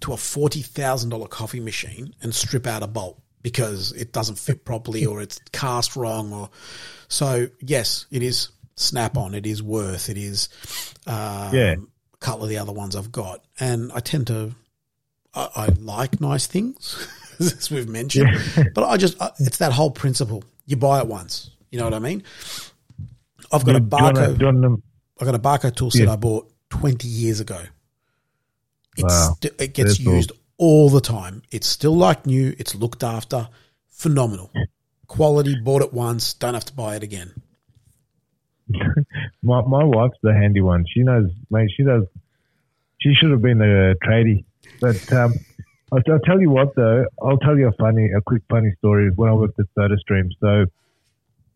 to 0.00 0.12
a 0.12 0.16
forty 0.16 0.62
thousand 0.62 1.10
dollar 1.10 1.26
coffee 1.28 1.60
machine 1.60 2.14
and 2.22 2.34
strip 2.34 2.66
out 2.66 2.82
a 2.82 2.86
bolt 2.86 3.20
because 3.42 3.92
it 3.92 4.12
doesn't 4.12 4.38
fit 4.38 4.64
properly 4.64 5.04
or 5.04 5.20
it's 5.20 5.40
cast 5.52 5.96
wrong 5.96 6.32
or 6.32 6.48
so. 7.08 7.48
Yes, 7.60 8.06
it 8.10 8.22
is 8.22 8.50
Snap-on. 8.76 9.34
It 9.34 9.44
is 9.44 9.62
worth. 9.62 10.08
It 10.08 10.16
is. 10.16 10.48
Um, 11.06 11.54
Yeah. 11.54 11.74
Couple 12.20 12.44
of 12.44 12.50
the 12.50 12.58
other 12.58 12.72
ones 12.72 12.94
I've 12.96 13.10
got, 13.10 13.42
and 13.58 13.90
I 13.92 14.00
tend 14.00 14.26
to, 14.26 14.52
I, 15.34 15.48
I 15.56 15.66
like 15.80 16.20
nice 16.20 16.46
things, 16.46 17.08
as 17.40 17.70
we've 17.70 17.88
mentioned, 17.88 18.28
but 18.74 18.84
I 18.84 18.98
just, 18.98 19.20
I, 19.22 19.30
it's 19.38 19.56
that 19.58 19.72
whole 19.72 19.90
principle. 19.90 20.44
You 20.66 20.76
buy 20.76 21.00
it 21.00 21.06
once, 21.06 21.50
you 21.70 21.78
know 21.78 21.84
what 21.84 21.94
I 21.94 21.98
mean? 21.98 22.22
I've 23.50 23.64
got 23.64 23.76
a 23.76 23.80
Do 23.80 23.84
you 23.96 24.02
Bahco, 24.02 24.38
do 24.38 24.44
wanna- 24.44 24.76
I've 25.18 25.26
got 25.26 25.34
a 25.34 25.38
Bahco 25.38 25.74
tool 25.74 25.90
set 25.90 26.04
Yeah. 26.06 26.12
I 26.12 26.16
bought 26.16 26.52
20 26.70 27.08
years 27.08 27.40
ago. 27.40 27.58
It's, 28.96 29.02
Wow. 29.04 29.36
st- 29.40 29.54
it 29.60 29.72
gets 29.74 29.90
That's 29.96 30.04
cool. 30.04 30.14
used 30.16 30.32
all 30.58 30.90
the 30.90 31.00
time. 31.00 31.42
It's 31.50 31.66
still 31.68 31.96
like 31.96 32.26
new. 32.26 32.54
It's 32.58 32.74
looked 32.74 33.02
after. 33.02 33.48
Phenomenal. 33.88 34.50
Quality, 35.06 35.56
bought 35.62 35.80
it 35.82 35.92
once, 35.94 36.34
don't 36.34 36.54
have 36.54 36.64
to 36.66 36.72
buy 36.74 36.96
it 36.96 37.02
again. 37.02 37.32
My 39.42 39.62
my 39.62 39.84
wife's 39.84 40.18
the 40.22 40.32
handy 40.32 40.60
one. 40.60 40.84
She 40.92 41.00
knows, 41.02 41.30
mate. 41.50 41.70
She 41.76 41.82
does. 41.82 42.04
She 43.00 43.14
should 43.14 43.30
have 43.30 43.40
been 43.42 43.60
a 43.62 43.94
tradie, 44.04 44.44
but 44.80 45.10
um, 45.12 45.32
I'll, 45.92 46.00
I'll 46.12 46.18
tell 46.20 46.40
you 46.40 46.50
what 46.50 46.74
though. 46.76 47.06
I'll 47.22 47.38
tell 47.38 47.56
you 47.56 47.68
a 47.68 47.72
funny, 47.72 48.10
a 48.16 48.20
quick 48.20 48.42
funny 48.50 48.72
story. 48.78 49.10
When 49.14 49.30
I 49.30 49.32
worked 49.32 49.58
at 49.58 49.66
SodaStream, 49.78 50.28
so 50.40 50.66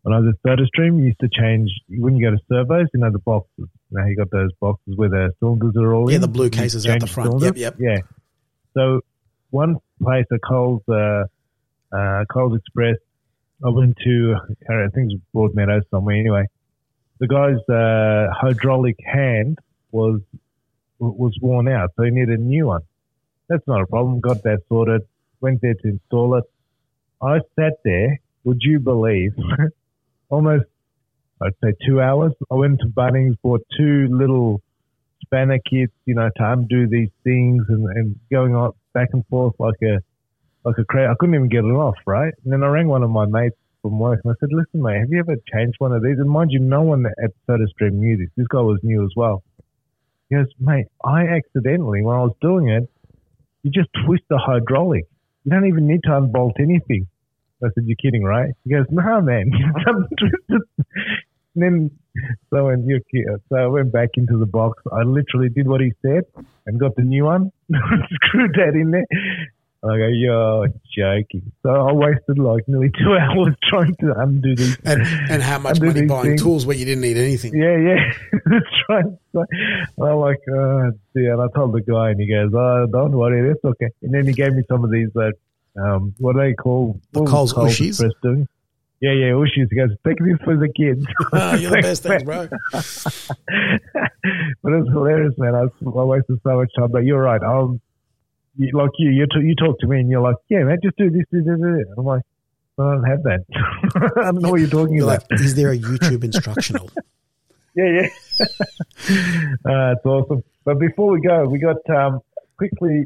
when 0.01 0.13
I 0.15 0.19
was 0.19 0.33
at 0.33 0.49
SodaStream, 0.49 0.97
you 0.99 1.05
used 1.05 1.19
to 1.19 1.29
change 1.29 1.69
when 1.89 2.15
you 2.15 2.25
go 2.29 2.35
to 2.35 2.41
servos. 2.51 2.87
You 2.93 3.01
know 3.01 3.11
the 3.11 3.19
boxes. 3.19 3.67
Now 3.91 4.07
you 4.07 4.15
got 4.15 4.31
those 4.31 4.49
boxes 4.59 4.95
where 4.97 5.09
the 5.09 5.31
cylinders 5.39 5.75
are 5.77 5.93
all 5.93 6.09
Yeah, 6.09 6.15
in. 6.15 6.21
the 6.21 6.27
blue 6.27 6.49
cases 6.49 6.87
out 6.87 6.99
the 6.99 7.07
front. 7.07 7.27
cylinders. 7.39 7.61
Yep, 7.61 7.77
yep. 7.79 7.79
Yeah. 7.79 7.97
So 8.73 9.01
one 9.51 9.77
place 10.01 10.25
at 10.33 10.39
Coles, 10.41 10.81
uh, 10.89 11.25
uh, 11.95 12.25
Coles 12.33 12.57
Express, 12.57 12.97
I 13.63 13.69
went 13.69 13.95
to, 14.03 14.35
I 14.67 14.87
think 14.93 15.11
it 15.13 15.19
was 15.33 15.51
Broadmeadows 15.53 15.83
somewhere 15.91 16.15
anyway. 16.17 16.45
The 17.19 17.27
guy's 17.27 17.63
uh, 17.69 18.33
hydraulic 18.33 18.97
hand 19.05 19.59
was 19.91 20.21
was 20.99 21.37
worn 21.41 21.67
out, 21.67 21.91
so 21.95 22.03
he 22.03 22.11
needed 22.11 22.39
a 22.39 22.41
new 22.41 22.67
one. 22.67 22.81
That's 23.49 23.65
not 23.67 23.81
a 23.81 23.85
problem. 23.87 24.19
Got 24.21 24.43
that 24.43 24.61
sorted. 24.69 25.01
Went 25.41 25.61
there 25.61 25.73
to 25.73 25.87
install 25.87 26.35
it. 26.37 26.45
I 27.21 27.39
sat 27.59 27.73
there. 27.83 28.19
Would 28.43 28.59
you 28.61 28.79
believe? 28.79 29.33
almost, 30.29 30.65
I'd 31.41 31.53
say 31.63 31.73
two 31.85 32.01
hours. 32.01 32.33
I 32.51 32.55
went 32.55 32.79
to 32.81 32.87
Bunnings, 32.87 33.35
bought 33.41 33.65
two 33.77 34.07
little 34.09 34.61
spanner 35.21 35.59
kits, 35.59 35.93
you 36.05 36.15
know, 36.15 36.29
to 36.35 36.51
undo 36.51 36.87
these 36.87 37.09
things 37.23 37.65
and, 37.69 37.85
and 37.89 38.19
going 38.31 38.55
on 38.55 38.71
back 38.93 39.09
and 39.13 39.25
forth 39.27 39.55
like 39.59 39.81
a 39.83 39.99
like 40.63 40.77
a 40.77 40.85
cra 40.85 41.11
I 41.11 41.15
couldn't 41.19 41.35
even 41.35 41.49
get 41.49 41.63
it 41.65 41.67
off, 41.67 41.95
right? 42.05 42.33
And 42.43 42.53
then 42.53 42.63
I 42.63 42.67
rang 42.67 42.87
one 42.87 43.03
of 43.03 43.09
my 43.09 43.25
mates 43.25 43.57
from 43.85 43.99
work 43.99 44.19
and 44.23 44.33
I 44.33 44.35
said, 44.39 44.49
Listen, 44.51 44.81
mate, 44.81 44.99
have 44.99 45.09
you 45.11 45.19
ever 45.19 45.35
changed 45.53 45.75
one 45.77 45.91
of 45.91 46.01
these? 46.01 46.17
And 46.17 46.27
mind 46.27 46.49
you, 46.51 46.59
no 46.59 46.81
one 46.81 47.05
at 47.05 47.31
SodaStream 47.47 47.93
knew 47.93 48.17
this. 48.17 48.29
This 48.35 48.47
guy 48.47 48.61
was 48.61 48.79
new 48.81 49.03
as 49.03 49.11
well. 49.15 49.43
He 50.29 50.35
goes, 50.35 50.47
Mate, 50.59 50.87
I 51.05 51.25
accidentally, 51.27 52.01
when 52.01 52.15
I 52.15 52.23
was 52.23 52.33
doing 52.41 52.69
it, 52.69 52.89
you 53.61 53.69
just 53.69 53.89
twist 54.05 54.23
the 54.27 54.39
hydraulic. 54.43 55.05
You 55.43 55.51
don't 55.51 55.67
even 55.67 55.85
need 55.85 56.01
to 56.05 56.17
unbolt 56.17 56.55
anything. 56.59 57.05
I 57.63 57.67
said, 57.75 57.83
You're 57.85 57.97
kidding, 58.01 58.23
right? 58.23 58.49
He 58.63 58.71
goes, 58.71 58.85
No, 58.89 59.21
man. 59.21 59.51
and 60.49 60.61
then 61.53 61.91
so 62.49 62.57
I 62.57 62.61
went, 62.61 62.85
you're 62.85 63.01
ki- 63.11 63.25
so 63.49 63.55
I 63.55 63.67
went 63.67 63.91
back 63.91 64.09
into 64.15 64.39
the 64.39 64.45
box. 64.45 64.81
I 64.91 65.03
literally 65.03 65.49
did 65.49 65.67
what 65.67 65.81
he 65.81 65.91
said 66.01 66.23
and 66.65 66.79
got 66.79 66.95
the 66.95 67.03
new 67.03 67.25
one, 67.25 67.51
screwed 67.69 68.53
that 68.53 68.73
in 68.73 68.91
there. 68.91 69.05
I 69.85 69.97
go, 69.97 70.07
you're 70.07 70.67
joking. 70.95 71.51
So 71.63 71.69
I 71.69 71.93
wasted 71.93 72.39
like 72.39 72.67
nearly 72.67 72.89
two 72.89 73.13
hours 73.19 73.55
trying 73.69 73.95
to 73.97 74.13
undo 74.17 74.55
these. 74.55 74.77
And, 74.83 75.01
and 75.29 75.43
how 75.43 75.59
much 75.59 75.79
money 75.79 76.05
buying 76.05 76.23
things. 76.23 76.41
tools 76.41 76.65
where 76.65 76.75
you 76.75 76.85
didn't 76.85 77.01
need 77.01 77.17
anything. 77.17 77.55
Yeah, 77.55 77.77
yeah. 77.77 78.13
That's 78.45 78.65
right. 78.89 79.05
I'm 80.01 80.15
like, 80.17 80.39
oh, 80.49 80.91
dear. 81.13 81.33
And 81.33 81.41
I 81.41 81.47
told 81.55 81.73
the 81.73 81.81
guy, 81.81 82.11
and 82.11 82.19
he 82.19 82.27
goes, 82.27 82.51
oh, 82.53 82.87
don't 82.91 83.11
worry, 83.11 83.47
that's 83.47 83.63
okay. 83.63 83.89
And 84.01 84.13
then 84.13 84.25
he 84.25 84.33
gave 84.33 84.53
me 84.53 84.63
some 84.69 84.83
of 84.83 84.91
these, 84.91 85.09
uh, 85.15 85.31
um, 85.79 86.13
what 86.19 86.33
do 86.33 86.39
they 86.39 86.53
call? 86.53 86.99
The 87.11 87.25
Coles 87.25 87.53
Ooshies? 87.53 88.01
Yeah, 89.01 89.11
yeah, 89.11 89.31
Ooshies. 89.33 89.67
He 89.69 89.75
goes, 89.75 89.89
take 90.07 90.17
this 90.19 90.37
for 90.43 90.55
the 90.55 90.69
kids. 90.69 91.05
Ah, 91.33 91.55
you're 91.55 91.71
the 91.71 91.81
best, 91.81 92.03
thanks, 92.03 92.23
bro. 92.23 92.47
but 94.63 94.73
it's 94.73 94.89
hilarious, 94.89 95.33
man. 95.37 95.53
I, 95.53 95.63
I 95.63 96.03
wasted 96.03 96.39
so 96.43 96.55
much 96.55 96.71
time. 96.77 96.91
But 96.91 97.03
you're 97.03 97.21
right. 97.21 97.43
Um, 97.43 97.81
you, 98.57 98.71
like 98.77 98.91
you, 98.97 99.09
you, 99.11 99.25
t- 99.25 99.45
you 99.45 99.55
talk 99.55 99.79
to 99.79 99.87
me 99.87 99.99
and 99.99 100.09
you're 100.09 100.21
like, 100.21 100.35
yeah, 100.49 100.63
man, 100.63 100.77
just 100.83 100.97
do 100.97 101.09
this, 101.09 101.23
this, 101.31 101.45
this. 101.45 101.59
this." 101.59 101.85
I'm 101.97 102.05
like, 102.05 102.23
I 102.77 102.83
don't 102.83 103.03
have 103.03 103.23
that. 103.23 103.45
I 104.17 104.23
don't 104.31 104.41
know 104.41 104.51
what 104.51 104.59
you're 104.59 104.69
talking 104.69 104.95
You're 104.95 105.05
about. 105.05 105.25
like, 105.31 105.39
is 105.39 105.55
there 105.55 105.71
a 105.71 105.77
YouTube 105.77 106.23
instructional? 106.23 106.89
Yeah, 107.77 107.89
yeah. 108.03 108.07
uh, 109.65 109.91
it's 109.91 110.05
awesome. 110.05 110.45
But 110.63 110.79
before 110.79 111.11
we 111.11 111.19
go, 111.19 111.43
we 111.43 111.59
got 111.59 111.75
um, 111.89 112.21
quickly 112.57 113.03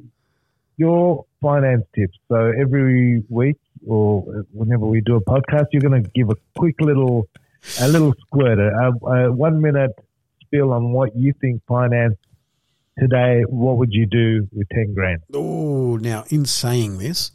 your 0.77 1.25
finance 1.41 1.85
tips. 1.95 2.15
So 2.27 2.35
every 2.55 3.23
week 3.29 3.57
or 3.87 4.21
whenever 4.53 4.85
we 4.85 5.01
do 5.01 5.15
a 5.15 5.21
podcast, 5.21 5.69
you're 5.71 5.81
going 5.81 6.03
to 6.03 6.07
give 6.11 6.29
a 6.29 6.35
quick 6.55 6.75
little, 6.81 7.27
a 7.81 7.87
little 7.87 8.13
squirt, 8.27 8.59
a, 8.59 8.91
a 9.07 9.31
one 9.31 9.59
minute 9.59 9.89
spill 10.41 10.71
on 10.71 10.91
what 10.91 11.15
you 11.15 11.33
think 11.41 11.63
finance 11.67 12.17
today. 12.99 13.43
What 13.47 13.77
would 13.77 13.93
you 13.93 14.05
do 14.05 14.47
with 14.53 14.67
ten 14.69 14.93
grand? 14.93 15.21
Oh, 15.33 15.97
now 15.97 16.25
in 16.29 16.45
saying 16.45 16.97
this, 16.99 17.31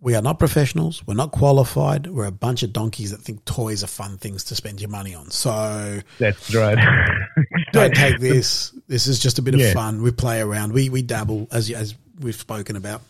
we 0.00 0.14
are 0.14 0.22
not 0.22 0.38
professionals. 0.38 1.06
We're 1.06 1.14
not 1.14 1.30
qualified. 1.32 2.06
We're 2.06 2.24
a 2.26 2.30
bunch 2.32 2.62
of 2.62 2.72
donkeys 2.72 3.10
that 3.10 3.20
think 3.20 3.44
toys 3.44 3.84
are 3.84 3.88
fun 3.88 4.16
things 4.16 4.44
to 4.44 4.54
spend 4.54 4.80
your 4.80 4.90
money 4.90 5.14
on. 5.14 5.30
So 5.30 6.00
That's 6.18 6.54
right. 6.54 6.78
don't 7.72 7.94
take 7.94 8.18
this. 8.18 8.72
This 8.88 9.06
is 9.06 9.18
just 9.18 9.38
a 9.38 9.42
bit 9.42 9.54
Yeah. 9.56 9.66
of 9.66 9.74
fun. 9.74 10.02
We 10.02 10.10
play 10.12 10.40
around. 10.40 10.72
We 10.72 10.88
we 10.88 11.02
dabble 11.02 11.48
as 11.52 11.70
as 11.70 11.94
we've 12.20 12.34
spoken 12.34 12.76
about. 12.76 13.02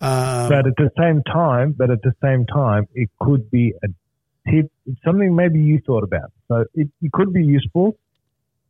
Um, 0.00 0.48
but 0.48 0.66
at 0.66 0.76
the 0.76 0.90
same 0.98 1.22
time, 1.22 1.72
but 1.72 1.90
at 1.90 2.02
the 2.02 2.12
same 2.22 2.44
time, 2.46 2.86
it 2.94 3.08
could 3.20 3.50
be 3.50 3.72
a 3.82 3.88
tip, 4.50 4.70
something 5.04 5.34
maybe 5.34 5.60
you 5.60 5.80
thought 5.86 6.04
about. 6.04 6.30
So 6.48 6.64
it, 6.74 6.88
it 7.02 7.12
could 7.12 7.32
be 7.32 7.44
useful, 7.44 7.96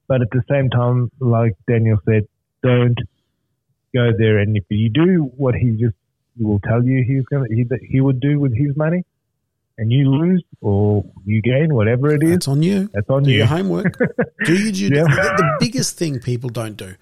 but 0.08 0.22
at 0.22 0.30
the 0.30 0.42
same 0.50 0.70
time, 0.70 1.10
like 1.20 1.52
Daniel 1.68 1.98
said, 2.08 2.26
don't 2.62 2.98
go 3.94 4.10
there. 4.16 4.38
And 4.38 4.56
if 4.56 4.64
you 4.68 4.88
do 4.88 5.30
what 5.36 5.54
he 5.54 5.70
just 5.72 5.94
he 6.38 6.44
will 6.44 6.60
tell 6.60 6.84
you 6.84 7.02
he's 7.04 7.24
gonna 7.26 7.46
he, 7.48 7.64
that 7.64 7.80
he 7.82 8.00
would 8.00 8.20
do 8.20 8.38
with 8.38 8.54
his 8.56 8.76
money, 8.76 9.04
and 9.78 9.90
you 9.92 10.10
lose 10.10 10.42
or 10.60 11.04
you 11.24 11.40
gain, 11.42 11.74
whatever 11.74 12.14
it 12.14 12.22
is, 12.22 12.30
That's 12.30 12.48
on 12.48 12.62
you. 12.62 12.90
that's 12.92 13.08
on 13.08 13.22
Do 13.24 13.30
you. 13.30 13.38
your 13.38 13.46
homework. 13.46 13.96
do 14.44 14.54
your 14.54 14.72
due 14.72 14.94
Yeah. 14.96 15.04
the, 15.04 15.34
the 15.36 15.56
biggest 15.60 15.96
thing 15.98 16.18
people 16.20 16.50
don't 16.50 16.76
do 16.76 16.94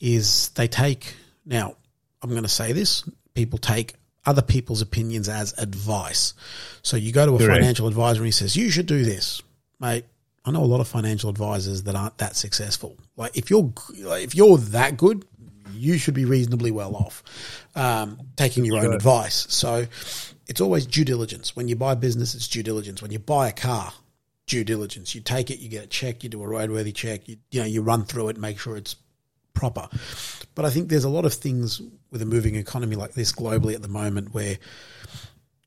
is 0.00 0.48
they 0.50 0.66
take 0.68 1.14
now 1.46 1.76
I'm 2.22 2.30
going 2.30 2.42
to 2.42 2.48
say 2.48 2.72
this 2.72 3.04
people 3.34 3.58
take 3.58 3.94
other 4.26 4.42
people's 4.42 4.80
opinions 4.80 5.28
as 5.28 5.52
advice. 5.58 6.32
So 6.82 6.96
you 6.96 7.12
go 7.12 7.26
to 7.26 7.34
a 7.34 7.38
Correct. 7.38 7.60
financial 7.60 7.86
advisor 7.88 8.20
and 8.20 8.26
he 8.26 8.30
says 8.32 8.56
you 8.56 8.70
should 8.70 8.86
do 8.86 9.04
this. 9.04 9.42
Mate, 9.80 10.04
I 10.44 10.50
know 10.50 10.62
a 10.62 10.66
lot 10.66 10.80
of 10.80 10.88
financial 10.88 11.30
advisors 11.30 11.84
that 11.84 11.94
aren't 11.94 12.18
that 12.18 12.36
successful. 12.36 12.96
Like 13.16 13.36
if 13.36 13.50
you're 13.50 13.72
like, 13.98 14.24
if 14.24 14.34
you're 14.34 14.58
that 14.58 14.96
good, 14.96 15.24
you 15.72 15.98
should 15.98 16.14
be 16.14 16.24
reasonably 16.24 16.70
well 16.70 16.94
off 16.94 17.22
um, 17.74 18.18
taking 18.36 18.64
your 18.64 18.78
own 18.78 18.88
right. 18.88 18.94
advice. 18.94 19.46
So 19.48 19.86
it's 20.46 20.60
always 20.60 20.86
due 20.86 21.04
diligence. 21.04 21.56
When 21.56 21.68
you 21.68 21.76
buy 21.76 21.92
a 21.92 21.96
business, 21.96 22.34
it's 22.34 22.46
due 22.48 22.62
diligence. 22.62 23.00
When 23.00 23.10
you 23.10 23.18
buy 23.18 23.48
a 23.48 23.52
car, 23.52 23.92
due 24.46 24.64
diligence. 24.64 25.14
You 25.14 25.20
take 25.20 25.50
it, 25.50 25.58
you 25.58 25.68
get 25.68 25.84
a 25.84 25.86
check, 25.86 26.22
you 26.22 26.28
do 26.28 26.42
a 26.42 26.46
roadworthy 26.46 26.94
check, 26.94 27.28
you, 27.28 27.36
you 27.50 27.60
know, 27.60 27.66
you 27.66 27.82
run 27.82 28.04
through 28.04 28.28
it, 28.28 28.38
make 28.38 28.58
sure 28.58 28.76
it's 28.76 28.96
proper. 29.54 29.88
But 30.54 30.64
I 30.64 30.70
think 30.70 30.88
there's 30.88 31.04
a 31.04 31.08
lot 31.08 31.24
of 31.24 31.34
things 31.34 31.80
with 32.10 32.22
a 32.22 32.26
moving 32.26 32.56
economy 32.56 32.96
like 32.96 33.14
this 33.14 33.32
globally 33.32 33.74
at 33.74 33.82
the 33.82 33.88
moment 33.88 34.34
where 34.34 34.58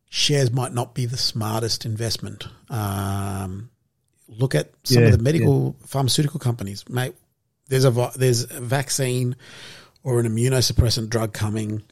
shares 0.10 0.52
might 0.52 0.74
not 0.74 0.94
be 0.94 1.06
the 1.06 1.18
smartest 1.18 1.86
investment. 1.86 2.48
Um, 2.70 3.70
look 4.28 4.56
at 4.56 4.72
some 4.84 5.04
Yeah, 5.04 5.10
of 5.10 5.18
the 5.18 5.24
medical 5.24 5.76
pharmaceutical 5.86 6.40
companies, 6.40 6.88
mate. 6.90 7.16
There's 7.68 7.86
a 7.86 8.12
there's 8.16 8.44
a 8.44 8.62
vaccine 8.62 9.36
or 10.04 10.20
an 10.20 10.26
immunosuppressant 10.28 11.10
drug 11.10 11.34
coming. 11.34 11.84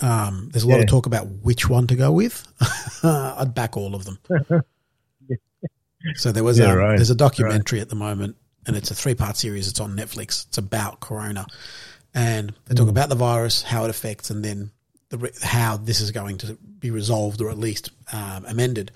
Um, 0.00 0.48
there's 0.52 0.62
a 0.64 0.68
lot 0.68 0.76
Yeah. 0.76 0.82
of 0.82 0.88
talk 0.88 1.06
about 1.06 1.26
which 1.42 1.68
one 1.68 1.86
to 1.88 1.96
go 1.96 2.12
with. 2.12 2.46
I'd 3.02 3.54
back 3.54 3.76
all 3.76 3.94
of 3.94 4.04
them. 4.04 4.18
so 6.14 6.32
there 6.32 6.44
was 6.44 6.58
Yeah, 6.58 6.72
a 6.72 6.76
right, 6.76 6.96
there's 6.96 7.10
a 7.10 7.14
documentary 7.14 7.80
at 7.80 7.88
the 7.88 7.94
moment, 7.94 8.36
and 8.66 8.76
it's 8.76 8.90
a 8.90 8.94
three 8.94 9.14
part 9.14 9.36
series. 9.36 9.68
It's 9.68 9.80
on 9.80 9.96
Netflix. 9.96 10.46
It's 10.46 10.58
about 10.58 11.00
Corona, 11.00 11.46
and 12.14 12.54
they 12.66 12.74
Mm. 12.74 12.78
talk 12.78 12.88
about 12.88 13.08
the 13.08 13.14
virus, 13.14 13.62
how 13.62 13.84
it 13.84 13.90
affects, 13.90 14.30
and 14.30 14.44
then 14.44 14.70
the 15.10 15.30
how 15.42 15.76
this 15.76 16.00
is 16.00 16.10
going 16.10 16.38
to 16.38 16.54
be 16.78 16.90
resolved 16.90 17.40
or 17.42 17.50
at 17.50 17.58
least 17.58 17.90
um, 18.12 18.44
amended 18.46 18.90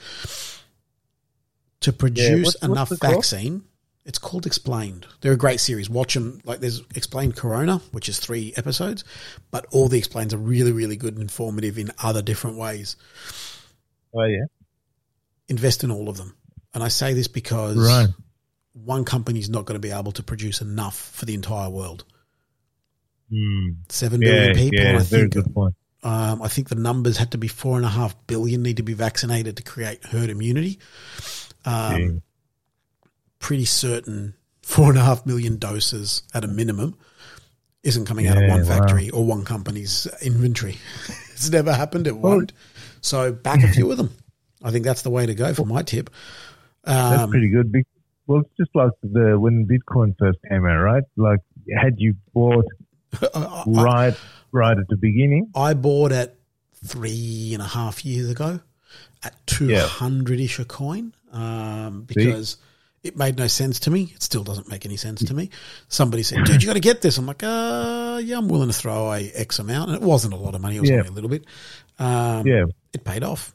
to 1.81 1.93
produce 1.93 2.45
what's- 2.45 2.57
what's 2.61 2.65
enough 2.65 2.93
it 2.93 3.01
called? 3.01 3.15
vaccine. 3.15 3.63
It's 4.05 4.19
called 4.19 4.47
Explained. 4.47 5.05
They're 5.21 5.33
a 5.33 5.37
great 5.37 5.59
series. 5.59 5.91
Watch 5.91 6.15
them. 6.15 6.41
Like 6.45 6.61
there's 6.61 6.81
Explained 6.95 7.35
Corona, 7.37 7.79
which 7.91 8.09
is 8.09 8.21
three 8.21 8.53
episodes, 8.57 9.03
but 9.51 9.67
all 9.73 9.89
the 9.89 9.99
explains 9.99 10.33
are 10.33 10.39
really, 10.39 10.71
really 10.71 10.97
good 10.97 11.15
and 11.15 11.23
informative 11.23 11.77
in 11.77 11.91
other 12.03 12.23
different 12.23 12.57
ways. 12.57 12.95
Oh 14.15 14.23
yeah, 14.23 14.45
Invest 15.49 15.83
in 15.85 15.91
all 15.91 16.09
of 16.09 16.17
them. 16.17 16.37
And 16.73 16.85
I 16.85 16.89
say 16.89 17.15
this 17.15 17.27
because 17.29 17.77
Right. 17.77 18.09
one 18.75 19.05
company 19.05 19.41
is 19.41 19.49
not 19.49 19.65
going 19.65 19.75
to 19.81 19.87
be 19.89 19.93
able 19.93 20.13
to 20.13 20.23
produce 20.23 20.61
enough 20.61 20.97
for 21.15 21.25
the 21.25 21.35
entire 21.35 21.69
world. 21.71 22.05
mm. 23.33 23.77
Seven 23.89 24.21
billion 24.21 24.49
yeah, 24.57 24.63
people. 24.63 24.85
yeah. 24.85 24.99
I 24.99 25.03
very 25.03 25.23
think 25.23 25.33
good 25.35 25.53
point. 25.55 25.75
Um, 26.05 26.41
I 26.43 26.47
think 26.49 26.69
the 26.69 26.77
numbers 26.77 27.17
had 27.17 27.33
to 27.33 27.39
be 27.39 27.49
four 27.49 27.77
and 27.77 27.85
a 27.85 27.89
half 27.89 28.15
billion 28.29 28.63
need 28.63 28.77
to 28.77 28.85
be 28.85 28.93
vaccinated 28.95 29.57
to 29.57 29.63
create 29.65 30.05
herd 30.05 30.31
immunity. 30.31 30.79
Um, 31.67 32.01
Yeah. 32.01 32.09
Pretty 33.39 33.65
certain 33.67 34.35
four 34.63 34.89
and 34.91 34.99
a 34.99 35.03
half 35.03 35.27
million 35.27 35.59
doses 35.59 36.23
at 36.35 36.43
a 36.43 36.49
minimum 36.49 36.97
isn't 37.83 38.07
coming 38.07 38.27
out 38.27 38.37
of 38.37 38.43
Yeah, 38.45 38.49
one 38.57 38.63
wow. 38.67 38.79
factory 38.79 39.11
or 39.11 39.25
one 39.25 39.45
company's 39.45 40.07
inventory. 40.23 40.79
it's 41.33 41.51
never 41.51 41.73
happened. 41.73 42.07
It 42.07 42.17
won't. 42.17 42.53
So 43.03 43.33
back 43.33 43.63
a 43.63 43.69
few 43.69 43.91
of 43.91 43.99
them. 43.99 44.11
I 44.65 44.71
think 44.73 44.85
that's 44.85 45.03
the 45.03 45.11
way 45.11 45.27
to 45.27 45.35
go 45.35 45.55
for 45.55 45.65
my 45.67 45.83
tip. 45.83 46.11
That's 46.83 47.23
Um, 47.23 47.31
pretty 47.31 47.51
good. 47.51 47.73
Well, 48.27 48.41
it's 48.41 48.51
just 48.57 48.75
like 48.75 48.91
the 49.03 49.39
when 49.39 49.67
Bitcoin 49.67 50.17
first 50.19 50.39
came 50.49 50.67
out, 50.67 50.79
right? 50.81 51.05
Like, 51.17 51.41
had 51.81 51.95
you 51.99 52.17
bought 52.35 52.65
I, 53.35 53.41
I- 53.41 53.65
right, 53.67 54.15
right 54.51 54.77
at 54.79 54.89
the 54.89 54.97
beginning, 54.97 55.51
I 55.55 55.75
bought 55.75 56.11
it 56.11 56.37
three 56.85 57.51
and 57.53 57.63
a 57.63 57.67
half 57.67 58.05
years 58.05 58.29
ago 58.31 58.61
at 59.23 59.35
200 59.47 60.41
ish 60.41 60.59
a 60.59 60.65
coin 60.65 61.13
um, 61.37 62.03
because 62.03 62.57
it 63.03 63.17
made 63.17 63.37
no 63.39 63.47
sense 63.47 63.79
to 63.81 63.91
me. 63.91 64.13
It 64.15 64.23
still 64.23 64.43
doesn't 64.43 64.69
make 64.69 64.85
any 64.87 64.97
sense 64.97 65.23
to 65.25 65.35
me. 65.35 65.51
Somebody 65.89 66.23
said, 66.23 66.45
dude, 66.45 66.61
you 66.63 66.67
got 66.67 66.75
to 66.75 66.81
get 66.81 67.03
this. 67.03 67.19
I'm 67.19 67.27
like, 67.27 67.43
uh, 67.43 68.21
yeah, 68.25 68.39
I'm 68.39 68.49
willing 68.49 68.69
to 68.69 68.75
throw 68.75 69.07
away 69.07 69.31
X 69.35 69.59
amount. 69.59 69.91
And 69.91 70.03
it 70.03 70.07
wasn't 70.07 70.35
a 70.35 70.37
lot 70.37 70.55
of 70.55 70.61
money. 70.61 70.77
It 70.77 70.81
was 70.81 70.91
Yeah. 70.91 70.97
only 70.97 71.09
a 71.09 71.13
little 71.13 71.31
bit. 71.31 71.45
Um, 71.99 72.47
yeah, 72.47 72.65
It 72.93 73.05
paid 73.05 73.23
off. 73.23 73.55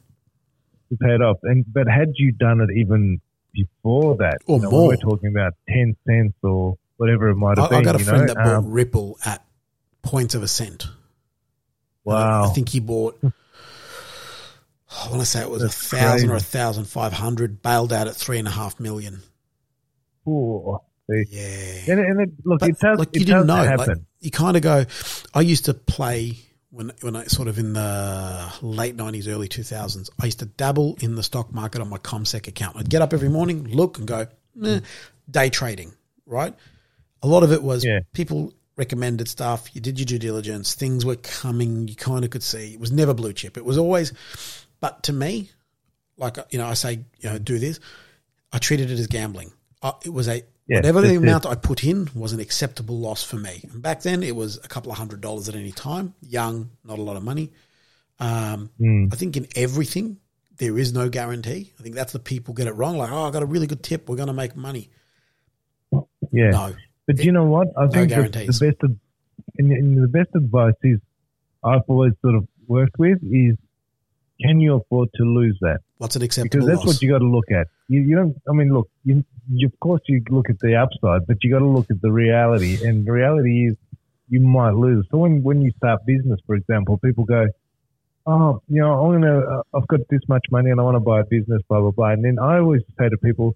it 0.90 0.98
paid 1.00 1.20
off. 1.20 1.38
And 1.42 1.64
but 1.72 1.86
had 1.88 2.12
you 2.14 2.32
done 2.32 2.60
it 2.60 2.70
even 2.76 3.20
before 3.52 4.16
that, 4.16 4.38
Or 4.46 4.56
you 4.56 4.62
know, 4.62 4.70
more. 4.70 4.88
we're 4.88 4.96
talking 4.96 5.28
about 5.28 5.52
ten 5.68 5.94
cents 6.06 6.34
or 6.42 6.78
whatever 6.96 7.28
it 7.28 7.34
might 7.36 7.58
I, 7.58 7.62
have 7.62 7.70
been. 7.70 7.78
I 7.80 7.82
got 7.84 7.96
a 8.00 8.04
friend 8.04 8.20
know? 8.26 8.26
that 8.28 8.36
bought 8.36 8.54
Um, 8.56 8.70
Ripple 8.70 9.18
at 9.24 9.44
points 10.02 10.34
of 10.34 10.42
a 10.42 10.48
cent. 10.48 10.86
wow, 12.04 12.44
I 12.44 12.48
think 12.54 12.68
he 12.70 12.80
bought. 12.80 13.18
I 15.04 15.08
want 15.08 15.20
to 15.20 15.26
say 15.26 15.40
it 15.40 15.50
was 15.50 15.62
a 15.62 15.66
That's 15.66 15.88
thousand 15.88 16.30
or 16.30 16.36
a 16.36 16.40
thousand 16.40 16.84
five 16.84 17.12
hundred. 17.12 17.62
Bailed 17.62 17.92
out 17.92 18.08
at 18.08 18.14
three 18.16 18.38
and 18.38 18.46
a 18.48 18.50
half 18.50 18.78
million. 18.80 19.20
Ooh, 20.28 20.78
see. 21.10 21.24
Yeah, 21.30 21.92
And, 21.92 22.00
and 22.00 22.20
it, 22.20 22.30
look, 22.44 22.60
But, 22.60 22.70
it 22.70 22.78
does. 22.78 22.98
like 22.98 23.08
you 23.14 23.24
didn't 23.24 23.46
know. 23.46 23.56
happen. 23.56 23.88
Like, 23.88 23.98
you 24.20 24.30
kind 24.30 24.56
of 24.56 24.62
go. 24.62 24.84
I 25.34 25.40
used 25.40 25.64
to 25.64 25.74
play 25.74 26.38
when 26.70 26.92
when 27.00 27.16
I 27.16 27.24
sort 27.24 27.48
of 27.48 27.58
in 27.58 27.72
the 27.72 28.52
late 28.62 28.94
nineties, 28.94 29.26
early 29.28 29.48
two 29.48 29.62
thousands. 29.62 30.10
I 30.20 30.26
used 30.26 30.38
to 30.40 30.46
dabble 30.46 30.96
in 31.00 31.16
the 31.16 31.22
stock 31.22 31.52
market 31.52 31.80
on 31.80 31.88
my 31.88 31.98
CommSec 31.98 32.46
account. 32.46 32.76
I'd 32.76 32.88
get 32.90 33.02
up 33.02 33.12
every 33.12 33.28
morning, 33.28 33.64
look, 33.68 33.98
and 33.98 34.06
go 34.06 34.26
eh, 34.64 34.80
day 35.30 35.50
trading. 35.50 35.92
Right. 36.26 36.54
A 37.22 37.26
lot 37.26 37.42
of 37.42 37.52
it 37.52 37.62
was 37.62 37.84
Yeah. 37.84 38.00
people 38.12 38.52
recommended 38.76 39.28
stuff. 39.28 39.68
You 39.74 39.80
did 39.80 39.98
your 39.98 40.06
due 40.06 40.18
diligence. 40.18 40.74
Things 40.74 41.04
were 41.04 41.16
coming. 41.16 41.88
You 41.88 41.94
kind 41.96 42.24
of 42.24 42.30
could 42.30 42.42
see. 42.42 42.72
It 42.74 42.80
was 42.80 42.90
never 42.92 43.12
blue 43.12 43.32
chip. 43.32 43.56
It 43.56 43.64
was 43.64 43.76
always. 43.78 44.12
But 44.82 45.04
to 45.04 45.12
me, 45.14 45.48
like 46.18 46.36
you 46.50 46.58
know, 46.58 46.66
I 46.66 46.74
say, 46.74 47.04
you 47.20 47.30
know, 47.30 47.38
do 47.38 47.58
this. 47.58 47.80
I 48.52 48.58
treated 48.58 48.90
it 48.90 48.98
as 48.98 49.06
gambling. 49.06 49.52
Uh, 49.80 49.92
it 50.04 50.10
was 50.12 50.28
a 50.28 50.42
Yeah, 50.66 50.78
whatever 50.78 51.00
the 51.00 51.06
that's 51.06 51.16
it. 51.20 51.22
amount 51.22 51.46
I 51.46 51.54
put 51.54 51.84
in 51.84 52.10
was 52.14 52.32
an 52.34 52.40
acceptable 52.40 52.98
loss 52.98 53.22
for 53.24 53.36
me. 53.36 53.64
And 53.72 53.80
back 53.80 54.02
then, 54.02 54.22
it 54.22 54.36
was 54.36 54.58
a 54.62 54.68
couple 54.68 54.92
of 54.92 54.98
hundred 54.98 55.20
dollars 55.22 55.48
at 55.48 55.54
any 55.54 55.72
time. 55.72 56.14
Young, 56.20 56.70
not 56.84 56.98
a 56.98 57.02
lot 57.02 57.16
of 57.16 57.22
money. 57.22 57.52
Um, 58.18 58.70
Hmm. 58.78 59.06
I 59.12 59.16
think 59.16 59.36
in 59.36 59.46
everything 59.56 60.18
there 60.58 60.76
is 60.78 60.92
no 60.92 61.08
guarantee. 61.08 61.72
I 61.78 61.82
think 61.82 61.94
that's 61.94 62.12
the 62.12 62.18
people 62.18 62.52
get 62.54 62.66
it 62.66 62.72
wrong. 62.74 62.98
Like, 62.98 63.10
oh, 63.10 63.24
I 63.28 63.30
got 63.30 63.42
a 63.42 63.46
really 63.46 63.66
good 63.66 63.82
tip. 63.82 64.08
We're 64.08 64.16
going 64.16 64.26
to 64.28 64.32
make 64.34 64.54
money. 64.56 64.90
Yeah. 66.30 66.50
No, 66.50 66.74
But 67.06 67.18
you 67.20 67.32
know 67.32 67.44
what? 67.44 67.68
I 67.76 67.86
think 67.88 68.08
the, 68.10 68.14
guarantees. 68.16 68.58
the 68.58 68.66
best 68.66 68.82
of, 68.82 68.96
and 69.58 70.02
the 70.02 70.08
best 70.08 70.30
advice 70.34 70.74
is 70.82 70.98
I've 71.64 71.82
always 71.88 72.12
sort 72.22 72.34
of 72.36 72.46
worked 72.66 72.98
with 72.98 73.18
is 73.24 73.56
can 74.40 74.60
you 74.60 74.76
afford 74.76 75.08
to 75.16 75.24
lose 75.24 75.56
that? 75.60 75.80
what's 75.98 76.16
an 76.16 76.22
Because 76.22 76.66
that's 76.66 76.78
loss? 76.78 76.86
what 76.86 77.02
you 77.02 77.10
got 77.10 77.18
to 77.18 77.28
look 77.28 77.50
at. 77.50 77.68
You, 77.88 78.00
you 78.00 78.16
don't. 78.16 78.36
I 78.48 78.52
mean, 78.52 78.72
look. 78.72 78.88
You, 79.04 79.24
you, 79.52 79.68
of 79.68 79.78
course, 79.80 80.00
you 80.06 80.22
look 80.30 80.50
at 80.50 80.58
the 80.60 80.74
upside, 80.76 81.26
but 81.26 81.36
you 81.42 81.50
got 81.50 81.60
to 81.60 81.66
look 81.66 81.90
at 81.90 82.00
the 82.00 82.10
reality. 82.10 82.84
And 82.84 83.06
the 83.06 83.12
reality 83.12 83.68
is, 83.68 83.76
you 84.28 84.40
might 84.40 84.74
lose. 84.74 85.06
So 85.10 85.18
when 85.18 85.42
when 85.42 85.60
you 85.62 85.72
start 85.76 86.00
business, 86.06 86.40
for 86.46 86.56
example, 86.56 86.98
people 86.98 87.24
go, 87.24 87.46
"Oh, 88.26 88.62
you 88.68 88.80
know, 88.80 89.04
I'm 89.04 89.20
gonna. 89.20 89.38
Uh, 89.40 89.62
I've 89.74 89.86
got 89.88 90.00
this 90.10 90.22
much 90.28 90.44
money, 90.50 90.70
and 90.70 90.80
I 90.80 90.82
want 90.84 90.96
to 90.96 91.00
buy 91.00 91.20
a 91.20 91.24
business, 91.24 91.62
blah 91.68 91.80
blah 91.80 91.90
blah." 91.90 92.10
And 92.10 92.24
then 92.24 92.38
I 92.38 92.58
always 92.58 92.82
say 92.98 93.08
to 93.08 93.18
people, 93.18 93.54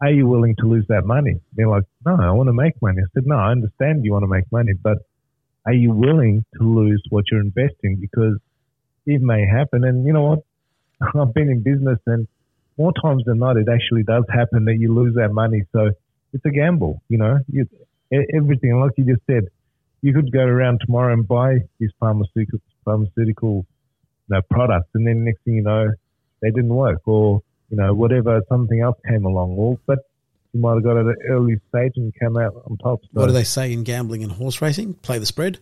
"Are 0.00 0.10
you 0.10 0.26
willing 0.26 0.56
to 0.60 0.66
lose 0.66 0.86
that 0.88 1.04
money?" 1.04 1.34
They're 1.54 1.68
like, 1.68 1.84
"No, 2.06 2.16
I 2.20 2.30
want 2.30 2.48
to 2.48 2.52
make 2.54 2.80
money." 2.80 3.02
I 3.02 3.06
said, 3.14 3.24
"No, 3.26 3.36
I 3.36 3.50
understand 3.50 4.04
you 4.04 4.12
want 4.12 4.22
to 4.24 4.28
make 4.28 4.50
money, 4.50 4.72
but 4.82 4.98
are 5.66 5.72
you 5.72 5.92
willing 5.92 6.44
to 6.58 6.62
lose 6.62 7.02
what 7.10 7.24
you're 7.30 7.40
investing 7.40 7.98
because 8.00 8.38
it 9.06 9.22
may 9.22 9.46
happen?" 9.46 9.84
And 9.84 10.06
you 10.06 10.12
know 10.12 10.22
what? 10.22 10.40
I've 11.14 11.34
been 11.34 11.50
in 11.50 11.62
business, 11.62 11.98
and 12.06 12.26
more 12.78 12.92
times 12.92 13.24
than 13.26 13.38
not, 13.38 13.56
it 13.56 13.68
actually 13.68 14.02
does 14.02 14.24
happen 14.32 14.64
that 14.66 14.76
you 14.76 14.92
lose 14.92 15.14
that 15.14 15.32
money. 15.32 15.64
So 15.72 15.90
it's 16.32 16.44
a 16.44 16.50
gamble, 16.50 17.02
you 17.08 17.18
know. 17.18 17.38
You, 17.48 17.68
everything, 18.34 18.78
like 18.80 18.92
you 18.96 19.04
just 19.04 19.22
said, 19.26 19.44
you 20.02 20.12
could 20.12 20.30
go 20.32 20.40
around 20.40 20.80
tomorrow 20.84 21.12
and 21.12 21.26
buy 21.26 21.58
these 21.78 21.90
pharmaceutical 21.98 22.60
pharmaceutical 22.84 23.64
you 24.28 24.36
know, 24.36 24.42
products, 24.50 24.88
and 24.94 25.06
then 25.06 25.24
next 25.24 25.42
thing 25.44 25.54
you 25.54 25.62
know, 25.62 25.90
they 26.42 26.50
didn't 26.50 26.74
work, 26.74 27.00
or 27.06 27.42
you 27.70 27.76
know, 27.76 27.94
whatever, 27.94 28.40
something 28.48 28.80
else 28.80 28.98
came 29.08 29.24
along. 29.24 29.52
Or 29.52 29.78
but 29.86 30.00
you 30.52 30.60
might 30.60 30.74
have 30.74 30.84
got 30.84 30.96
at 30.96 31.06
an 31.06 31.16
early 31.28 31.56
stage 31.68 31.92
and 31.96 32.12
come 32.20 32.36
out 32.36 32.54
on 32.68 32.76
top. 32.78 33.00
So 33.02 33.20
What 33.20 33.26
do 33.26 33.32
they 33.32 33.44
say 33.44 33.72
in 33.72 33.82
gambling 33.82 34.22
and 34.22 34.32
horse 34.32 34.60
racing? 34.62 34.94
Play 34.94 35.18
the 35.18 35.26
spread. 35.26 35.58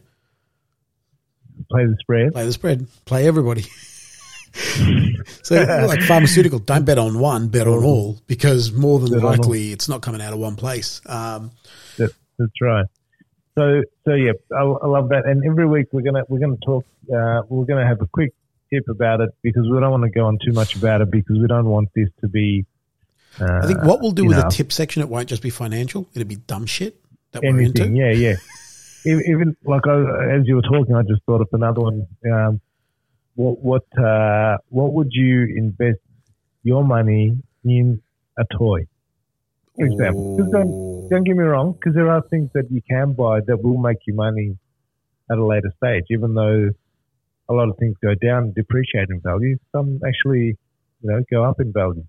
Play 1.71 1.87
the 1.87 1.97
spread. 2.01 2.33
Play 2.33 2.47
the 2.47 2.53
spread. 2.53 2.87
Play 3.05 3.27
everybody. 3.27 3.63
so, 5.43 5.57
like 5.87 6.03
pharmaceutical, 6.03 6.59
don't 6.59 6.85
bet 6.85 6.99
on 6.99 7.19
one, 7.19 7.49
bet 7.49 7.67
on 7.67 7.83
all, 7.85 8.21
because 8.27 8.71
more 8.73 8.99
than 8.99 9.13
Bet 9.13 9.23
likely 9.23 9.73
it's 9.73 9.89
not 9.89 10.03
coming 10.03 10.21
out 10.21 10.33
of 10.33 10.39
one 10.39 10.57
place. 10.57 11.01
Um, 11.07 11.53
That, 11.97 12.13
that's 12.39 12.61
right. 12.61 12.87
So, 13.57 13.83
so 14.07 14.15
yeah, 14.15 14.33
I, 14.55 14.63
I 14.63 14.87
love 14.87 15.11
that. 15.11 15.25
And 15.27 15.45
every 15.45 15.67
week 15.67 15.89
we're 15.93 16.03
gonna 16.03 16.25
we're 16.29 16.39
gonna 16.39 16.57
talk. 16.65 16.85
Uh, 17.05 17.43
we're 17.49 17.65
gonna 17.65 17.87
have 17.87 18.01
a 18.01 18.07
quick 18.07 18.33
tip 18.73 18.89
about 18.89 19.21
it 19.21 19.31
because 19.43 19.65
we 19.71 19.79
don't 19.81 19.91
want 19.91 20.05
to 20.05 20.11
go 20.11 20.27
on 20.27 20.39
too 20.45 20.53
much 20.53 20.77
about 20.77 21.01
it 21.01 21.11
because 21.11 21.39
we 21.39 21.47
don't 21.47 21.67
want 21.67 21.89
this 21.95 22.09
to 22.21 22.29
be. 22.29 22.65
Uh, 23.41 23.61
I 23.63 23.67
think 23.67 23.83
what 23.83 24.01
we'll 24.01 24.13
do 24.13 24.25
with 24.25 24.37
know, 24.37 24.43
the 24.43 24.49
tip 24.51 24.73
section, 24.73 25.03
it 25.03 25.09
won't 25.09 25.29
just 25.29 25.43
be 25.43 25.51
financial; 25.51 26.09
it'll 26.15 26.29
be 26.29 26.37
dumb 26.37 26.67
shit 26.67 26.97
that 27.33 27.43
we're 27.43 27.61
into. 27.61 27.83
anything. 27.83 27.97
Yeah, 27.97 28.13
yeah. 28.13 28.37
Even, 29.05 29.57
like 29.65 29.87
I, 29.87 30.37
as 30.37 30.43
you 30.45 30.57
were 30.57 30.63
talking, 30.63 30.95
I 30.95 31.03
just 31.03 31.23
thought 31.27 31.41
of 31.41 31.49
another 31.53 31.81
one. 31.81 32.07
Um, 32.33 32.61
what 33.35 33.59
what 33.61 33.85
uh, 33.99 34.59
what 34.69 34.93
would 34.93 35.09
you 35.11 35.55
invest 35.57 36.01
your 36.63 36.85
money 36.85 37.37
in 37.65 38.01
a 38.39 38.45
toy? 38.57 38.87
For 39.77 39.87
example, 39.87 40.37
don't, 40.37 41.09
don't 41.11 41.25
get 41.25 41.37
me 41.37 41.43
wrong, 41.43 41.73
because 41.73 41.95
there 41.95 42.11
are 42.11 42.23
things 42.31 42.51
that 42.55 42.71
you 42.71 42.81
can 42.89 43.15
buy 43.15 43.41
that 43.47 43.63
will 43.63 43.79
make 43.79 43.99
you 44.07 44.15
money 44.15 44.57
at 45.31 45.39
a 45.39 45.45
later 45.45 45.73
stage, 45.79 46.05
even 46.11 46.35
though 46.35 46.69
a 47.49 47.53
lot 47.53 47.69
of 47.69 47.77
things 47.79 47.97
go 48.03 48.15
down, 48.15 48.53
depreciate 48.55 49.09
in 49.11 49.21
value. 49.21 49.57
Some 49.73 50.01
actually, 50.07 50.57
you 51.01 51.11
know, 51.11 51.23
go 51.31 51.45
up 51.45 51.59
in 51.59 51.73
value. 51.73 52.05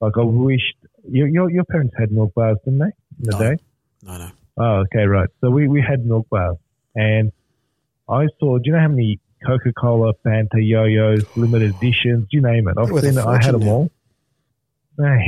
Like 0.00 0.12
I 0.16 0.22
wished 0.22 0.76
your 1.08 1.28
your, 1.28 1.50
your 1.50 1.64
parents 1.64 1.94
had 1.98 2.12
milk 2.12 2.34
bars, 2.34 2.58
didn't 2.64 2.78
they? 2.78 2.84
In 2.84 2.92
the 3.24 3.32
No. 3.32 3.38
day. 3.38 3.56
No, 4.04 4.18
no. 4.18 4.30
Oh, 4.58 4.84
okay, 4.84 5.04
right. 5.04 5.28
So 5.40 5.50
we, 5.50 5.68
we 5.68 5.82
had 5.82 6.04
milk 6.04 6.28
bars, 6.28 6.56
and 6.94 7.32
I 8.08 8.26
saw. 8.38 8.58
Do 8.58 8.62
you 8.64 8.72
know 8.72 8.80
how 8.80 8.88
many 8.88 9.18
Coca 9.46 9.72
Cola, 9.72 10.12
Fanta, 10.24 10.56
Yo-Yos, 10.56 11.24
limited 11.36 11.74
editions? 11.76 12.28
You 12.30 12.42
name 12.42 12.68
it. 12.68 12.76
I've 12.78 12.88
seen 13.00 13.18
it. 13.18 13.24
I 13.24 13.42
had 13.42 13.54
them 13.54 13.68
all. 13.68 13.90
Hey, 14.98 15.26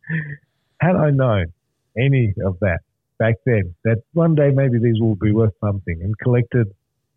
had 0.80 0.96
I 0.96 1.10
known 1.10 1.52
any 1.98 2.34
of 2.44 2.60
that 2.60 2.80
back 3.18 3.34
then, 3.44 3.74
that 3.84 4.02
one 4.12 4.34
day 4.36 4.50
maybe 4.50 4.78
these 4.78 5.00
will 5.00 5.16
be 5.16 5.32
worth 5.32 5.54
something, 5.60 6.00
and 6.00 6.16
collected 6.18 6.72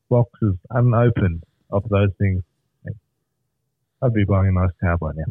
boxes 0.10 0.56
unopened 0.72 1.44
of 1.72 1.88
those 1.90 2.10
things, 2.18 2.44
I'd 4.02 4.14
be 4.14 4.24
buying 4.24 4.50
a 4.50 4.52
nice 4.52 4.72
car 4.80 4.98
by 4.98 5.12
now. 5.16 5.26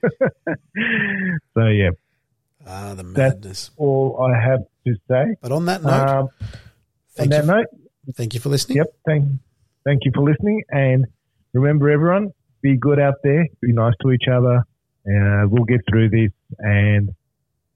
so 1.54 1.66
yeah, 1.66 1.90
Ah, 2.66 2.94
the 2.94 3.02
That- 3.02 3.36
madness. 3.42 3.70
all 3.76 4.20
I 4.22 4.38
have 4.40 4.60
to 4.86 4.94
say. 5.08 5.36
But 5.40 5.52
on 5.52 5.66
that 5.66 5.82
note, 5.82 5.92
Um, 5.92 6.18
on 6.18 6.28
thank, 7.14 7.30
that 7.30 7.44
you, 7.44 7.50
note, 7.50 7.66
thank 8.14 8.34
you 8.34 8.40
for 8.40 8.48
listening. 8.48 8.78
Yep. 8.78 8.86
Thank, 9.06 9.24
thank 9.84 10.04
you 10.04 10.12
for 10.14 10.22
listening. 10.22 10.62
And 10.70 11.06
remember, 11.52 11.88
everyone, 11.90 12.30
be 12.62 12.76
good 12.76 12.98
out 12.98 13.14
there. 13.22 13.46
Be 13.60 13.72
nice 13.72 13.94
to 14.02 14.10
each 14.12 14.28
other. 14.30 14.64
Uh, 15.06 15.46
we'll 15.48 15.64
get 15.64 15.80
through 15.88 16.10
this. 16.10 16.30
And 16.58 17.14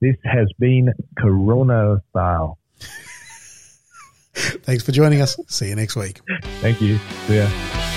this 0.00 0.16
has 0.24 0.48
been 0.58 0.92
Corona 1.18 1.98
style. 2.10 2.58
Thanks 4.34 4.82
for 4.82 4.92
joining 4.92 5.20
us. 5.20 5.38
See 5.48 5.68
you 5.68 5.76
next 5.76 5.94
week. 5.96 6.20
Thank 6.60 6.80
you. 6.80 6.98
See 7.26 7.36
ya. 7.36 7.91